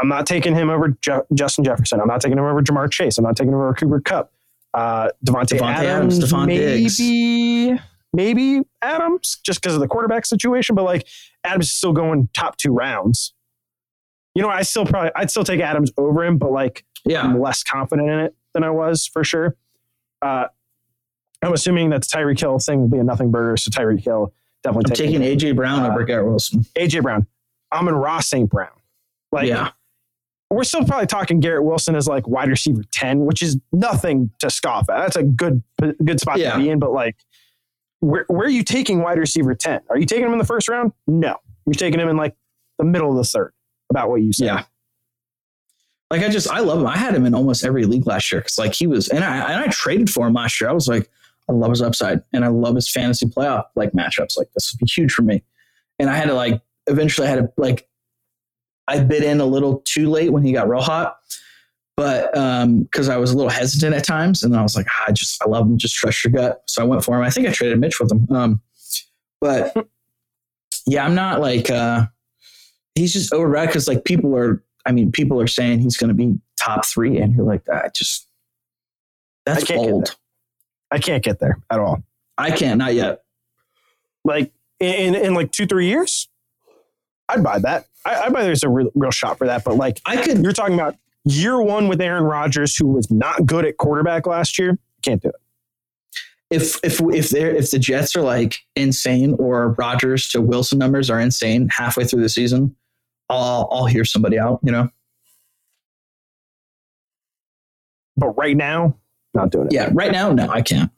I'm 0.00 0.08
not 0.08 0.26
taking 0.26 0.54
him 0.54 0.70
over 0.70 0.88
Ju- 1.02 1.24
Justin 1.34 1.64
Jefferson. 1.64 2.00
I'm 2.00 2.08
not 2.08 2.20
taking 2.20 2.38
him 2.38 2.44
over 2.44 2.62
Ja'Marr 2.62 2.90
Chase. 2.90 3.18
I'm 3.18 3.24
not 3.24 3.36
taking 3.36 3.52
him 3.52 3.58
over 3.58 3.74
Cooper 3.74 4.00
Kupp. 4.00 4.32
Uh, 4.72 5.10
Davante, 5.26 5.58
Davante 5.58 5.62
Adams, 5.84 6.18
Adams, 6.18 6.32
Stefon 6.32 6.46
Diggs. 6.48 7.00
Maybe 8.12 8.62
Adams 8.82 9.38
just 9.44 9.60
because 9.62 9.74
of 9.74 9.80
the 9.80 9.88
quarterback 9.88 10.26
situation. 10.26 10.74
But 10.74 10.82
like, 10.84 11.06
Adams 11.44 11.66
is 11.66 11.72
still 11.72 11.92
going 11.92 12.28
top 12.34 12.56
two 12.56 12.72
rounds. 12.72 13.34
You 14.34 14.42
know, 14.42 14.48
I 14.48 14.62
still 14.62 14.84
probably 14.86 15.10
I'd 15.16 15.30
still 15.30 15.44
take 15.44 15.60
Adams 15.60 15.90
over 15.96 16.24
him, 16.24 16.38
but 16.38 16.50
like 16.52 16.84
yeah, 17.04 17.22
I'm 17.22 17.40
less 17.40 17.62
confident 17.62 18.08
in 18.08 18.18
it 18.20 18.34
than 18.54 18.62
I 18.64 18.70
was 18.70 19.06
for 19.06 19.24
sure. 19.24 19.56
Uh, 20.22 20.46
I'm 21.42 21.52
assuming 21.52 21.90
that 21.90 22.02
the 22.02 22.06
Tyreek 22.08 22.38
Hill 22.40 22.58
thing 22.58 22.80
will 22.80 22.88
be 22.88 22.98
a 22.98 23.04
nothing 23.04 23.30
burger. 23.30 23.56
So 23.56 23.70
Tyreek 23.70 24.04
Hill 24.04 24.32
definitely 24.62 24.90
I'm 24.90 24.96
taking 24.96 25.20
AJ 25.22 25.56
Brown 25.56 25.80
Uh, 25.84 25.88
over 25.92 26.04
Garrett 26.04 26.26
Wilson. 26.26 26.64
AJ 26.76 27.02
Brown. 27.02 27.26
Amon-Ra 27.72 28.20
St. 28.20 28.50
Brown. 28.50 28.68
Like, 29.32 29.46
yeah, 29.48 29.70
we're 30.50 30.64
still 30.64 30.84
probably 30.84 31.06
talking 31.06 31.38
Garrett 31.40 31.64
Wilson 31.64 31.94
as 31.94 32.06
like 32.08 32.26
wide 32.28 32.48
receiver 32.50 32.82
10, 32.92 33.24
which 33.24 33.42
is 33.42 33.56
nothing 33.72 34.30
to 34.40 34.50
scoff 34.50 34.88
at. 34.90 34.98
That's 34.98 35.16
a 35.16 35.22
good 35.22 35.62
good 36.04 36.20
spot 36.20 36.38
Yeah. 36.38 36.52
to 36.52 36.58
be 36.58 36.68
in. 36.68 36.78
But 36.80 36.92
like, 36.92 37.16
where, 38.00 38.24
where 38.28 38.46
are 38.46 38.50
you 38.50 38.64
taking 38.64 39.02
wide 39.02 39.18
receiver 39.18 39.54
10? 39.54 39.82
Are 39.88 39.98
you 39.98 40.06
taking 40.06 40.26
him 40.26 40.32
in 40.32 40.38
the 40.38 40.44
first 40.44 40.68
round? 40.68 40.92
No. 41.06 41.36
You're 41.66 41.74
taking 41.74 42.00
him 42.00 42.08
in 42.08 42.16
like 42.16 42.34
the 42.78 42.84
middle 42.84 43.10
of 43.10 43.16
the 43.16 43.24
third, 43.24 43.52
about 43.90 44.08
what 44.08 44.22
you 44.22 44.32
said. 44.32 44.46
yeah. 44.46 44.64
Like 46.10 46.22
I 46.22 46.28
just, 46.28 46.50
I 46.50 46.58
love 46.60 46.80
him. 46.80 46.86
I 46.86 46.96
had 46.96 47.14
him 47.14 47.24
in 47.24 47.34
almost 47.34 47.64
every 47.64 47.84
league 47.84 48.06
last 48.06 48.32
year 48.32 48.40
because 48.40 48.58
like 48.58 48.74
he 48.74 48.86
was, 48.86 49.08
and 49.08 49.22
I 49.22 49.52
and 49.52 49.60
I 49.62 49.68
traded 49.68 50.10
for 50.10 50.26
him 50.26 50.32
last 50.32 50.60
year. 50.60 50.68
I 50.68 50.72
was 50.72 50.88
like, 50.88 51.08
I 51.48 51.52
love 51.52 51.70
his 51.70 51.82
upside, 51.82 52.22
and 52.32 52.44
I 52.44 52.48
love 52.48 52.74
his 52.74 52.90
fantasy 52.90 53.26
playoff 53.26 53.64
like 53.76 53.92
matchups. 53.92 54.36
Like 54.36 54.50
this 54.52 54.72
would 54.72 54.84
be 54.84 54.90
huge 54.90 55.12
for 55.12 55.22
me. 55.22 55.44
And 56.00 56.10
I 56.10 56.16
had 56.16 56.26
to 56.26 56.34
like 56.34 56.60
eventually 56.88 57.28
I 57.28 57.30
had 57.30 57.38
to 57.38 57.52
like 57.56 57.88
I 58.88 58.98
bit 58.98 59.22
in 59.22 59.40
a 59.40 59.44
little 59.44 59.82
too 59.84 60.10
late 60.10 60.32
when 60.32 60.42
he 60.42 60.52
got 60.52 60.68
real 60.68 60.82
hot, 60.82 61.16
but 62.00 62.34
um 62.34 62.84
because 62.84 63.10
I 63.10 63.18
was 63.18 63.30
a 63.30 63.36
little 63.36 63.50
hesitant 63.50 63.94
at 63.94 64.04
times, 64.04 64.42
and 64.42 64.56
I 64.56 64.62
was 64.62 64.74
like, 64.74 64.86
ah, 64.88 65.04
I 65.08 65.12
just 65.12 65.42
I 65.44 65.46
love 65.46 65.66
him. 65.66 65.76
Just 65.76 65.94
trust 65.94 66.24
your 66.24 66.32
gut. 66.32 66.62
So 66.66 66.80
I 66.80 66.86
went 66.86 67.04
for 67.04 67.14
him. 67.14 67.22
I 67.22 67.28
think 67.28 67.46
I 67.46 67.52
traded 67.52 67.78
Mitch 67.78 68.00
with 68.00 68.10
him. 68.10 68.26
Um, 68.30 68.62
but 69.38 69.76
yeah, 70.86 71.04
I'm 71.04 71.14
not 71.14 71.42
like 71.42 71.68
uh 71.68 72.06
he's 72.94 73.12
just 73.12 73.34
overrated 73.34 73.68
because 73.68 73.86
like 73.86 74.06
people 74.06 74.34
are 74.34 74.64
I 74.86 74.92
mean, 74.92 75.12
people 75.12 75.38
are 75.42 75.46
saying 75.46 75.80
he's 75.80 75.98
going 75.98 76.08
to 76.08 76.14
be 76.14 76.38
top 76.58 76.86
three, 76.86 77.18
and 77.18 77.34
you're 77.34 77.44
like, 77.44 77.66
that 77.66 77.94
just 77.94 78.26
that's 79.44 79.64
I 79.64 79.66
can't 79.66 79.90
bold. 79.90 80.16
I 80.90 80.98
can't 81.00 81.22
get 81.22 81.38
there 81.38 81.58
at 81.68 81.80
all. 81.80 82.02
I 82.38 82.50
can't, 82.50 82.78
not 82.78 82.94
yet. 82.94 83.24
Like 84.24 84.52
in, 84.80 85.14
in, 85.14 85.26
in 85.26 85.34
like 85.34 85.52
two, 85.52 85.66
three 85.66 85.88
years, 85.88 86.28
I'd 87.28 87.44
buy 87.44 87.58
that. 87.58 87.88
I, 88.06 88.22
I 88.22 88.28
buy 88.30 88.42
there's 88.42 88.64
a 88.64 88.70
real, 88.70 88.90
real 88.94 89.10
shot 89.10 89.36
for 89.36 89.46
that. 89.48 89.64
But 89.64 89.76
like, 89.76 90.00
I 90.06 90.16
could, 90.16 90.42
you're 90.42 90.52
talking 90.52 90.74
about 90.74 90.96
year 91.24 91.60
one 91.60 91.88
with 91.88 92.00
Aaron 92.00 92.24
Rodgers, 92.24 92.76
who 92.76 92.88
was 92.88 93.10
not 93.10 93.46
good 93.46 93.64
at 93.64 93.76
quarterback 93.76 94.26
last 94.26 94.58
year. 94.58 94.78
Can't 95.02 95.22
do 95.22 95.28
it. 95.28 95.34
if 96.50 96.78
if 96.84 97.00
if 97.14 97.30
they 97.30 97.42
if 97.56 97.70
the 97.70 97.78
Jets 97.78 98.14
are 98.16 98.22
like 98.22 98.56
insane 98.76 99.34
or 99.38 99.70
Rodgers 99.78 100.28
to 100.30 100.40
Wilson 100.40 100.78
numbers 100.78 101.10
are 101.10 101.20
insane 101.20 101.68
halfway 101.70 102.04
through 102.04 102.22
the 102.22 102.28
season, 102.28 102.74
I'll 103.28 103.68
I'll 103.70 103.86
hear 103.86 104.04
somebody 104.04 104.38
out. 104.38 104.60
You 104.62 104.72
know, 104.72 104.88
But 108.16 108.36
right 108.36 108.56
now, 108.56 108.96
not 109.34 109.50
doing 109.50 109.66
it. 109.68 109.72
yeah. 109.72 109.88
Right 109.92 110.12
now, 110.12 110.32
no, 110.32 110.48
I 110.48 110.60
can't. 110.62 110.90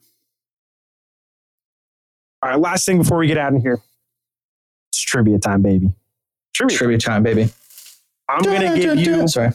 All 2.41 2.49
right. 2.49 2.59
Last 2.59 2.85
thing 2.85 2.97
before 2.97 3.17
we 3.17 3.27
get 3.27 3.37
out 3.37 3.55
of 3.55 3.61
here, 3.61 3.79
it's 4.91 4.99
trivia 5.01 5.39
time, 5.39 5.61
baby. 5.61 5.93
Trivia. 6.53 6.77
Trivia 6.77 6.97
time, 6.97 7.23
baby. 7.23 7.49
I'm 8.27 8.41
gonna 8.41 8.75
give 8.77 8.97
you. 8.97 9.27
Sorry. 9.27 9.51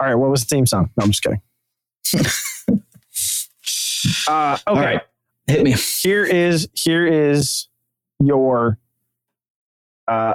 All 0.00 0.06
right. 0.06 0.14
What 0.14 0.30
was 0.30 0.44
the 0.44 0.54
theme 0.54 0.66
song? 0.66 0.90
No, 0.96 1.04
I'm 1.04 1.10
just 1.10 1.22
kidding. 1.22 1.40
uh, 4.28 4.54
okay. 4.54 4.62
All 4.66 4.76
right, 4.76 5.00
hit 5.46 5.62
me. 5.62 5.72
here 5.72 6.24
is 6.24 6.68
here 6.74 7.06
is 7.06 7.68
your 8.20 8.78
uh 10.08 10.34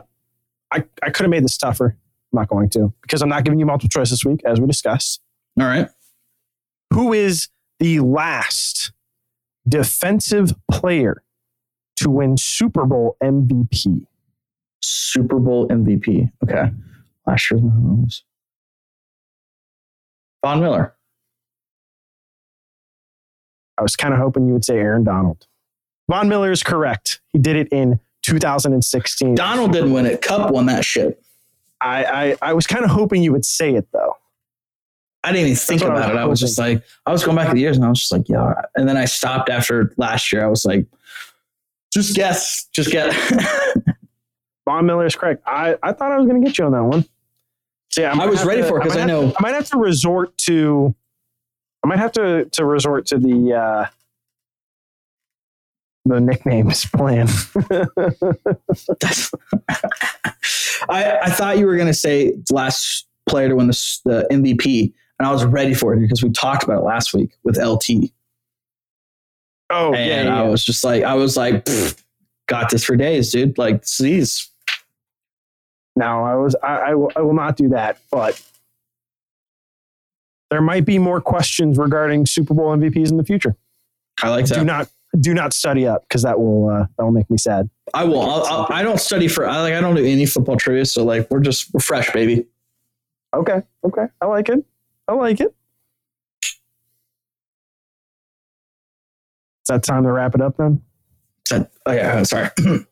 I, 0.71 0.83
I 1.01 1.09
could 1.09 1.23
have 1.23 1.29
made 1.29 1.43
this 1.43 1.57
tougher. 1.57 1.97
I'm 2.33 2.39
not 2.39 2.49
going 2.49 2.69
to 2.71 2.93
because 3.01 3.21
I'm 3.21 3.29
not 3.29 3.45
giving 3.45 3.59
you 3.59 3.65
multiple 3.65 3.89
choice 3.89 4.09
this 4.09 4.25
week, 4.25 4.41
as 4.45 4.59
we 4.59 4.67
discussed. 4.67 5.21
All 5.59 5.65
right. 5.65 5.89
Who 6.93 7.13
is 7.13 7.49
the 7.79 7.99
last 7.99 8.91
defensive 9.67 10.53
player 10.69 11.23
to 11.97 12.09
win 12.09 12.37
Super 12.37 12.85
Bowl 12.85 13.17
MVP? 13.21 14.05
Super 14.87 15.39
Bowl 15.39 15.67
MVP. 15.67 16.31
Okay. 16.43 16.71
Last 17.25 17.51
year's 17.51 17.61
Mahomes. 17.61 18.21
Von 20.43 20.61
Miller. 20.61 20.95
I 23.77 23.81
was 23.81 23.95
kind 23.95 24.13
of 24.13 24.19
hoping 24.19 24.47
you 24.47 24.53
would 24.53 24.65
say 24.65 24.77
Aaron 24.77 25.03
Donald. 25.03 25.45
Von 26.09 26.29
Miller 26.29 26.51
is 26.51 26.63
correct. 26.63 27.19
He 27.33 27.39
did 27.39 27.55
it 27.57 27.67
in 27.71 27.99
2016. 28.23 29.35
Donald 29.35 29.73
didn't 29.73 29.91
win 29.91 30.05
it. 30.05 30.21
Kupp 30.21 30.51
won 30.51 30.65
that 30.67 30.85
shit. 30.85 31.21
I, 31.81 32.03
I, 32.05 32.37
I 32.41 32.53
was 32.53 32.65
kind 32.65 32.83
of 32.83 32.91
hoping 32.91 33.21
you 33.21 33.31
would 33.33 33.45
say 33.45 33.75
it 33.75 33.87
though. 33.91 34.15
I 35.23 35.31
didn't 35.31 35.47
even 35.47 35.57
think 35.57 35.81
I 35.81 35.87
about 35.87 35.97
was 35.97 36.09
it. 36.09 36.17
I 36.17 36.25
was 36.25 36.39
just 36.39 36.57
like, 36.57 36.83
I 37.05 37.11
was 37.11 37.23
going 37.23 37.35
back 37.35 37.49
to 37.49 37.53
the 37.53 37.59
years 37.59 37.75
and 37.75 37.85
I 37.85 37.89
was 37.89 37.99
just 37.99 38.11
like, 38.11 38.29
yeah. 38.29 38.53
And 38.75 38.87
then 38.87 38.95
I 38.95 39.05
stopped 39.05 39.49
after 39.49 39.93
last 39.97 40.31
year. 40.31 40.43
I 40.43 40.47
was 40.47 40.65
like, 40.65 40.87
just 41.91 42.15
guess, 42.15 42.67
just 42.73 42.91
guess. 42.91 43.13
Von 44.67 44.85
Miller 44.85 45.05
is 45.05 45.15
correct. 45.15 45.41
I, 45.47 45.77
I 45.81 45.93
thought 45.93 46.11
I 46.11 46.17
was 46.17 46.27
going 46.27 46.41
to 46.41 46.45
get 46.45 46.57
you 46.57 46.65
on 46.65 46.73
that 46.73 46.83
one. 46.83 47.05
So 47.89 48.01
yeah, 48.01 48.13
I 48.19 48.25
was 48.25 48.43
ready 48.43 48.61
for 48.63 48.77
it 48.77 48.83
because 48.83 48.97
I 48.97 48.99
have 48.99 49.07
know- 49.07 49.29
to- 49.31 49.35
I 49.37 49.41
might 49.41 49.53
have 49.55 49.69
to 49.69 49.77
resort 49.77 50.37
to. 50.39 50.93
I 51.85 51.87
might 51.87 51.99
have 51.99 52.11
to 52.13 52.45
to 52.51 52.65
resort 52.65 53.05
to 53.07 53.17
the 53.17 53.53
uh, 53.53 53.85
the 56.03 56.19
nicknames 56.19 56.85
plan. 56.85 57.27
I, 60.89 61.17
I 61.23 61.29
thought 61.29 61.57
you 61.57 61.65
were 61.65 61.75
going 61.75 61.87
to 61.87 61.93
say 61.93 62.33
last 62.51 63.07
player 63.29 63.47
to 63.49 63.55
win 63.55 63.67
the, 63.67 63.99
the 64.05 64.27
MVP, 64.31 64.91
and 65.19 65.27
I 65.27 65.31
was 65.31 65.45
ready 65.45 65.73
for 65.73 65.93
it 65.93 66.01
because 66.01 66.21
we 66.23 66.29
talked 66.31 66.63
about 66.63 66.79
it 66.81 66.85
last 66.85 67.13
week 67.13 67.31
with 67.43 67.57
LT. 67.57 68.11
oh 69.69 69.93
and 69.93 70.09
yeah, 70.09 70.23
yeah. 70.23 70.41
I 70.41 70.43
was 70.43 70.63
just 70.63 70.83
like, 70.83 71.03
I 71.03 71.13
was 71.13 71.37
like, 71.37 71.67
got 72.47 72.69
this 72.69 72.83
for 72.83 72.95
days, 72.97 73.31
dude. 73.31 73.57
Like, 73.57 73.85
geez. 73.85 74.49
No, 75.97 76.23
I 76.23 76.35
was. 76.35 76.55
I, 76.61 76.75
I, 76.75 76.93
will, 76.93 77.11
I 77.15 77.21
will 77.21 77.33
not 77.33 77.57
do 77.57 77.69
that. 77.69 77.97
But 78.11 78.39
there 80.51 80.61
might 80.61 80.85
be 80.85 80.99
more 80.99 81.19
questions 81.19 81.79
regarding 81.79 82.27
Super 82.27 82.53
Bowl 82.53 82.67
MVPs 82.77 83.09
in 83.09 83.17
the 83.17 83.23
future. 83.23 83.55
I 84.21 84.29
like 84.29 84.45
that. 84.45 84.59
Do 84.59 84.63
not 84.63 84.89
do 85.19 85.33
not 85.33 85.53
study 85.53 85.87
up 85.87 86.03
because 86.07 86.21
that 86.21 86.39
will 86.39 86.69
uh, 86.69 86.85
that 86.97 87.03
will 87.03 87.11
make 87.11 87.27
me 87.31 87.37
sad. 87.39 87.67
I 87.95 88.03
will. 88.03 88.21
I'll, 88.21 88.45
I'll, 88.45 88.67
I 88.69 88.83
don't 88.83 88.99
study 88.99 89.27
for. 89.27 89.47
I 89.47 89.59
like. 89.61 89.73
I 89.73 89.81
don't 89.81 89.95
do 89.95 90.05
any 90.05 90.27
football 90.27 90.55
trivia, 90.55 90.85
so 90.85 91.03
like, 91.03 91.31
we're 91.31 91.39
just 91.39 91.73
we're 91.73 91.79
fresh, 91.79 92.11
baby. 92.11 92.45
Okay, 93.33 93.63
okay, 93.83 94.05
I 94.21 94.27
like 94.27 94.49
it. 94.49 94.63
I 95.07 95.13
like 95.13 95.39
it. 95.39 95.55
Is 99.63 99.69
that 99.69 99.81
time 99.81 100.03
to 100.03 100.11
wrap 100.11 100.35
it 100.35 100.41
up 100.41 100.57
then? 100.57 100.83
Oh 101.51 101.91
yeah, 101.91 102.17
I'm 102.17 102.25
sorry. 102.25 102.49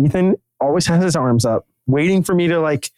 Ethan 0.00 0.36
always 0.64 0.86
has 0.86 1.02
his 1.02 1.16
arms 1.16 1.44
up, 1.44 1.66
waiting 1.86 2.22
for 2.22 2.34
me 2.34 2.48
to 2.48 2.60
like 2.60 2.90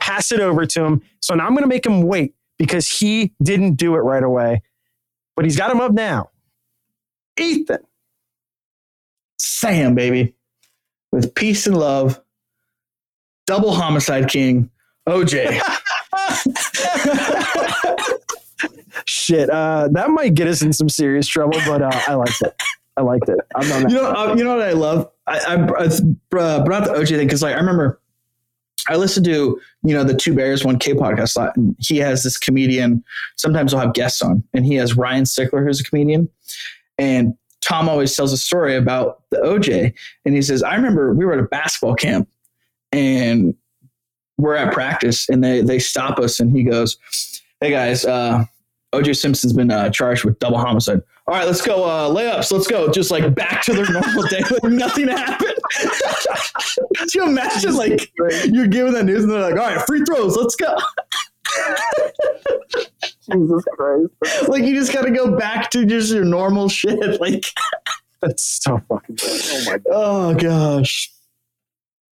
pass 0.00 0.32
it 0.32 0.40
over 0.40 0.66
to 0.66 0.84
him. 0.84 1.02
So 1.20 1.34
now 1.34 1.46
I'm 1.46 1.52
going 1.52 1.62
to 1.62 1.68
make 1.68 1.86
him 1.86 2.02
wait 2.02 2.34
because 2.58 2.88
he 2.88 3.32
didn't 3.42 3.74
do 3.74 3.94
it 3.94 4.00
right 4.00 4.22
away, 4.22 4.62
but 5.36 5.44
he's 5.44 5.56
got 5.56 5.70
him 5.70 5.80
up 5.80 5.92
now. 5.92 6.30
Ethan, 7.38 7.78
Sam, 9.38 9.94
baby, 9.94 10.34
with 11.12 11.34
peace 11.34 11.66
and 11.66 11.76
love, 11.76 12.20
double 13.46 13.72
homicide 13.72 14.28
king, 14.28 14.70
OJ. 15.08 15.60
shit, 19.06 19.50
uh, 19.50 19.88
that 19.92 20.10
might 20.10 20.34
get 20.34 20.48
us 20.48 20.62
in 20.62 20.72
some 20.72 20.88
serious 20.88 21.26
trouble, 21.26 21.58
but 21.66 21.82
uh, 21.82 21.90
I 21.92 22.14
liked 22.14 22.40
it. 22.42 22.54
I 23.00 23.62
liked 23.62 23.86
it. 23.86 23.90
You 23.90 23.96
know, 23.96 24.10
uh, 24.10 24.34
you 24.36 24.44
know 24.44 24.56
what 24.56 24.66
I 24.66 24.72
love? 24.72 25.10
I, 25.26 25.38
I, 25.38 25.54
I 25.54 25.84
uh, 25.86 26.64
brought 26.64 26.84
the 26.84 26.92
OJ 26.92 27.08
thing 27.08 27.26
because 27.26 27.42
like 27.42 27.54
I 27.54 27.58
remember 27.58 27.98
I 28.88 28.96
listened 28.96 29.24
to 29.24 29.58
you 29.82 29.94
know 29.94 30.04
the 30.04 30.14
Two 30.14 30.34
Bears 30.34 30.64
One 30.64 30.78
Cave 30.78 30.96
podcast 30.96 31.36
a 31.36 31.40
lot, 31.40 31.56
and 31.56 31.74
he 31.78 31.96
has 31.96 32.22
this 32.24 32.36
comedian. 32.36 33.02
Sometimes 33.36 33.72
I'll 33.72 33.80
have 33.80 33.94
guests 33.94 34.20
on, 34.20 34.44
and 34.52 34.66
he 34.66 34.74
has 34.74 34.96
Ryan 34.96 35.24
Sickler, 35.24 35.64
who's 35.64 35.80
a 35.80 35.84
comedian, 35.84 36.28
and 36.98 37.34
Tom 37.62 37.88
always 37.88 38.14
tells 38.14 38.34
a 38.34 38.38
story 38.38 38.76
about 38.76 39.22
the 39.30 39.38
OJ, 39.38 39.94
and 40.26 40.34
he 40.34 40.42
says, 40.42 40.62
"I 40.62 40.74
remember 40.74 41.14
we 41.14 41.24
were 41.24 41.32
at 41.32 41.38
a 41.38 41.44
basketball 41.44 41.94
camp, 41.94 42.28
and 42.92 43.54
we're 44.36 44.56
at 44.56 44.74
practice, 44.74 45.26
and 45.30 45.42
they 45.42 45.62
they 45.62 45.78
stop 45.78 46.18
us, 46.18 46.38
and 46.38 46.50
he 46.54 46.64
goes, 46.64 46.98
"Hey 47.62 47.70
guys, 47.70 48.04
uh, 48.04 48.44
OJ 48.92 49.16
Simpson's 49.16 49.52
been 49.52 49.70
uh, 49.70 49.88
charged 49.90 50.24
with 50.24 50.38
double 50.40 50.58
homicide. 50.58 51.00
All 51.28 51.34
right, 51.36 51.46
let's 51.46 51.62
go 51.62 51.84
uh, 51.84 52.08
layups. 52.08 52.50
Let's 52.50 52.66
go. 52.66 52.90
Just 52.90 53.10
like 53.12 53.32
back 53.34 53.62
to 53.62 53.72
their 53.72 53.88
normal 53.90 54.24
day, 54.24 54.40
like 54.50 54.64
nothing 54.64 55.06
happened. 55.08 55.54
Could 56.96 57.14
you 57.14 57.24
imagine 57.24 57.76
like 57.76 58.10
you're 58.46 58.66
giving 58.66 58.92
that 58.94 59.04
news 59.04 59.22
and 59.22 59.32
they're 59.32 59.40
like, 59.40 59.52
all 59.52 59.74
right, 59.76 59.86
free 59.86 60.02
throws, 60.04 60.36
let's 60.36 60.56
go. 60.56 60.76
Jesus 63.30 63.64
Christ. 63.76 64.48
Like 64.48 64.62
you 64.64 64.74
just 64.74 64.92
got 64.92 65.02
to 65.02 65.10
go 65.10 65.36
back 65.36 65.70
to 65.70 65.84
just 65.86 66.12
your 66.12 66.24
normal 66.24 66.68
shit. 66.68 67.20
Like, 67.20 67.44
That's 68.20 68.42
so 68.62 68.80
fucking 68.88 69.16
good. 69.16 69.30
Oh 69.30 69.62
my 69.66 69.78
god. 69.78 69.82
oh 69.92 70.34
gosh. 70.34 71.12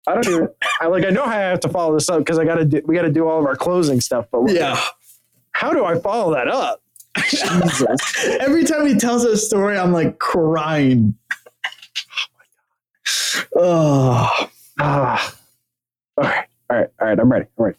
I 0.06 0.14
don't 0.14 0.28
even 0.28 0.48
I 0.80 0.86
like 0.86 1.04
I 1.04 1.10
know 1.10 1.24
how 1.24 1.32
I 1.32 1.36
have 1.36 1.60
to 1.60 1.68
follow 1.68 1.94
this 1.94 2.08
up 2.08 2.18
because 2.18 2.38
I 2.38 2.44
gotta 2.44 2.64
do 2.64 2.80
we 2.84 2.94
gotta 2.94 3.10
do 3.10 3.26
all 3.26 3.40
of 3.40 3.46
our 3.46 3.56
closing 3.56 4.00
stuff, 4.00 4.26
but 4.30 4.48
Yeah. 4.52 4.80
How 5.56 5.72
do 5.72 5.84
I 5.86 5.98
follow 5.98 6.34
that 6.34 6.48
up? 6.48 6.82
Jesus. 7.30 8.26
Every 8.40 8.64
time 8.64 8.86
he 8.86 8.94
tells 8.94 9.24
a 9.24 9.36
story, 9.38 9.78
I'm 9.78 9.92
like 9.92 10.18
crying. 10.18 11.14
Oh, 13.54 14.50
Ah. 14.78 15.34
All 16.18 16.24
right. 16.24 16.46
All 16.70 16.76
right. 16.76 16.88
All 17.00 17.06
right. 17.08 17.18
I'm 17.20 17.30
ready. 17.32 17.46
I'm 17.58 17.64
ready. 17.64 17.78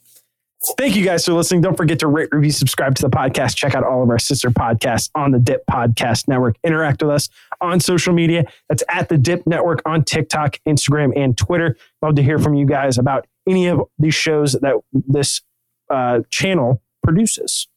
Thank 0.77 0.95
you 0.95 1.05
guys 1.05 1.25
for 1.25 1.33
listening. 1.33 1.61
Don't 1.61 1.75
forget 1.77 1.99
to 1.99 2.07
rate, 2.07 2.29
review, 2.31 2.51
subscribe 2.51 2.95
to 2.95 3.01
the 3.03 3.09
podcast. 3.09 3.55
Check 3.55 3.75
out 3.75 3.83
all 3.83 4.03
of 4.03 4.09
our 4.09 4.19
sister 4.19 4.49
podcasts 4.49 5.09
on 5.15 5.31
the 5.31 5.39
Dip 5.39 5.63
Podcast 5.69 6.27
Network. 6.27 6.57
Interact 6.63 7.01
with 7.03 7.11
us 7.11 7.29
on 7.61 7.79
social 7.79 8.13
media. 8.13 8.45
That's 8.67 8.83
at 8.89 9.09
the 9.09 9.17
Dip 9.17 9.45
Network 9.47 9.81
on 9.85 10.03
TikTok, 10.03 10.59
Instagram, 10.67 11.13
and 11.15 11.37
Twitter. 11.37 11.77
Love 12.01 12.15
to 12.15 12.23
hear 12.23 12.39
from 12.39 12.53
you 12.55 12.65
guys 12.65 12.97
about 12.97 13.27
any 13.47 13.67
of 13.67 13.81
these 13.99 14.15
shows 14.15 14.53
that 14.53 14.75
this 14.91 15.41
uh, 15.89 16.19
channel 16.29 16.81
produces. 17.07 17.67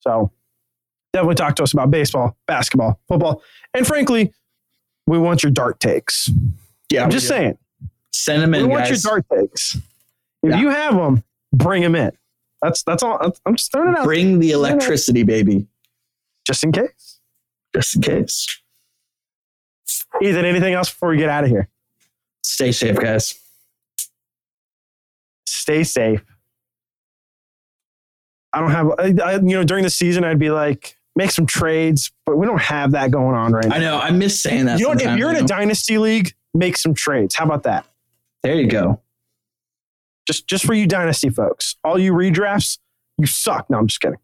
So 0.00 0.32
definitely 1.12 1.34
talk 1.36 1.56
to 1.56 1.62
us 1.62 1.72
about 1.72 1.90
baseball, 1.90 2.36
basketball, 2.46 2.98
football, 3.08 3.42
and 3.74 3.86
frankly, 3.86 4.32
we 5.06 5.18
want 5.18 5.42
your 5.42 5.52
dark 5.52 5.78
takes. 5.78 6.30
yeah. 6.90 7.04
I'm 7.04 7.10
just 7.10 7.28
saying. 7.28 7.58
Send 8.12 8.42
them 8.42 8.50
We 8.52 8.64
want 8.64 8.84
guys. 8.86 9.04
your 9.04 9.12
dark 9.12 9.26
takes. 9.32 9.74
If 10.42 10.50
Yeah. 10.50 10.60
you 10.60 10.70
have 10.70 10.94
them, 10.94 11.22
bring 11.52 11.82
them 11.82 11.94
in. 11.94 12.10
That's 12.62 12.82
that's 12.82 13.02
all. 13.02 13.18
I'm 13.46 13.56
just 13.56 13.70
throwing 13.72 13.90
it 13.90 13.98
out, 13.98 14.04
Bring 14.04 14.38
the 14.38 14.50
electricity, 14.52 15.22
baby, 15.22 15.66
just 16.46 16.62
in 16.64 16.72
case. 16.72 17.20
just 17.74 17.96
in 17.96 18.02
case. 18.02 18.46
Ethan, 20.22 20.44
anything 20.44 20.74
else 20.74 20.90
before 20.90 21.10
we 21.10 21.16
get 21.18 21.28
out 21.30 21.44
of 21.44 21.50
here? 21.50 21.68
Stay 22.42 22.72
safe, 22.72 22.96
guys. 22.96 23.34
Stay 25.46 25.84
safe. 25.84 26.22
I 28.52 28.60
don't 28.60 28.70
have, 28.70 28.88
I, 28.98 29.14
I- 29.24 29.34
you 29.36 29.40
know, 29.56 29.64
during 29.64 29.84
the 29.84 29.90
season, 29.90 30.24
I'd 30.24 30.38
be 30.38 30.50
like, 30.50 30.96
make 31.16 31.30
some 31.30 31.46
trades, 31.46 32.10
but 32.26 32.36
we 32.36 32.46
don't 32.46 32.60
have 32.60 32.92
that 32.92 33.10
going 33.10 33.34
on 33.36 33.52
right 33.52 33.66
now. 33.66 33.74
I 33.74 33.78
know. 33.78 33.98
I 33.98 34.10
miss 34.10 34.40
saying 34.40 34.66
that. 34.66 34.78
You 34.78 34.86
know, 34.86 34.92
if 34.92 35.18
you're 35.18 35.30
in 35.30 35.36
a 35.36 35.46
dynasty 35.46 35.98
league, 35.98 36.32
make 36.54 36.76
some 36.76 36.94
trades. 36.94 37.34
How 37.34 37.44
about 37.44 37.62
that? 37.64 37.86
there 38.42 38.54
you 38.54 38.66
go. 38.68 39.00
Just, 40.26 40.46
just 40.46 40.64
for 40.64 40.72
you 40.72 40.86
dynasty 40.86 41.28
folks, 41.28 41.76
all 41.84 41.98
you 41.98 42.12
redrafts, 42.12 42.78
you 43.18 43.26
suck. 43.26 43.68
No, 43.68 43.78
I'm 43.78 43.86
just 43.86 44.00
kidding. 44.00 44.18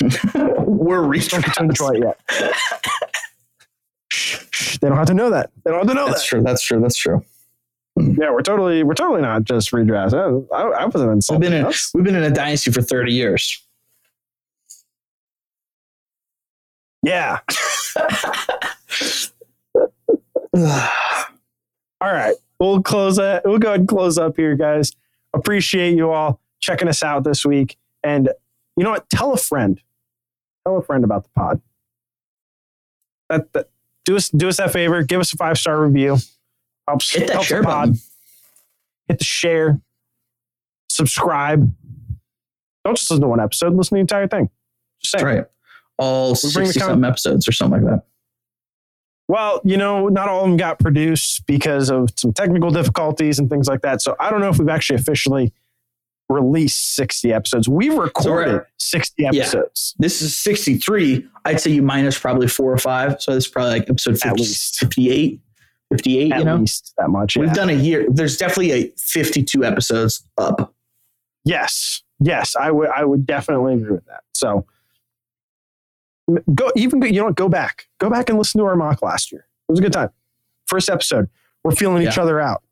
We're 0.64 1.02
Don't 1.02 1.10
get 1.12 1.30
to 1.30 1.36
reaching. 1.38 1.64
enjoy 1.66 1.88
it 1.96 2.16
yet. 2.30 2.54
They 4.80 4.88
don't 4.88 4.96
have 4.96 5.06
to 5.08 5.14
know 5.14 5.30
that. 5.30 5.50
They 5.64 5.70
don't 5.70 5.80
have 5.80 5.88
to 5.88 5.94
know 5.94 6.04
that. 6.06 6.12
That's 6.12 6.22
that. 6.22 6.28
true. 6.28 6.42
That's 6.42 6.62
true. 6.62 6.80
That's 6.80 6.96
true. 6.96 7.24
Hmm. 7.98 8.20
Yeah, 8.20 8.30
we're 8.30 8.42
totally 8.42 8.82
we're 8.84 8.94
totally 8.94 9.22
not 9.22 9.44
just 9.44 9.72
redrafts. 9.72 10.14
I, 10.14 10.56
I, 10.56 10.82
I 10.82 10.86
wasn't 10.86 11.24
We've 11.30 11.40
been 11.40 11.52
in 11.52 11.66
we've 11.94 12.04
been 12.04 12.14
in 12.16 12.22
a 12.22 12.30
dynasty 12.30 12.70
for 12.70 12.80
30 12.82 13.12
years. 13.12 13.60
Yeah. 17.08 17.38
All 22.00 22.12
right, 22.12 22.34
we'll 22.60 22.82
close 22.82 23.18
it. 23.18 23.42
We'll 23.44 23.58
go 23.58 23.68
ahead 23.68 23.80
and 23.80 23.88
close 23.88 24.18
up 24.18 24.36
here, 24.36 24.54
guys. 24.54 24.92
Appreciate 25.34 25.96
you 25.96 26.10
all 26.10 26.40
checking 26.60 26.88
us 26.88 27.02
out 27.02 27.24
this 27.24 27.44
week, 27.44 27.76
and 28.02 28.28
you 28.76 28.84
know 28.84 28.90
what? 28.90 29.08
Tell 29.10 29.32
a 29.32 29.36
friend. 29.36 29.80
Tell 30.64 30.76
a 30.78 30.82
friend 30.82 31.04
about 31.04 31.24
the 31.24 31.30
pod. 31.30 31.60
That, 33.28 33.52
that 33.52 33.68
do 34.04 34.16
us 34.16 34.28
do 34.28 34.48
us 34.48 34.56
that 34.58 34.72
favor. 34.72 35.02
Give 35.02 35.20
us 35.20 35.32
a 35.32 35.36
five 35.36 35.58
star 35.58 35.80
review. 35.84 36.16
Helps 36.86 37.10
Hit 37.12 37.26
that 37.26 37.32
helps 37.34 37.48
the 37.48 37.54
share 37.54 37.62
pod. 37.62 37.88
button. 37.90 38.00
Hit 39.08 39.18
the 39.18 39.24
share. 39.24 39.80
Subscribe. 40.88 41.72
Don't 42.84 42.96
just 42.96 43.10
listen 43.10 43.22
to 43.22 43.28
one 43.28 43.40
episode. 43.40 43.74
Listen 43.74 43.90
to 43.90 43.94
the 43.96 44.00
entire 44.00 44.28
thing. 44.28 44.48
Just 45.00 45.12
That's 45.12 45.24
right. 45.24 45.44
All 45.98 46.28
We 46.42 46.52
bring 46.52 46.66
60 46.66 46.80
con- 46.80 46.88
something 46.90 47.08
episodes 47.08 47.48
or 47.48 47.52
something 47.52 47.82
like 47.82 47.90
that. 47.90 48.04
Well, 49.28 49.60
you 49.64 49.76
know, 49.76 50.08
not 50.08 50.28
all 50.28 50.40
of 50.44 50.48
them 50.48 50.56
got 50.56 50.78
produced 50.78 51.44
because 51.46 51.90
of 51.90 52.08
some 52.16 52.32
technical 52.32 52.70
difficulties 52.70 53.38
and 53.38 53.50
things 53.50 53.68
like 53.68 53.82
that. 53.82 54.00
So 54.00 54.16
I 54.18 54.30
don't 54.30 54.40
know 54.40 54.48
if 54.48 54.58
we've 54.58 54.70
actually 54.70 54.96
officially 54.96 55.52
released 56.30 56.94
60 56.94 57.32
episodes. 57.32 57.68
We've 57.68 57.94
recorded 57.94 58.52
we're- 58.52 58.64
60 58.78 59.26
episodes. 59.26 59.94
This 59.98 60.22
is 60.22 60.36
63. 60.36 61.26
I'd 61.44 61.60
say 61.60 61.72
you 61.72 61.82
minus 61.82 62.18
probably 62.18 62.48
four 62.48 62.72
or 62.72 62.78
five. 62.78 63.20
So 63.20 63.34
this 63.34 63.44
is 63.44 63.50
probably 63.50 63.72
like 63.80 63.90
episode 63.90 64.12
50, 64.14 64.28
At 64.28 64.36
least. 64.36 64.78
58. 64.78 65.40
58, 65.90 66.32
At 66.32 66.38
you 66.38 66.44
know? 66.44 66.56
least 66.56 66.94
that 66.98 67.08
much. 67.08 67.36
We've 67.36 67.48
yeah. 67.48 67.54
done 67.54 67.70
a 67.70 67.74
year. 67.74 68.06
There's 68.10 68.36
definitely 68.36 68.72
a 68.72 68.92
52 68.98 69.64
episodes 69.64 70.22
up. 70.36 70.74
Yes. 71.44 72.02
Yes, 72.20 72.56
I 72.56 72.70
would. 72.70 72.88
I 72.90 73.04
would 73.04 73.26
definitely 73.26 73.74
agree 73.74 73.92
with 73.92 74.04
that. 74.06 74.24
So 74.34 74.66
go 76.54 76.70
even 76.76 77.02
you 77.02 77.12
know 77.12 77.24
what, 77.26 77.34
go 77.36 77.48
back, 77.48 77.88
go 77.98 78.10
back 78.10 78.28
and 78.28 78.38
listen 78.38 78.58
to 78.60 78.66
our 78.66 78.76
mock 78.76 79.02
last 79.02 79.32
year. 79.32 79.46
It 79.68 79.72
was 79.72 79.78
a 79.78 79.82
good 79.82 79.92
time. 79.92 80.10
First 80.66 80.88
episode, 80.90 81.28
we're 81.64 81.72
feeling 81.72 82.06
each 82.06 82.18
other 82.18 82.40
out. 82.40 82.62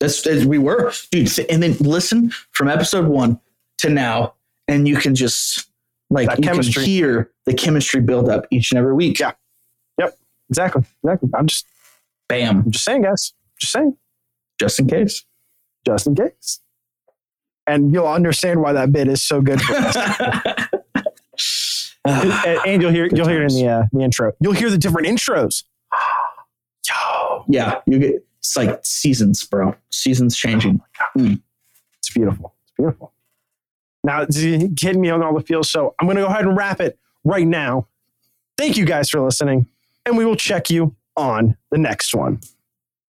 That's 0.00 0.26
as 0.26 0.44
we 0.46 0.58
were, 0.58 0.92
dude. 1.10 1.30
And 1.48 1.62
then 1.62 1.74
listen 1.78 2.30
from 2.50 2.68
episode 2.68 3.06
one 3.06 3.40
to 3.78 3.88
now, 3.88 4.34
and 4.66 4.88
you 4.88 4.96
can 4.96 5.14
just 5.14 5.68
like 6.10 6.28
That 6.28 6.38
you 6.38 6.44
chemistry. 6.44 6.82
can 6.82 6.84
hear 6.84 7.30
the 7.46 7.54
chemistry 7.54 8.00
build 8.00 8.28
up 8.28 8.46
each 8.50 8.72
and 8.72 8.78
every 8.78 8.94
week. 8.94 9.18
Yeah. 9.20 9.32
Yep. 9.98 10.18
Exactly. 10.50 10.82
Exactly. 11.04 11.30
I'm 11.34 11.46
just, 11.46 11.66
Bam. 12.28 12.58
I'm 12.64 12.70
just 12.70 12.84
saying, 12.84 13.02
guys. 13.02 13.32
Just 13.58 13.72
saying, 13.72 13.96
Just 14.58 14.78
in 14.80 14.86
case. 14.88 15.24
just 15.86 16.06
in 16.06 16.14
case. 16.16 16.60
And 17.66 17.92
you'll 17.92 18.08
understand 18.08 18.60
why 18.60 18.72
that 18.72 18.90
bit 18.92 19.06
is 19.08 19.22
so 19.22 19.40
good. 19.40 19.60
For 19.62 19.72
us. 19.76 19.96
and, 22.04 22.82
you'll 22.82 22.90
hear 22.90 23.08
you'll 23.12 23.28
hear 23.28 23.42
it 23.42 23.52
in 23.52 23.58
the 23.58 23.68
uh, 23.68 23.82
the 23.92 24.00
intro. 24.00 24.32
You'll 24.40 24.52
hear 24.52 24.70
the 24.70 24.78
different 24.78 25.06
intros. 25.06 25.64
Yo, 26.88 27.44
yeah, 27.48 27.80
you 27.86 27.98
get 27.98 28.26
it's 28.38 28.56
like 28.56 28.84
seasons, 28.84 29.44
bro. 29.44 29.76
Seasons 29.90 30.36
changing. 30.36 30.80
It's 31.14 32.10
beautiful. 32.12 32.54
It's 32.64 32.72
beautiful. 32.76 33.12
Now, 34.02 34.24
getting 34.24 35.00
me 35.00 35.10
on 35.10 35.22
all 35.22 35.32
the 35.32 35.44
feels. 35.44 35.70
So 35.70 35.94
I'm 36.00 36.08
going 36.08 36.16
to 36.16 36.24
go 36.24 36.26
ahead 36.26 36.44
and 36.44 36.56
wrap 36.56 36.80
it 36.80 36.98
right 37.22 37.46
now. 37.46 37.86
Thank 38.58 38.76
you 38.76 38.84
guys 38.84 39.08
for 39.08 39.20
listening, 39.20 39.68
and 40.04 40.18
we 40.18 40.24
will 40.24 40.34
check 40.34 40.70
you 40.70 40.96
on 41.16 41.56
the 41.70 41.78
next 41.78 42.14
one. 42.14 42.40